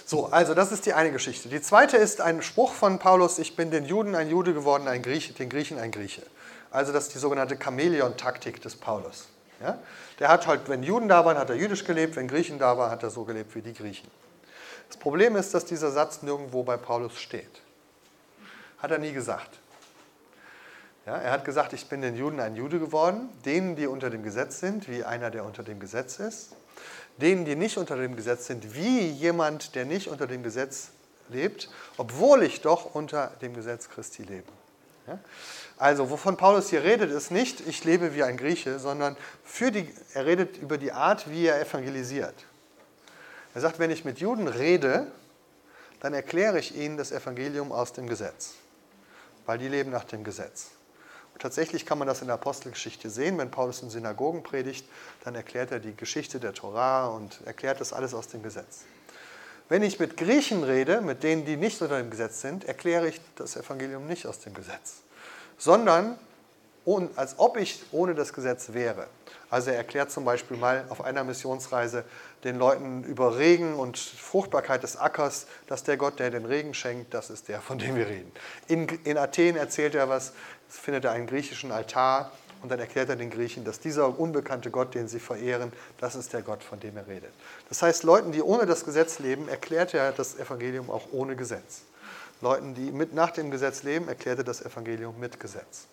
So, 0.06 0.28
also 0.28 0.54
das 0.54 0.72
ist 0.72 0.86
die 0.86 0.94
eine 0.94 1.12
Geschichte. 1.12 1.50
Die 1.50 1.62
zweite 1.62 1.98
ist 1.98 2.22
ein 2.22 2.42
Spruch 2.42 2.74
von 2.74 3.00
Paulus, 3.00 3.40
ich 3.40 3.56
bin 3.56 3.72
den 3.72 3.86
Juden 3.86 4.16
ein 4.16 4.30
Jude 4.30 4.54
geworden, 4.54 4.88
ein 4.88 5.02
Grieche, 5.02 5.34
den 5.34 5.50
Griechen 5.50 5.80
ein 5.80 5.92
Grieche. 5.92 6.24
Also 6.72 6.92
das 6.94 7.08
ist 7.08 7.16
die 7.16 7.20
sogenannte 7.20 7.58
Chamäleon-Taktik 7.58 8.62
des 8.62 8.76
Paulus. 8.76 9.28
Ja? 9.62 9.78
Der 10.20 10.30
hat 10.30 10.48
halt, 10.48 10.70
wenn 10.70 10.84
Juden 10.84 11.08
da 11.08 11.26
waren, 11.26 11.38
hat 11.38 11.50
er 11.50 11.56
jüdisch 11.56 11.84
gelebt, 11.84 12.16
wenn 12.16 12.28
Griechen 12.28 12.60
da 12.60 12.78
waren, 12.78 12.92
hat 12.92 13.04
er 13.04 13.10
so 13.10 13.24
gelebt 13.24 13.56
wie 13.56 13.62
die 13.62 13.74
Griechen. 13.74 14.10
Das 14.88 14.98
Problem 14.98 15.36
ist, 15.36 15.54
dass 15.54 15.66
dieser 15.66 15.92
Satz 15.92 16.22
nirgendwo 16.22 16.64
bei 16.64 16.78
Paulus 16.78 17.18
steht. 17.20 17.62
Hat 18.80 18.92
er 18.92 18.98
nie 18.98 19.14
gesagt. 19.14 19.60
Ja, 21.06 21.18
er 21.18 21.32
hat 21.32 21.46
gesagt, 21.46 21.74
ich 21.74 21.88
bin 21.88 22.02
den 22.02 22.16
Juden 22.16 22.40
ein 22.40 22.56
Jude 22.56 22.80
geworden, 22.80 23.30
denen, 23.46 23.76
die 23.76 23.88
unter 23.88 24.10
dem 24.10 24.24
Gesetz 24.24 24.60
sind, 24.60 24.88
wie 24.88 25.04
einer, 25.04 25.32
der 25.32 25.46
unter 25.46 25.64
dem 25.64 25.80
Gesetz 25.80 26.20
ist, 26.20 26.52
denen, 27.18 27.46
die 27.46 27.56
nicht 27.56 27.78
unter 27.78 27.96
dem 27.96 28.16
Gesetz 28.16 28.48
sind, 28.48 28.76
wie 28.76 29.08
jemand, 29.08 29.76
der 29.76 29.86
nicht 29.86 30.08
unter 30.08 30.28
dem 30.28 30.44
Gesetz 30.44 30.90
lebt, 31.30 31.70
obwohl 31.98 32.44
ich 32.44 32.62
doch 32.62 32.96
unter 32.96 33.32
dem 33.42 33.54
Gesetz 33.54 33.90
Christi 33.90 34.24
lebe. 34.24 34.52
Also, 35.78 36.10
wovon 36.10 36.38
Paulus 36.38 36.70
hier 36.70 36.84
redet, 36.84 37.12
ist 37.12 37.32
nicht, 37.32 37.68
ich 37.68 37.84
lebe 37.84 38.14
wie 38.14 38.24
ein 38.24 38.38
Grieche, 38.38 38.78
sondern 38.78 39.18
für 39.44 39.72
die, 39.72 39.92
er 40.14 40.26
redet 40.26 40.58
über 40.58 40.78
die 40.78 40.92
Art, 40.92 41.30
wie 41.30 41.48
er 41.48 41.60
evangelisiert. 41.60 42.36
Er 43.54 43.62
sagt, 43.62 43.80
wenn 43.80 43.92
ich 43.92 44.06
mit 44.06 44.20
Juden 44.20 44.48
rede, 44.48 45.08
dann 46.00 46.14
erkläre 46.14 46.60
ich 46.60 46.76
ihnen 46.76 46.98
das 46.98 47.12
Evangelium 47.12 47.72
aus 47.72 47.94
dem 47.94 48.08
Gesetz, 48.08 48.54
weil 49.46 49.58
die 49.58 49.68
leben 49.68 49.92
nach 49.92 50.04
dem 50.04 50.24
Gesetz. 50.24 50.72
Tatsächlich 51.42 51.88
kann 51.88 51.98
man 51.98 52.08
das 52.08 52.22
in 52.22 52.28
der 52.28 52.36
Apostelgeschichte 52.36 53.10
sehen, 53.10 53.36
wenn 53.40 53.50
Paulus 53.50 53.82
in 53.82 53.90
Synagogen 53.90 54.44
predigt, 54.44 54.86
dann 55.24 55.34
erklärt 55.34 55.72
er 55.72 55.80
die 55.80 55.96
Geschichte 55.96 56.40
der 56.40 56.54
Torah 56.54 57.08
und 57.08 57.40
erklärt 57.46 57.82
das 57.82 57.94
alles 57.94 58.14
aus 58.14 58.28
dem 58.28 58.44
Gesetz. 58.44 58.82
Wenn 59.68 59.82
ich 59.82 60.00
mit 60.00 60.18
Griechen 60.18 60.64
rede, 60.64 61.02
mit 61.02 61.24
denen, 61.24 61.44
die 61.44 61.58
nicht 61.58 61.82
unter 61.82 61.98
dem 61.98 62.12
Gesetz 62.12 62.42
sind, 62.42 62.66
erkläre 62.66 63.08
ich 63.08 63.20
das 63.38 63.56
Evangelium 63.56 64.06
nicht 64.06 64.28
aus 64.28 64.38
dem 64.38 64.54
Gesetz, 64.54 65.02
sondern 65.58 66.20
als 67.16 67.40
ob 67.40 67.58
ich 67.58 67.82
ohne 67.92 68.14
das 68.14 68.34
Gesetz 68.34 68.74
wäre. 68.74 69.08
Also 69.50 69.72
er 69.72 69.78
erklärt 69.78 70.12
zum 70.12 70.26
Beispiel 70.26 70.58
mal 70.58 70.86
auf 70.90 71.04
einer 71.04 71.24
Missionsreise 71.24 72.06
den 72.44 72.58
Leuten 72.58 73.04
über 73.04 73.38
Regen 73.38 73.76
und 73.76 73.98
Fruchtbarkeit 73.98 74.84
des 74.84 74.96
Ackers, 74.96 75.48
dass 75.68 75.84
der 75.84 75.98
Gott, 75.98 76.20
der 76.20 76.32
den 76.32 76.46
Regen 76.46 76.74
schenkt, 76.74 77.14
das 77.14 77.30
ist 77.30 77.50
der, 77.50 77.62
von 77.62 77.78
dem 77.78 77.96
wir 77.96 78.08
reden. 78.08 78.32
In, 78.68 78.88
in 79.04 79.18
Athen 79.18 79.56
erzählt 79.56 79.96
er 79.96 80.08
was, 80.10 80.34
findet 80.80 81.06
er 81.06 81.12
einen 81.12 81.28
griechischen 81.28 81.72
Altar 81.72 82.32
und 82.62 82.70
dann 82.70 82.80
erklärt 82.80 83.10
er 83.10 83.16
den 83.16 83.30
Griechen, 83.30 83.66
dass 83.66 83.80
dieser 83.80 84.20
unbekannte 84.20 84.72
Gott, 84.72 84.94
den 84.94 85.08
sie 85.08 85.20
verehren, 85.20 85.74
das 86.00 86.16
ist 86.16 86.34
der 86.34 86.42
Gott, 86.42 86.64
von 86.64 86.80
dem 86.80 86.96
er 86.98 87.08
redet. 87.08 87.32
Das 87.70 87.82
heißt, 87.82 88.04
Leuten, 88.04 88.32
die 88.32 88.42
ohne 88.42 88.66
das 88.66 88.86
Gesetz 88.86 89.20
leben, 89.20 89.48
erklärt 89.48 89.94
er 89.94 90.12
das 90.12 90.38
Evangelium 90.38 90.90
auch 90.90 91.08
ohne 91.12 91.36
Gesetz. 91.36 91.82
Leuten, 92.42 92.74
die 92.74 92.92
mit 92.92 93.14
nach 93.14 93.32
dem 93.32 93.52
Gesetz 93.52 93.84
leben, 93.84 94.08
erklärt 94.08 94.40
er 94.40 94.44
das 94.44 94.62
Evangelium 94.62 95.20
mit 95.20 95.40
Gesetz. 95.40 95.88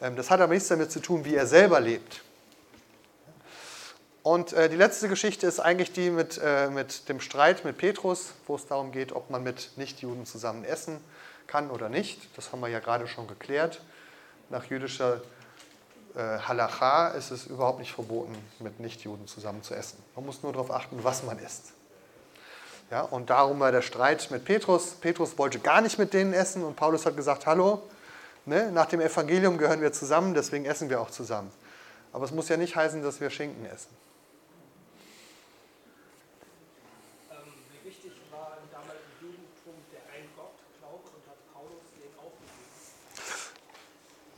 Ähm, 0.00 0.16
das 0.16 0.30
hat 0.30 0.40
aber 0.40 0.52
nichts 0.54 0.68
damit 0.68 0.90
zu 0.90 1.00
tun, 1.00 1.24
wie 1.24 1.34
er 1.34 1.46
selber 1.46 1.80
lebt. 1.80 2.22
Und 4.22 4.52
äh, 4.52 4.68
die 4.68 4.76
letzte 4.76 5.08
Geschichte 5.08 5.46
ist 5.46 5.60
eigentlich 5.60 5.92
die 5.92 6.10
mit, 6.10 6.40
äh, 6.42 6.68
mit 6.68 7.08
dem 7.08 7.20
Streit 7.20 7.64
mit 7.64 7.78
Petrus, 7.78 8.34
wo 8.46 8.56
es 8.56 8.66
darum 8.66 8.92
geht, 8.92 9.12
ob 9.12 9.30
man 9.30 9.42
mit 9.42 9.70
Nichtjuden 9.76 10.26
zusammen 10.26 10.64
essen 10.64 11.00
kann 11.46 11.70
oder 11.70 11.88
nicht. 11.88 12.20
Das 12.36 12.52
haben 12.52 12.60
wir 12.60 12.68
ja 12.68 12.80
gerade 12.80 13.08
schon 13.08 13.26
geklärt. 13.26 13.80
Nach 14.50 14.64
jüdischer 14.64 15.20
äh, 16.14 16.38
Halacha 16.38 17.08
ist 17.08 17.30
es 17.30 17.46
überhaupt 17.46 17.78
nicht 17.78 17.92
verboten, 17.92 18.34
mit 18.60 18.80
Nichtjuden 18.80 19.26
zusammen 19.26 19.62
zu 19.62 19.74
essen. 19.74 20.02
Man 20.16 20.26
muss 20.26 20.42
nur 20.42 20.52
darauf 20.52 20.70
achten, 20.70 21.02
was 21.02 21.22
man 21.22 21.38
isst. 21.38 21.72
Ja, 22.90 23.02
und 23.02 23.28
darum 23.28 23.60
war 23.60 23.70
der 23.70 23.82
Streit 23.82 24.30
mit 24.30 24.44
Petrus. 24.44 24.92
Petrus 24.92 25.36
wollte 25.36 25.58
gar 25.58 25.82
nicht 25.82 25.98
mit 25.98 26.14
denen 26.14 26.32
essen 26.32 26.64
und 26.64 26.74
Paulus 26.74 27.04
hat 27.04 27.16
gesagt, 27.16 27.46
hallo, 27.46 27.82
ne, 28.46 28.72
nach 28.72 28.86
dem 28.86 29.00
Evangelium 29.00 29.58
gehören 29.58 29.82
wir 29.82 29.92
zusammen, 29.92 30.32
deswegen 30.32 30.64
essen 30.64 30.88
wir 30.88 31.00
auch 31.00 31.10
zusammen. 31.10 31.50
Aber 32.12 32.24
es 32.24 32.32
muss 32.32 32.48
ja 32.48 32.56
nicht 32.56 32.74
heißen, 32.74 33.02
dass 33.02 33.20
wir 33.20 33.28
Schinken 33.28 33.66
essen. 33.66 33.90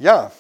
Ja, 0.01 0.33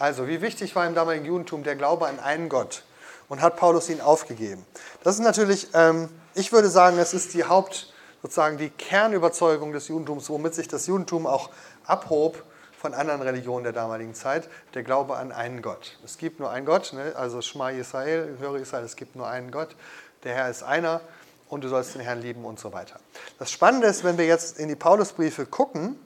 also 0.00 0.26
wie 0.26 0.42
wichtig 0.42 0.74
war 0.74 0.84
im 0.84 0.96
damaligen 0.96 1.24
Judentum 1.24 1.62
der 1.62 1.76
Glaube 1.76 2.08
an 2.08 2.18
einen 2.18 2.48
Gott 2.48 2.82
und 3.28 3.40
hat 3.40 3.56
Paulus 3.56 3.88
ihn 3.88 4.00
aufgegeben? 4.00 4.66
Das 5.04 5.14
ist 5.14 5.20
natürlich, 5.20 5.68
ähm, 5.74 6.08
ich 6.34 6.50
würde 6.50 6.68
sagen, 6.68 6.98
es 6.98 7.14
ist 7.14 7.32
die 7.32 7.44
Haupt, 7.44 7.94
sozusagen 8.20 8.58
die 8.58 8.68
Kernüberzeugung 8.68 9.70
des 9.72 9.86
Judentums, 9.86 10.28
womit 10.28 10.56
sich 10.56 10.66
das 10.66 10.88
Judentum 10.88 11.28
auch 11.28 11.50
abhob 11.84 12.42
von 12.76 12.94
anderen 12.94 13.22
Religionen 13.22 13.62
der 13.62 13.72
damaligen 13.72 14.12
Zeit, 14.12 14.48
der 14.74 14.82
Glaube 14.82 15.16
an 15.16 15.30
einen 15.30 15.62
Gott. 15.62 16.00
Es 16.04 16.18
gibt 16.18 16.40
nur 16.40 16.50
einen 16.50 16.66
Gott, 16.66 16.92
ne? 16.92 17.12
also 17.14 17.40
Shema 17.40 17.70
Israel, 17.70 18.36
höre 18.40 18.56
Israel, 18.56 18.84
es 18.84 18.96
gibt 18.96 19.14
nur 19.14 19.28
einen 19.28 19.52
Gott, 19.52 19.76
der 20.24 20.34
Herr 20.34 20.50
ist 20.50 20.64
einer 20.64 21.00
und 21.48 21.62
du 21.62 21.68
sollst 21.68 21.94
den 21.94 22.00
Herrn 22.00 22.20
lieben 22.20 22.44
und 22.44 22.58
so 22.58 22.72
weiter. 22.72 22.98
Das 23.38 23.52
Spannende 23.52 23.86
ist, 23.86 24.02
wenn 24.02 24.18
wir 24.18 24.26
jetzt 24.26 24.58
in 24.58 24.66
die 24.66 24.74
Paulusbriefe 24.74 25.46
gucken, 25.46 25.96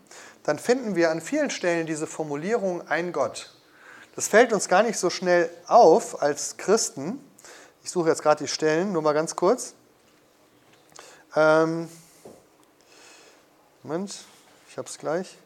dann 0.50 0.58
finden 0.58 0.96
wir 0.96 1.12
an 1.12 1.20
vielen 1.20 1.48
Stellen 1.48 1.86
diese 1.86 2.08
Formulierung 2.08 2.88
ein 2.88 3.12
Gott. 3.12 3.52
Das 4.16 4.26
fällt 4.26 4.52
uns 4.52 4.66
gar 4.66 4.82
nicht 4.82 4.98
so 4.98 5.08
schnell 5.08 5.48
auf 5.68 6.22
als 6.22 6.56
Christen. 6.56 7.24
Ich 7.84 7.92
suche 7.92 8.08
jetzt 8.08 8.20
gerade 8.20 8.42
die 8.42 8.48
Stellen, 8.48 8.92
nur 8.92 9.00
mal 9.00 9.12
ganz 9.12 9.36
kurz. 9.36 9.74
Ähm, 11.36 11.88
Moment, 13.84 14.24
ich 14.68 14.76
habe 14.76 14.88
es 14.88 14.98
gleich. 14.98 15.38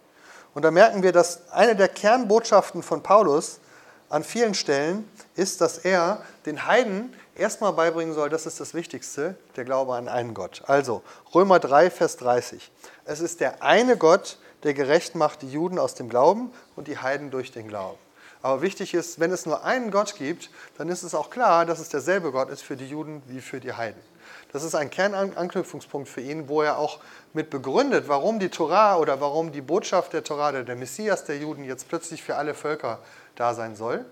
Und 0.54 0.62
da 0.62 0.70
merken 0.70 1.02
wir, 1.02 1.12
dass 1.12 1.50
eine 1.50 1.76
der 1.76 1.88
Kernbotschaften 1.88 2.82
von 2.82 3.02
Paulus 3.02 3.60
an 4.08 4.24
vielen 4.24 4.54
Stellen 4.54 5.06
ist, 5.34 5.60
dass 5.60 5.76
er 5.76 6.22
den 6.46 6.64
Heiden 6.66 7.14
erstmal 7.34 7.74
beibringen 7.74 8.14
soll, 8.14 8.30
das 8.30 8.46
ist 8.46 8.58
das 8.58 8.72
Wichtigste, 8.72 9.36
der 9.56 9.66
Glaube 9.66 9.96
an 9.96 10.08
einen 10.08 10.32
Gott. 10.32 10.62
Also 10.66 11.02
Römer 11.34 11.58
3, 11.58 11.90
Vers 11.90 12.16
30. 12.16 12.72
Es 13.04 13.20
ist 13.20 13.40
der 13.40 13.62
eine 13.62 13.98
Gott, 13.98 14.38
der 14.64 14.74
gerecht 14.74 15.14
macht 15.14 15.42
die 15.42 15.50
Juden 15.50 15.78
aus 15.78 15.94
dem 15.94 16.08
Glauben 16.08 16.50
und 16.74 16.88
die 16.88 16.98
Heiden 16.98 17.30
durch 17.30 17.52
den 17.52 17.68
Glauben. 17.68 17.98
Aber 18.42 18.60
wichtig 18.60 18.92
ist, 18.92 19.20
wenn 19.20 19.32
es 19.32 19.46
nur 19.46 19.64
einen 19.64 19.90
Gott 19.90 20.16
gibt, 20.16 20.50
dann 20.76 20.90
ist 20.90 21.02
es 21.02 21.14
auch 21.14 21.30
klar, 21.30 21.64
dass 21.64 21.78
es 21.78 21.88
derselbe 21.88 22.30
Gott 22.30 22.50
ist 22.50 22.62
für 22.62 22.76
die 22.76 22.86
Juden 22.86 23.22
wie 23.26 23.40
für 23.40 23.60
die 23.60 23.72
Heiden. 23.72 24.02
Das 24.52 24.62
ist 24.62 24.74
ein 24.74 24.90
Kernanknüpfungspunkt 24.90 26.08
für 26.08 26.20
ihn, 26.20 26.48
wo 26.48 26.62
er 26.62 26.78
auch 26.78 27.00
mit 27.32 27.50
begründet, 27.50 28.04
warum 28.06 28.38
die 28.38 28.50
Torah 28.50 28.98
oder 28.98 29.20
warum 29.20 29.50
die 29.50 29.62
Botschaft 29.62 30.12
der 30.12 30.24
Torah, 30.24 30.52
der 30.52 30.76
Messias 30.76 31.24
der 31.24 31.38
Juden 31.38 31.64
jetzt 31.64 31.88
plötzlich 31.88 32.22
für 32.22 32.36
alle 32.36 32.54
Völker 32.54 32.98
da 33.34 33.54
sein 33.54 33.76
soll. 33.76 34.04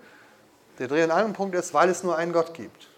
Der 0.79 0.87
Dreh- 0.87 1.03
und 1.03 1.11
Angelpunkt 1.11 1.55
ist, 1.55 1.73
weil 1.73 1.89
es 1.89 2.03
nur 2.03 2.17
einen 2.17 2.33
Gott 2.33 2.53
gibt. 2.53 2.89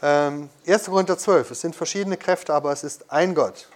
Ähm, 0.00 0.48
1. 0.66 0.84
Korinther 0.84 1.18
12, 1.18 1.50
es 1.50 1.60
sind 1.60 1.74
verschiedene 1.74 2.16
Kräfte, 2.16 2.54
aber 2.54 2.70
es 2.70 2.84
ist 2.84 3.10
ein 3.10 3.34
Gott. 3.34 3.68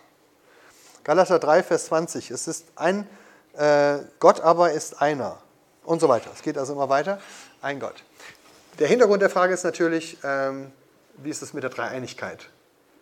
Galater 1.05 1.39
3, 1.39 1.63
Vers 1.63 1.87
20. 1.87 2.31
Es 2.31 2.47
ist 2.47 2.67
ein, 2.77 3.09
äh, 3.55 3.99
Gott 4.21 4.41
aber 4.41 4.73
ist 4.73 5.01
einer. 5.01 5.39
Und 5.85 6.01
so 6.01 6.09
weiter. 6.09 6.31
Es 6.33 6.43
geht 6.43 6.57
also 6.57 6.75
immer 6.75 6.89
weiter. 6.89 7.21
Ein 7.61 7.81
Gott. 7.81 8.05
Der 8.79 8.87
Hintergrund 8.87 9.21
der 9.21 9.31
Frage 9.31 9.53
ist 9.53 9.65
natürlich, 9.65 10.17
ähm, 10.23 10.73
wie 11.17 11.31
ist 11.31 11.43
es 11.43 11.53
mit 11.53 11.63
der 11.63 11.71
Dreieinigkeit? 11.71 12.49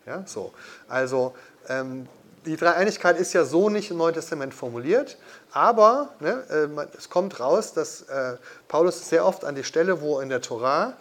Ja, 0.06 0.24
so. 0.26 0.52
Also, 0.88 1.34
ähm, 1.68 2.08
die 2.46 2.56
Dreieinigkeit 2.56 3.18
ist 3.18 3.34
ja 3.34 3.44
so 3.44 3.68
nicht 3.68 3.90
im 3.90 3.98
Neuen 3.98 4.14
Testament 4.14 4.54
formuliert, 4.54 5.18
aber 5.52 6.14
ne, 6.20 6.42
äh, 6.48 6.96
es 6.96 7.10
kommt 7.10 7.38
raus, 7.38 7.74
dass 7.74 8.02
äh, 8.02 8.36
Paulus 8.66 9.08
sehr 9.08 9.26
oft 9.26 9.44
an 9.44 9.54
die 9.54 9.64
Stelle, 9.64 10.00
wo 10.00 10.20
in 10.20 10.30
der 10.30 10.40
Torah 10.40 10.94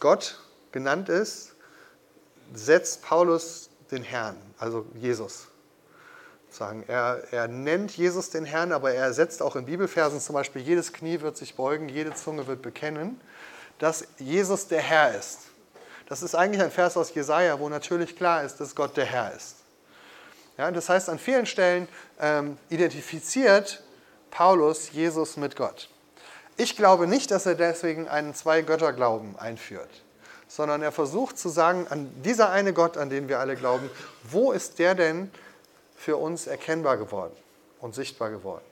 Gott 0.00 0.40
genannt 0.72 1.08
ist, 1.08 1.52
setzt 2.52 3.02
Paulus 3.02 3.70
den 3.90 4.02
Herrn, 4.02 4.36
also 4.58 4.86
Jesus. 4.94 5.46
Sagen. 6.50 6.84
Er, 6.88 7.22
er 7.30 7.46
nennt 7.48 7.96
Jesus 7.96 8.30
den 8.30 8.44
Herrn, 8.44 8.72
aber 8.72 8.92
er 8.92 9.12
setzt 9.12 9.42
auch 9.42 9.54
in 9.54 9.66
Bibelversen 9.66 10.20
zum 10.20 10.34
Beispiel, 10.34 10.62
jedes 10.62 10.92
Knie 10.92 11.20
wird 11.20 11.36
sich 11.36 11.54
beugen, 11.54 11.88
jede 11.88 12.14
Zunge 12.14 12.46
wird 12.46 12.62
bekennen, 12.62 13.20
dass 13.78 14.04
Jesus 14.18 14.66
der 14.66 14.80
Herr 14.80 15.14
ist. 15.14 15.40
Das 16.08 16.22
ist 16.22 16.34
eigentlich 16.34 16.62
ein 16.62 16.70
Vers 16.70 16.96
aus 16.96 17.14
Jesaja, 17.14 17.60
wo 17.60 17.68
natürlich 17.68 18.16
klar 18.16 18.42
ist, 18.42 18.56
dass 18.56 18.74
Gott 18.74 18.96
der 18.96 19.04
Herr 19.04 19.34
ist. 19.34 19.56
Ja, 20.56 20.70
das 20.70 20.88
heißt, 20.88 21.08
an 21.08 21.18
vielen 21.18 21.46
Stellen 21.46 21.86
ähm, 22.18 22.56
identifiziert 22.70 23.82
Paulus 24.30 24.90
Jesus 24.92 25.36
mit 25.36 25.54
Gott. 25.54 25.88
Ich 26.56 26.76
glaube 26.76 27.06
nicht, 27.06 27.30
dass 27.30 27.46
er 27.46 27.54
deswegen 27.54 28.08
einen 28.08 28.34
Zwei-Götter-Glauben 28.34 29.38
einführt, 29.38 30.02
sondern 30.48 30.82
er 30.82 30.90
versucht 30.90 31.38
zu 31.38 31.48
sagen, 31.48 31.86
an 31.88 32.10
dieser 32.24 32.50
eine 32.50 32.72
Gott, 32.72 32.96
an 32.96 33.10
den 33.10 33.28
wir 33.28 33.38
alle 33.38 33.54
glauben, 33.54 33.88
wo 34.24 34.50
ist 34.50 34.80
der 34.80 34.96
denn 34.96 35.30
für 35.98 36.16
uns 36.16 36.46
erkennbar 36.46 36.96
geworden 36.96 37.36
und 37.80 37.94
sichtbar 37.94 38.30
geworden? 38.30 38.64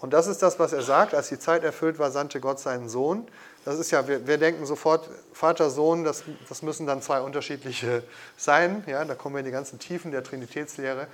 Und 0.00 0.12
das 0.12 0.26
ist 0.26 0.42
das, 0.42 0.58
was 0.58 0.72
er 0.72 0.82
sagt, 0.82 1.14
als 1.14 1.28
die 1.28 1.38
Zeit 1.38 1.62
erfüllt 1.62 1.98
war, 1.98 2.10
sandte 2.10 2.40
Gott 2.40 2.58
seinen 2.58 2.88
Sohn. 2.88 3.26
Das 3.64 3.78
ist 3.78 3.90
ja, 3.90 4.08
wir, 4.08 4.26
wir 4.26 4.38
denken 4.38 4.64
sofort, 4.64 5.10
Vater, 5.34 5.68
Sohn, 5.68 6.04
das, 6.04 6.24
das 6.48 6.62
müssen 6.62 6.86
dann 6.86 7.02
zwei 7.02 7.20
unterschiedliche 7.20 8.02
sein. 8.36 8.82
Ja, 8.86 9.04
da 9.04 9.14
kommen 9.14 9.34
wir 9.34 9.40
in 9.40 9.44
die 9.44 9.50
ganzen 9.50 9.78
Tiefen 9.78 10.10
der 10.10 10.24
Trinitätslehre. 10.24 11.06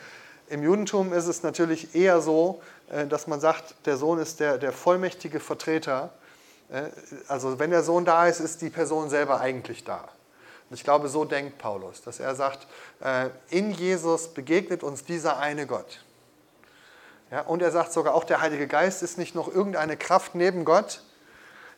Im 0.49 0.63
Judentum 0.63 1.13
ist 1.13 1.27
es 1.27 1.43
natürlich 1.43 1.97
eher 1.97 2.21
so, 2.21 2.63
äh, 2.89 3.07
dass 3.07 3.27
man 3.27 3.41
sagt, 3.41 3.75
der 3.87 3.97
Sohn 3.97 4.21
ist 4.21 4.39
der, 4.39 4.59
der 4.59 4.71
vollmächtige 4.71 5.41
Vertreter. 5.41 6.11
Äh, 6.71 6.83
also 7.27 7.59
wenn 7.59 7.71
der 7.71 7.83
Sohn 7.83 8.05
da 8.05 8.29
ist, 8.29 8.39
ist 8.39 8.63
die 8.63 8.71
Person 8.71 9.11
selber 9.11 9.41
eigentlich 9.41 9.83
da. 9.83 10.09
Und 10.71 10.77
ich 10.77 10.85
glaube, 10.85 11.09
so 11.09 11.25
denkt 11.25 11.59
Paulus, 11.59 12.03
dass 12.03 12.21
er 12.21 12.35
sagt, 12.37 12.67
in 13.51 13.73
Jesus 13.73 14.29
begegnet 14.29 14.83
uns 14.83 15.05
dieser 15.05 15.39
eine 15.39 15.67
Gott. 15.67 16.03
Ja, 17.31 17.41
und 17.43 17.61
er 17.61 17.71
sagt 17.73 17.93
sogar, 17.93 18.15
auch 18.15 18.25
der 18.25 18.41
Heilige 18.41 18.67
Geist 18.69 19.03
ist 19.03 19.19
nicht 19.19 19.35
noch 19.35 19.49
irgendeine 19.49 19.97
Kraft 19.97 20.35
neben 20.35 20.65
Gott, 20.65 21.03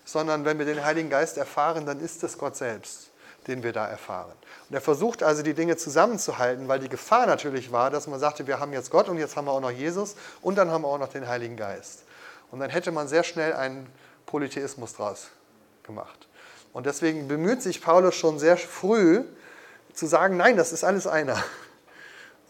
sondern 0.04 0.44
wenn 0.44 0.58
wir 0.58 0.66
den 0.66 0.84
Heiligen 0.84 1.10
Geist 1.10 1.38
erfahren, 1.38 1.86
dann 1.86 2.00
ist 2.00 2.22
es 2.22 2.38
Gott 2.38 2.56
selbst, 2.56 3.10
den 3.46 3.62
wir 3.62 3.72
da 3.72 3.86
erfahren. 3.86 4.32
Und 4.68 4.74
er 4.74 4.80
versucht 4.80 5.22
also 5.22 5.42
die 5.42 5.54
Dinge 5.54 5.76
zusammenzuhalten, 5.76 6.68
weil 6.68 6.80
die 6.80 6.88
Gefahr 6.88 7.26
natürlich 7.26 7.72
war, 7.72 7.90
dass 7.90 8.06
man 8.06 8.20
sagte, 8.20 8.46
wir 8.46 8.60
haben 8.60 8.72
jetzt 8.72 8.90
Gott 8.90 9.08
und 9.08 9.18
jetzt 9.18 9.36
haben 9.36 9.46
wir 9.46 9.52
auch 9.52 9.60
noch 9.60 9.70
Jesus 9.70 10.16
und 10.42 10.56
dann 10.56 10.70
haben 10.70 10.82
wir 10.82 10.88
auch 10.88 10.98
noch 10.98 11.08
den 11.08 11.26
Heiligen 11.26 11.56
Geist. 11.56 12.04
Und 12.50 12.60
dann 12.60 12.70
hätte 12.70 12.92
man 12.92 13.08
sehr 13.08 13.24
schnell 13.24 13.54
einen 13.54 13.86
Polytheismus 14.26 14.94
draus 14.94 15.28
gemacht. 15.82 16.28
Und 16.72 16.86
deswegen 16.86 17.26
bemüht 17.28 17.62
sich 17.62 17.82
Paulus 17.82 18.14
schon 18.14 18.38
sehr 18.38 18.56
früh 18.56 19.24
zu 19.98 20.06
sagen, 20.06 20.36
nein, 20.36 20.56
das 20.56 20.72
ist 20.72 20.84
alles 20.84 21.06
einer. 21.06 21.42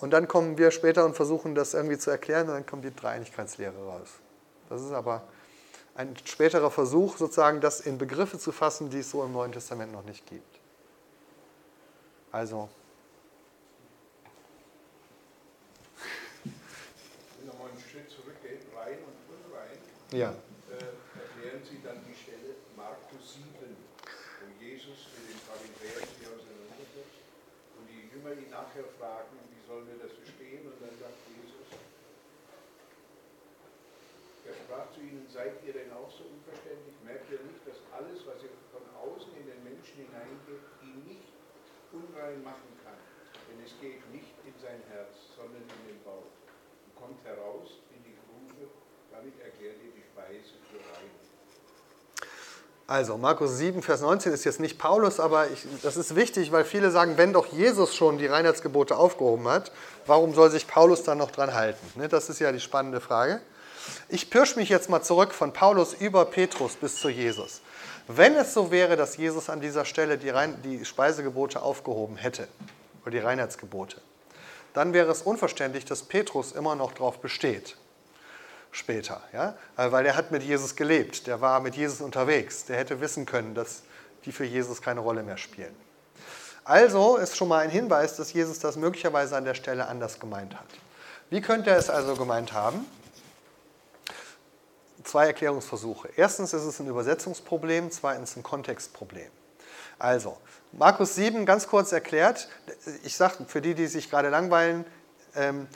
Und 0.01 0.11
dann 0.11 0.29
kommen 0.29 0.59
wir 0.59 0.71
später 0.71 1.05
und 1.05 1.17
versuchen 1.17 1.55
das 1.55 1.75
irgendwie 1.75 1.99
zu 1.99 2.11
erklären 2.11 2.49
und 2.49 2.55
dann 2.55 2.67
kommt 2.67 2.85
die 2.85 2.95
Dreieinigkeitslehre 2.95 3.77
raus. 3.87 4.09
Das 4.69 4.83
ist 4.83 4.93
aber 4.93 5.27
ein 5.95 6.15
späterer 6.25 6.71
Versuch, 6.71 7.17
sozusagen 7.17 7.61
das 7.61 7.81
in 7.81 7.99
Begriffe 7.99 8.39
zu 8.39 8.53
fassen, 8.53 8.91
die 8.91 9.01
es 9.01 9.11
so 9.11 9.25
im 9.25 9.33
Neuen 9.33 9.51
Testament 9.51 9.91
noch 9.93 10.05
nicht 10.05 10.27
gibt. 10.27 10.61
Also. 12.31 12.69
Wenn 16.45 17.47
wir 17.47 17.55
mal 17.59 17.71
einen 17.71 17.81
Schritt 17.81 18.11
zurückgehen, 18.11 18.61
rein 18.77 18.99
und 19.03 19.17
unrein, 19.35 19.79
Ja. 20.13 20.31
äh, 20.71 21.19
erklären 21.19 21.65
Sie 21.65 21.81
dann 21.83 22.05
die 22.07 22.15
Stelle 22.15 22.55
Markus 22.77 23.35
7, 23.35 23.49
wo 23.51 24.65
Jesus 24.65 25.09
mit 25.17 25.35
den 25.35 25.41
Pharisäern 25.49 26.07
sich 26.07 26.23
auseinandersetzt 26.29 27.19
und 27.81 27.89
die 27.91 28.07
Jünger 28.15 28.33
ihn 28.39 28.53
nachher 28.79 28.95
fragen, 28.99 29.35
wie 29.51 29.67
sollen 29.67 29.87
wir 29.91 29.99
das 29.99 30.15
verstehen? 30.15 30.63
Und 30.71 30.79
dann 30.79 30.95
sagt 31.03 31.19
Jesus, 31.27 31.67
er 34.47 34.55
sprach 34.55 34.87
zu 34.95 35.01
ihnen, 35.01 35.27
seid 35.29 35.59
ihr 35.67 35.75
denn 35.75 35.91
auch 35.93 36.11
so 36.15 36.25
unverständlich? 36.25 36.95
Merkt 37.05 37.27
ihr 37.31 37.43
nicht, 37.43 37.61
dass 37.67 37.77
alles, 37.91 38.23
was 38.25 38.39
ihr 38.43 38.55
von 38.71 38.87
außen 38.95 39.35
in 39.35 39.51
den 39.51 39.61
Menschen 39.67 40.07
hineingeht, 40.07 40.63
ihn 40.81 41.03
nicht 41.05 41.35
unrein 41.93 42.43
machen 42.47 42.71
kann? 42.87 42.97
Denn 43.51 43.59
es 43.67 43.75
geht 43.83 44.01
nicht 44.15 44.33
in 44.47 44.55
sein 44.63 44.81
Herz, 44.95 45.13
sondern 45.37 45.63
in 45.63 45.83
den 45.91 46.01
Bauch 46.05 46.31
und 46.87 46.95
kommt 46.95 47.21
heraus 47.27 47.83
in 47.93 48.01
die 48.07 48.15
Grube. 48.15 48.71
Damit 49.11 49.35
erklärt 49.41 49.83
ihr 49.83 49.93
die 49.93 50.07
Speise. 50.07 50.58
Also, 52.89 53.19
Markus 53.19 53.59
7, 53.59 53.83
Vers 53.83 54.01
19 54.01 54.33
ist 54.33 54.45
jetzt 54.45 54.61
nicht 54.61 54.79
Paulus, 54.79 55.21
aber 55.21 55.51
ich, 55.51 55.67
das 55.83 55.99
ist 55.99 56.17
wichtig, 56.17 56.53
weil 56.53 56.65
viele 56.65 56.91
sagen, 56.91 57.19
wenn 57.19 57.35
doch 57.35 57.45
Jesus 57.53 57.95
schon 57.95 58.17
die 58.17 58.25
Reinheitsgebote 58.25 58.97
aufgehoben 58.97 59.47
hat, 59.47 59.73
warum 60.07 60.33
soll 60.33 60.51
sich 60.51 60.67
Paulus 60.67 61.03
dann 61.03 61.19
noch 61.19 61.31
dran 61.31 61.53
halten? 61.53 61.87
Ne, 61.97 62.09
das 62.09 62.31
ist 62.31 62.39
ja 62.41 62.51
die 62.51 62.61
spannende 62.61 63.03
Frage. 63.03 63.43
Ich 64.09 64.31
pirsch 64.31 64.57
mich 64.57 64.71
jetzt 64.71 64.89
mal 64.89 65.03
zurück 65.03 65.35
von 65.35 65.53
Paulus 65.53 65.93
über 65.93 66.25
Petrus 66.25 66.77
bis 66.77 66.97
zu 66.97 67.11
Jesus. 67.11 67.61
Wenn 68.07 68.35
es 68.37 68.55
so 68.55 68.71
wäre, 68.71 68.97
dass 68.97 69.19
Jesus 69.19 69.51
an 69.51 69.61
dieser 69.61 69.85
Stelle 69.85 70.17
die, 70.17 70.31
Rein 70.31 70.57
die 70.65 70.87
Speisegebote 70.87 71.61
aufgehoben 71.61 72.17
hätte, 72.17 72.49
oder 73.03 73.11
die 73.11 73.19
Reinheitsgebote, 73.19 74.01
dann 74.73 74.95
wäre 74.95 75.13
es 75.13 75.21
unverständlich, 75.21 75.85
dass 75.85 76.05
Petrus 76.05 76.53
immer 76.53 76.75
noch 76.75 76.93
darauf 76.93 77.19
besteht. 77.19 77.77
Später, 78.79 79.21
ja? 79.33 79.57
weil 79.75 80.07
er 80.07 80.15
hat 80.15 80.31
mit 80.31 80.45
Jesus 80.45 80.77
gelebt, 80.77 81.27
der 81.27 81.41
war 81.41 81.59
mit 81.59 81.75
Jesus 81.75 82.01
unterwegs, 82.01 82.65
der 82.65 82.77
hätte 82.77 83.01
wissen 83.01 83.27
können, 83.27 83.53
dass 83.57 83.83
die 84.25 84.31
für 84.31 84.45
Jesus 84.45 84.81
keine 84.81 85.01
Rolle 85.01 85.25
mehr 85.25 85.37
spielen. 85.37 85.75
Also 86.63 87.17
ist 87.17 87.37
schon 87.37 87.49
mal 87.49 87.59
ein 87.59 87.71
Hinweis, 87.71 88.15
dass 88.15 88.33
Jesus 88.33 88.61
das 88.61 88.77
möglicherweise 88.77 89.37
an 89.37 89.45
der 89.45 89.55
Stelle 89.55 89.89
anders 89.89 90.21
gemeint 90.21 90.55
hat. 90.55 90.67
Wie 91.29 91.41
könnte 91.41 91.71
er 91.71 91.77
es 91.77 91.91
also 91.91 92.15
gemeint 92.15 92.53
haben? 92.53 92.87
Zwei 95.03 95.27
Erklärungsversuche. 95.27 96.11
Erstens 96.15 96.53
ist 96.53 96.63
es 96.63 96.79
ein 96.79 96.87
Übersetzungsproblem, 96.87 97.91
zweitens 97.91 98.37
ein 98.37 98.45
Kontextproblem. 98.45 99.31
Also, 99.99 100.37
Markus 100.71 101.17
7, 101.17 101.45
ganz 101.47 101.67
kurz 101.67 101.91
erklärt. 101.91 102.49
Ich 103.03 103.17
sage 103.17 103.45
für 103.49 103.61
die, 103.61 103.75
die 103.75 103.89
sich 103.89 104.09
gerade 104.09 104.29
langweilen, 104.29 104.85
ähm, 105.35 105.67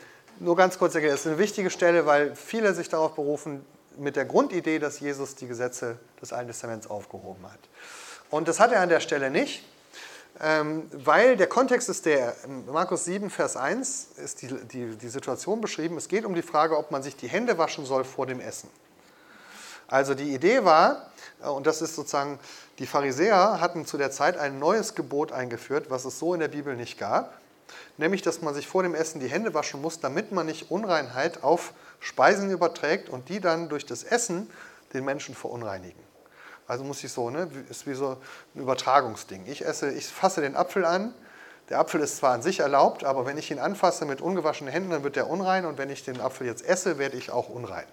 nur 0.43 0.57
ganz 0.57 0.79
kurz 0.79 0.95
erklärt, 0.95 1.15
es 1.15 1.21
ist 1.21 1.27
eine 1.27 1.39
wichtige 1.39 1.71
Stelle, 1.71 2.07
weil 2.07 2.35
viele 2.35 2.75
sich 2.75 2.89
darauf 2.89 3.15
berufen, 3.15 3.65
mit 3.97 4.17
der 4.17 4.25
Grundidee, 4.25 4.79
dass 4.79 5.01
Jesus 5.01 5.35
die 5.35 5.47
Gesetze 5.47 5.99
des 6.21 6.33
Alten 6.33 6.49
Testaments 6.49 6.89
aufgehoben 6.89 7.45
hat. 7.45 7.59
Und 8.31 8.49
das 8.49 8.59
hat 8.59 8.73
er 8.73 8.81
an 8.81 8.89
der 8.89 9.01
Stelle 9.01 9.31
nicht, 9.31 9.65
ähm, 10.41 10.89
weil 10.93 11.37
der 11.37 11.47
Kontext 11.47 11.89
ist 11.89 12.07
der, 12.07 12.35
in 12.45 12.67
Markus 12.67 13.05
7, 13.05 13.29
Vers 13.29 13.57
1 13.57 14.09
ist 14.17 14.43
die, 14.43 14.49
die, 14.49 14.97
die 14.97 15.09
Situation 15.09 15.61
beschrieben, 15.61 15.97
es 15.99 16.09
geht 16.09 16.25
um 16.25 16.35
die 16.35 16.43
Frage, 16.43 16.77
ob 16.79 16.91
man 16.91 17.03
sich 17.03 17.17
die 17.17 17.29
Hände 17.29 17.59
waschen 17.59 17.85
soll 17.85 18.05
vor 18.05 18.27
dem 18.27 18.41
Essen. 18.41 18.71
Also 19.89 20.15
die 20.15 20.35
Idee 20.35 20.65
war, 20.65 21.11
äh, 21.43 21.49
und 21.49 21.67
das 21.67 21.83
ist 21.83 21.95
sozusagen, 21.95 22.39
die 22.79 22.87
Pharisäer 22.87 23.61
hatten 23.61 23.85
zu 23.85 23.99
der 23.99 24.11
Zeit 24.11 24.39
ein 24.39 24.59
neues 24.59 24.95
Gebot 24.95 25.33
eingeführt, 25.33 25.91
was 25.91 26.07
es 26.07 26.19
so 26.19 26.33
in 26.33 26.41
der 26.41 26.49
Bibel 26.49 26.75
nicht 26.77 26.99
gab, 26.99 27.42
nämlich 27.97 28.23
dass 28.23 28.43
man 28.43 28.55
sich 28.55 28.67
vor 28.67 28.83
dem 28.83 28.95
Essen 28.95 29.21
die 29.21 29.29
Hände 29.29 29.55
waschen 29.55 29.81
muss, 29.81 30.01
damit 30.01 30.33
man 30.33 30.47
nicht 30.47 30.71
Unreinheit 30.71 31.43
auf 31.43 31.73
Speisen 32.01 32.51
überträgt 32.51 33.09
und 33.09 33.29
die 33.29 33.41
dann 33.41 33.69
durch 33.69 33.87
das 33.87 34.03
Essen 34.03 34.51
den 34.93 35.05
Menschen 35.05 35.35
verunreinigen. 35.35 36.03
Also 36.67 36.85
muss 36.85 37.03
ich 37.05 37.13
so, 37.13 37.31
ne, 37.31 37.49
ist 37.69 37.87
wie 37.87 37.95
so 37.95 38.17
ein 38.55 38.61
Übertragungsding. 38.61 39.47
Ich 39.47 39.65
esse, 39.65 39.91
ich 39.93 40.07
fasse 40.07 40.41
den 40.41 40.57
Apfel 40.57 40.85
an. 40.85 41.15
Der 41.69 41.79
Apfel 41.79 42.01
ist 42.01 42.17
zwar 42.17 42.33
an 42.33 42.43
sich 42.43 42.61
erlaubt, 42.61 43.05
aber 43.05 43.27
wenn 43.27 43.39
ich 43.39 43.51
ihn 43.51 43.59
anfasse 43.59 44.05
mit 44.05 44.21
ungewaschenen 44.21 44.73
Händen, 44.73 44.91
dann 44.91 45.05
wird 45.05 45.17
er 45.17 45.29
unrein 45.29 45.65
und 45.65 45.79
wenn 45.79 45.91
ich 45.91 46.05
den 46.05 46.21
Apfel 46.21 46.47
jetzt 46.47 46.65
esse, 46.65 46.99
werde 46.99 47.17
ich 47.17 47.31
auch 47.31 47.49
unrein. 47.49 47.87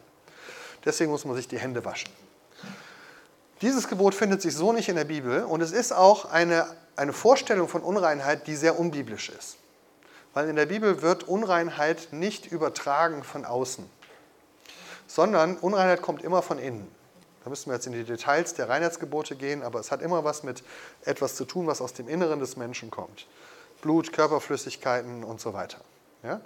Deswegen 0.85 1.11
muss 1.11 1.25
man 1.25 1.35
sich 1.35 1.47
die 1.47 1.59
Hände 1.59 1.83
waschen. 1.85 2.11
Dieses 3.61 3.87
Gebot 3.87 4.15
findet 4.15 4.41
sich 4.41 4.55
so 4.55 4.71
nicht 4.71 4.87
in 4.87 4.95
der 4.95 5.03
Bibel 5.03 5.43
und 5.43 5.61
es 5.61 5.71
ist 5.71 5.91
auch 5.91 6.31
eine, 6.31 6.65
eine 6.95 7.11
Vorstellung 7.11 7.67
von 7.67 7.81
Unreinheit, 7.81 8.47
die 8.47 8.55
sehr 8.55 8.79
unbiblisch 8.79 9.29
ist. 9.29 9.57
Weil 10.33 10.49
in 10.49 10.55
der 10.55 10.67
Bibel 10.67 11.01
wird 11.01 11.23
Unreinheit 11.23 12.09
nicht 12.11 12.51
übertragen 12.51 13.23
von 13.23 13.45
außen, 13.45 13.89
sondern 15.07 15.57
Unreinheit 15.57 16.01
kommt 16.01 16.23
immer 16.23 16.41
von 16.41 16.59
innen. 16.59 16.87
Da 17.43 17.49
müssen 17.49 17.69
wir 17.69 17.75
jetzt 17.75 17.87
in 17.87 17.93
die 17.93 18.03
Details 18.03 18.53
der 18.53 18.69
Reinheitsgebote 18.69 19.35
gehen, 19.35 19.63
aber 19.63 19.79
es 19.79 19.91
hat 19.91 20.01
immer 20.01 20.23
was 20.23 20.43
mit 20.43 20.63
etwas 21.05 21.35
zu 21.35 21.45
tun, 21.45 21.67
was 21.67 21.81
aus 21.81 21.93
dem 21.93 22.07
Inneren 22.07 22.39
des 22.39 22.57
Menschen 22.57 22.91
kommt. 22.91 23.27
Blut, 23.81 24.11
Körperflüssigkeiten 24.11 25.23
und 25.23 25.39
so 25.39 25.53
weiter. 25.53 25.79
Ja? 26.23 26.41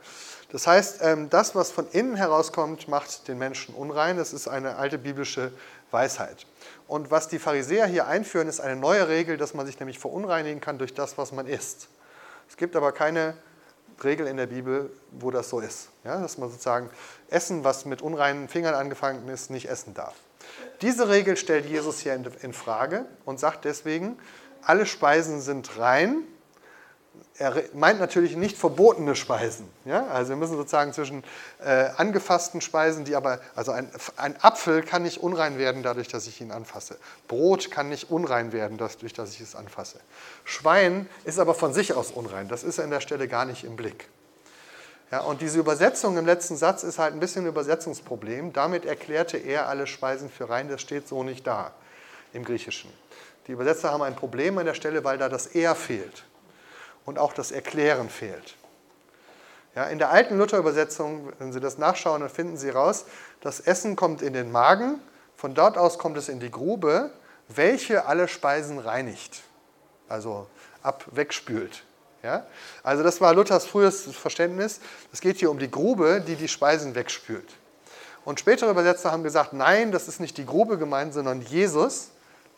Das 0.51 0.67
heißt, 0.67 0.99
ähm, 1.01 1.29
das, 1.29 1.55
was 1.55 1.71
von 1.71 1.87
innen 1.91 2.15
herauskommt, 2.15 2.87
macht 2.87 3.27
den 3.27 3.39
Menschen 3.39 3.73
unrein. 3.73 4.17
Das 4.17 4.33
ist 4.33 4.47
eine 4.47 4.75
alte 4.75 4.99
biblische 4.99 5.51
Weisheit. 5.89 6.45
Und 6.87 7.11
was 7.11 7.27
die 7.27 7.39
Pharisäer 7.39 7.87
hier 7.87 8.05
einführen, 8.07 8.47
ist 8.47 8.59
eine 8.59 8.79
neue 8.79 9.07
Regel, 9.07 9.37
dass 9.37 9.53
man 9.53 9.65
sich 9.65 9.79
nämlich 9.79 9.97
verunreinigen 9.97 10.61
kann 10.61 10.77
durch 10.77 10.93
das, 10.93 11.17
was 11.17 11.31
man 11.31 11.47
isst. 11.47 11.87
Es 12.47 12.57
gibt 12.57 12.75
aber 12.75 12.91
keine 12.91 13.35
Regel 14.03 14.27
in 14.27 14.37
der 14.37 14.47
Bibel, 14.47 14.91
wo 15.11 15.31
das 15.31 15.49
so 15.49 15.59
ist. 15.59 15.89
Ja? 16.03 16.19
Dass 16.19 16.37
man 16.37 16.49
sozusagen 16.49 16.89
Essen, 17.29 17.63
was 17.63 17.85
mit 17.85 18.01
unreinen 18.01 18.47
Fingern 18.47 18.73
angefangen 18.73 19.27
ist, 19.29 19.49
nicht 19.49 19.69
essen 19.69 19.93
darf. 19.93 20.15
Diese 20.81 21.09
Regel 21.09 21.37
stellt 21.37 21.65
Jesus 21.65 21.99
hier 21.99 22.13
in 22.13 22.53
Frage 22.53 23.05
und 23.25 23.39
sagt 23.39 23.65
deswegen, 23.65 24.17
alle 24.61 24.85
Speisen 24.85 25.41
sind 25.41 25.77
rein, 25.77 26.23
er 27.37 27.63
meint 27.73 27.99
natürlich 27.99 28.35
nicht 28.35 28.57
verbotene 28.57 29.15
Speisen. 29.15 29.67
Ja? 29.85 30.07
Also 30.07 30.29
wir 30.29 30.35
müssen 30.35 30.55
sozusagen 30.55 30.93
zwischen 30.93 31.23
äh, 31.63 31.89
angefassten 31.97 32.61
Speisen, 32.61 33.05
die 33.05 33.15
aber, 33.15 33.39
also 33.55 33.71
ein, 33.71 33.89
ein, 34.17 34.35
Apfel 34.41 34.83
kann 34.83 35.03
nicht 35.03 35.21
unrein 35.21 35.57
werden 35.57 35.81
dadurch, 35.81 36.07
dass 36.07 36.27
ich 36.27 36.41
ihn 36.41 36.51
anfasse. 36.51 36.97
Brot 37.27 37.71
kann 37.71 37.89
nicht 37.89 38.11
unrein 38.11 38.53
werden 38.53 38.77
dadurch, 38.77 39.13
dass 39.13 39.31
ich 39.31 39.41
es 39.41 39.55
anfasse. 39.55 39.99
Schwein 40.43 41.09
ist 41.23 41.39
aber 41.39 41.55
von 41.55 41.73
sich 41.73 41.93
aus 41.93 42.11
unrein. 42.11 42.49
Das 42.49 42.63
ist 42.63 42.79
an 42.79 42.91
der 42.91 43.01
Stelle 43.01 43.27
gar 43.27 43.45
nicht 43.45 43.63
im 43.63 43.75
Blick. 43.75 44.09
Ja, 45.11 45.21
und 45.21 45.41
diese 45.41 45.59
Übersetzung 45.59 46.17
im 46.17 46.25
letzten 46.25 46.55
Satz 46.55 46.83
ist 46.83 46.99
halt 46.99 47.13
ein 47.13 47.19
bisschen 47.19 47.45
ein 47.45 47.49
Übersetzungsproblem. 47.49 48.53
Damit 48.53 48.85
erklärte 48.85 49.37
er 49.37 49.67
alle 49.67 49.87
Speisen 49.87 50.29
für 50.29 50.49
rein. 50.49 50.69
Das 50.69 50.81
steht 50.81 51.07
so 51.07 51.23
nicht 51.23 51.45
da 51.45 51.71
im 52.31 52.43
Griechischen. 52.43 52.91
Die 53.47 53.51
Übersetzer 53.51 53.91
haben 53.91 54.01
ein 54.01 54.15
Problem 54.15 54.57
an 54.57 54.65
der 54.65 54.73
Stelle, 54.73 55.03
weil 55.03 55.17
da 55.17 55.29
das 55.29 55.47
Er 55.47 55.75
fehlt 55.75 56.23
und 57.05 57.19
auch 57.19 57.33
das 57.33 57.51
Erklären 57.51 58.09
fehlt. 58.09 58.55
Ja, 59.75 59.85
in 59.85 59.97
der 59.97 60.11
alten 60.11 60.37
Luther-Übersetzung, 60.37 61.33
wenn 61.39 61.51
Sie 61.51 61.59
das 61.59 61.77
nachschauen, 61.77 62.21
dann 62.21 62.29
finden 62.29 62.57
Sie 62.57 62.69
raus, 62.69 63.05
das 63.41 63.59
Essen 63.59 63.95
kommt 63.95 64.21
in 64.21 64.33
den 64.33 64.51
Magen, 64.51 64.99
von 65.35 65.55
dort 65.55 65.77
aus 65.77 65.97
kommt 65.97 66.17
es 66.17 66.29
in 66.29 66.39
die 66.39 66.51
Grube, 66.51 67.11
welche 67.47 68.05
alle 68.05 68.27
Speisen 68.27 68.77
reinigt, 68.77 69.41
also 70.07 70.47
ab 70.83 71.05
wegspült. 71.11 71.83
Ja? 72.21 72.45
Also 72.83 73.03
das 73.03 73.19
war 73.19 73.33
Luthers 73.33 73.65
frühes 73.65 74.03
Verständnis. 74.15 74.79
Es 75.11 75.21
geht 75.21 75.37
hier 75.37 75.51
um 75.51 75.59
die 75.59 75.69
Grube, 75.69 76.23
die 76.25 76.35
die 76.35 76.47
Speisen 76.47 76.95
wegspült. 76.95 77.47
Und 78.25 78.39
spätere 78.39 78.69
Übersetzer 78.69 79.11
haben 79.11 79.23
gesagt, 79.23 79.53
nein, 79.53 79.91
das 79.91 80.07
ist 80.07 80.19
nicht 80.19 80.37
die 80.37 80.45
Grube 80.45 80.77
gemeint, 80.77 81.13
sondern 81.13 81.41
Jesus, 81.41 82.11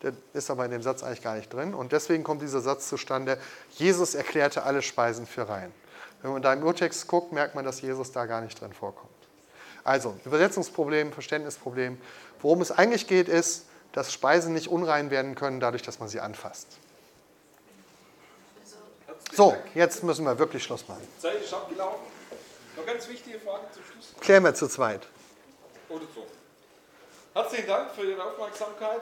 der 0.06 0.14
ist 0.34 0.52
aber 0.52 0.66
in 0.66 0.72
dem 0.72 0.84
Satz 0.84 1.02
eigentlich 1.02 1.24
gar 1.24 1.36
nicht 1.36 1.52
drin. 1.52 1.74
Und 1.74 1.92
deswegen 1.92 2.24
kommt 2.24 2.44
dieser 2.44 2.62
Satz 2.62 2.88
zustande, 2.88 3.40
Jesus 3.72 4.14
erklärte 4.14 4.62
alle 4.64 4.84
Speisen 4.84 5.26
für 5.26 5.50
rein. 5.50 5.74
Wenn 6.22 6.32
man 6.32 6.44
da 6.44 6.54
im 6.54 6.64
Urtext 6.64 7.08
guckt, 7.08 7.32
merkt 7.32 7.56
man, 7.56 7.66
dass 7.66 7.82
Jesus 7.82 8.12
da 8.12 8.28
gar 8.28 8.42
nicht 8.42 8.62
drin 8.62 8.72
vorkommt. 8.72 9.10
Also, 9.84 10.16
Übersetzungsproblem, 10.26 11.12
Verständnisproblem. 11.12 12.00
Worum 12.42 12.62
es 12.62 12.72
eigentlich 12.72 13.08
geht, 13.08 13.28
ist, 13.28 13.66
dass 13.94 14.14
Speisen 14.14 14.54
nicht 14.54 14.68
unrein 14.68 15.10
werden 15.10 15.34
können, 15.34 15.60
dadurch, 15.60 15.82
dass 15.82 16.00
man 16.00 16.08
sie 16.08 16.20
anfasst. 16.20 16.68
So, 19.34 19.56
jetzt 19.74 20.04
müssen 20.04 20.24
wir 20.26 20.38
wirklich 20.38 20.64
Schluss 20.64 20.88
machen. 20.88 21.08
Zeit 21.20 21.42
ist 21.42 21.54
abgelaufen. 21.54 22.06
Noch 22.78 22.86
ganz 22.86 23.08
wichtige 23.08 23.40
Frage 23.40 23.66
zum 23.74 23.84
Schluss. 23.84 24.14
Klären 24.20 24.44
wir 24.44 24.54
zu 24.54 24.68
zweit. 24.68 25.08
Oder 25.90 26.06
so. 26.14 26.26
Herzlichen 27.34 27.68
Dank 27.68 27.92
für 27.92 28.04
Ihre 28.04 28.24
Aufmerksamkeit. 28.24 29.02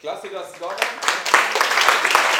Klasse, 0.00 0.30
dass 0.30 0.50
Sie 0.54 0.60
da 0.60 0.66
waren. 0.66 2.39